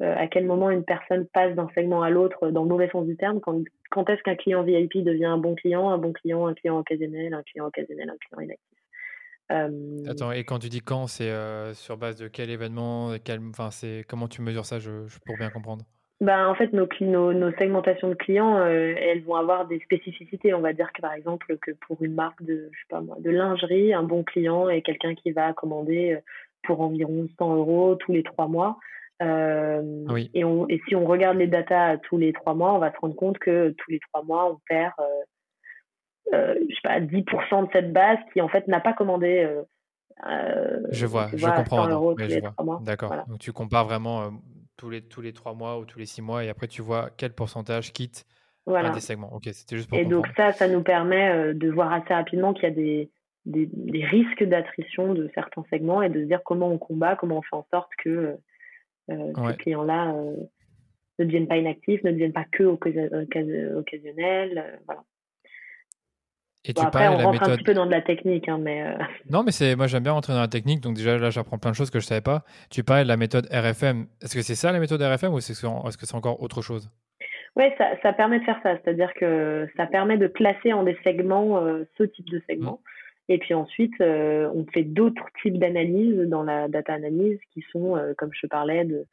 à 0.00 0.26
quel 0.28 0.46
moment 0.46 0.70
une 0.70 0.84
personne 0.84 1.26
passe 1.26 1.54
d'un 1.54 1.68
segment 1.74 2.02
à 2.02 2.10
l'autre 2.10 2.50
dans 2.50 2.62
le 2.62 2.68
mauvais 2.68 2.88
sens 2.90 3.06
du 3.06 3.16
terme. 3.16 3.40
Quand, 3.40 3.62
quand 3.90 4.08
est-ce 4.08 4.22
qu'un 4.22 4.36
client 4.36 4.62
VIP 4.62 5.04
devient 5.04 5.26
un 5.26 5.38
bon 5.38 5.54
client, 5.54 5.90
un 5.90 5.98
bon 5.98 6.12
client, 6.12 6.46
un 6.46 6.54
client 6.54 6.78
occasionnel, 6.78 7.34
un 7.34 7.42
client 7.42 7.66
occasionnel, 7.66 8.08
un 8.08 8.16
client 8.16 8.40
inactif. 8.40 8.80
Euh, 9.50 10.04
Attends, 10.08 10.32
et 10.32 10.44
quand 10.44 10.58
tu 10.58 10.68
dis 10.68 10.80
quand, 10.80 11.06
c'est 11.06 11.30
euh, 11.30 11.74
sur 11.74 11.96
base 11.96 12.16
de 12.16 12.28
quel 12.28 12.50
événement 12.50 13.14
quel, 13.24 13.40
c'est, 13.70 14.04
Comment 14.08 14.28
tu 14.28 14.42
mesures 14.42 14.64
ça 14.64 14.78
je, 14.78 14.90
pour 15.26 15.36
bien 15.36 15.50
comprendre? 15.50 15.84
Ben, 16.20 16.46
En 16.46 16.54
fait, 16.54 16.72
nos, 16.72 16.86
nos, 17.00 17.32
nos 17.32 17.50
segmentations 17.56 18.10
de 18.10 18.14
clients, 18.14 18.58
euh, 18.58 18.94
elles 18.96 19.24
vont 19.24 19.34
avoir 19.34 19.66
des 19.66 19.80
spécificités. 19.80 20.54
On 20.54 20.60
va 20.60 20.72
dire 20.72 20.92
que 20.92 21.00
par 21.00 21.14
exemple, 21.14 21.56
que 21.58 21.72
pour 21.86 22.00
une 22.02 22.14
marque 22.14 22.42
de, 22.42 22.68
je 22.72 22.78
sais 22.78 22.86
pas 22.90 23.00
moi, 23.00 23.16
de 23.18 23.30
lingerie, 23.30 23.92
un 23.92 24.04
bon 24.04 24.22
client 24.22 24.68
est 24.68 24.82
quelqu'un 24.82 25.14
qui 25.14 25.32
va 25.32 25.52
commander 25.52 26.18
pour 26.62 26.80
environ 26.82 27.26
100 27.38 27.56
euros 27.56 27.96
tous 27.96 28.12
les 28.12 28.22
trois 28.22 28.46
mois. 28.46 28.78
Oui. 29.20 30.30
et, 30.34 30.44
on, 30.44 30.68
et 30.68 30.80
si 30.88 30.96
on 30.96 31.04
regarde 31.04 31.36
les 31.36 31.46
datas 31.46 31.98
tous 31.98 32.16
les 32.16 32.32
trois 32.32 32.54
mois, 32.54 32.74
on 32.74 32.78
va 32.78 32.92
se 32.92 32.98
rendre 32.98 33.16
compte 33.16 33.38
que 33.38 33.74
tous 33.76 33.90
les 33.90 34.00
trois 34.00 34.22
mois, 34.22 34.50
on 34.50 34.58
perd 34.68 34.92
euh, 36.32 36.54
je 36.68 36.74
sais 36.74 36.80
pas, 36.82 37.00
10% 37.00 37.66
de 37.66 37.72
cette 37.72 37.92
base 37.92 38.18
qui 38.32 38.40
en 38.40 38.48
fait 38.48 38.68
n'a 38.68 38.80
pas 38.80 38.92
commandé. 38.92 39.44
Euh, 39.44 39.62
euh, 40.28 40.80
je 40.90 41.06
vois, 41.06 41.28
je 41.34 41.46
comprends. 41.46 42.80
D'accord. 42.80 43.14
Donc 43.26 43.38
tu 43.38 43.52
compares 43.52 43.86
vraiment 43.86 44.32
tous 44.76 44.90
les 44.90 45.02
tous 45.02 45.22
les 45.22 45.32
trois 45.32 45.54
mois 45.54 45.78
ou 45.78 45.84
tous 45.84 45.98
les 45.98 46.06
six 46.06 46.22
mois 46.22 46.44
et 46.44 46.48
après 46.48 46.68
tu 46.68 46.82
vois 46.82 47.10
quel 47.16 47.32
pourcentage 47.32 47.92
quitte 47.92 48.26
un 48.66 48.92
des 48.92 49.00
segments. 49.00 49.32
Ok, 49.34 49.48
c'était 49.52 49.76
juste 49.76 49.88
pour 49.88 49.98
Et 49.98 50.04
donc 50.04 50.26
ça, 50.36 50.52
ça 50.52 50.68
nous 50.68 50.82
permet 50.82 51.54
de 51.54 51.70
voir 51.70 51.92
assez 51.92 52.14
rapidement 52.14 52.52
qu'il 52.52 52.64
y 52.64 52.66
a 52.66 52.70
des, 52.70 53.10
des, 53.46 53.68
des 53.72 54.04
risques 54.04 54.44
d'attrition 54.44 55.14
de 55.14 55.28
certains 55.34 55.64
segments 55.70 56.02
et 56.02 56.10
de 56.10 56.20
se 56.20 56.26
dire 56.26 56.40
comment 56.44 56.68
on 56.68 56.78
combat, 56.78 57.16
comment 57.16 57.38
on 57.38 57.42
fait 57.42 57.56
en 57.56 57.66
sorte 57.72 57.90
que 58.02 58.36
ces 59.08 59.56
clients-là 59.58 60.14
ne 61.18 61.24
deviennent 61.24 61.48
pas 61.48 61.56
inactifs, 61.56 62.02
ne 62.04 62.12
deviennent 62.12 62.32
pas 62.32 62.46
que 62.50 62.64
occasionnels. 62.64 64.80
voilà. 64.86 65.02
Et 66.64 66.74
tu 66.74 66.84
après, 66.84 67.08
on 67.08 67.16
la 67.16 67.24
rentre 67.24 67.42
un 67.42 67.56
petit 67.56 67.64
peu 67.64 67.72
dans 67.72 67.86
de 67.86 67.90
la 67.90 68.02
technique, 68.02 68.46
hein, 68.48 68.58
mais. 68.58 68.82
Euh, 68.82 68.92
non, 69.30 69.42
mais 69.42 69.50
c'est 69.50 69.76
moi 69.76 69.86
j'aime 69.86 70.02
bien 70.02 70.12
rentrer 70.12 70.34
dans 70.34 70.40
la 70.40 70.48
technique, 70.48 70.80
donc 70.80 70.94
déjà 70.94 71.16
là 71.16 71.30
j'apprends 71.30 71.58
plein 71.58 71.70
de 71.70 71.76
choses 71.76 71.90
que 71.90 72.00
je 72.00 72.04
savais 72.04 72.20
pas. 72.20 72.44
Tu 72.70 72.84
parlais 72.84 73.04
de 73.04 73.08
la 73.08 73.16
méthode 73.16 73.48
RFM. 73.50 74.06
Est-ce 74.22 74.34
que 74.34 74.42
c'est 74.42 74.54
ça 74.54 74.70
la 74.70 74.78
méthode 74.78 75.00
RFM 75.00 75.32
ou 75.32 75.38
est-ce 75.38 75.96
que 75.96 76.06
c'est 76.06 76.14
encore 76.14 76.42
autre 76.42 76.60
chose? 76.60 76.90
Oui, 77.56 77.64
ça, 77.78 77.86
ça, 78.02 78.12
permet 78.12 78.38
de 78.38 78.44
faire 78.44 78.60
ça, 78.62 78.76
c'est-à-dire 78.76 79.12
que 79.14 79.66
ça 79.76 79.86
permet 79.86 80.16
de 80.16 80.28
classer 80.28 80.72
en 80.72 80.84
des 80.84 80.96
segments 81.02 81.58
euh, 81.58 81.82
ce 81.98 82.04
type 82.04 82.30
de 82.30 82.40
segment. 82.48 82.80
Et 83.30 83.38
puis 83.38 83.54
ensuite, 83.54 83.94
euh, 84.00 84.50
on 84.54 84.66
fait 84.66 84.82
d'autres 84.82 85.24
types 85.40 85.58
d'analyses 85.58 86.28
dans 86.28 86.42
la 86.42 86.68
data 86.68 86.92
analyse 86.92 87.38
qui 87.54 87.64
sont, 87.70 87.96
comme 88.18 88.30
je 88.34 88.40
te 88.40 88.46
parlais 88.48 88.84
de, 88.84 89.06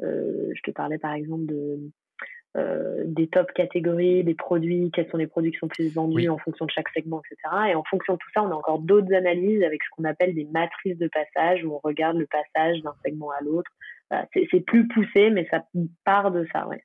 je 0.00 0.60
te 0.62 0.72
parlais 0.72 0.98
par 0.98 1.12
exemple 1.12 1.46
de 1.46 1.78
euh, 2.56 3.04
des 3.06 3.28
top 3.28 3.52
catégories, 3.52 4.24
des 4.24 4.34
produits, 4.34 4.90
quels 4.92 5.08
sont 5.08 5.18
les 5.18 5.28
produits 5.28 5.52
qui 5.52 5.58
sont 5.58 5.68
plus 5.68 5.86
vendus 5.94 6.28
en 6.28 6.38
fonction 6.38 6.66
de 6.66 6.70
chaque 6.72 6.88
segment, 6.88 7.22
etc. 7.24 7.70
Et 7.70 7.74
en 7.76 7.84
fonction 7.84 8.14
de 8.14 8.18
tout 8.18 8.28
ça, 8.34 8.42
on 8.42 8.50
a 8.50 8.54
encore 8.54 8.80
d'autres 8.80 9.14
analyses 9.14 9.62
avec 9.62 9.80
ce 9.84 9.88
qu'on 9.90 10.02
appelle 10.02 10.34
des 10.34 10.46
matrices 10.46 10.98
de 10.98 11.06
passage, 11.06 11.64
où 11.64 11.76
on 11.76 11.80
regarde 11.84 12.16
le 12.16 12.26
passage 12.26 12.82
d'un 12.82 12.94
segment 13.04 13.30
à 13.30 13.40
l'autre. 13.44 13.70
c'est 14.34 14.64
plus 14.66 14.88
poussé, 14.88 15.30
mais 15.30 15.46
ça 15.48 15.62
part 16.04 16.32
de 16.32 16.44
ça, 16.52 16.66
ouais. 16.66 16.82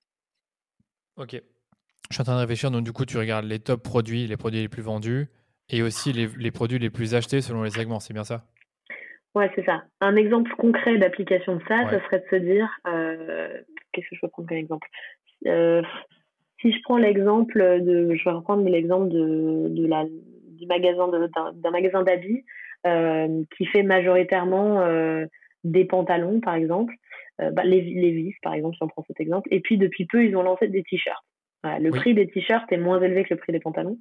Ok. 1.17 1.31
Je 1.31 2.13
suis 2.13 2.21
en 2.21 2.25
train 2.25 2.35
de 2.35 2.41
réfléchir, 2.41 2.69
donc 2.69 2.83
du 2.83 2.91
coup, 2.91 3.05
tu 3.05 3.17
regardes 3.17 3.45
les 3.45 3.57
top 3.57 3.81
produits, 3.81 4.27
les 4.27 4.37
produits 4.37 4.61
les 4.61 4.69
plus 4.69 4.83
vendus, 4.83 5.29
et 5.69 5.81
aussi 5.81 6.13
les, 6.13 6.27
les 6.37 6.51
produits 6.51 6.79
les 6.79 6.89
plus 6.89 7.15
achetés 7.15 7.41
selon 7.41 7.63
les 7.63 7.71
segments, 7.71 7.99
c'est 7.99 8.13
bien 8.13 8.23
ça? 8.23 8.45
Ouais, 9.35 9.51
c'est 9.55 9.65
ça. 9.65 9.83
Un 9.99 10.15
exemple 10.15 10.51
concret 10.57 10.97
d'application 10.97 11.57
de 11.57 11.61
ça, 11.67 11.89
ce 11.91 11.99
serait 12.05 12.19
de 12.19 12.25
se 12.29 12.35
dire, 12.37 12.69
euh, 12.87 13.61
qu'est-ce 13.91 14.09
que 14.09 14.15
je 14.15 14.21
peux 14.21 14.29
prendre 14.29 14.47
comme 14.47 14.57
exemple? 14.57 14.87
Euh, 15.45 15.81
si 16.61 16.71
je 16.71 16.79
prends 16.83 16.97
l'exemple 16.97 17.57
de, 17.81 18.15
je 18.15 18.23
vais 18.23 18.31
reprendre 18.31 18.63
l'exemple 18.63 19.09
de, 19.09 19.67
de 19.69 19.85
la, 19.85 20.05
du 20.05 20.65
magasin 20.67 21.09
d'un 21.09 21.71
magasin 21.71 22.03
d'habits 22.03 22.45
euh, 22.87 23.43
qui 23.57 23.65
fait 23.65 23.83
majoritairement 23.83 24.87
des 25.65 25.83
pantalons, 25.83 26.39
par 26.39 26.55
exemple, 26.55 26.93
bah, 27.39 27.65
les 27.65 27.81
Levi's, 27.81 28.35
par 28.41 28.53
exemple, 28.53 28.77
si 28.77 28.83
on 28.83 28.87
prend 28.87 29.03
cet 29.05 29.19
exemple. 29.19 29.49
Et 29.51 29.59
puis 29.59 29.77
depuis 29.77 30.05
peu, 30.05 30.23
ils 30.23 30.37
ont 30.37 30.43
lancé 30.43 30.69
des 30.69 30.83
t-shirts. 30.83 31.25
Le 31.79 31.89
prix 31.91 32.13
des 32.13 32.27
t-shirts 32.27 32.71
est 32.71 32.77
moins 32.77 33.01
élevé 33.01 33.23
que 33.23 33.33
le 33.33 33.39
prix 33.39 33.53
des 33.53 33.59
pantalons. 33.59 33.97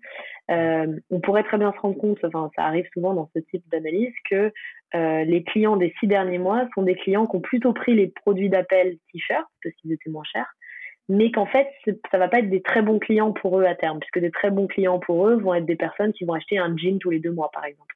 on 0.48 1.20
pourrait 1.22 1.44
très 1.44 1.58
bien 1.58 1.72
se 1.72 1.78
rendre 1.78 1.96
compte, 1.96 2.18
enfin 2.24 2.50
ça 2.56 2.64
arrive 2.64 2.86
souvent 2.92 3.14
dans 3.14 3.30
ce 3.34 3.40
type 3.40 3.62
d'analyse, 3.70 4.12
que 4.30 4.52
les 4.92 5.42
clients 5.44 5.76
des 5.76 5.94
six 6.00 6.06
derniers 6.06 6.38
mois 6.38 6.68
sont 6.74 6.82
des 6.82 6.94
clients 6.94 7.26
qui 7.26 7.36
ont 7.36 7.40
plutôt 7.40 7.72
pris 7.72 7.94
les 7.94 8.08
produits 8.08 8.48
d'appel 8.48 8.96
t-shirts 9.12 9.48
parce 9.62 9.74
qu'ils 9.76 9.92
étaient 9.92 10.10
moins 10.10 10.24
chers, 10.24 10.52
mais 11.08 11.30
qu'en 11.30 11.46
fait, 11.46 11.68
ça 12.10 12.18
va 12.18 12.28
pas 12.28 12.38
être 12.38 12.50
des 12.50 12.62
très 12.62 12.82
bons 12.82 12.98
clients 12.98 13.32
pour 13.32 13.60
eux 13.60 13.64
à 13.64 13.74
terme, 13.74 13.98
puisque 13.98 14.20
des 14.20 14.30
très 14.30 14.50
bons 14.50 14.66
clients 14.66 14.98
pour 14.98 15.28
eux 15.28 15.36
vont 15.36 15.54
être 15.54 15.66
des 15.66 15.76
personnes 15.76 16.12
qui 16.12 16.24
vont 16.24 16.34
acheter 16.34 16.58
un 16.58 16.74
jean 16.76 16.98
tous 16.98 17.10
les 17.10 17.20
deux 17.20 17.32
mois, 17.32 17.50
par 17.52 17.64
exemple. 17.64 17.94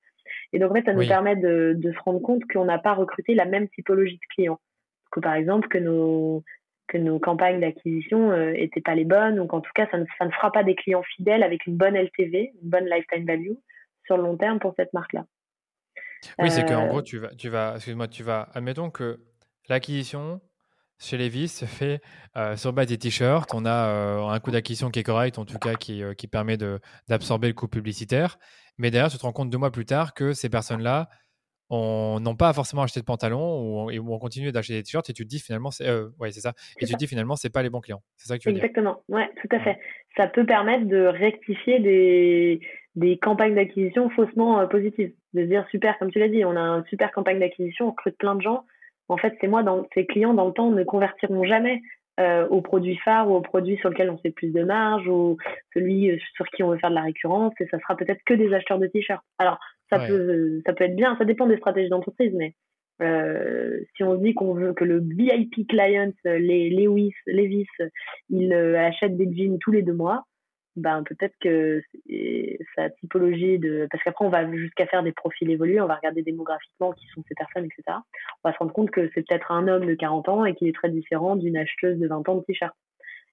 Et 0.52 0.58
donc, 0.58 0.70
en 0.70 0.74
fait, 0.74 0.84
ça 0.84 0.92
nous 0.92 1.06
permet 1.06 1.36
de, 1.36 1.74
de, 1.76 1.92
se 1.92 1.98
rendre 2.04 2.20
compte 2.20 2.42
qu'on 2.52 2.64
n'a 2.64 2.78
pas 2.78 2.94
recruté 2.94 3.34
la 3.34 3.46
même 3.46 3.68
typologie 3.68 4.16
de 4.16 4.34
clients. 4.34 4.60
que 5.10 5.20
par 5.20 5.34
exemple 5.34 5.68
que 5.68 5.78
nos 5.78 6.42
que 6.89 6.99
nos 6.99 7.18
campagnes 7.18 7.61
d'acquisition 7.61 8.36
n'étaient 8.53 8.80
pas 8.80 8.95
les 8.95 9.05
bonnes 9.05 9.39
ou 9.39 9.47
qu'en 9.47 9.61
tout 9.61 9.70
cas 9.74 9.86
ça 9.91 9.99
ne, 9.99 10.05
ça 10.18 10.24
ne 10.24 10.30
fera 10.30 10.51
pas 10.51 10.64
des 10.64 10.74
clients 10.74 11.03
fidèles 11.03 11.43
avec 11.43 11.66
une 11.66 11.76
bonne 11.76 11.95
LTV, 11.95 12.53
une 12.62 12.68
bonne 12.70 12.86
lifetime 12.86 13.26
value 13.26 13.55
sur 14.07 14.16
le 14.16 14.24
long 14.24 14.36
terme 14.36 14.59
pour 14.59 14.74
cette 14.76 14.93
marque-là. 14.93 15.24
Oui, 16.39 16.51
c'est 16.51 16.64
qu'en 16.64 16.86
gros, 16.86 17.03
tu 17.03 17.18
vas, 17.18 17.34
tu 17.34 17.49
vas, 17.49 17.74
excuse-moi, 17.76 18.09
tu 18.09 18.22
vas, 18.22 18.49
admettons 18.55 18.91
que 18.91 19.20
l'acquisition, 19.68 20.41
chez 20.99 21.16
Levis 21.16 21.49
se 21.49 21.64
fait 21.64 22.01
euh, 22.36 22.57
sur 22.57 22.72
base 22.72 22.89
des 22.89 22.99
t-shirts. 22.99 23.53
On 23.55 23.64
a 23.64 23.89
euh, 23.89 24.26
un 24.26 24.41
coût 24.41 24.51
d'acquisition 24.51 24.91
qui 24.91 24.99
est 24.99 25.05
correct, 25.05 25.39
en 25.39 25.45
tout 25.45 25.59
cas 25.59 25.74
qui, 25.74 26.03
euh, 26.03 26.14
qui 26.14 26.26
permet 26.26 26.57
d'absorber 27.09 27.49
le 27.49 27.55
coût 27.55 27.68
publicitaire. 27.68 28.39
Mais 28.78 28.91
derrière, 28.91 29.11
tu 29.11 29.18
te 29.18 29.22
rends 29.22 29.32
compte 29.32 29.51
deux 29.51 29.59
mois 29.59 29.70
plus 29.70 29.86
tard 29.86 30.14
que 30.14 30.32
ces 30.32 30.49
personnes-là 30.49 31.09
n'ont 31.70 32.36
pas 32.36 32.52
forcément 32.52 32.82
acheté 32.82 33.00
de 33.00 33.04
pantalons 33.04 33.86
ou, 33.86 33.90
ou 33.90 34.14
ont 34.14 34.18
continué 34.18 34.52
d'acheter 34.52 34.74
des 34.74 34.82
t-shirts 34.82 35.08
et 35.10 35.12
tu 35.12 35.24
te 35.24 35.28
dis 35.28 35.40
finalement, 35.40 35.70
c'est 35.70 35.88
ouais, 36.18 36.30
c'est 36.30 36.40
ça. 36.40 36.54
Et 36.80 36.86
tu 36.86 36.92
te 36.92 36.98
dis 36.98 37.06
finalement, 37.06 37.36
c'est 37.36 37.52
pas 37.52 37.62
les 37.62 37.70
bons 37.70 37.80
clients. 37.80 38.02
C'est 38.16 38.28
ça 38.28 38.38
que 38.38 38.42
tu 38.42 38.48
veux 38.48 38.54
Exactement. 38.54 39.02
Ouais, 39.08 39.28
tout 39.40 39.48
à 39.54 39.60
fait. 39.60 39.78
Ça 40.16 40.26
peut 40.26 40.46
permettre 40.46 40.86
de 40.86 41.04
rectifier 41.04 41.80
des, 41.80 42.60
des 42.96 43.18
campagnes 43.18 43.54
d'acquisition 43.54 44.10
faussement 44.10 44.66
positives. 44.68 45.12
De 45.34 45.42
se 45.42 45.48
dire 45.48 45.66
super, 45.70 45.98
comme 45.98 46.10
tu 46.10 46.18
l'as 46.18 46.28
dit, 46.28 46.44
on 46.44 46.56
a 46.56 46.60
une 46.60 46.84
super 46.86 47.12
campagne 47.12 47.38
d'acquisition, 47.38 47.88
on 47.88 47.90
recrute 47.90 48.16
plein 48.16 48.34
de 48.34 48.40
gens 48.40 48.64
en 49.08 49.16
fait, 49.16 49.36
c'est 49.40 49.48
moi, 49.48 49.62
dans, 49.62 49.86
ces 49.94 50.06
clients 50.06 50.34
dans 50.34 50.46
le 50.46 50.52
temps 50.52 50.70
ne 50.70 50.84
convertiront 50.84 51.44
jamais 51.44 51.80
euh, 52.20 52.46
au 52.48 52.60
produit 52.60 52.96
phare 52.96 53.30
ou 53.30 53.34
au 53.36 53.40
produit 53.40 53.78
sur 53.78 53.90
lequel 53.90 54.10
on 54.10 54.18
fait 54.18 54.30
plus 54.30 54.52
de 54.52 54.62
marge 54.64 55.06
ou 55.08 55.36
celui 55.72 56.10
euh, 56.10 56.18
sur 56.34 56.46
qui 56.48 56.62
on 56.62 56.70
veut 56.70 56.78
faire 56.78 56.90
de 56.90 56.94
la 56.94 57.02
récurrence 57.02 57.54
et 57.60 57.66
ça 57.68 57.78
sera 57.78 57.96
peut-être 57.96 58.20
que 58.26 58.34
des 58.34 58.52
acheteurs 58.52 58.78
de 58.78 58.86
t-shirts. 58.86 59.24
Alors, 59.38 59.58
ça 59.91 59.99
peut, 59.99 60.61
ça 60.66 60.72
peut 60.72 60.84
être 60.84 60.97
bien, 60.97 61.16
ça 61.18 61.24
dépend 61.24 61.47
des 61.47 61.57
stratégies 61.57 61.89
d'entreprise, 61.89 62.32
mais 62.34 62.55
euh, 63.01 63.80
si 63.97 64.03
on 64.03 64.16
se 64.16 64.22
dit 64.22 64.34
qu'on 64.34 64.55
veut 64.55 64.72
que 64.72 64.84
le 64.84 65.01
VIP 65.01 65.68
client, 65.68 66.12
les 66.24 66.70
Lewis, 66.70 67.14
Levis, 67.26 67.66
il 68.28 68.53
achète 68.53 69.16
des 69.16 69.32
jeans 69.32 69.59
tous 69.59 69.70
les 69.70 69.82
deux 69.82 69.95
mois, 69.95 70.24
ben 70.78 71.03
peut-être 71.03 71.34
que 71.41 71.82
sa 72.74 72.91
typologie 72.91 73.59
de 73.59 73.86
parce 73.91 74.03
qu'après 74.03 74.24
on 74.24 74.30
va 74.30 74.51
jusqu'à 74.53 74.86
faire 74.86 75.03
des 75.03 75.12
profils 75.12 75.51
évolués, 75.51 75.80
on 75.80 75.86
va 75.86 75.97
regarder 75.97 76.22
démographiquement 76.22 76.93
qui 76.93 77.07
sont 77.09 77.22
ces 77.28 77.34
personnes, 77.34 77.64
etc. 77.64 77.99
On 78.43 78.49
va 78.49 78.53
se 78.53 78.59
rendre 78.59 78.72
compte 78.72 78.91
que 78.91 79.11
c'est 79.14 79.26
peut-être 79.26 79.51
un 79.53 79.68
homme 79.68 79.86
de 79.86 79.95
40 79.95 80.28
ans 80.28 80.45
et 80.45 80.55
qu'il 80.55 80.68
est 80.68 80.74
très 80.74 80.91
différent 80.91 81.36
d'une 81.36 81.57
acheteuse 81.57 81.99
de 81.99 82.07
20 82.07 82.28
ans 82.28 82.36
de 82.36 82.45
t-shirt. 82.45 82.74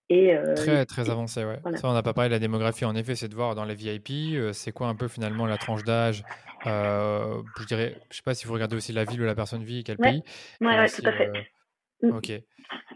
Et, 0.10 0.36
euh, 0.36 0.54
très 0.54 0.86
très 0.86 1.10
avancé, 1.10 1.44
ouais. 1.44 1.60
Ça, 1.76 1.88
on 1.90 1.94
n'a 1.94 2.04
pas 2.04 2.14
parlé 2.14 2.30
de 2.30 2.36
la 2.36 2.40
démographie. 2.40 2.86
En 2.86 2.96
effet, 2.96 3.16
c'est 3.16 3.28
de 3.28 3.36
voir 3.36 3.56
dans 3.56 3.66
les 3.66 3.74
VIP, 3.74 4.36
euh, 4.36 4.54
c'est 4.54 4.72
quoi 4.72 4.88
un 4.88 4.96
peu 4.96 5.08
finalement 5.08 5.48
la 5.48 5.58
tranche 5.58 5.84
d'âge. 5.84 6.24
Euh, 6.68 7.42
je 7.60 7.66
dirais, 7.66 8.00
je 8.12 8.18
sais 8.18 8.24
pas 8.24 8.36
si 8.36 8.46
vous 8.46 8.54
regardez 8.54 8.76
aussi 8.76 8.94
la 8.94 9.04
ville 9.04 9.22
où 9.22 9.26
la 9.26 9.36
personne 9.36 9.64
vit, 9.64 9.84
quel 9.84 9.98
pays. 9.98 10.22
Ouais, 10.62 10.88
tout 10.90 11.02
à 11.06 11.12
fait. 11.12 11.32
Mm. 12.04 12.12
Ok. 12.12 12.32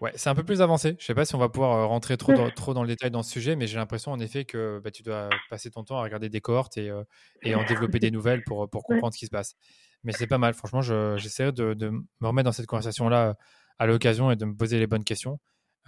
Ouais, 0.01 0.11
c'est 0.15 0.29
un 0.29 0.35
peu 0.35 0.43
plus 0.43 0.61
avancé. 0.61 0.95
Je 0.99 1.05
sais 1.05 1.15
pas 1.15 1.25
si 1.25 1.33
on 1.33 1.39
va 1.39 1.49
pouvoir 1.49 1.89
rentrer 1.89 2.15
trop 2.17 2.33
dans, 2.33 2.49
trop 2.51 2.73
dans 2.73 2.83
le 2.83 2.87
détail 2.87 3.11
dans 3.11 3.23
ce 3.23 3.31
sujet, 3.31 3.55
mais 3.55 3.65
j'ai 3.65 3.77
l'impression 3.77 4.11
en 4.11 4.19
effet 4.19 4.45
que 4.45 4.79
bah, 4.83 4.91
tu 4.91 5.03
dois 5.03 5.29
passer 5.49 5.71
ton 5.71 5.83
temps 5.83 5.97
à 5.97 6.03
regarder 6.03 6.29
des 6.29 6.41
cohortes 6.41 6.77
et, 6.77 6.91
et 7.43 7.55
en 7.55 7.63
développer 7.63 7.99
des 7.99 8.11
nouvelles 8.11 8.43
pour, 8.43 8.69
pour 8.69 8.83
comprendre 8.83 9.13
ce 9.13 9.19
qui 9.19 9.25
se 9.25 9.31
passe. 9.31 9.55
Mais 10.03 10.11
c'est 10.11 10.27
pas 10.27 10.37
mal. 10.37 10.53
Franchement, 10.53 10.81
j'essaierai 10.81 11.51
de, 11.51 11.73
de, 11.73 11.89
me 11.89 12.27
remettre 12.27 12.45
dans 12.45 12.51
cette 12.51 12.67
conversation-là 12.67 13.35
à 13.79 13.85
l'occasion 13.85 14.31
et 14.31 14.35
de 14.35 14.45
me 14.45 14.55
poser 14.55 14.79
les 14.79 14.87
bonnes 14.87 15.03
questions. 15.03 15.39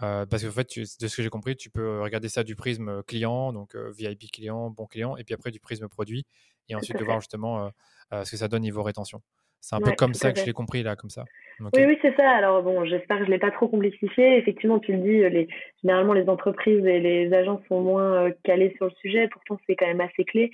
Euh, 0.03 0.25
parce 0.25 0.43
que 0.43 0.47
en 0.47 0.51
fait, 0.51 0.67
de 0.77 1.07
ce 1.07 1.15
que 1.15 1.23
j'ai 1.23 1.29
compris, 1.29 1.55
tu 1.55 1.69
peux 1.69 2.01
regarder 2.01 2.29
ça 2.29 2.43
du 2.43 2.55
prisme 2.55 3.03
client, 3.03 3.53
donc 3.53 3.75
VIP 3.75 4.31
client, 4.31 4.69
bon 4.69 4.85
client, 4.85 5.17
et 5.17 5.23
puis 5.23 5.33
après 5.33 5.51
du 5.51 5.59
prisme 5.59 5.87
produit, 5.87 6.25
et 6.69 6.75
ensuite 6.75 6.97
de 6.97 7.03
voir 7.03 7.19
justement 7.21 7.69
ce 8.11 8.31
que 8.31 8.37
ça 8.37 8.47
donne 8.47 8.63
niveau 8.63 8.83
rétention. 8.83 9.21
C'est 9.61 9.75
un 9.75 9.79
peu 9.79 9.91
comme 9.91 10.15
ça 10.15 10.33
que 10.33 10.39
je 10.39 10.45
l'ai 10.45 10.53
compris 10.53 10.81
là, 10.81 10.95
comme 10.95 11.11
ça. 11.11 11.23
Oui, 11.59 11.85
oui, 11.85 11.97
c'est 12.01 12.15
ça. 12.17 12.29
Alors 12.31 12.63
bon, 12.63 12.83
j'espère 12.85 13.19
que 13.19 13.25
je 13.25 13.29
l'ai 13.29 13.37
pas 13.37 13.51
trop 13.51 13.67
complexifié. 13.67 14.37
Effectivement, 14.37 14.79
tu 14.79 14.91
le 14.93 14.97
dis, 14.97 15.29
les, 15.29 15.47
généralement 15.83 16.13
les 16.13 16.27
entreprises 16.27 16.83
et 16.85 16.99
les 16.99 17.31
agences 17.31 17.61
sont 17.67 17.81
moins 17.81 18.25
euh, 18.25 18.31
calées 18.43 18.73
sur 18.77 18.85
le 18.85 18.91
sujet. 18.99 19.27
Pourtant, 19.27 19.59
c'est 19.67 19.75
quand 19.75 19.85
même 19.85 20.01
assez 20.01 20.23
clé. 20.23 20.49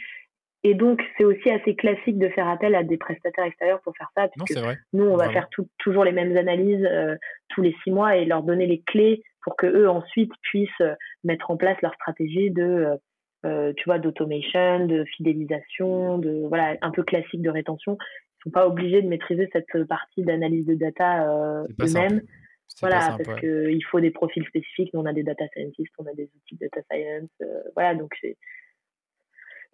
Et 0.64 0.74
donc, 0.74 1.02
c'est 1.18 1.24
aussi 1.24 1.50
assez 1.50 1.76
classique 1.76 2.18
de 2.18 2.28
faire 2.30 2.48
appel 2.48 2.76
à 2.76 2.84
des 2.84 2.98
prestataires 2.98 3.46
extérieurs 3.46 3.80
pour 3.82 3.96
faire 3.96 4.12
ça. 4.16 4.28
Puisque 4.28 4.62
vrai. 4.62 4.78
Nous, 4.92 5.06
on 5.06 5.16
va 5.16 5.30
faire 5.30 5.48
toujours 5.78 6.04
les 6.04 6.12
mêmes 6.12 6.36
analyses 6.36 6.86
euh, 6.86 7.16
tous 7.50 7.62
les 7.62 7.74
six 7.84 7.92
mois 7.92 8.18
et 8.18 8.26
leur 8.26 8.44
donner 8.44 8.66
les 8.66 8.82
clés 8.82 9.24
pour 9.48 9.56
que 9.56 9.66
eux 9.66 9.90
ensuite 9.90 10.34
puissent 10.42 10.70
euh, 10.82 10.94
mettre 11.24 11.50
en 11.50 11.56
place 11.56 11.82
leur 11.82 11.94
stratégie 11.94 12.52
de, 12.52 13.00
tu 13.78 13.84
vois, 13.86 13.98
d'automation, 13.98 14.86
de 14.88 15.06
fidélisation, 15.06 16.18
de 16.18 16.46
voilà, 16.50 16.76
un 16.82 16.92
peu 16.92 17.02
classique 17.02 17.42
de 17.42 17.50
rétention 17.50 17.98
sont 18.44 18.52
pas 18.52 18.68
obligés 18.68 19.02
de 19.02 19.08
maîtriser 19.08 19.50
cette 19.52 19.88
partie 19.88 20.24
d'analyse 20.24 20.66
de 20.66 20.76
data 20.76 21.30
euh, 21.30 21.68
eux-mêmes. 21.82 22.22
Voilà, 22.82 23.18
parce 23.24 23.40
qu'il 23.40 23.84
faut 23.86 24.00
des 24.00 24.12
profils 24.12 24.46
spécifiques. 24.46 24.94
Nous, 24.94 25.00
on 25.00 25.06
a 25.06 25.14
des 25.14 25.24
data 25.24 25.46
scientists, 25.54 25.94
on 25.98 26.06
a 26.06 26.14
des 26.14 26.26
outils 26.36 26.56
de 26.56 26.68
data 26.68 26.82
science. 26.92 27.30
Euh, 27.42 27.64
voilà, 27.76 27.96
donc 27.96 28.14
c'est 28.22 28.36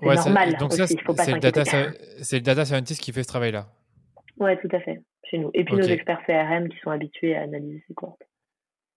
normal. 0.02 0.56
Donc 0.58 0.74
ça, 0.74 0.88
c'est 0.88 0.96
le, 0.96 1.40
data, 1.40 1.64
le 1.64 2.40
data 2.40 2.66
scientist 2.66 3.02
qui 3.02 3.12
fait 3.12 3.24
ce 3.24 3.28
travail-là. 3.28 3.68
Ouais, 4.38 4.58
tout 4.58 4.70
à 4.72 4.80
fait, 4.80 5.02
chez 5.26 5.38
nous. 5.38 5.52
Et 5.54 5.64
puis 5.64 5.76
nos 5.76 5.84
experts 5.84 6.22
CRM 6.26 6.70
qui 6.70 6.78
sont 6.80 6.92
habitués 6.92 7.36
à 7.36 7.42
analyser 7.42 7.84
ces 7.88 7.94
cohortes. 7.94 8.24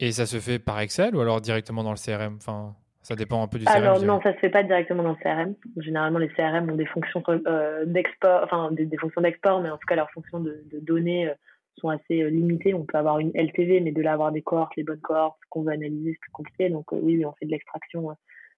Et 0.00 0.12
ça 0.12 0.26
se 0.26 0.38
fait 0.38 0.58
par 0.58 0.80
Excel 0.80 1.16
ou 1.16 1.20
alors 1.20 1.40
directement 1.40 1.82
dans 1.82 1.92
le 1.92 1.96
CRM 1.96 2.36
enfin... 2.36 2.74
Ça 3.02 3.14
dépend 3.14 3.40
un 3.40 3.46
peu 3.46 3.60
du 3.60 3.64
CRM. 3.64 3.76
Alors 3.76 4.02
non, 4.02 4.20
ça 4.20 4.34
se 4.34 4.38
fait 4.40 4.50
pas 4.50 4.64
directement 4.64 5.04
dans 5.04 5.12
le 5.12 5.22
CRM. 5.22 5.54
Généralement, 5.76 6.18
les 6.18 6.28
CRM 6.28 6.68
ont 6.68 6.74
des 6.74 6.86
fonctions 6.86 7.22
euh, 7.28 7.84
d'export, 7.84 8.42
enfin 8.42 8.72
des, 8.72 8.96
fonctions 8.96 9.20
d'export, 9.20 9.60
mais 9.60 9.70
en 9.70 9.76
tout 9.76 9.86
cas 9.86 9.94
leurs 9.94 10.10
fonctions 10.10 10.40
de, 10.40 10.66
données 10.82 11.28
euh, 11.28 11.34
sont 11.78 11.88
assez 11.88 12.20
euh, 12.20 12.30
limitées. 12.30 12.74
On 12.74 12.84
peut 12.84 12.98
avoir 12.98 13.20
une 13.20 13.30
LTV, 13.32 13.78
mais 13.78 13.92
de 13.92 14.02
là 14.02 14.12
avoir 14.12 14.32
des 14.32 14.42
cohortes, 14.42 14.74
les 14.76 14.82
bonnes 14.82 15.00
cohortes 15.00 15.38
qu'on 15.50 15.62
veut 15.62 15.70
analyser, 15.70 16.14
c'est 16.14 16.20
plus 16.20 16.32
compliqué. 16.32 16.68
Donc 16.68 16.90
oui, 16.90 17.24
on 17.24 17.32
fait 17.34 17.46
de 17.46 17.52
l'extraction 17.52 18.08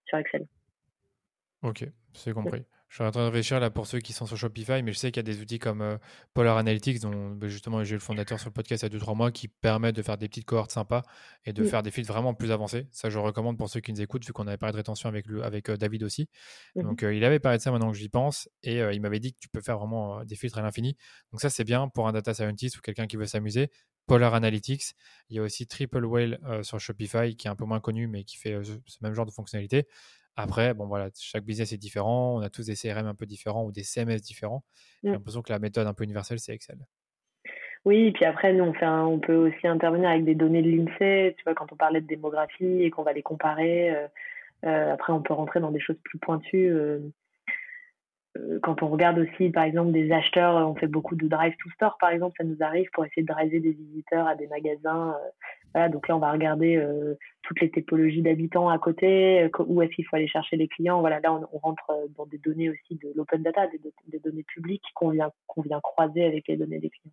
sur 0.07 0.17
Excel. 0.17 0.47
Ok, 1.63 1.85
c'est 2.15 2.33
compris. 2.33 2.65
Je 2.89 2.95
suis 2.95 3.05
en 3.05 3.11
train 3.11 3.21
de 3.21 3.27
réfléchir 3.27 3.61
là 3.61 3.69
pour 3.69 3.87
ceux 3.87 3.99
qui 3.99 4.15
sont 4.15 4.25
sur 4.25 4.39
Shopify, 4.39 4.83
mais 4.83 4.93
je 4.93 4.99
sais 4.99 5.11
qu'il 5.13 5.19
y 5.19 5.29
a 5.29 5.31
des 5.31 5.43
outils 5.43 5.59
comme 5.59 5.83
euh, 5.83 5.99
Polar 6.33 6.57
Analytics, 6.57 7.01
dont 7.01 7.31
bah, 7.33 7.47
justement 7.47 7.85
j'ai 7.85 7.93
eu 7.93 7.95
le 7.95 8.01
fondateur 8.01 8.41
sur 8.41 8.49
le 8.49 8.55
podcast 8.55 8.83
il 8.83 8.91
y 8.91 8.97
a 8.97 8.99
2-3 8.99 9.15
mois, 9.15 9.31
qui 9.31 9.49
permettent 9.49 9.97
de 9.97 10.03
faire 10.03 10.17
des 10.17 10.27
petites 10.27 10.47
cohortes 10.47 10.73
sympas 10.73 11.03
et 11.45 11.53
de 11.53 11.63
faire 11.65 11.83
des 11.83 11.91
filtres 11.91 12.11
vraiment 12.11 12.33
plus 12.33 12.51
avancés. 12.51 12.89
Ça, 12.91 13.11
je 13.11 13.19
recommande 13.19 13.59
pour 13.59 13.69
ceux 13.69 13.81
qui 13.81 13.93
nous 13.93 14.01
écoutent, 14.01 14.25
vu 14.25 14.33
qu'on 14.33 14.47
avait 14.47 14.57
parlé 14.57 14.73
de 14.73 14.79
rétention 14.79 15.11
avec, 15.11 15.27
le, 15.27 15.45
avec 15.45 15.69
euh, 15.69 15.77
David 15.77 16.03
aussi. 16.03 16.31
Mmh 16.77 16.83
Donc, 16.83 17.03
euh, 17.03 17.15
il 17.15 17.25
avait 17.25 17.41
parlé 17.41 17.59
de 17.59 17.63
ça 17.63 17.71
maintenant 17.71 17.91
que 17.93 17.99
j'y 17.99 18.09
pense, 18.09 18.49
et 18.63 18.79
il 18.79 19.01
m'avait 19.03 19.21
dit 19.21 19.35
que 19.35 19.39
tu 19.39 19.49
peux 19.51 19.61
faire 19.61 19.79
vraiment 19.79 20.25
des 20.25 20.37
filtres 20.37 20.57
à 20.57 20.63
l'infini. 20.63 20.97
Donc, 21.33 21.43
ça, 21.43 21.51
c'est 21.51 21.65
bien 21.65 21.89
pour 21.89 22.09
un 22.09 22.13
data 22.13 22.33
scientist 22.33 22.79
ou 22.79 22.81
quelqu'un 22.81 23.07
qui 23.07 23.17
veut 23.17 23.27
s'amuser. 23.27 23.71
Polar 24.07 24.33
Analytics. 24.33 24.95
Il 25.29 25.37
y 25.37 25.39
a 25.39 25.43
aussi 25.43 25.67
Triple 25.67 26.07
Whale 26.07 26.39
sur 26.63 26.81
Shopify, 26.81 27.37
qui 27.37 27.47
est 27.47 27.51
un 27.51 27.57
peu 27.57 27.67
moins 27.67 27.81
connu, 27.81 28.07
mais 28.07 28.25
qui 28.25 28.39
fait 28.39 28.59
ce 28.65 28.97
même 29.03 29.13
genre 29.13 29.27
de 29.27 29.31
fonctionnalité. 29.31 29.87
Après, 30.41 30.73
bon 30.73 30.87
voilà, 30.87 31.09
chaque 31.19 31.45
business 31.45 31.73
est 31.73 31.79
différent. 31.79 32.37
On 32.37 32.41
a 32.43 32.49
tous 32.49 32.67
des 32.67 32.77
CRM 32.77 33.07
un 33.07 33.15
peu 33.15 33.27
différents 33.27 33.65
ou 33.65 33.73
des 33.73 33.83
CMS 33.83 34.21
différents. 34.21 34.63
J'ai 35.03 35.11
mmh. 35.11 35.13
l'impression 35.15 35.43
que 35.43 35.53
la 35.53 35.59
méthode 35.59 35.89
un 35.89 35.95
peu 35.95 36.05
universelle, 36.05 36.39
c'est 36.39 36.55
Excel. 36.55 36.79
Oui, 37.85 38.07
et 38.07 38.13
puis 38.13 38.25
après, 38.25 38.53
nous, 38.53 38.63
on, 38.63 38.73
fait 38.73 38.87
on 38.87 39.19
peut 39.19 39.35
aussi 39.35 39.67
intervenir 39.67 40.11
avec 40.11 40.25
des 40.25 40.37
données 40.37 40.63
de 40.63 40.71
l'INSEE. 40.71 41.35
Tu 41.37 41.45
vois, 41.45 41.55
quand 41.55 41.73
on 41.73 41.77
parlait 41.77 42.01
de 42.01 42.07
démographie 42.07 42.83
et 42.83 42.91
qu'on 42.91 43.03
va 43.03 43.13
les 43.13 43.23
comparer, 43.23 43.91
euh, 43.91 44.07
euh, 44.65 44.93
après, 44.93 45.13
on 45.13 45.23
peut 45.23 45.35
rentrer 45.35 45.59
dans 45.59 45.73
des 45.73 45.81
choses 45.81 45.99
plus 46.05 46.19
pointues. 46.19 46.71
Euh, 46.71 47.01
quand 48.63 48.81
on 48.85 48.89
regarde 48.89 49.19
aussi, 49.19 49.51
par 49.51 49.65
exemple, 49.65 49.91
des 49.91 50.13
acheteurs, 50.13 50.55
on 50.69 50.77
fait 50.77 50.87
beaucoup 50.87 51.17
de 51.17 51.27
drive 51.27 51.57
to 51.57 51.69
store, 51.71 51.97
par 51.99 52.11
exemple, 52.11 52.37
ça 52.39 52.45
nous 52.45 52.59
arrive 52.61 52.89
pour 52.93 53.05
essayer 53.05 53.23
de 53.23 53.33
driver 53.33 53.59
des 53.59 53.73
visiteurs 53.73 54.29
à 54.29 54.37
des 54.37 54.47
magasins. 54.47 55.17
Euh, 55.69 55.71
voilà, 55.75 55.89
donc 55.89 56.09
là, 56.09 56.17
on 56.17 56.21
va 56.21 56.33
regarder 56.33 56.77
euh, 56.77 57.15
toutes 57.43 57.61
les 57.61 57.71
typologies 57.71 58.23
d'habitants 58.23 58.69
à 58.69 58.79
côté, 58.79 59.43
euh, 59.43 59.49
où 59.67 59.83
est-ce 59.83 59.93
qu'il 59.93 60.05
faut 60.07 60.17
aller 60.17 60.29
chercher 60.29 60.57
les 60.57 60.69
clients. 60.69 61.01
Voilà, 61.01 61.21
là, 61.21 61.33
on, 61.33 61.59
rentre 61.59 61.93
dans 62.17 62.27
des 62.27 62.39
données 62.39 62.71
aussi 62.71 62.97
de 62.97 63.13
l'open 63.15 63.43
data, 63.43 63.67
des, 63.69 63.81
des, 64.07 64.19
données 64.19 64.45
publiques 64.45 64.85
qu'on 64.95 65.11
vient, 65.11 65.31
qu'on 65.47 65.63
vient 65.63 65.81
croiser 65.81 66.25
avec 66.25 66.49
les 66.49 66.57
données 66.57 66.79
des 66.79 66.91
clients. 66.91 67.13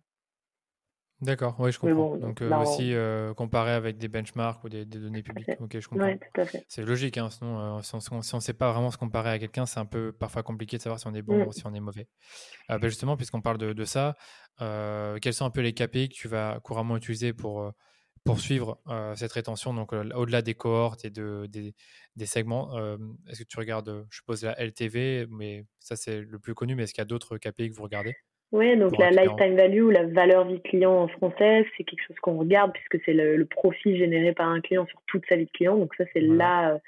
D'accord, 1.22 1.56
oui, 1.58 1.72
je 1.72 1.78
comprends. 1.78 2.16
Donc 2.18 2.42
euh, 2.42 2.54
aussi 2.58 2.92
euh, 2.92 3.32
comparer 3.32 3.72
avec 3.72 3.96
des 3.96 4.08
benchmarks 4.08 4.62
ou 4.64 4.68
des, 4.68 4.84
données 4.84 5.22
publiques. 5.22 5.48
Ok, 5.60 5.78
je 5.80 5.88
comprends. 5.88 6.14
C'est 6.68 6.84
logique, 6.84 7.16
hein, 7.16 7.30
sinon 7.30 7.78
euh, 7.78 7.80
si 7.80 8.12
on 8.12 8.36
ne 8.36 8.40
sait 8.40 8.52
pas 8.52 8.70
vraiment 8.70 8.90
se 8.90 8.98
comparer 8.98 9.30
à 9.30 9.38
quelqu'un, 9.38 9.64
c'est 9.64 9.80
un 9.80 9.86
peu 9.86 10.12
parfois 10.12 10.42
compliqué 10.42 10.76
de 10.76 10.82
savoir 10.82 11.00
si 11.00 11.06
on 11.06 11.14
est 11.14 11.22
bon 11.22 11.38
mm. 11.38 11.48
ou 11.48 11.52
si 11.52 11.66
on 11.66 11.72
est 11.72 11.80
mauvais. 11.80 12.06
Bah, 12.68 12.78
justement, 12.82 13.16
puisqu'on 13.16 13.40
parle 13.40 13.56
de, 13.56 13.84
ça, 13.84 14.14
quels 14.58 15.32
sont 15.32 15.46
un 15.46 15.50
peu 15.50 15.62
les 15.62 15.72
KPI 15.72 16.10
que 16.10 16.14
tu 16.14 16.28
vas 16.28 16.60
couramment 16.62 16.98
utiliser 16.98 17.32
pour 17.32 17.72
poursuivre 18.26 18.78
cette 19.14 19.32
rétention, 19.32 19.72
donc 19.72 19.92
au-delà 19.92 20.42
des 20.42 20.54
cohortes 20.54 21.04
et 21.04 21.10
de, 21.10 21.46
des, 21.46 21.74
des 22.16 22.26
segments, 22.26 22.76
est-ce 23.28 23.42
que 23.42 23.48
tu 23.48 23.56
regardes, 23.58 24.04
je 24.10 24.16
suppose, 24.16 24.44
la 24.44 24.54
LTV, 24.62 25.26
mais 25.30 25.64
ça 25.78 25.96
c'est 25.96 26.20
le 26.20 26.38
plus 26.38 26.54
connu, 26.54 26.74
mais 26.74 26.82
est-ce 26.82 26.92
qu'il 26.92 27.00
y 27.00 27.02
a 27.02 27.06
d'autres 27.06 27.38
KPI 27.38 27.70
que 27.70 27.76
vous 27.76 27.84
regardez 27.84 28.14
oui, 28.52 28.76
donc 28.76 28.96
la 28.98 29.10
lifetime 29.10 29.56
value 29.56 29.82
ou 29.82 29.90
la 29.90 30.04
valeur 30.04 30.46
vie 30.46 30.60
client 30.62 30.92
en 30.92 31.08
français, 31.08 31.66
c'est 31.76 31.84
quelque 31.84 32.06
chose 32.06 32.16
qu'on 32.22 32.38
regarde 32.38 32.72
puisque 32.72 33.04
c'est 33.04 33.12
le, 33.12 33.44
profit 33.44 33.96
généré 33.96 34.32
par 34.32 34.48
un 34.48 34.60
client 34.60 34.86
sur 34.86 35.00
toute 35.06 35.24
sa 35.28 35.36
vie 35.36 35.46
de 35.46 35.50
client. 35.50 35.76
Donc 35.76 35.92
ça, 35.96 36.04
c'est 36.12 36.20
là, 36.20 36.78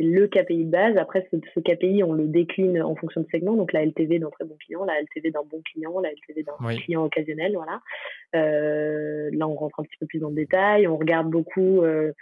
c'est 0.00 0.06
le 0.06 0.26
KPI 0.26 0.64
de 0.64 0.70
base. 0.70 0.96
Après, 0.96 1.26
ce, 1.30 1.60
KPI, 1.60 2.02
on 2.04 2.12
le 2.12 2.26
décline 2.26 2.80
en 2.82 2.94
fonction 2.96 3.20
de 3.20 3.26
segment. 3.30 3.54
Donc, 3.54 3.72
la 3.72 3.84
LTV 3.84 4.18
d'un 4.18 4.30
très 4.30 4.44
bon 4.44 4.56
client, 4.56 4.84
la 4.84 5.00
LTV 5.00 5.30
d'un 5.30 5.42
bon 5.50 5.60
client, 5.62 6.00
la 6.00 6.10
LTV 6.10 6.42
d'un 6.42 6.76
client 6.76 7.04
occasionnel. 7.04 7.52
Voilà. 7.54 7.80
Euh, 8.34 9.30
là, 9.32 9.46
on 9.46 9.54
rentre 9.54 9.80
un 9.80 9.82
petit 9.82 9.96
peu 9.98 10.06
plus 10.06 10.18
dans 10.18 10.30
le 10.30 10.34
détail. 10.34 10.86
On 10.86 10.96
regarde 10.96 11.30
beaucoup 11.30 11.82
euh, 11.82 12.12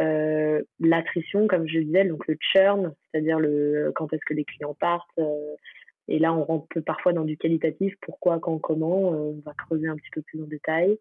euh, 0.00 0.62
l'attrition, 0.80 1.46
comme 1.46 1.68
je 1.68 1.78
disais, 1.78 2.04
donc 2.04 2.26
le 2.26 2.36
churn, 2.40 2.92
c'est-à-dire 3.12 3.38
le 3.38 3.92
quand 3.94 4.12
est-ce 4.12 4.24
que 4.26 4.34
les 4.34 4.44
clients 4.44 4.76
partent. 4.78 5.20
et 6.08 6.18
là, 6.18 6.32
on 6.32 6.44
rentre 6.44 6.80
parfois 6.80 7.12
dans 7.12 7.24
du 7.24 7.36
qualitatif. 7.36 7.94
Pourquoi, 8.00 8.38
quand, 8.40 8.58
comment. 8.58 9.10
on 9.10 9.40
va 9.44 9.52
creuser 9.54 9.86
un 9.86 9.96
petit 9.96 10.10
peu 10.12 10.22
plus 10.22 10.42
en 10.42 10.46
détail. 10.46 10.98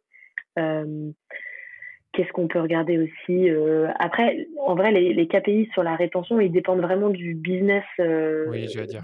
Qu'est-ce 2.17 2.31
qu'on 2.31 2.47
peut 2.47 2.59
regarder 2.59 2.97
aussi 2.97 3.47
euh, 3.47 3.89
Après, 3.99 4.47
en 4.65 4.73
vrai, 4.73 4.91
les, 4.91 5.27
KPI 5.27 5.69
sur 5.71 5.83
la 5.83 5.95
rétention, 5.95 6.39
ils 6.39 6.51
dépendent 6.51 6.81
vraiment 6.81 7.09
du 7.09 7.35
business 7.35 7.83
euh, 7.99 8.51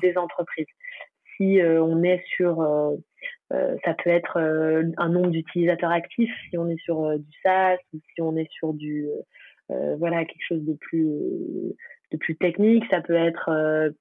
des 0.01 0.17
entreprises. 0.17 0.65
Si 1.37 1.61
euh, 1.61 1.79
on 1.83 2.01
est 2.01 2.23
sur, 2.25 2.57
ça 3.51 3.93
peut 4.03 4.09
être 4.09 4.39
un 4.97 5.09
nombre 5.09 5.29
d'utilisateurs 5.29 5.91
actifs, 5.91 6.33
si 6.49 6.57
on 6.57 6.67
est 6.69 6.79
sur 6.79 7.19
du 7.19 7.37
SaaS 7.43 7.77
ou 7.93 7.99
si 8.15 8.21
on 8.21 8.35
est 8.35 8.49
sur 8.49 8.73
du, 8.73 9.07
voilà, 9.69 10.25
quelque 10.25 10.47
chose 10.47 10.65
de 10.65 10.73
plus 10.73 11.07
de 12.09 12.17
plus 12.17 12.35
technique. 12.35 12.83
Ça 12.89 13.01
peut 13.01 13.13
être, 13.13 13.93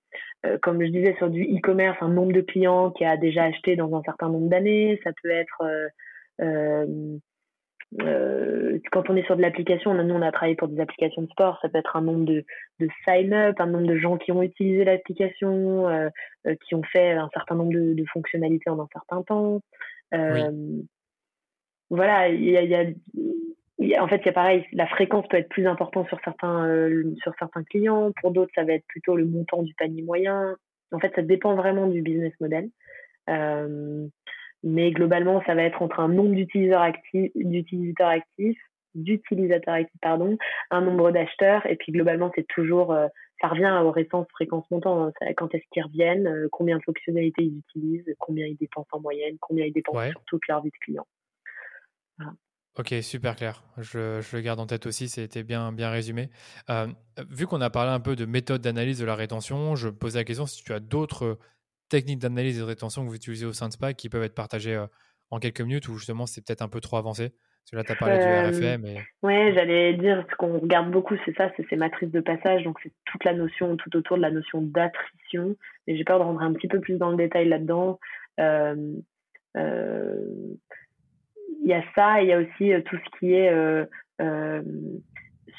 comme 0.62 0.82
je 0.82 0.90
disais, 0.90 1.14
sur 1.18 1.28
du 1.28 1.42
e-commerce, 1.42 1.98
un 2.00 2.08
nombre 2.08 2.32
de 2.32 2.40
clients 2.40 2.90
qui 2.92 3.04
a 3.04 3.18
déjà 3.18 3.44
acheté 3.44 3.76
dans 3.76 3.94
un 3.94 4.02
certain 4.04 4.30
nombre 4.30 4.48
d'années. 4.48 4.98
Ça 5.04 5.10
peut 5.22 5.30
être 5.30 5.62
euh, 8.00 8.78
quand 8.90 9.10
on 9.10 9.16
est 9.16 9.24
sur 9.26 9.36
de 9.36 9.42
l'application, 9.42 9.92
nous 9.94 10.14
on 10.14 10.22
a 10.22 10.32
travaillé 10.32 10.56
pour 10.56 10.68
des 10.68 10.80
applications 10.80 11.22
de 11.22 11.28
sport, 11.28 11.58
ça 11.60 11.68
peut 11.68 11.78
être 11.78 11.96
un 11.96 12.00
nombre 12.00 12.24
de, 12.24 12.44
de 12.80 12.88
sign-up, 13.06 13.60
un 13.60 13.66
nombre 13.66 13.86
de 13.86 13.96
gens 13.96 14.16
qui 14.16 14.32
ont 14.32 14.42
utilisé 14.42 14.84
l'application, 14.84 15.88
euh, 15.88 16.08
euh, 16.46 16.54
qui 16.66 16.74
ont 16.74 16.82
fait 16.82 17.12
un 17.12 17.28
certain 17.34 17.54
nombre 17.54 17.72
de, 17.72 17.92
de 17.92 18.04
fonctionnalités 18.12 18.70
en 18.70 18.80
un 18.80 18.88
certain 18.92 19.22
temps. 19.22 19.60
Voilà, 21.90 22.28
il 22.28 22.44
y 22.44 22.56
a, 22.56 22.62
y 22.62 22.74
a, 22.74 24.02
en 24.02 24.08
fait, 24.08 24.16
il 24.16 24.26
y 24.26 24.28
a 24.30 24.32
pareil, 24.32 24.64
la 24.72 24.86
fréquence 24.86 25.28
peut 25.28 25.36
être 25.36 25.50
plus 25.50 25.66
importante 25.66 26.08
sur 26.08 26.18
certains, 26.24 26.88
sur 27.22 27.34
certains 27.38 27.64
clients, 27.64 28.12
pour 28.22 28.30
d'autres, 28.30 28.52
ça 28.54 28.64
va 28.64 28.72
être 28.72 28.86
plutôt 28.86 29.14
le 29.14 29.26
montant 29.26 29.62
du 29.62 29.74
panier 29.74 30.00
moyen. 30.00 30.56
En 30.90 30.98
fait, 30.98 31.12
ça 31.14 31.20
dépend 31.20 31.54
vraiment 31.54 31.86
du 31.88 32.00
business 32.00 32.32
model. 32.40 32.70
Mais 34.62 34.90
globalement, 34.92 35.42
ça 35.44 35.54
va 35.54 35.62
être 35.62 35.82
entre 35.82 36.00
un 36.00 36.08
nombre 36.08 36.34
d'utilisateurs 36.34 36.82
actifs, 36.82 37.32
d'utilisateurs 37.34 38.08
actifs, 38.08 38.60
d'utilisateurs 38.94 39.74
actifs, 39.74 40.00
pardon, 40.00 40.36
un 40.70 40.80
nombre 40.82 41.10
d'acheteurs, 41.10 41.66
et 41.66 41.76
puis 41.76 41.92
globalement, 41.92 42.30
c'est 42.34 42.46
toujours, 42.48 42.92
euh, 42.92 43.08
ça 43.40 43.48
revient 43.48 43.80
aux 43.82 43.90
récentes 43.90 44.28
fréquences 44.30 44.70
montant. 44.70 45.06
Hein. 45.06 45.12
Quand 45.36 45.54
est-ce 45.54 45.64
qu'ils 45.72 45.82
reviennent, 45.82 46.26
euh, 46.26 46.48
combien 46.52 46.78
de 46.78 46.82
fonctionnalités 46.82 47.44
ils 47.44 47.58
utilisent, 47.58 48.14
combien 48.18 48.46
ils 48.46 48.56
dépensent 48.56 48.88
en 48.92 49.00
moyenne, 49.00 49.36
combien 49.40 49.64
ils 49.64 49.72
dépensent 49.72 50.10
sur 50.10 50.22
toute 50.26 50.46
leur 50.48 50.62
vie 50.62 50.70
de 50.70 50.84
client. 50.84 51.06
Ok, 52.78 52.94
super 53.02 53.36
clair. 53.36 53.62
Je, 53.76 54.22
je, 54.22 54.36
le 54.36 54.42
garde 54.42 54.58
en 54.58 54.66
tête 54.66 54.86
aussi, 54.86 55.08
c'était 55.08 55.42
bien, 55.42 55.72
bien 55.72 55.90
résumé. 55.90 56.30
Euh, 56.70 56.86
vu 57.30 57.46
qu'on 57.46 57.60
a 57.60 57.68
parlé 57.68 57.90
un 57.90 58.00
peu 58.00 58.16
de 58.16 58.24
méthode 58.24 58.62
d'analyse 58.62 58.98
de 58.98 59.04
la 59.04 59.14
rétention, 59.14 59.76
je 59.76 59.90
posais 59.90 60.20
la 60.20 60.24
question 60.24 60.46
si 60.46 60.62
tu 60.64 60.72
as 60.72 60.80
d'autres 60.80 61.38
techniques 61.92 62.20
d'analyse 62.20 62.56
et 62.56 62.60
de 62.60 62.66
rétention 62.66 63.04
que 63.04 63.08
vous 63.08 63.16
utilisez 63.16 63.44
au 63.44 63.52
sein 63.52 63.68
de 63.68 63.74
SPA 63.74 63.92
qui 63.92 64.08
peuvent 64.08 64.22
être 64.22 64.34
partagées 64.34 64.74
euh, 64.74 64.86
en 65.30 65.38
quelques 65.38 65.60
minutes 65.60 65.88
ou 65.88 65.96
justement 65.96 66.24
c'est 66.24 66.42
peut-être 66.44 66.62
un 66.62 66.68
peu 66.68 66.80
trop 66.80 66.96
avancé 66.96 67.28
Parce 67.28 67.70
que 67.70 67.76
là, 67.76 67.84
tu 67.84 67.92
as 67.92 67.96
parlé 67.96 68.16
du 68.16 68.24
euh, 68.24 68.48
RFM. 68.48 68.86
Et... 68.86 68.96
Oui, 69.22 69.54
j'allais 69.54 69.92
dire, 69.94 70.24
ce 70.30 70.36
qu'on 70.36 70.58
regarde 70.58 70.90
beaucoup, 70.90 71.14
c'est 71.26 71.36
ça, 71.36 71.50
c'est 71.54 71.68
ces 71.68 71.76
matrices 71.76 72.10
de 72.10 72.20
passage. 72.20 72.64
Donc, 72.64 72.78
c'est 72.82 72.92
toute 73.04 73.22
la 73.24 73.34
notion, 73.34 73.76
tout 73.76 73.94
autour 73.94 74.16
de 74.16 74.22
la 74.22 74.30
notion 74.30 74.62
d'attrition. 74.62 75.54
Et 75.86 75.94
j'ai 75.96 76.04
peur 76.04 76.18
de 76.18 76.24
rentrer 76.24 76.46
un 76.46 76.54
petit 76.54 76.68
peu 76.68 76.80
plus 76.80 76.96
dans 76.96 77.10
le 77.10 77.18
détail 77.18 77.46
là-dedans. 77.48 78.00
Euh, 78.40 78.94
il 79.54 80.56
y 81.68 81.74
a 81.74 81.82
ça, 81.94 82.22
il 82.22 82.28
y 82.28 82.32
a 82.32 82.38
aussi 82.38 82.72
tout 82.86 82.96
ce 82.96 83.18
qui 83.18 83.34
est 83.34 83.52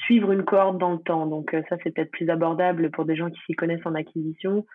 suivre 0.06 0.32
une 0.32 0.44
cohorte 0.44 0.78
dans 0.78 0.94
le 0.94 0.98
temps. 0.98 1.26
Donc, 1.26 1.54
ça, 1.68 1.76
c'est 1.84 1.94
peut-être 1.94 2.10
plus 2.10 2.28
abordable 2.28 2.90
pour 2.90 3.04
des 3.04 3.14
gens 3.14 3.30
qui 3.30 3.38
s'y 3.46 3.52
connaissent 3.52 3.86
en 3.86 3.94
acquisition. 3.94 4.66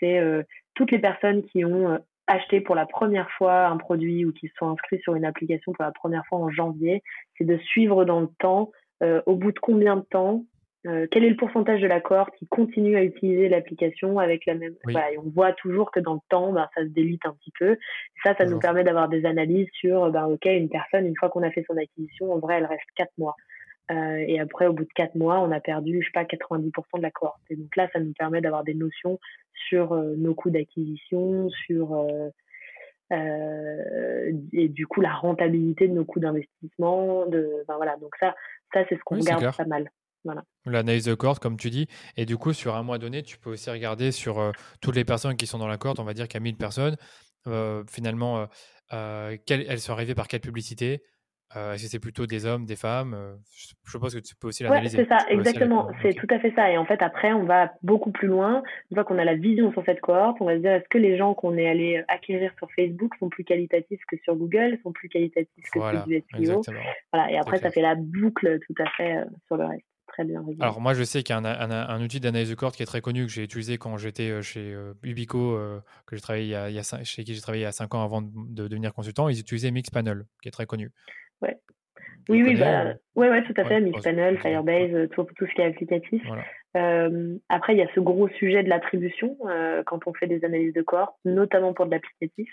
c'est 0.00 0.46
toutes 0.80 0.92
les 0.92 0.98
personnes 0.98 1.42
qui 1.42 1.62
ont 1.62 1.90
euh, 1.90 1.98
acheté 2.26 2.62
pour 2.62 2.74
la 2.74 2.86
première 2.86 3.30
fois 3.32 3.66
un 3.66 3.76
produit 3.76 4.24
ou 4.24 4.32
qui 4.32 4.48
se 4.48 4.54
sont 4.54 4.70
inscrits 4.70 4.98
sur 5.00 5.14
une 5.14 5.26
application 5.26 5.72
pour 5.72 5.84
la 5.84 5.92
première 5.92 6.24
fois 6.24 6.38
en 6.38 6.48
janvier, 6.48 7.02
c'est 7.36 7.44
de 7.44 7.58
suivre 7.58 8.06
dans 8.06 8.20
le 8.20 8.30
temps, 8.38 8.70
euh, 9.02 9.20
au 9.26 9.36
bout 9.36 9.52
de 9.52 9.58
combien 9.58 9.96
de 9.96 10.06
temps, 10.10 10.46
euh, 10.86 11.06
quel 11.10 11.24
est 11.24 11.28
le 11.28 11.36
pourcentage 11.36 11.82
de 11.82 11.86
l'accord 11.86 12.30
qui 12.30 12.46
continue 12.46 12.96
à 12.96 13.04
utiliser 13.04 13.50
l'application 13.50 14.18
avec 14.18 14.46
la 14.46 14.54
même. 14.54 14.72
et 14.88 15.18
on 15.18 15.28
voit 15.28 15.52
toujours 15.52 15.90
que 15.90 16.00
dans 16.00 16.14
le 16.14 16.20
temps, 16.30 16.50
bah, 16.54 16.70
ça 16.74 16.80
se 16.80 16.88
délite 16.88 17.26
un 17.26 17.34
petit 17.34 17.52
peu. 17.58 17.76
Ça, 18.22 18.34
ça 18.34 18.46
nous 18.46 18.58
permet 18.58 18.84
d'avoir 18.84 19.10
des 19.10 19.26
analyses 19.26 19.68
sur, 19.72 20.10
bah, 20.10 20.28
ok, 20.28 20.46
une 20.46 20.70
personne, 20.70 21.04
une 21.04 21.16
fois 21.18 21.28
qu'on 21.28 21.42
a 21.42 21.50
fait 21.50 21.64
son 21.66 21.76
acquisition, 21.76 22.32
en 22.32 22.38
vrai, 22.38 22.56
elle 22.56 22.64
reste 22.64 22.88
quatre 22.96 23.12
mois. 23.18 23.36
Euh, 23.90 24.24
et 24.26 24.38
après, 24.38 24.66
au 24.66 24.72
bout 24.72 24.84
de 24.84 24.92
quatre 24.94 25.14
mois, 25.14 25.40
on 25.40 25.50
a 25.50 25.60
perdu, 25.60 26.00
je 26.00 26.06
sais 26.06 26.12
pas, 26.12 26.24
90% 26.24 26.98
de 26.98 27.02
la 27.02 27.10
cohorte. 27.10 27.40
Et 27.50 27.56
donc 27.56 27.74
là, 27.76 27.88
ça 27.92 28.00
nous 28.00 28.12
permet 28.12 28.40
d'avoir 28.40 28.62
des 28.62 28.74
notions 28.74 29.18
sur 29.68 29.92
euh, 29.92 30.14
nos 30.16 30.34
coûts 30.34 30.50
d'acquisition, 30.50 31.50
sur 31.66 31.94
euh, 31.94 32.30
et 34.52 34.68
du 34.68 34.86
coup 34.86 35.00
la 35.00 35.12
rentabilité 35.12 35.88
de 35.88 35.94
nos 35.94 36.04
coûts 36.04 36.20
d'investissement. 36.20 37.26
De, 37.26 37.64
voilà. 37.66 37.96
Donc 37.96 38.14
ça, 38.20 38.34
ça 38.72 38.84
c'est 38.88 38.96
ce 38.96 39.00
qu'on 39.04 39.16
regarde 39.16 39.56
pas 39.56 39.64
mal. 39.64 39.90
Voilà. 40.22 40.44
L'analyse 40.66 41.06
de 41.06 41.14
cohorte, 41.14 41.42
comme 41.42 41.56
tu 41.56 41.70
dis. 41.70 41.88
Et 42.16 42.26
du 42.26 42.36
coup, 42.36 42.52
sur 42.52 42.76
un 42.76 42.82
mois 42.82 42.98
donné, 42.98 43.22
tu 43.22 43.38
peux 43.38 43.50
aussi 43.50 43.70
regarder 43.70 44.12
sur 44.12 44.52
toutes 44.82 44.94
les 44.94 45.04
personnes 45.04 45.34
qui 45.36 45.46
sont 45.46 45.58
dans 45.58 45.66
la 45.66 45.78
cohorte. 45.78 45.98
On 45.98 46.04
va 46.04 46.12
dire 46.12 46.28
qu'il 46.28 46.38
y 46.38 46.42
a 46.42 46.44
1000 46.44 46.56
personnes. 46.58 46.96
finalement, 47.88 48.46
elles 48.90 49.80
sont 49.80 49.92
arrivées 49.92 50.14
par 50.14 50.28
quelle 50.28 50.42
publicité 50.42 51.02
euh, 51.56 51.72
Est-ce 51.72 51.84
que 51.84 51.90
c'est 51.90 51.98
plutôt 51.98 52.26
des 52.26 52.46
hommes, 52.46 52.64
des 52.64 52.76
femmes 52.76 53.14
euh, 53.14 53.34
Je 53.52 53.90
suppose 53.90 54.14
que 54.14 54.20
tu 54.20 54.36
peux 54.36 54.48
aussi 54.48 54.62
l'analyser. 54.62 54.98
C'est 54.98 55.08
ça, 55.08 55.26
exactement. 55.28 55.88
C'est 56.00 56.14
tout 56.14 56.26
à 56.30 56.38
fait 56.38 56.52
ça. 56.54 56.70
Et 56.70 56.78
en 56.78 56.84
fait, 56.84 57.02
après, 57.02 57.32
on 57.32 57.44
va 57.44 57.72
beaucoup 57.82 58.12
plus 58.12 58.28
loin. 58.28 58.62
Une 58.90 58.94
fois 58.94 59.04
qu'on 59.04 59.18
a 59.18 59.24
la 59.24 59.34
vision 59.34 59.72
sur 59.72 59.84
cette 59.84 60.00
cohorte, 60.00 60.36
on 60.40 60.44
va 60.44 60.56
se 60.56 60.60
dire 60.60 60.72
est-ce 60.72 60.88
que 60.88 60.98
les 60.98 61.16
gens 61.16 61.34
qu'on 61.34 61.56
est 61.56 61.68
allé 61.68 62.04
acquérir 62.08 62.52
sur 62.58 62.68
Facebook 62.76 63.14
sont 63.18 63.28
plus 63.28 63.44
qualitatifs 63.44 64.00
que 64.08 64.16
sur 64.22 64.36
Google, 64.36 64.78
sont 64.82 64.92
plus 64.92 65.08
qualitatifs 65.08 65.70
que 65.72 65.80
sur 65.80 66.04
du 66.04 66.22
SEO 66.32 66.62
Voilà. 67.12 67.32
Et 67.32 67.38
après, 67.38 67.58
ça 67.58 67.70
fait 67.70 67.82
la 67.82 67.96
boucle 67.96 68.60
tout 68.66 68.82
à 68.82 68.88
fait 68.90 69.16
euh, 69.16 69.24
sur 69.46 69.56
le 69.56 69.64
reste. 69.64 69.84
Très 70.06 70.24
bien 70.24 70.44
Alors 70.58 70.80
moi 70.80 70.92
je 70.92 71.04
sais 71.04 71.22
qu'il 71.22 71.36
y 71.36 71.38
a 71.38 71.40
un, 71.40 71.70
un, 71.70 72.02
outil 72.02 72.18
d'analyse 72.18 72.50
de 72.50 72.56
cohorte 72.56 72.74
qui 72.74 72.82
est 72.82 72.86
très 72.86 73.00
connu 73.00 73.26
que 73.26 73.30
j'ai 73.30 73.44
utilisé 73.44 73.78
quand 73.78 73.96
j'étais 73.96 74.28
euh, 74.28 74.42
chez 74.42 74.76
Ubico, 75.04 75.56
que 76.04 76.16
j'ai 76.16 76.20
travaillé 76.20 76.46
il 76.46 76.74
y 76.74 76.78
a, 76.78 77.04
chez 77.04 77.22
qui 77.22 77.32
j'ai 77.32 77.40
travaillé 77.40 77.62
il 77.62 77.66
y 77.66 77.68
a 77.68 77.72
5 77.72 77.94
ans 77.94 78.02
avant 78.02 78.20
de, 78.20 78.66
devenir 78.66 78.92
consultant. 78.92 79.28
Ils 79.28 79.38
utilisaient 79.38 79.70
Mixpanel, 79.70 80.24
qui 80.42 80.48
est 80.48 80.52
très 80.52 80.66
connu. 80.66 80.90
Ouais. 81.42 81.58
Oui, 82.28 82.42
oui, 82.42 82.54
bah, 82.54 82.94
ouais, 83.16 83.28
ouais, 83.28 83.42
tout 83.44 83.54
à 83.56 83.64
fait. 83.64 83.80
Mixpanel, 83.80 84.38
Firebase, 84.38 84.94
euh, 84.94 85.08
tout, 85.08 85.26
tout, 85.36 85.46
ce 85.46 85.54
qui 85.54 85.60
est 85.60 85.66
applicatif. 85.66 86.22
Euh, 86.76 87.36
après, 87.48 87.74
il 87.74 87.78
y 87.78 87.82
a 87.82 87.88
ce 87.94 88.00
gros 88.00 88.28
sujet 88.28 88.62
de 88.62 88.68
l'attribution 88.68 89.36
euh, 89.46 89.82
quand 89.84 90.06
on 90.06 90.14
fait 90.14 90.28
des 90.28 90.44
analyses 90.44 90.74
de 90.74 90.82
corps, 90.82 91.18
notamment 91.24 91.72
pour 91.72 91.86
de 91.86 91.90
l'applicatif. 91.90 92.48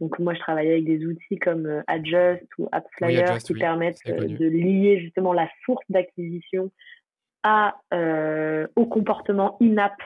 Donc, 0.00 0.18
moi, 0.18 0.32
je 0.32 0.38
travaille 0.40 0.70
avec 0.70 0.84
des 0.84 1.04
outils 1.04 1.38
comme 1.38 1.82
Adjust 1.86 2.46
ou 2.56 2.68
AppsFlyer 2.72 3.24
qui 3.44 3.54
permettent 3.54 4.00
de 4.06 4.46
lier 4.46 4.98
justement 5.00 5.34
la 5.34 5.48
source 5.66 5.84
d'acquisition 5.90 6.70
à, 7.42 7.76
au 8.76 8.86
comportement 8.86 9.58
in-app 9.60 10.00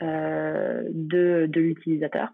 de, 0.00 1.46
de 1.48 1.60
l'utilisateur. 1.60 2.28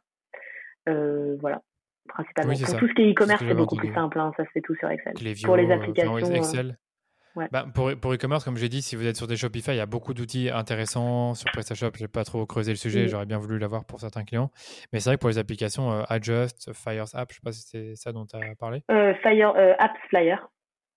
voilà 0.87 1.63
principalement. 2.09 2.53
pour 2.53 2.77
tout 2.77 2.89
ce 2.89 2.95
qui 2.95 3.03
est 3.03 3.11
e-commerce, 3.13 3.43
c'est 3.47 3.55
beaucoup 3.55 3.77
plus 3.77 3.93
simple. 3.95 4.19
Hein, 4.19 4.33
ça 4.37 4.45
se 4.45 4.51
fait 4.51 4.61
tout 4.61 4.75
sur 4.77 4.89
Excel. 4.91 5.15
pour 5.45 5.57
les 5.57 5.71
euh, 5.71 5.75
applications. 5.75 6.19
Excel. 6.19 6.79
Ouais. 7.37 7.47
Bah, 7.53 7.67
pour, 7.73 7.95
pour 8.01 8.13
e-commerce, 8.13 8.45
comme 8.45 8.57
j'ai 8.57 8.69
dit, 8.69 8.83
si 8.83 8.97
vous 8.97 9.07
êtes 9.07 9.17
sur 9.17 9.29
des 9.29 9.37
Shopify, 9.37 9.71
il 9.71 9.77
y 9.77 9.81
a 9.81 9.87
beaucoup 9.87 10.13
d'outils 10.13 10.51
intéressants. 10.51 11.35
Sur 11.35 11.49
PrestaShop, 11.53 11.93
je 11.95 12.03
n'ai 12.03 12.09
pas 12.09 12.25
trop 12.25 12.45
creusé 12.47 12.73
le 12.73 12.77
sujet, 12.77 13.07
j'aurais 13.07 13.27
bien 13.27 13.39
voulu 13.39 13.59
l'avoir 13.59 13.85
pour 13.85 14.01
certains 14.01 14.25
clients. 14.25 14.51
Mais 14.93 14.99
c'est 14.99 15.11
vrai 15.11 15.17
que 15.17 15.21
pour 15.21 15.29
les 15.29 15.39
applications 15.39 15.93
euh, 15.93 16.03
Adjust, 16.09 16.73
Fires 16.73 17.15
App, 17.15 17.31
je 17.31 17.35
ne 17.35 17.37
sais 17.37 17.41
pas 17.45 17.53
si 17.53 17.63
c'est 17.63 17.95
ça 17.95 18.13
dont 18.13 18.27
tu 18.27 18.37
as 18.37 18.55
parlé. 18.57 18.83
Euh, 18.91 19.15
Fire, 19.23 19.55
Apps 19.79 20.01
Flyer. 20.09 20.49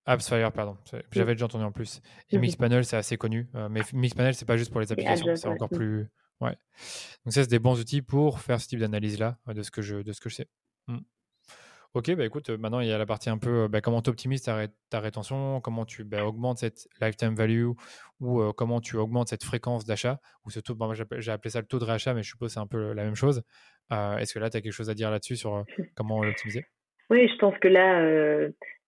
Apps 0.04 0.28
Fire, 0.28 0.50
pardon. 0.50 0.76
J'avais 1.12 1.34
déjà 1.34 1.44
entendu 1.44 1.64
en 1.64 1.70
plus. 1.70 2.00
Et 2.30 2.38
Mixpanel, 2.38 2.84
c'est 2.84 2.96
assez 2.96 3.16
connu. 3.16 3.48
mais 3.70 3.82
Mixpanel, 3.92 4.34
c'est 4.34 4.46
pas 4.46 4.56
juste 4.56 4.72
pour 4.72 4.80
les 4.80 4.90
applications, 4.90 5.36
c'est 5.36 5.48
encore 5.48 5.68
plus. 5.68 6.08
Ouais. 6.42 6.56
Donc 7.24 7.32
ça, 7.32 7.42
c'est 7.42 7.50
des 7.50 7.60
bons 7.60 7.78
outils 7.78 8.02
pour 8.02 8.40
faire 8.40 8.60
ce 8.60 8.66
type 8.66 8.80
d'analyse-là, 8.80 9.36
de, 9.46 9.62
ce 9.62 9.70
que 9.70 9.80
je, 9.80 9.96
de 9.96 10.12
ce 10.12 10.20
que 10.20 10.28
je 10.28 10.34
sais. 10.34 10.48
Mmh. 10.88 10.98
Ok, 11.94 12.14
bah 12.14 12.24
écoute, 12.24 12.48
maintenant 12.48 12.80
il 12.80 12.88
y 12.88 12.92
a 12.92 12.96
la 12.96 13.04
partie 13.04 13.28
un 13.28 13.36
peu 13.36 13.68
bah, 13.68 13.82
comment 13.82 14.00
tu 14.00 14.08
optimises 14.08 14.42
ta, 14.42 14.66
ta, 14.88 15.00
rétention, 15.00 15.60
comment 15.60 15.84
tu 15.84 16.04
bah, 16.04 16.24
augmentes 16.24 16.58
cette 16.58 16.88
lifetime 17.02 17.34
value 17.34 17.66
ou 18.20 18.52
comment 18.56 18.80
tu 18.80 18.96
augmentes 18.96 19.28
cette 19.28 19.44
fréquence 19.44 19.84
d'achat, 19.84 20.18
ou 20.46 20.50
ce 20.50 20.60
taux, 20.60 20.74
bah, 20.74 20.88
j'ai 20.94 21.32
appelé 21.32 21.50
ça 21.50 21.60
le 21.60 21.66
taux 21.66 21.78
de 21.78 21.84
réachat, 21.84 22.14
mais 22.14 22.22
je 22.22 22.30
suppose 22.30 22.48
que 22.48 22.54
c'est 22.54 22.60
un 22.60 22.66
peu 22.66 22.94
la 22.94 23.04
même 23.04 23.14
chose. 23.14 23.42
Est-ce 23.90 24.32
que 24.32 24.38
là 24.38 24.48
tu 24.48 24.56
as 24.56 24.62
quelque 24.62 24.72
chose 24.72 24.88
à 24.88 24.94
dire 24.94 25.10
là-dessus 25.10 25.36
sur 25.36 25.64
comment 25.94 26.22
l'optimiser? 26.22 26.64
Oui, 27.10 27.28
je 27.28 27.36
pense 27.36 27.58
que 27.58 27.68
là, 27.68 28.00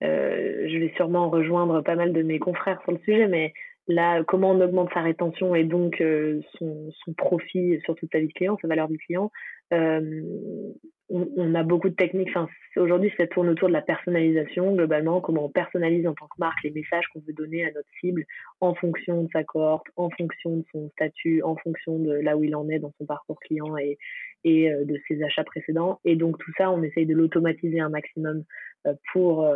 je 0.00 0.78
vais 0.78 0.92
sûrement 0.96 1.28
rejoindre 1.28 1.82
pas 1.82 1.96
mal 1.96 2.14
de 2.14 2.22
mes 2.22 2.38
confrères 2.38 2.80
sur 2.84 2.92
le 2.92 2.98
sujet, 3.04 3.28
mais 3.28 3.52
là, 3.86 4.22
comment 4.24 4.50
on 4.52 4.60
augmente 4.60 4.90
sa 4.94 5.02
rétention 5.02 5.54
et 5.54 5.64
donc 5.64 6.02
son, 6.58 6.90
son, 7.04 7.12
profit 7.14 7.80
sur 7.84 7.94
toute 7.94 8.10
sa 8.12 8.18
vie 8.18 8.28
de 8.28 8.32
client, 8.32 8.58
sa 8.60 8.68
valeur 8.68 8.88
du 8.88 8.98
client. 8.98 9.30
On, 9.70 11.28
on, 11.36 11.54
a 11.54 11.62
beaucoup 11.62 11.90
de 11.90 11.94
techniques. 11.94 12.30
Enfin, 12.30 12.48
aujourd'hui, 12.76 13.12
ça 13.18 13.26
tourne 13.26 13.50
autour 13.50 13.68
de 13.68 13.74
la 13.74 13.82
personnalisation 13.82 14.74
globalement, 14.74 15.20
comment 15.20 15.44
on 15.44 15.50
personnalise 15.50 16.06
en 16.06 16.14
tant 16.14 16.26
que 16.26 16.38
marque 16.38 16.62
les 16.64 16.70
messages 16.70 17.04
qu'on 17.12 17.20
veut 17.20 17.34
donner 17.34 17.64
à 17.64 17.72
notre 17.72 17.88
cible 18.00 18.24
en 18.60 18.74
fonction 18.74 19.24
de 19.24 19.28
sa 19.30 19.44
cohorte, 19.44 19.86
en 19.96 20.08
fonction 20.10 20.56
de 20.56 20.64
son 20.72 20.88
statut, 20.90 21.42
en 21.42 21.56
fonction 21.56 21.98
de 21.98 22.12
là 22.12 22.38
où 22.38 22.44
il 22.44 22.56
en 22.56 22.68
est 22.70 22.78
dans 22.78 22.92
son 22.98 23.04
parcours 23.04 23.38
client 23.40 23.76
et, 23.76 23.98
et 24.44 24.70
de 24.70 24.98
ses 25.06 25.22
achats 25.22 25.44
précédents. 25.44 26.00
Et 26.06 26.16
donc 26.16 26.38
tout 26.38 26.52
ça, 26.56 26.70
on 26.70 26.82
essaye 26.82 27.06
de 27.06 27.14
l'automatiser 27.14 27.80
un 27.80 27.90
maximum 27.90 28.44
pour 29.12 29.46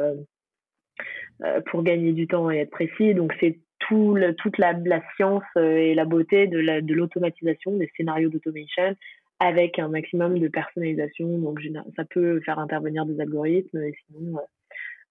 euh, 1.44 1.60
pour 1.70 1.84
gagner 1.84 2.12
du 2.12 2.26
temps 2.26 2.50
et 2.50 2.58
être 2.58 2.70
précis. 2.70 3.14
Donc 3.14 3.32
c'est 3.40 3.58
tout 3.80 4.14
le, 4.14 4.34
toute 4.34 4.58
la, 4.58 4.72
la, 4.72 5.02
science 5.14 5.44
euh, 5.56 5.76
et 5.76 5.94
la 5.94 6.04
beauté 6.04 6.46
de 6.46 6.92
l'automatisation, 6.92 7.72
de 7.72 7.78
des 7.78 7.92
scénarios 7.96 8.28
d'automation 8.28 8.96
avec 9.40 9.78
un 9.78 9.88
maximum 9.88 10.38
de 10.38 10.48
personnalisation. 10.48 11.38
Donc 11.38 11.60
ça 11.96 12.04
peut 12.04 12.40
faire 12.40 12.58
intervenir 12.58 13.06
des 13.06 13.20
algorithmes 13.20 13.82
et 13.82 13.94
sinon 14.06 14.38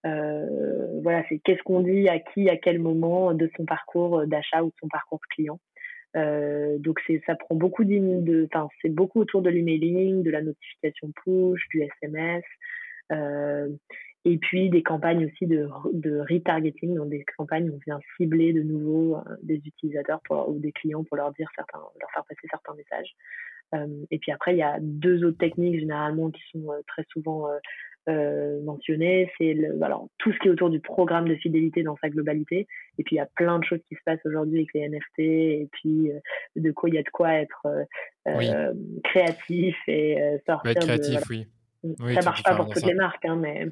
euh, 0.06 1.02
voilà, 1.02 1.24
c'est 1.30 1.40
qu'est-ce 1.40 1.64
qu'on 1.64 1.82
dit 1.82 2.08
à 2.08 2.20
qui, 2.20 2.50
à 2.50 2.58
quel 2.58 2.80
moment 2.80 3.34
de 3.34 3.50
son 3.58 3.66
parcours 3.66 4.26
d'achat 4.28 4.64
ou 4.64 4.68
de 4.68 4.76
son 4.80 4.88
parcours 4.88 5.20
client. 5.30 5.60
Euh, 6.16 6.78
donc 6.80 7.00
ça 7.26 7.36
prend 7.36 7.56
beaucoup 7.56 7.84
de, 7.84 8.48
enfin 8.52 8.70
c'est 8.82 8.90
beaucoup 8.90 9.20
autour 9.20 9.42
de 9.42 9.50
l'emailing, 9.50 10.24
de 10.24 10.32
la 10.32 10.42
notification 10.42 11.12
push, 11.24 11.68
du 11.70 11.82
SMS. 11.82 12.44
Euh, 13.12 13.70
et 14.28 14.38
puis 14.38 14.70
des 14.70 14.84
campagnes 14.84 15.26
aussi 15.26 15.48
de, 15.48 15.68
de 15.94 16.20
retargeting, 16.20 16.96
donc 16.96 17.10
des 17.10 17.26
campagnes 17.38 17.70
où 17.70 17.76
on 17.76 17.80
vient 17.86 18.00
cibler 18.18 18.54
de 18.54 18.62
nouveau 18.62 19.16
euh, 19.16 19.22
des 19.42 19.56
utilisateurs 19.56 20.22
pour, 20.26 20.50
ou 20.50 20.60
des 20.60 20.72
clients 20.72 21.04
pour 21.04 21.18
leur 21.18 21.32
dire 21.34 21.50
certains, 21.56 21.80
leur 21.80 22.12
faire 22.12 22.26
passer 22.26 22.48
certains 22.50 22.74
messages. 22.76 23.16
Euh, 23.76 23.88
et 24.12 24.20
puis 24.20 24.32
après, 24.32 24.54
il 24.54 24.58
y 24.58 24.64
a 24.64 24.78
deux 24.80 25.24
autres 25.24 25.38
techniques 25.38 25.80
généralement 25.80 26.32
qui 26.32 26.42
sont 26.52 26.72
euh, 26.72 26.82
très 26.88 27.04
souvent 27.12 27.48
euh, 28.10 28.62
mentionnées. 28.64 29.32
C'est 29.38 29.56
alors 29.82 30.10
tout 30.18 30.32
ce 30.32 30.40
qui 30.40 30.48
est 30.48 30.52
autour 30.52 30.70
du 30.70 30.80
programme 30.80 31.28
de 31.28 31.36
fidélité 31.36 31.84
dans 31.84 31.98
sa 32.02 32.10
globalité. 32.10 32.68
Et 32.98 33.04
puis 33.04 33.16
il 33.16 33.20
y 33.20 33.22
a 33.22 33.30
plein 33.36 33.60
de 33.60 33.66
choses 33.66 33.82
qui 33.90 33.96
se 33.96 34.02
passent 34.06 34.26
aujourd'hui 34.26 34.60
avec 34.60 34.74
les 34.74 34.90
NFT. 34.90 35.20
Et 35.20 35.70
puis 35.72 36.12
de 36.56 36.72
quoi 36.72 36.90
il 36.90 36.96
y 36.96 37.00
a 37.00 37.04
de 37.04 37.10
quoi 37.10 37.34
être 37.34 37.68
créatif 39.04 39.76
et 39.88 40.18
sortir. 40.46 40.72
Être 40.72 40.86
créatif, 40.86 41.22
oui. 41.30 41.48
Ça 42.16 42.22
marche 42.22 42.44
pas 42.44 42.56
pour 42.56 42.70
toutes 42.70 42.86
les 42.86 42.94
marques, 42.94 43.26
hein, 43.26 43.36
mais. 43.36 43.68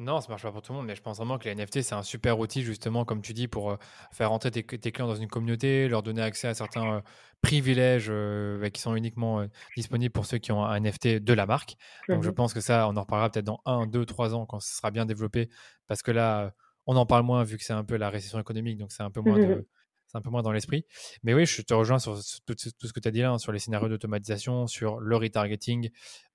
Non, 0.00 0.22
ça 0.22 0.30
marche 0.30 0.42
pas 0.42 0.50
pour 0.50 0.62
tout 0.62 0.72
le 0.72 0.78
monde, 0.78 0.86
mais 0.86 0.96
je 0.96 1.02
pense 1.02 1.18
vraiment 1.18 1.36
que 1.36 1.44
les 1.44 1.54
NFT, 1.54 1.82
c'est 1.82 1.94
un 1.94 2.02
super 2.02 2.38
outil, 2.38 2.62
justement, 2.62 3.04
comme 3.04 3.20
tu 3.20 3.34
dis, 3.34 3.48
pour 3.48 3.70
euh, 3.70 3.76
faire 4.12 4.30
rentrer 4.30 4.50
tes, 4.50 4.62
clients 4.62 5.06
dans 5.06 5.14
une 5.14 5.28
communauté, 5.28 5.88
leur 5.88 6.02
donner 6.02 6.22
accès 6.22 6.48
à 6.48 6.54
certains 6.54 6.94
euh, 6.94 7.00
privilèges 7.42 8.08
euh, 8.08 8.58
bah, 8.58 8.70
qui 8.70 8.80
sont 8.80 8.96
uniquement 8.96 9.46
disponibles 9.76 10.10
pour 10.10 10.24
ceux 10.24 10.38
qui 10.38 10.52
ont 10.52 10.64
un 10.64 10.80
NFT 10.80 11.18
de 11.18 11.32
la 11.34 11.44
marque. 11.44 11.76
Donc, 12.08 12.22
je 12.22 12.30
mmh 12.30 12.34
pense 12.34 12.54
que 12.54 12.62
ça, 12.62 12.88
on 12.88 12.96
en 12.96 13.02
reparlera 13.02 13.28
peut-être 13.28 13.44
dans 13.44 13.60
un, 13.66 13.86
deux, 13.86 14.06
trois 14.06 14.34
ans 14.34 14.46
quand 14.46 14.58
ce 14.60 14.74
sera 14.74 14.90
bien 14.90 15.04
développé, 15.04 15.50
parce 15.86 16.00
que 16.00 16.12
là, 16.12 16.54
on 16.86 16.96
en 16.96 17.04
parle 17.04 17.24
moins 17.24 17.44
vu 17.44 17.58
que 17.58 17.64
c'est 17.64 17.74
un 17.74 17.84
peu 17.84 17.98
la 17.98 18.08
récession 18.08 18.40
économique, 18.40 18.78
donc 18.78 18.92
c'est 18.92 19.02
un 19.02 19.10
peu 19.10 19.20
moins 19.20 19.38
de 19.38 19.68
c'est 20.10 20.18
un 20.18 20.22
peu 20.22 20.30
moins 20.30 20.42
dans 20.42 20.52
l'esprit. 20.52 20.84
Mais 21.22 21.34
oui, 21.34 21.46
je 21.46 21.62
te 21.62 21.72
rejoins 21.72 21.98
sur 21.98 22.14
tout, 22.46 22.54
ce 22.56 22.92
que 22.92 23.00
tu 23.00 23.08
as 23.08 23.10
dit 23.10 23.20
là, 23.20 23.32
hein, 23.32 23.38
sur 23.38 23.52
les 23.52 23.58
scénarios 23.58 23.88
d'automatisation, 23.88 24.66
sur 24.66 24.98
le 24.98 25.16
retargeting, 25.16 25.90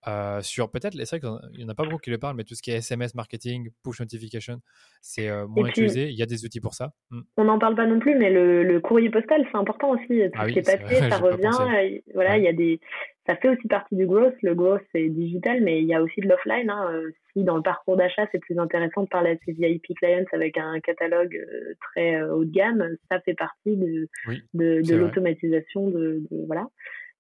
euh, 0.08 0.42
sur 0.42 0.72
peut-être, 0.72 0.96
c'est 0.96 1.18
vrai 1.18 1.20
qu'il 1.20 1.58
n'y 1.60 1.66
en 1.66 1.70
a 1.70 1.76
pas 1.76 1.84
beaucoup 1.84 1.98
qui 1.98 2.10
le 2.10 2.18
parlent, 2.18 2.38
mais 2.38 2.44
tout 2.44 2.56
ce 2.56 2.62
qui 2.62 2.72
est 2.72 2.78
SMS 2.78 3.16
marketing, 3.16 3.70
push 3.84 4.00
notification, 4.00 4.60
c'est 5.02 5.30
euh, 5.30 5.48
moins 5.48 5.68
utilisé. 5.68 6.10
Il 6.10 6.16
y 6.16 6.24
a 6.24 6.26
des 6.26 6.46
outils 6.46 6.62
pour 6.62 6.74
ça. 6.74 6.92
Mmh. 7.12 7.22
On 7.38 7.44
n'en 7.46 7.60
parle 7.60 7.76
pas 7.76 7.86
non 7.86 8.00
plus, 8.00 8.16
mais 8.16 8.30
le, 8.30 8.80
courrier 8.80 9.10
postal, 9.10 9.46
c'est 9.52 9.58
important 9.58 9.90
aussi. 9.92 10.08
Tout 10.08 10.40
ah 10.40 10.48
ce 10.48 10.54
qui 10.54 10.60
est 10.60 10.78
papier, 10.78 10.98
ça 11.10 11.18
revient. 11.18 12.00
Voilà, 12.14 12.38
il 12.38 12.44
y 12.44 12.48
a 12.48 12.54
des 12.54 12.80
ça 13.26 13.36
fait 13.36 13.50
aussi 13.50 13.68
partie 13.68 13.96
du 13.96 14.06
growth. 14.06 14.36
Le 14.44 14.54
growth, 14.54 14.84
c'est 14.92 15.10
digital, 15.10 15.62
mais 15.62 15.82
il 15.82 15.88
y 15.88 15.96
a 15.96 16.02
aussi 16.02 16.22
de 16.22 16.28
l'offline. 16.28 16.70
Hein. 16.70 17.02
Euh, 17.36 17.40
si 17.40 17.44
dans 17.44 17.56
le 17.56 17.62
parcours 17.62 17.98
d'achat, 17.98 18.28
c'est 18.32 18.40
plus 18.40 18.58
intéressant 18.60 19.04
de 19.04 19.08
parler 19.08 19.32
à 19.32 19.36
ses 19.46 19.54
VIP 19.54 19.96
clients 19.96 20.26
avec 20.32 20.58
un 20.58 20.80
catalogue 20.80 21.36
euh, 21.36 21.74
très 21.80 22.16
euh, 22.16 22.34
haut 22.34 22.46
de 22.46 22.52
gamme, 22.52 22.96
ça 23.12 23.20
fait 23.22 23.34
partie 23.34 23.76
de, 23.76 24.08
de, 24.54 24.96
l'automatisation. 24.96 25.90
De, 25.90 26.24
voilà. 26.48 26.68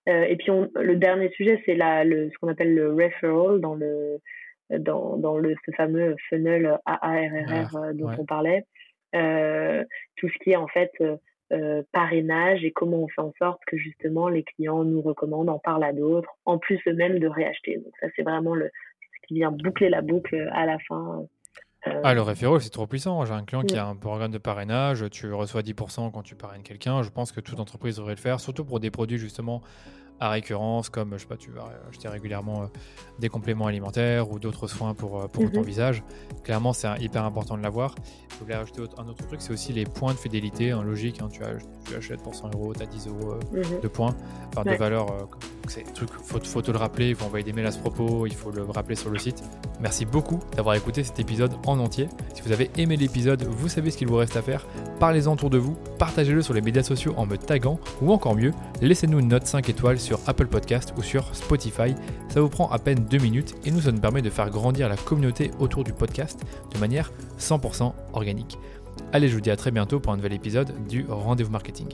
et 0.08 0.36
puis, 0.38 0.52
le 0.76 0.96
dernier 0.96 1.30
sujet, 1.32 1.62
c'est 1.66 1.76
le, 1.76 2.30
ce 2.30 2.38
qu'on 2.40 2.48
appelle 2.48 2.74
le 2.74 2.94
referral 2.94 3.60
dans 3.60 3.76
le 3.76 4.20
dans, 4.80 5.18
dans 5.18 5.38
le 5.38 5.56
ce 5.64 5.72
fameux 5.76 6.16
funnel 6.28 6.80
AARRR 6.86 7.94
dont 7.94 8.10
on 8.18 8.26
parlait. 8.26 8.66
tout 9.14 10.28
ce 10.30 10.44
qui 10.44 10.52
est 10.52 10.56
en 10.56 10.68
fait 10.68 10.92
euh, 11.54 11.84
parrainage 11.92 12.66
et 12.66 12.72
comment 12.72 13.04
on 13.04 13.08
fait 13.08 13.22
en 13.22 13.32
sorte 13.38 13.62
que 13.68 13.78
justement 13.78 14.30
les 14.30 14.42
clients 14.42 14.84
nous 14.84 15.04
recommandent, 15.04 15.50
en 15.50 15.60
parlent 15.60 15.84
à 15.84 15.94
d'autres, 15.94 16.36
en 16.46 16.58
plus 16.58 16.80
eux-mêmes 16.88 17.20
de 17.20 17.28
réacheter. 17.28 17.78
Donc 17.78 17.94
ça 18.00 18.08
c'est 18.16 18.24
vraiment 18.24 18.56
le 18.56 18.72
qui 19.28 19.36
vient 19.36 19.52
boucler 19.52 19.90
la 19.90 20.02
boucle 20.02 20.50
à 20.54 20.66
la 20.66 20.78
fin. 20.88 21.22
Euh. 21.88 22.02
Ah, 22.04 22.14
le 22.14 22.22
référent, 22.22 22.60
c'est 22.60 22.70
trop 22.70 22.88
puissant. 22.88 23.26
J'ai 23.26 23.34
un 23.34 23.44
client 23.44 23.62
qui 23.62 23.78
a 23.78 23.86
un 23.86 23.96
programme 23.96 24.32
de 24.32 24.38
parrainage, 24.38 25.06
tu 25.12 25.32
reçois 25.32 25.62
10% 25.62 26.12
quand 26.12 26.24
tu 26.24 26.36
parraines 26.36 26.64
quelqu'un. 26.64 27.04
Je 27.04 27.10
pense 27.10 27.32
que 27.32 27.42
toute 27.42 27.60
entreprise 27.60 27.98
devrait 27.98 28.16
le 28.16 28.20
faire, 28.20 28.40
surtout 28.40 28.66
pour 28.66 28.80
des 28.80 28.90
produits 28.90 29.18
justement 29.18 29.62
à 30.20 30.30
récurrence, 30.30 30.90
comme 30.90 31.14
je 31.14 31.20
sais 31.20 31.26
pas, 31.26 31.38
tu 31.38 31.52
vas 31.52 31.70
acheter 31.90 32.08
régulièrement 32.08 32.64
euh, 32.64 32.68
des 33.20 33.30
compléments 33.30 33.68
alimentaires 33.68 34.32
ou 34.32 34.40
d'autres 34.40 34.68
soins 34.68 34.94
pour, 34.94 35.20
euh, 35.20 35.28
pour 35.28 35.52
ton 35.52 35.60
mhm. 35.60 35.66
visage. 35.66 36.04
Clairement, 36.44 36.74
c'est 36.74 36.88
hyper 37.02 37.24
important 37.26 37.58
de 37.58 37.64
l'avoir. 37.64 37.96
Je 38.30 38.38
voulais 38.44 38.56
rajouter 38.56 38.82
un 38.98 39.08
autre 39.08 39.26
truc, 39.28 39.42
c'est 39.42 39.52
aussi 39.52 39.74
les 39.74 39.86
points 39.86 40.14
de 40.14 40.18
fidélité. 40.18 40.74
En 40.74 40.84
logique, 40.84 41.22
hein, 41.22 41.28
tu, 41.32 41.42
tu, 41.86 41.96
achètes 41.96 42.22
pour 42.22 42.34
100 42.34 42.52
euros, 42.54 42.74
tu 42.74 42.82
as 42.82 42.86
10 42.86 43.08
euros 43.08 43.34
euh, 43.34 43.64
mhm. 43.64 43.82
de 43.82 43.88
points, 43.88 44.16
enfin 44.50 44.70
de 44.70 44.76
valeur. 44.76 45.08
c'est 45.68 45.84
truc, 45.94 46.10
faut, 46.12 46.40
faut 46.40 46.62
te 46.62 46.72
le 46.72 46.78
rappeler, 46.78 47.10
il 47.10 47.16
faut 47.16 47.26
envoyer 47.26 47.44
des 47.44 47.54
mails 47.54 47.68
à 47.68 47.72
ce 47.72 47.80
propos, 47.80 48.26
il 48.26 48.36
faut 48.36 48.52
le 48.52 48.64
rappeler 48.64 48.96
sur 48.96 49.10
le 49.10 49.20
site. 49.20 49.44
Merci 49.82 50.06
beaucoup 50.06 50.40
d'avoir 50.56 50.76
écouté 50.76 51.04
cet 51.04 51.20
épisode 51.20 51.54
en 51.66 51.78
entier. 51.80 52.08
Si 52.34 52.42
vous 52.42 52.52
avez 52.52 52.72
aimé 52.78 52.96
l'épisode, 52.96 53.44
vous 53.44 53.68
savez 53.68 53.92
ce 53.92 53.98
qu'il 53.98 54.08
vous 54.08 54.16
reste 54.16 54.38
à 54.38 54.42
faire. 54.42 54.66
Parlez-en 55.00 55.34
autour 55.34 55.50
de 55.50 55.58
vous, 55.58 55.76
partagez-le 56.00 56.42
sur 56.42 56.54
les 56.54 56.62
médias 56.62 56.84
sociaux 56.84 57.14
en 57.18 57.26
me 57.26 57.38
taguant, 57.38 57.80
ou 58.02 58.14
encore 58.14 58.36
mieux, 58.36 58.54
laissez-nous 58.82 59.20
une 59.20 59.28
note 59.28 59.46
5 59.46 59.68
étoiles 59.70 60.00
sur 60.06 60.20
Apple 60.28 60.46
Podcast 60.46 60.94
ou 60.98 61.02
sur 61.02 61.36
Spotify. 61.36 61.96
Ça 62.30 62.40
vous 62.40 62.50
prend 62.50 62.70
à 62.70 62.78
peine 62.78 63.06
2 63.10 63.18
minutes 63.18 63.56
et 63.66 63.72
nous, 63.72 63.82
ça 63.82 63.92
nous 63.92 64.00
permet 64.00 64.22
de 64.22 64.30
faire 64.30 64.50
grandir 64.52 64.88
la 64.88 64.98
communauté 64.98 65.52
autour 65.60 65.84
du 65.84 65.94
podcast 65.94 66.42
de 66.74 66.80
manière 66.80 67.12
100% 67.40 67.92
organique. 68.14 68.58
Allez, 69.12 69.28
je 69.28 69.34
vous 69.34 69.42
dis 69.42 69.52
à 69.52 69.58
très 69.58 69.72
bientôt 69.72 70.00
pour 70.00 70.14
un 70.14 70.18
nouvel 70.18 70.34
épisode 70.34 70.72
du 70.88 71.06
Rendez-vous 71.10 71.52
Marketing. 71.52 71.88